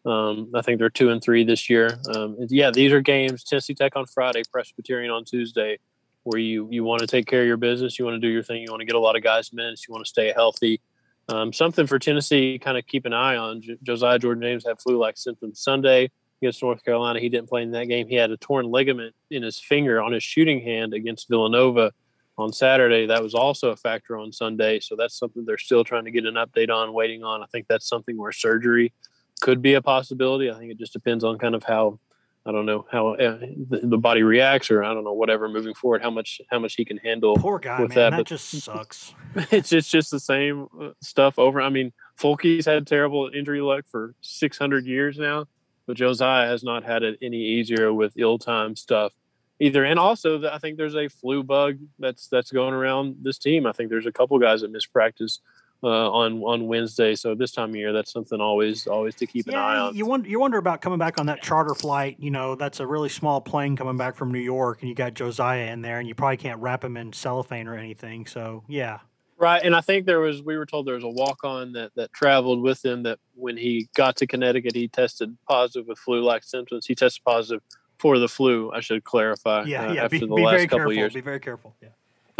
Um, 0.06 0.50
I 0.54 0.62
think 0.62 0.78
they're 0.78 0.90
two 0.90 1.10
and 1.10 1.22
three 1.22 1.44
this 1.44 1.68
year. 1.68 1.98
Um, 2.14 2.36
yeah, 2.48 2.70
these 2.70 2.92
are 2.92 3.00
games. 3.00 3.44
Tennessee 3.44 3.74
Tech 3.74 3.96
on 3.96 4.06
Friday, 4.06 4.42
Presbyterian 4.50 5.10
on 5.10 5.24
Tuesday, 5.24 5.78
where 6.22 6.40
you 6.40 6.68
you 6.70 6.84
want 6.84 7.00
to 7.00 7.06
take 7.06 7.26
care 7.26 7.42
of 7.42 7.46
your 7.46 7.56
business, 7.58 7.98
you 7.98 8.04
want 8.04 8.14
to 8.14 8.20
do 8.20 8.32
your 8.32 8.42
thing, 8.42 8.62
you 8.62 8.70
want 8.70 8.80
to 8.80 8.86
get 8.86 8.94
a 8.94 9.00
lot 9.00 9.16
of 9.16 9.22
guys 9.22 9.52
minutes, 9.52 9.86
you 9.86 9.92
want 9.92 10.04
to 10.04 10.08
stay 10.08 10.32
healthy. 10.34 10.80
Um, 11.28 11.52
something 11.52 11.86
for 11.86 11.98
Tennessee, 11.98 12.58
kind 12.58 12.76
of 12.76 12.86
keep 12.86 13.06
an 13.06 13.12
eye 13.12 13.36
on. 13.36 13.62
J- 13.62 13.78
Josiah 13.82 14.18
Jordan 14.18 14.42
James 14.42 14.66
had 14.66 14.80
flu-like 14.80 15.16
symptoms 15.16 15.60
Sunday 15.60 16.10
against 16.42 16.62
North 16.62 16.82
Carolina. 16.84 17.20
He 17.20 17.28
didn't 17.28 17.48
play 17.48 17.62
in 17.62 17.70
that 17.72 17.86
game. 17.86 18.08
He 18.08 18.16
had 18.16 18.30
a 18.30 18.36
torn 18.36 18.66
ligament 18.66 19.14
in 19.30 19.42
his 19.42 19.60
finger 19.60 20.02
on 20.02 20.12
his 20.12 20.24
shooting 20.24 20.60
hand 20.60 20.94
against 20.94 21.28
Villanova 21.28 21.92
on 22.36 22.52
Saturday. 22.52 23.06
That 23.06 23.22
was 23.22 23.34
also 23.34 23.70
a 23.70 23.76
factor 23.76 24.16
on 24.16 24.32
Sunday. 24.32 24.80
So 24.80 24.96
that's 24.96 25.16
something 25.16 25.44
they're 25.44 25.58
still 25.58 25.84
trying 25.84 26.06
to 26.06 26.10
get 26.10 26.24
an 26.24 26.34
update 26.34 26.70
on, 26.70 26.92
waiting 26.94 27.22
on. 27.22 27.42
I 27.42 27.46
think 27.52 27.66
that's 27.68 27.86
something 27.86 28.16
where 28.16 28.32
surgery 28.32 28.92
could 29.40 29.62
be 29.62 29.74
a 29.74 29.82
possibility. 29.82 30.50
I 30.50 30.58
think 30.58 30.70
it 30.70 30.78
just 30.78 30.92
depends 30.92 31.24
on 31.24 31.38
kind 31.38 31.54
of 31.54 31.64
how 31.64 31.98
I 32.46 32.52
don't 32.52 32.64
know 32.64 32.86
how 32.90 33.14
uh, 33.14 33.38
the, 33.38 33.80
the, 33.82 33.98
body 33.98 34.22
reacts, 34.22 34.70
or 34.70 34.82
I 34.82 34.94
don't 34.94 35.04
know 35.04 35.12
whatever 35.12 35.48
moving 35.48 35.74
forward. 35.74 36.02
How 36.02 36.10
much 36.10 36.40
how 36.50 36.58
much 36.58 36.74
he 36.74 36.86
can 36.86 36.96
handle. 36.96 37.36
Poor 37.36 37.58
guy, 37.58 37.82
with 37.82 37.90
man. 37.90 38.12
That, 38.12 38.16
that 38.16 38.26
just 38.26 38.50
sucks. 38.62 39.14
it's 39.50 39.72
it's 39.72 39.90
just 39.90 40.10
the 40.10 40.20
same 40.20 40.68
uh, 40.80 40.90
stuff 41.02 41.38
over. 41.38 41.60
I 41.60 41.68
mean, 41.68 41.92
Fulke's 42.18 42.64
had 42.64 42.86
terrible 42.86 43.30
injury 43.34 43.60
luck 43.60 43.84
for 43.90 44.14
600 44.22 44.86
years 44.86 45.18
now, 45.18 45.46
but 45.86 45.96
Josiah 45.96 46.46
has 46.46 46.64
not 46.64 46.82
had 46.82 47.02
it 47.02 47.18
any 47.20 47.38
easier 47.38 47.92
with 47.92 48.14
ill-timed 48.16 48.78
stuff 48.78 49.12
either. 49.60 49.84
And 49.84 49.98
also, 49.98 50.50
I 50.50 50.58
think 50.58 50.78
there's 50.78 50.96
a 50.96 51.08
flu 51.08 51.42
bug 51.42 51.76
that's 51.98 52.26
that's 52.28 52.50
going 52.50 52.72
around 52.72 53.16
this 53.20 53.36
team. 53.36 53.66
I 53.66 53.72
think 53.72 53.90
there's 53.90 54.06
a 54.06 54.12
couple 54.12 54.38
guys 54.38 54.62
that 54.62 54.72
missed 54.72 54.92
practice 54.94 55.40
uh, 55.82 56.10
on 56.10 56.42
on 56.42 56.66
Wednesday. 56.66 57.14
So 57.14 57.34
this 57.34 57.52
time 57.52 57.70
of 57.70 57.76
year, 57.76 57.92
that's 57.92 58.12
something 58.12 58.40
always 58.40 58.86
always 58.86 59.14
to 59.16 59.26
keep 59.26 59.46
yeah, 59.46 59.54
an 59.54 59.58
eye 59.58 59.78
on. 59.78 59.96
You 59.96 60.06
wonder 60.06 60.28
you 60.28 60.38
wonder 60.40 60.58
about 60.58 60.80
coming 60.80 60.98
back 60.98 61.18
on 61.18 61.26
that 61.26 61.42
charter 61.42 61.74
flight. 61.74 62.16
You 62.18 62.30
know, 62.30 62.54
that's 62.54 62.80
a 62.80 62.86
really 62.86 63.08
small 63.08 63.40
plane 63.40 63.76
coming 63.76 63.96
back 63.96 64.16
from 64.16 64.32
New 64.32 64.40
York, 64.40 64.80
and 64.80 64.88
you 64.88 64.94
got 64.94 65.14
Josiah 65.14 65.72
in 65.72 65.82
there, 65.82 65.98
and 65.98 66.08
you 66.08 66.14
probably 66.14 66.36
can't 66.36 66.60
wrap 66.60 66.84
him 66.84 66.96
in 66.96 67.12
cellophane 67.12 67.66
or 67.66 67.76
anything. 67.76 68.26
So 68.26 68.64
yeah. 68.68 69.00
Right, 69.38 69.62
and 69.64 69.74
I 69.74 69.80
think 69.80 70.04
there 70.04 70.20
was 70.20 70.42
we 70.42 70.58
were 70.58 70.66
told 70.66 70.86
there 70.86 70.96
was 70.96 71.04
a 71.04 71.08
walk 71.08 71.44
on 71.44 71.72
that 71.72 71.92
that 71.94 72.12
traveled 72.12 72.60
with 72.60 72.84
him 72.84 73.04
that 73.04 73.18
when 73.34 73.56
he 73.56 73.88
got 73.94 74.16
to 74.16 74.26
Connecticut 74.26 74.74
he 74.74 74.86
tested 74.86 75.34
positive 75.48 75.88
with 75.88 75.98
flu 75.98 76.22
like 76.22 76.44
symptoms. 76.44 76.84
He 76.84 76.94
tested 76.94 77.24
positive 77.24 77.62
for 77.98 78.18
the 78.18 78.28
flu. 78.28 78.70
I 78.70 78.80
should 78.80 79.02
clarify. 79.04 79.64
Yeah, 79.64 79.86
uh, 79.88 79.92
yeah. 79.92 80.04
After 80.04 80.18
be, 80.18 80.26
the 80.26 80.34
be 80.34 80.42
last 80.42 80.62
couple 80.64 80.78
careful. 80.78 80.92
years, 80.92 81.14
be 81.14 81.22
very 81.22 81.40
careful. 81.40 81.74
Yeah. 81.80 81.88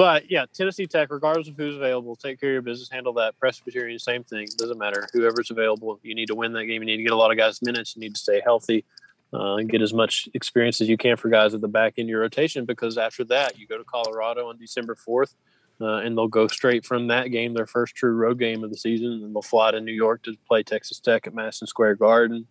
But 0.00 0.30
yeah, 0.30 0.46
Tennessee 0.54 0.86
Tech, 0.86 1.10
regardless 1.10 1.48
of 1.48 1.58
who's 1.58 1.76
available, 1.76 2.16
take 2.16 2.40
care 2.40 2.48
of 2.48 2.52
your 2.54 2.62
business, 2.62 2.88
handle 2.88 3.12
that. 3.12 3.38
Presbyterian, 3.38 3.98
same 3.98 4.24
thing. 4.24 4.48
Doesn't 4.56 4.78
matter. 4.78 5.06
Whoever's 5.12 5.50
available, 5.50 6.00
you 6.02 6.14
need 6.14 6.28
to 6.28 6.34
win 6.34 6.54
that 6.54 6.64
game. 6.64 6.80
You 6.80 6.86
need 6.86 6.96
to 6.96 7.02
get 7.02 7.12
a 7.12 7.16
lot 7.16 7.30
of 7.30 7.36
guys 7.36 7.60
minutes. 7.60 7.94
You 7.94 8.00
need 8.00 8.14
to 8.14 8.18
stay 8.18 8.40
healthy 8.42 8.86
uh, 9.34 9.56
and 9.56 9.68
get 9.68 9.82
as 9.82 9.92
much 9.92 10.26
experience 10.32 10.80
as 10.80 10.88
you 10.88 10.96
can 10.96 11.18
for 11.18 11.28
guys 11.28 11.52
at 11.52 11.60
the 11.60 11.68
back 11.68 11.98
end 11.98 12.06
of 12.06 12.08
your 12.08 12.22
rotation 12.22 12.64
because 12.64 12.96
after 12.96 13.24
that, 13.24 13.58
you 13.58 13.66
go 13.66 13.76
to 13.76 13.84
Colorado 13.84 14.48
on 14.48 14.56
December 14.56 14.96
4th. 14.96 15.34
Uh, 15.82 15.98
and 15.98 16.16
they'll 16.16 16.28
go 16.28 16.46
straight 16.46 16.86
from 16.86 17.08
that 17.08 17.26
game, 17.26 17.52
their 17.52 17.66
first 17.66 17.94
true 17.94 18.12
road 18.12 18.38
game 18.38 18.64
of 18.64 18.70
the 18.70 18.78
season, 18.78 19.12
and 19.22 19.34
they'll 19.34 19.42
fly 19.42 19.70
to 19.70 19.82
New 19.82 19.92
York 19.92 20.22
to 20.22 20.34
play 20.48 20.62
Texas 20.62 20.98
Tech 20.98 21.26
at 21.26 21.34
Madison 21.34 21.66
Square 21.66 21.96
Garden. 21.96 22.46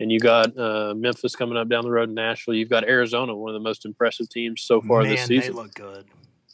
And 0.00 0.12
you 0.12 0.20
got 0.20 0.54
uh, 0.58 0.92
Memphis 0.94 1.34
coming 1.34 1.56
up 1.56 1.70
down 1.70 1.84
the 1.84 1.90
road 1.90 2.10
in 2.10 2.14
Nashville. 2.14 2.52
You've 2.54 2.68
got 2.68 2.84
Arizona, 2.84 3.34
one 3.34 3.54
of 3.54 3.54
the 3.54 3.66
most 3.66 3.86
impressive 3.86 4.28
teams 4.28 4.60
so 4.60 4.82
far 4.82 5.00
Man, 5.00 5.12
this 5.12 5.24
season. 5.24 5.56
They 5.56 5.62
look 5.62 5.72
good. 5.72 6.04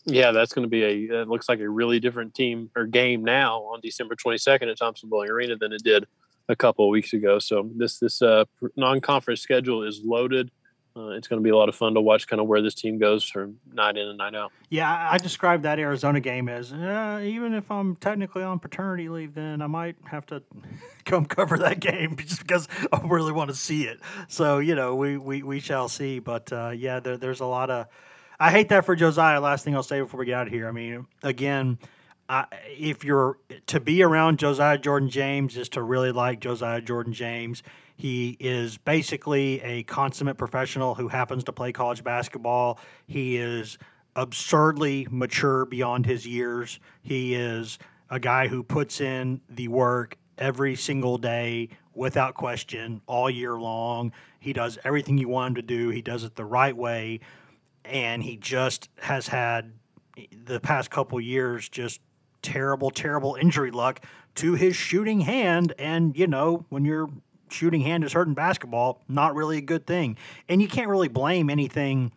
Yeah, 0.06 0.30
that's 0.30 0.52
going 0.52 0.62
to 0.62 0.68
be 0.68 0.84
a. 0.84 1.22
It 1.22 1.28
looks 1.28 1.48
like 1.48 1.60
a 1.60 1.68
really 1.68 1.98
different 1.98 2.34
team 2.34 2.70
or 2.76 2.86
game 2.86 3.24
now 3.24 3.62
on 3.62 3.80
December 3.80 4.14
22nd 4.14 4.70
at 4.70 4.78
Thompson-Boling 4.78 5.30
Arena 5.30 5.56
than 5.56 5.72
it 5.72 5.82
did 5.82 6.06
a 6.48 6.54
couple 6.54 6.84
of 6.84 6.90
weeks 6.90 7.12
ago. 7.12 7.38
So 7.40 7.68
this 7.74 7.98
this 7.98 8.22
uh, 8.22 8.44
non-conference 8.76 9.40
schedule 9.40 9.82
is 9.82 10.02
loaded. 10.04 10.50
Uh, 10.96 11.08
it's 11.10 11.28
going 11.28 11.38
to 11.38 11.44
be 11.44 11.50
a 11.50 11.56
lot 11.56 11.68
of 11.68 11.74
fun 11.74 11.92
to 11.92 12.00
watch 12.00 12.26
kind 12.26 12.40
of 12.40 12.46
where 12.46 12.62
this 12.62 12.74
team 12.74 12.98
goes 12.98 13.22
from 13.22 13.58
night 13.70 13.98
in 13.98 14.08
and 14.08 14.16
night 14.16 14.34
out. 14.34 14.50
Yeah, 14.70 15.08
I 15.10 15.18
described 15.18 15.64
that 15.64 15.78
Arizona 15.78 16.20
game 16.20 16.48
as 16.48 16.72
uh, 16.72 17.20
even 17.22 17.52
if 17.52 17.70
I'm 17.70 17.96
technically 17.96 18.42
on 18.42 18.60
paternity 18.60 19.10
leave, 19.10 19.34
then 19.34 19.60
I 19.60 19.66
might 19.66 19.96
have 20.06 20.24
to 20.26 20.42
come 21.04 21.26
cover 21.26 21.58
that 21.58 21.80
game 21.80 22.16
just 22.26 22.40
because 22.40 22.66
I 22.92 23.00
really 23.04 23.32
want 23.32 23.50
to 23.50 23.56
see 23.56 23.84
it. 23.84 24.00
So 24.28 24.58
you 24.58 24.74
know, 24.74 24.94
we 24.94 25.18
we, 25.18 25.42
we 25.42 25.60
shall 25.60 25.88
see. 25.88 26.18
But 26.20 26.50
uh, 26.52 26.70
yeah, 26.74 27.00
there, 27.00 27.18
there's 27.18 27.40
a 27.40 27.46
lot 27.46 27.68
of 27.70 27.88
I 28.38 28.50
hate 28.50 28.68
that 28.68 28.84
for 28.84 28.94
Josiah. 28.94 29.40
Last 29.40 29.64
thing 29.64 29.74
I'll 29.74 29.82
say 29.82 30.00
before 30.00 30.20
we 30.20 30.26
get 30.26 30.34
out 30.34 30.46
of 30.46 30.52
here. 30.52 30.68
I 30.68 30.72
mean, 30.72 31.06
again, 31.22 31.78
I, 32.28 32.46
if 32.76 33.04
you're 33.04 33.38
to 33.66 33.80
be 33.80 34.02
around 34.02 34.38
Josiah 34.38 34.78
Jordan 34.78 35.08
James 35.08 35.56
is 35.56 35.68
to 35.70 35.82
really 35.82 36.12
like 36.12 36.40
Josiah 36.40 36.80
Jordan 36.80 37.12
James. 37.12 37.62
He 37.96 38.36
is 38.38 38.76
basically 38.76 39.62
a 39.62 39.82
consummate 39.84 40.36
professional 40.36 40.96
who 40.96 41.08
happens 41.08 41.44
to 41.44 41.52
play 41.52 41.72
college 41.72 42.04
basketball. 42.04 42.78
He 43.06 43.36
is 43.38 43.78
absurdly 44.14 45.06
mature 45.10 45.64
beyond 45.64 46.04
his 46.04 46.26
years. 46.26 46.78
He 47.02 47.34
is 47.34 47.78
a 48.10 48.20
guy 48.20 48.48
who 48.48 48.62
puts 48.62 49.00
in 49.00 49.40
the 49.48 49.68
work 49.68 50.18
every 50.36 50.76
single 50.76 51.16
day 51.16 51.70
without 51.94 52.34
question 52.34 53.00
all 53.06 53.30
year 53.30 53.58
long. 53.58 54.12
He 54.38 54.52
does 54.52 54.78
everything 54.84 55.16
you 55.16 55.28
want 55.28 55.52
him 55.52 55.54
to 55.56 55.62
do. 55.62 55.88
He 55.88 56.02
does 56.02 56.24
it 56.24 56.34
the 56.34 56.44
right 56.44 56.76
way 56.76 57.20
and 57.86 58.22
he 58.22 58.36
just 58.36 58.88
has 59.00 59.28
had 59.28 59.72
the 60.44 60.60
past 60.60 60.90
couple 60.90 61.20
years 61.20 61.68
just 61.68 62.00
terrible, 62.42 62.90
terrible 62.90 63.36
injury 63.40 63.70
luck 63.70 64.04
to 64.36 64.54
his 64.54 64.76
shooting 64.76 65.20
hand. 65.20 65.74
And, 65.78 66.16
you 66.16 66.26
know, 66.26 66.64
when 66.68 66.84
your 66.84 67.08
shooting 67.50 67.82
hand 67.82 68.04
is 68.04 68.12
hurt 68.12 68.28
in 68.28 68.34
basketball, 68.34 69.02
not 69.08 69.34
really 69.34 69.58
a 69.58 69.62
good 69.62 69.86
thing. 69.86 70.16
And 70.48 70.62
you 70.62 70.68
can't 70.68 70.88
really 70.88 71.08
blame 71.08 71.50
anything 71.50 72.12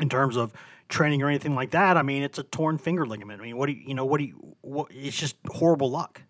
in 0.00 0.08
terms 0.08 0.36
of 0.36 0.52
training 0.88 1.22
or 1.22 1.28
anything 1.28 1.54
like 1.54 1.70
that. 1.70 1.96
I 1.96 2.02
mean, 2.02 2.22
it's 2.22 2.38
a 2.38 2.42
torn 2.42 2.78
finger 2.78 3.06
ligament. 3.06 3.40
I 3.40 3.44
mean, 3.44 3.56
what 3.56 3.66
do 3.66 3.72
you, 3.72 3.82
you 3.88 3.94
know, 3.94 4.04
what 4.04 4.18
do 4.18 4.24
you, 4.24 4.56
what, 4.60 4.88
it's 4.90 5.16
just 5.16 5.36
horrible 5.48 5.90
luck. 5.90 6.22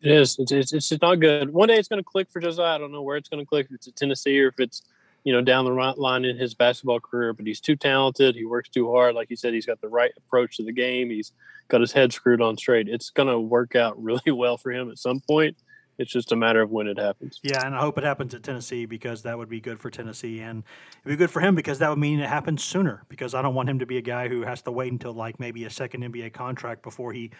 It 0.00 0.12
is. 0.12 0.38
It's, 0.38 0.52
it's, 0.52 0.72
it's 0.72 1.02
not 1.02 1.16
good. 1.16 1.52
One 1.52 1.68
day 1.68 1.74
it's 1.74 1.88
going 1.88 1.98
to 2.00 2.04
click 2.04 2.30
for 2.30 2.40
Josiah. 2.40 2.76
I 2.76 2.78
don't 2.78 2.92
know 2.92 3.02
where 3.02 3.16
it's 3.16 3.28
going 3.28 3.44
to 3.44 3.48
click. 3.48 3.66
If 3.66 3.74
it's 3.74 3.88
at 3.88 3.96
Tennessee 3.96 4.40
or 4.40 4.48
if 4.48 4.60
it's 4.60 4.82
you 5.28 5.34
know, 5.34 5.42
down 5.42 5.66
the 5.66 5.94
line 5.98 6.24
in 6.24 6.38
his 6.38 6.54
basketball 6.54 7.00
career, 7.00 7.34
but 7.34 7.46
he's 7.46 7.60
too 7.60 7.76
talented. 7.76 8.34
He 8.34 8.46
works 8.46 8.70
too 8.70 8.90
hard. 8.90 9.14
Like 9.14 9.28
you 9.28 9.36
said, 9.36 9.52
he's 9.52 9.66
got 9.66 9.78
the 9.82 9.88
right 9.88 10.10
approach 10.16 10.56
to 10.56 10.64
the 10.64 10.72
game. 10.72 11.10
He's 11.10 11.32
got 11.68 11.82
his 11.82 11.92
head 11.92 12.14
screwed 12.14 12.40
on 12.40 12.56
straight. 12.56 12.88
It's 12.88 13.10
going 13.10 13.28
to 13.28 13.38
work 13.38 13.76
out 13.76 14.02
really 14.02 14.32
well 14.32 14.56
for 14.56 14.72
him 14.72 14.90
at 14.90 14.96
some 14.96 15.20
point. 15.20 15.58
It's 15.98 16.10
just 16.10 16.32
a 16.32 16.36
matter 16.36 16.62
of 16.62 16.70
when 16.70 16.86
it 16.86 16.98
happens. 16.98 17.40
Yeah, 17.42 17.66
and 17.66 17.74
I 17.74 17.80
hope 17.80 17.98
it 17.98 18.04
happens 18.04 18.32
at 18.32 18.42
Tennessee 18.42 18.86
because 18.86 19.20
that 19.24 19.36
would 19.36 19.50
be 19.50 19.60
good 19.60 19.78
for 19.78 19.90
Tennessee, 19.90 20.40
and 20.40 20.64
it'd 21.04 21.18
be 21.18 21.22
good 21.22 21.30
for 21.30 21.40
him 21.40 21.54
because 21.54 21.78
that 21.80 21.90
would 21.90 21.98
mean 21.98 22.20
it 22.20 22.28
happens 22.30 22.64
sooner. 22.64 23.04
Because 23.10 23.34
I 23.34 23.42
don't 23.42 23.54
want 23.54 23.68
him 23.68 23.80
to 23.80 23.86
be 23.86 23.98
a 23.98 24.00
guy 24.00 24.28
who 24.28 24.44
has 24.44 24.62
to 24.62 24.72
wait 24.72 24.92
until 24.92 25.12
like 25.12 25.38
maybe 25.38 25.66
a 25.66 25.70
second 25.70 26.04
NBA 26.04 26.32
contract 26.32 26.82
before 26.82 27.12
he 27.12 27.32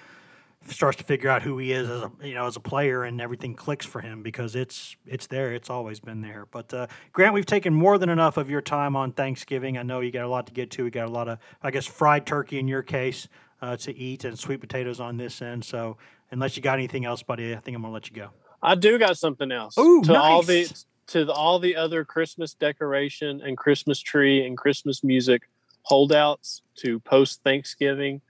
starts 0.67 0.97
to 0.99 1.05
figure 1.05 1.31
out 1.31 1.43
who 1.43 1.59
he 1.59 1.73
is 1.73 1.89
as 1.89 2.03
a 2.03 2.11
you 2.23 2.35
know 2.35 2.47
as 2.47 2.57
a 2.57 2.61
player 2.61 3.05
and 3.05 3.21
everything 3.21 3.55
clicks 3.55 3.87
for 3.87 4.01
him 4.01 4.23
because 4.23 4.55
it's 4.55 4.97
it's 5.07 5.27
there. 5.27 5.53
It's 5.53 5.71
always 5.71 6.01
been 6.01 6.21
there. 6.21 6.47
But 6.51 6.73
uh, 6.75 6.87
grant 7.13 7.35
we've 7.35 7.47
taken 7.47 7.73
more 7.73 7.99
than 7.99 8.09
enough 8.09 8.37
of 8.37 8.51
your 8.51 8.61
time 8.61 8.97
on 8.97 9.13
thanksgiving. 9.13 9.79
I 9.79 9.83
know 9.83 10.01
you 10.01 10.11
got 10.11 10.25
a 10.25 10.29
lot 10.29 10.47
to 10.47 10.53
get 10.53 10.71
to. 10.73 10.85
We 10.85 10.91
got 10.91 11.09
a 11.09 11.13
lot 11.13 11.29
of 11.29 11.39
i 11.63 11.71
guess 11.71 11.87
fried 11.87 12.27
turkey 12.27 12.59
in 12.59 12.69
your 12.69 12.83
case 12.83 13.29
uh, 13.63 13.77
to 13.77 13.97
eat 13.97 14.25
and 14.25 14.39
sweet 14.39 14.61
potatoes 14.61 15.01
on 15.01 15.17
this 15.17 15.41
end. 15.43 15.65
So 15.65 15.97
unless 16.31 16.57
you 16.57 16.63
got 16.63 16.75
anything 16.75 17.07
else 17.07 17.23
buddy 17.23 17.55
i 17.55 17.57
think 17.57 17.75
i'm 17.75 17.83
gonna 17.83 17.95
let 17.95 18.09
you 18.09 18.17
go. 18.17 18.31
I 18.63 18.75
do 18.75 18.99
got 18.99 19.17
something 19.17 19.53
else. 19.53 19.79
Ooh, 19.79 20.03
to 20.03 20.13
nice. 20.13 20.21
all 20.21 20.43
the 20.43 20.85
to 21.09 21.25
the, 21.25 21.33
all 21.33 21.59
the 21.59 21.77
other 21.77 22.05
christmas 22.05 22.55
decoration 22.55 23.41
and 23.43 23.57
christmas 23.57 24.01
tree 24.01 24.45
and 24.45 24.59
christmas 24.59 25.03
music 25.03 25.43
holdouts 25.89 26.63
to 26.77 27.01
post 27.01 27.43
Thanksgiving. 27.43 28.21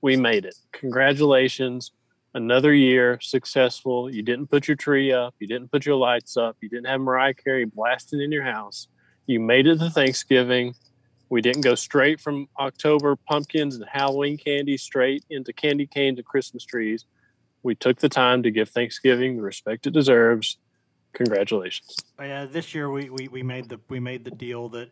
We 0.00 0.16
made 0.16 0.44
it. 0.44 0.54
Congratulations. 0.72 1.92
Another 2.34 2.72
year 2.72 3.18
successful. 3.20 4.12
You 4.12 4.22
didn't 4.22 4.48
put 4.48 4.68
your 4.68 4.76
tree 4.76 5.12
up. 5.12 5.34
You 5.40 5.46
didn't 5.46 5.72
put 5.72 5.86
your 5.86 5.96
lights 5.96 6.36
up. 6.36 6.56
You 6.60 6.68
didn't 6.68 6.86
have 6.86 7.00
Mariah 7.00 7.34
Carey 7.34 7.64
blasting 7.64 8.20
in 8.20 8.30
your 8.30 8.44
house. 8.44 8.88
You 9.26 9.40
made 9.40 9.66
it 9.66 9.78
to 9.78 9.90
Thanksgiving. 9.90 10.74
We 11.30 11.42
didn't 11.42 11.62
go 11.62 11.74
straight 11.74 12.20
from 12.20 12.48
October 12.58 13.16
pumpkins 13.16 13.76
and 13.76 13.84
Halloween 13.90 14.38
candy 14.38 14.76
straight 14.76 15.24
into 15.30 15.52
candy 15.52 15.86
canes 15.86 16.18
and 16.18 16.26
Christmas 16.26 16.64
trees. 16.64 17.04
We 17.62 17.74
took 17.74 17.98
the 17.98 18.08
time 18.08 18.42
to 18.44 18.50
give 18.50 18.68
Thanksgiving 18.68 19.36
the 19.36 19.42
respect 19.42 19.86
it 19.86 19.92
deserves. 19.92 20.58
Congratulations. 21.12 21.96
Oh, 22.18 22.24
yeah, 22.24 22.46
this 22.46 22.74
year 22.74 22.90
we, 22.90 23.10
we, 23.10 23.28
we 23.28 23.42
made 23.42 23.68
the 23.68 23.80
we 23.88 23.98
made 24.00 24.24
the 24.24 24.30
deal 24.30 24.68
that 24.70 24.90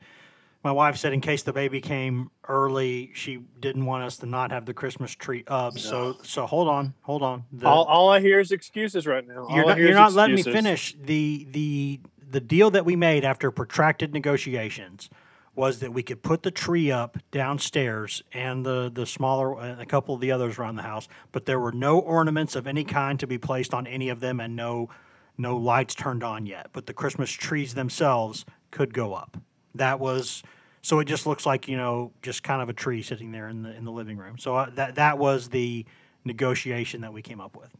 my 0.66 0.72
wife 0.72 0.96
said 0.96 1.12
in 1.12 1.20
case 1.20 1.44
the 1.44 1.52
baby 1.52 1.80
came 1.80 2.28
early, 2.48 3.12
she 3.14 3.38
didn't 3.60 3.86
want 3.86 4.02
us 4.02 4.16
to 4.16 4.26
not 4.26 4.50
have 4.50 4.66
the 4.66 4.74
Christmas 4.74 5.12
tree 5.12 5.44
up. 5.46 5.74
No. 5.74 5.80
So 5.80 6.16
so 6.24 6.44
hold 6.44 6.66
on, 6.66 6.92
hold 7.02 7.22
on. 7.22 7.44
The, 7.52 7.68
all, 7.68 7.84
all 7.84 8.08
I 8.08 8.18
hear 8.18 8.40
is 8.40 8.50
excuses 8.50 9.06
right 9.06 9.24
now. 9.24 9.46
You're 9.48 9.64
not, 9.64 9.78
you're 9.78 9.94
not 9.94 10.12
letting 10.12 10.34
me 10.34 10.42
finish 10.42 10.96
the 11.00 11.46
the 11.52 12.00
the 12.28 12.40
deal 12.40 12.72
that 12.72 12.84
we 12.84 12.96
made 12.96 13.24
after 13.24 13.52
protracted 13.52 14.12
negotiations 14.12 15.08
was 15.54 15.78
that 15.78 15.92
we 15.92 16.02
could 16.02 16.24
put 16.24 16.42
the 16.42 16.50
tree 16.50 16.90
up 16.90 17.16
downstairs 17.30 18.24
and 18.32 18.66
the 18.66 18.90
the 18.92 19.06
smaller 19.06 19.60
and 19.60 19.80
a 19.80 19.86
couple 19.86 20.16
of 20.16 20.20
the 20.20 20.32
others 20.32 20.58
around 20.58 20.74
the 20.74 20.82
house, 20.82 21.06
but 21.30 21.46
there 21.46 21.60
were 21.60 21.70
no 21.70 22.00
ornaments 22.00 22.56
of 22.56 22.66
any 22.66 22.82
kind 22.82 23.20
to 23.20 23.28
be 23.28 23.38
placed 23.38 23.72
on 23.72 23.86
any 23.86 24.08
of 24.08 24.18
them 24.18 24.40
and 24.40 24.56
no 24.56 24.90
no 25.38 25.56
lights 25.56 25.94
turned 25.94 26.24
on 26.24 26.44
yet. 26.44 26.70
But 26.72 26.86
the 26.86 26.92
Christmas 26.92 27.30
trees 27.30 27.74
themselves 27.74 28.44
could 28.72 28.92
go 28.92 29.14
up. 29.14 29.36
That 29.76 30.00
was 30.00 30.42
so 30.86 31.00
it 31.00 31.06
just 31.06 31.26
looks 31.26 31.44
like 31.44 31.66
you 31.66 31.76
know 31.76 32.12
just 32.22 32.44
kind 32.44 32.62
of 32.62 32.68
a 32.68 32.72
tree 32.72 33.02
sitting 33.02 33.32
there 33.32 33.48
in 33.48 33.62
the 33.62 33.74
in 33.74 33.84
the 33.84 33.90
living 33.90 34.18
room. 34.18 34.38
So 34.38 34.54
uh, 34.54 34.70
that 34.76 34.94
that 34.94 35.18
was 35.18 35.48
the 35.48 35.84
negotiation 36.24 37.00
that 37.00 37.12
we 37.12 37.22
came 37.22 37.40
up 37.40 37.56
with. 37.56 37.74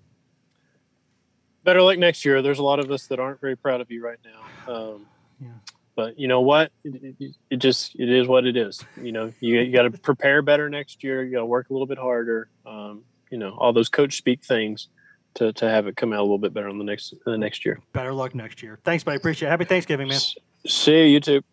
Better 1.63 1.83
luck 1.83 1.99
next 1.99 2.25
year. 2.25 2.43
There's 2.43 2.59
a 2.59 2.65
lot 2.65 2.81
of 2.81 2.91
us 2.91 3.07
that 3.07 3.21
aren't 3.21 3.41
very 3.41 3.57
proud 3.57 3.81
of 3.81 3.93
you 3.93 4.05
right 4.05 4.19
now. 4.25 4.75
Um, 4.75 5.07
yeah. 5.41 5.51
but 5.95 6.19
you 6.19 6.27
know 6.27 6.41
what? 6.41 6.73
It, 6.83 7.15
it, 7.21 7.37
it, 7.49 7.57
just 7.59 7.95
it 7.95 8.09
is 8.09 8.27
what 8.27 8.45
it 8.45 8.57
is. 8.57 8.83
You 9.01 9.13
know 9.13 9.33
you, 9.39 9.61
you 9.61 9.73
got 9.73 9.83
to 9.83 9.91
prepare 10.03 10.43
better 10.43 10.69
next 10.69 11.05
year. 11.05 11.23
You 11.23 11.31
got 11.31 11.41
to 11.41 11.47
work 11.47 11.71
a 11.71 11.73
little 11.73 11.87
bit 11.87 11.99
harder. 11.99 12.49
Um, 12.67 13.05
you 13.31 13.39
know 13.39 13.57
all 13.57 13.73
those 13.73 13.89
coach 13.89 14.17
speak 14.17 14.43
things 14.43 14.89
to, 15.35 15.53
to 15.53 15.71
have 15.71 15.87
it 15.87 15.97
come 15.97 16.13
out 16.13 16.19
a 16.19 16.23
little 16.23 16.39
bit 16.39 16.53
better 16.53 16.69
on 16.69 16.79
the 16.79 16.85
next 16.85 17.15
the 17.25 17.39
next 17.39 17.65
year. 17.65 17.79
Better 17.93 18.13
luck 18.13 18.35
next 18.35 18.65
year. 18.65 18.81
Thanks 18.83 19.05
buddy. 19.05 19.19
Appreciate 19.19 19.47
it. 19.47 19.51
Happy 19.51 19.65
thanksgiving 19.65 20.09
man. 20.09 20.19
See 20.67 21.11
you 21.11 21.21
too 21.21 21.45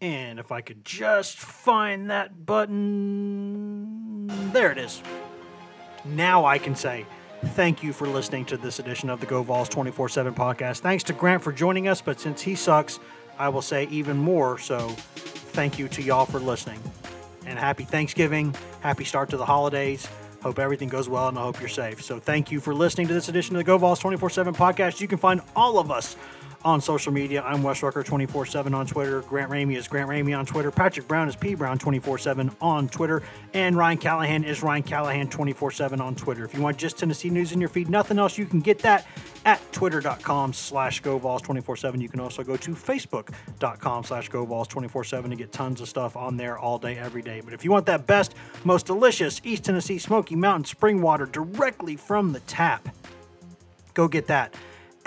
and 0.00 0.38
if 0.38 0.52
i 0.52 0.60
could 0.60 0.84
just 0.84 1.36
find 1.36 2.10
that 2.10 2.46
button 2.46 4.26
there 4.52 4.70
it 4.70 4.78
is 4.78 5.02
now 6.04 6.44
i 6.44 6.58
can 6.58 6.74
say 6.74 7.04
Thank 7.40 7.84
you 7.84 7.92
for 7.92 8.08
listening 8.08 8.44
to 8.46 8.56
this 8.56 8.80
edition 8.80 9.08
of 9.08 9.20
the 9.20 9.26
Go 9.26 9.44
Vols 9.44 9.68
24 9.68 10.08
7 10.08 10.34
podcast. 10.34 10.80
Thanks 10.80 11.04
to 11.04 11.12
Grant 11.12 11.40
for 11.40 11.52
joining 11.52 11.86
us, 11.86 12.00
but 12.00 12.18
since 12.18 12.42
he 12.42 12.56
sucks, 12.56 12.98
I 13.38 13.48
will 13.48 13.62
say 13.62 13.84
even 13.92 14.16
more 14.16 14.58
so 14.58 14.88
thank 14.88 15.78
you 15.78 15.86
to 15.88 16.02
y'all 16.02 16.26
for 16.26 16.40
listening. 16.40 16.80
And 17.46 17.56
happy 17.56 17.84
Thanksgiving, 17.84 18.54
happy 18.80 19.04
start 19.04 19.30
to 19.30 19.36
the 19.36 19.46
holidays. 19.46 20.08
Hope 20.42 20.58
everything 20.58 20.88
goes 20.88 21.08
well 21.08 21.28
and 21.28 21.38
I 21.38 21.42
hope 21.42 21.60
you're 21.60 21.68
safe. 21.68 22.02
So 22.02 22.18
thank 22.18 22.50
you 22.50 22.58
for 22.58 22.74
listening 22.74 23.06
to 23.06 23.14
this 23.14 23.28
edition 23.28 23.54
of 23.54 23.60
the 23.60 23.64
Go 23.64 23.78
Vols 23.78 24.00
24 24.00 24.30
7 24.30 24.52
podcast. 24.52 25.00
You 25.00 25.06
can 25.06 25.18
find 25.18 25.40
all 25.54 25.78
of 25.78 25.92
us 25.92 26.16
on 26.64 26.80
social 26.80 27.12
media. 27.12 27.42
I'm 27.42 27.62
Wes 27.62 27.82
Rucker 27.82 28.02
24 28.02 28.46
7 28.46 28.74
on 28.74 28.86
Twitter. 28.86 29.22
Grant 29.22 29.50
Ramey 29.50 29.76
is 29.76 29.86
Grant 29.86 30.08
Ramey 30.10 30.36
on 30.36 30.44
Twitter. 30.44 30.70
Patrick 30.70 31.06
Brown 31.06 31.28
is 31.28 31.36
P 31.36 31.54
Brown 31.54 31.78
24 31.78 32.18
7 32.18 32.50
on 32.60 32.88
Twitter. 32.88 33.22
And 33.54 33.76
Ryan 33.76 33.98
Callahan 33.98 34.44
is 34.44 34.62
Ryan 34.62 34.82
Callahan 34.82 35.28
24 35.28 35.70
7 35.70 36.00
on 36.00 36.14
Twitter. 36.14 36.44
If 36.44 36.54
you 36.54 36.62
want 36.62 36.76
just 36.76 36.98
Tennessee 36.98 37.30
news 37.30 37.52
in 37.52 37.60
your 37.60 37.68
feed, 37.68 37.88
nothing 37.88 38.18
else, 38.18 38.36
you 38.38 38.46
can 38.46 38.60
get 38.60 38.80
that 38.80 39.06
at 39.44 39.60
twitter.com 39.72 40.52
slash 40.52 41.02
GoVols 41.02 41.42
24 41.42 41.76
7. 41.76 42.00
You 42.00 42.08
can 42.08 42.20
also 42.20 42.42
go 42.42 42.56
to 42.56 42.70
facebook.com 42.72 44.04
slash 44.04 44.30
GoVols 44.30 44.68
24 44.68 45.04
7 45.04 45.30
to 45.30 45.36
get 45.36 45.52
tons 45.52 45.80
of 45.80 45.88
stuff 45.88 46.16
on 46.16 46.36
there 46.36 46.58
all 46.58 46.78
day, 46.78 46.98
every 46.98 47.22
day. 47.22 47.40
But 47.44 47.54
if 47.54 47.64
you 47.64 47.70
want 47.70 47.86
that 47.86 48.06
best, 48.06 48.34
most 48.64 48.86
delicious 48.86 49.40
East 49.44 49.64
Tennessee 49.64 49.98
Smoky 49.98 50.34
Mountain 50.34 50.64
spring 50.64 51.00
water 51.00 51.26
directly 51.26 51.96
from 51.96 52.32
the 52.32 52.40
tap, 52.40 52.88
go 53.94 54.08
get 54.08 54.26
that 54.26 54.54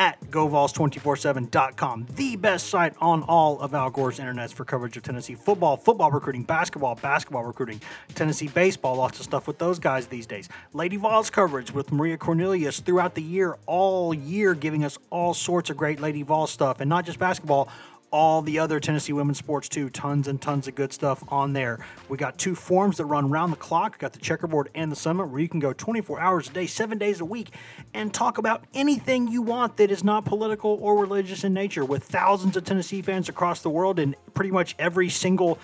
at 0.01 0.19
GoVols247.com, 0.31 2.07
the 2.15 2.35
best 2.35 2.69
site 2.69 2.95
on 2.99 3.21
all 3.21 3.59
of 3.59 3.75
Al 3.75 3.91
Gore's 3.91 4.17
internets 4.17 4.51
for 4.51 4.65
coverage 4.65 4.97
of 4.97 5.03
Tennessee 5.03 5.35
football, 5.35 5.77
football 5.77 6.09
recruiting, 6.09 6.41
basketball, 6.41 6.95
basketball 6.95 7.43
recruiting, 7.43 7.79
Tennessee 8.15 8.47
baseball, 8.47 8.95
lots 8.95 9.19
of 9.19 9.25
stuff 9.25 9.45
with 9.45 9.59
those 9.59 9.77
guys 9.77 10.07
these 10.07 10.25
days. 10.25 10.49
Lady 10.73 10.97
Vols 10.97 11.29
coverage 11.29 11.71
with 11.71 11.91
Maria 11.91 12.17
Cornelius 12.17 12.79
throughout 12.79 13.13
the 13.13 13.21
year, 13.21 13.59
all 13.67 14.11
year, 14.11 14.55
giving 14.55 14.83
us 14.83 14.97
all 15.11 15.35
sorts 15.35 15.69
of 15.69 15.77
great 15.77 16.01
Lady 16.01 16.23
Vols 16.23 16.49
stuff, 16.49 16.79
and 16.79 16.89
not 16.89 17.05
just 17.05 17.19
basketball, 17.19 17.69
all 18.11 18.41
the 18.41 18.59
other 18.59 18.79
Tennessee 18.79 19.13
women's 19.13 19.37
sports 19.37 19.69
too. 19.69 19.89
Tons 19.89 20.27
and 20.27 20.41
tons 20.41 20.67
of 20.67 20.75
good 20.75 20.91
stuff 20.91 21.23
on 21.29 21.53
there. 21.53 21.85
We 22.09 22.17
got 22.17 22.37
two 22.37 22.55
forums 22.55 22.97
that 22.97 23.05
run 23.05 23.29
round 23.29 23.53
the 23.53 23.57
clock. 23.57 23.93
We 23.93 23.99
got 23.99 24.13
the 24.13 24.19
checkerboard 24.19 24.69
and 24.75 24.91
the 24.91 24.95
summit 24.95 25.27
where 25.27 25.39
you 25.39 25.47
can 25.47 25.59
go 25.59 25.73
24 25.73 26.19
hours 26.19 26.49
a 26.49 26.51
day, 26.51 26.67
seven 26.67 26.97
days 26.97 27.21
a 27.21 27.25
week, 27.25 27.53
and 27.93 28.13
talk 28.13 28.37
about 28.37 28.65
anything 28.73 29.29
you 29.29 29.41
want 29.41 29.77
that 29.77 29.89
is 29.89 30.03
not 30.03 30.25
political 30.25 30.77
or 30.81 30.97
religious 30.97 31.43
in 31.43 31.53
nature 31.53 31.85
with 31.85 32.03
thousands 32.03 32.57
of 32.57 32.65
Tennessee 32.65 33.01
fans 33.01 33.29
across 33.29 33.61
the 33.61 33.69
world 33.69 33.97
in 33.97 34.15
pretty 34.33 34.51
much 34.51 34.75
every 34.77 35.09
single 35.09 35.57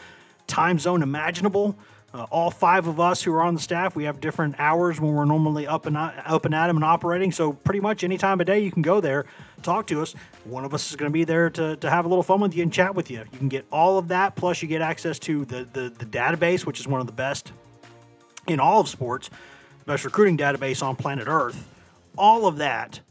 time 0.47 0.79
zone 0.79 1.03
imaginable. 1.03 1.77
Uh, 2.17 2.25
all 2.31 2.49
five 2.49 2.87
of 2.87 2.99
us 2.99 3.21
who 3.21 3.31
are 3.31 3.43
on 3.43 3.53
the 3.53 3.59
staff, 3.59 3.95
we 3.95 4.05
have 4.05 4.19
different 4.19 4.55
hours 4.57 4.99
when 4.99 5.13
we're 5.13 5.23
normally 5.23 5.67
up 5.67 5.85
and 5.85 5.95
up 5.95 6.45
and 6.45 6.55
at 6.55 6.65
them 6.65 6.75
and 6.77 6.83
operating. 6.83 7.31
So 7.31 7.53
pretty 7.53 7.79
much 7.79 8.03
any 8.03 8.17
time 8.17 8.39
of 8.39 8.47
day, 8.47 8.59
you 8.59 8.71
can 8.71 8.81
go 8.81 8.99
there, 8.99 9.25
talk 9.61 9.85
to 9.87 10.01
us. 10.01 10.15
One 10.43 10.65
of 10.65 10.73
us 10.73 10.89
is 10.89 10.95
going 10.95 11.11
to 11.11 11.13
be 11.13 11.25
there 11.25 11.51
to, 11.51 11.75
to 11.75 11.89
have 11.91 12.05
a 12.05 12.07
little 12.07 12.23
fun 12.23 12.39
with 12.39 12.55
you 12.55 12.63
and 12.63 12.73
chat 12.73 12.95
with 12.95 13.11
you. 13.11 13.19
You 13.31 13.37
can 13.37 13.49
get 13.49 13.67
all 13.71 13.99
of 13.99 14.07
that, 14.07 14.35
plus 14.35 14.63
you 14.63 14.67
get 14.67 14.81
access 14.81 15.19
to 15.19 15.45
the, 15.45 15.67
the, 15.71 15.89
the 15.89 16.05
database, 16.05 16.65
which 16.65 16.79
is 16.79 16.87
one 16.87 17.01
of 17.01 17.05
the 17.05 17.13
best 17.13 17.51
in 18.47 18.59
all 18.59 18.81
of 18.81 18.89
sports, 18.89 19.29
best 19.85 20.03
recruiting 20.03 20.39
database 20.39 20.81
on 20.81 20.95
planet 20.95 21.27
Earth. 21.27 21.67
All 22.17 22.47
of 22.47 22.57
that 22.57 23.01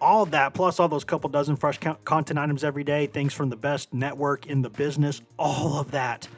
all 0.00 0.22
of 0.22 0.30
that, 0.30 0.54
plus 0.54 0.78
all 0.78 0.86
those 0.86 1.02
couple 1.02 1.28
dozen 1.28 1.56
fresh 1.56 1.76
content 2.04 2.38
items 2.38 2.62
every 2.62 2.84
day, 2.84 3.08
things 3.08 3.34
from 3.34 3.50
the 3.50 3.56
best 3.56 3.92
network 3.92 4.46
in 4.46 4.62
the 4.62 4.70
business, 4.70 5.20
all 5.36 5.80
of 5.80 5.90
that 5.90 6.28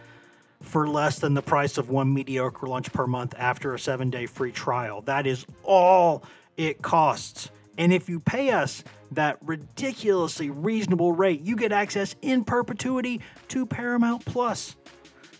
for 0.62 0.88
less 0.88 1.18
than 1.18 1.34
the 1.34 1.42
price 1.42 1.78
of 1.78 1.90
one 1.90 2.12
mediocre 2.12 2.66
lunch 2.66 2.92
per 2.92 3.06
month 3.06 3.34
after 3.38 3.74
a 3.74 3.78
seven 3.78 4.10
day 4.10 4.26
free 4.26 4.52
trial. 4.52 5.00
That 5.02 5.26
is 5.26 5.46
all 5.62 6.22
it 6.56 6.82
costs. 6.82 7.50
And 7.78 7.92
if 7.92 8.08
you 8.08 8.20
pay 8.20 8.50
us 8.50 8.84
that 9.12 9.38
ridiculously 9.42 10.50
reasonable 10.50 11.12
rate, 11.12 11.40
you 11.40 11.56
get 11.56 11.72
access 11.72 12.14
in 12.20 12.44
perpetuity 12.44 13.20
to 13.48 13.64
Paramount 13.64 14.24
Plus, 14.24 14.76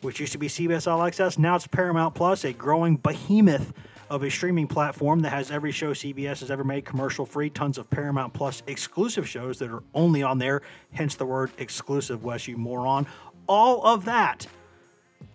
which 0.00 0.20
used 0.20 0.32
to 0.32 0.38
be 0.38 0.48
CBS 0.48 0.90
All 0.90 1.02
Access. 1.02 1.38
Now 1.38 1.56
it's 1.56 1.66
Paramount 1.66 2.14
Plus, 2.14 2.44
a 2.44 2.52
growing 2.52 2.96
behemoth 2.96 3.72
of 4.08 4.22
a 4.24 4.30
streaming 4.30 4.66
platform 4.66 5.20
that 5.20 5.30
has 5.30 5.50
every 5.50 5.70
show 5.70 5.92
CBS 5.92 6.40
has 6.40 6.50
ever 6.50 6.64
made 6.64 6.84
commercial 6.84 7.26
free, 7.26 7.50
tons 7.50 7.78
of 7.78 7.88
Paramount 7.90 8.32
Plus 8.32 8.62
exclusive 8.66 9.28
shows 9.28 9.58
that 9.58 9.70
are 9.70 9.82
only 9.94 10.22
on 10.22 10.38
there, 10.38 10.62
hence 10.92 11.14
the 11.14 11.26
word 11.26 11.50
exclusive, 11.58 12.24
Wes, 12.24 12.48
you 12.48 12.56
moron. 12.56 13.06
All 13.46 13.84
of 13.84 14.06
that 14.06 14.46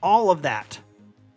all 0.02 0.32
of 0.32 0.44
that. 0.44 0.80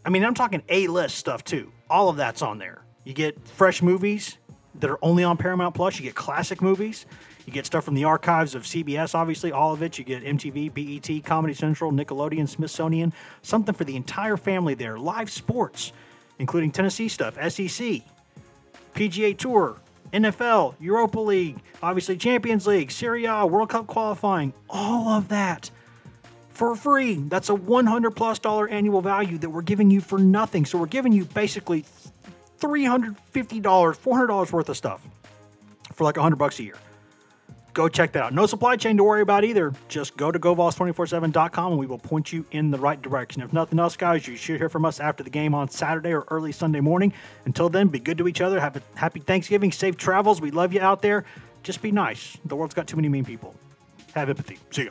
I 0.04 0.10
mean, 0.10 0.24
I'm 0.24 0.34
talking 0.34 0.62
A 0.68 0.86
list 0.86 1.16
stuff 1.16 1.44
too. 1.44 1.72
All 1.90 2.08
of 2.08 2.16
that's 2.16 2.42
on 2.42 2.58
there. 2.58 2.82
You 3.04 3.14
get 3.14 3.46
fresh 3.46 3.82
movies 3.82 4.38
that 4.80 4.90
are 4.90 4.98
only 5.02 5.24
on 5.24 5.36
Paramount 5.36 5.74
Plus. 5.74 5.98
You 5.98 6.04
get 6.04 6.14
classic 6.14 6.60
movies. 6.60 7.06
You 7.46 7.52
get 7.52 7.64
stuff 7.64 7.84
from 7.84 7.94
the 7.94 8.04
archives 8.04 8.54
of 8.54 8.64
CBS, 8.64 9.14
obviously, 9.14 9.52
all 9.52 9.72
of 9.72 9.82
it. 9.82 9.98
You 9.98 10.04
get 10.04 10.22
MTV, 10.22 10.74
BET, 10.74 11.24
Comedy 11.24 11.54
Central, 11.54 11.90
Nickelodeon, 11.90 12.46
Smithsonian, 12.46 13.14
something 13.40 13.74
for 13.74 13.84
the 13.84 13.96
entire 13.96 14.36
family 14.36 14.74
there. 14.74 14.98
Live 14.98 15.30
sports, 15.30 15.94
including 16.38 16.70
Tennessee 16.70 17.08
stuff, 17.08 17.36
SEC, 17.36 18.02
PGA 18.94 19.36
Tour, 19.36 19.80
NFL, 20.12 20.74
Europa 20.78 21.20
League, 21.20 21.62
obviously 21.82 22.18
Champions 22.18 22.66
League, 22.66 22.90
Serie 22.90 23.24
A, 23.24 23.46
World 23.46 23.70
Cup 23.70 23.86
qualifying, 23.86 24.52
all 24.68 25.08
of 25.08 25.28
that 25.28 25.70
for 26.58 26.74
free. 26.74 27.14
That's 27.14 27.48
a 27.48 27.54
100 27.54 28.10
plus 28.10 28.40
dollar 28.40 28.68
annual 28.68 29.00
value 29.00 29.38
that 29.38 29.48
we're 29.48 29.62
giving 29.62 29.90
you 29.90 30.00
for 30.00 30.18
nothing. 30.18 30.66
So 30.66 30.76
we're 30.76 30.86
giving 30.86 31.12
you 31.12 31.24
basically 31.24 31.84
$350, 32.60 33.14
$400 33.62 34.52
worth 34.52 34.68
of 34.68 34.76
stuff 34.76 35.06
for 35.94 36.04
like 36.04 36.16
100 36.16 36.36
bucks 36.36 36.58
a 36.58 36.64
year. 36.64 36.74
Go 37.74 37.88
check 37.88 38.10
that 38.12 38.24
out. 38.24 38.34
No 38.34 38.46
supply 38.46 38.76
chain 38.76 38.96
to 38.96 39.04
worry 39.04 39.22
about 39.22 39.44
either. 39.44 39.72
Just 39.86 40.16
go 40.16 40.32
to 40.32 40.38
govols247.com 40.40 41.72
and 41.72 41.78
we 41.78 41.86
will 41.86 41.98
point 41.98 42.32
you 42.32 42.44
in 42.50 42.72
the 42.72 42.78
right 42.78 43.00
direction. 43.00 43.40
If 43.40 43.52
nothing 43.52 43.78
else, 43.78 43.96
guys, 43.96 44.26
you 44.26 44.34
should 44.34 44.58
hear 44.58 44.68
from 44.68 44.84
us 44.84 44.98
after 44.98 45.22
the 45.22 45.30
game 45.30 45.54
on 45.54 45.68
Saturday 45.68 46.12
or 46.12 46.24
early 46.28 46.50
Sunday 46.50 46.80
morning. 46.80 47.12
Until 47.44 47.68
then, 47.68 47.86
be 47.86 48.00
good 48.00 48.18
to 48.18 48.26
each 48.26 48.40
other. 48.40 48.58
Have 48.58 48.74
a 48.76 48.82
happy 48.96 49.20
Thanksgiving, 49.20 49.70
safe 49.70 49.96
travels. 49.96 50.40
We 50.40 50.50
love 50.50 50.72
you 50.72 50.80
out 50.80 51.02
there. 51.02 51.24
Just 51.62 51.80
be 51.80 51.92
nice. 51.92 52.36
The 52.44 52.56
world's 52.56 52.74
got 52.74 52.88
too 52.88 52.96
many 52.96 53.08
mean 53.08 53.24
people. 53.24 53.54
Have 54.14 54.28
empathy. 54.28 54.58
See 54.72 54.84
ya. 54.86 54.90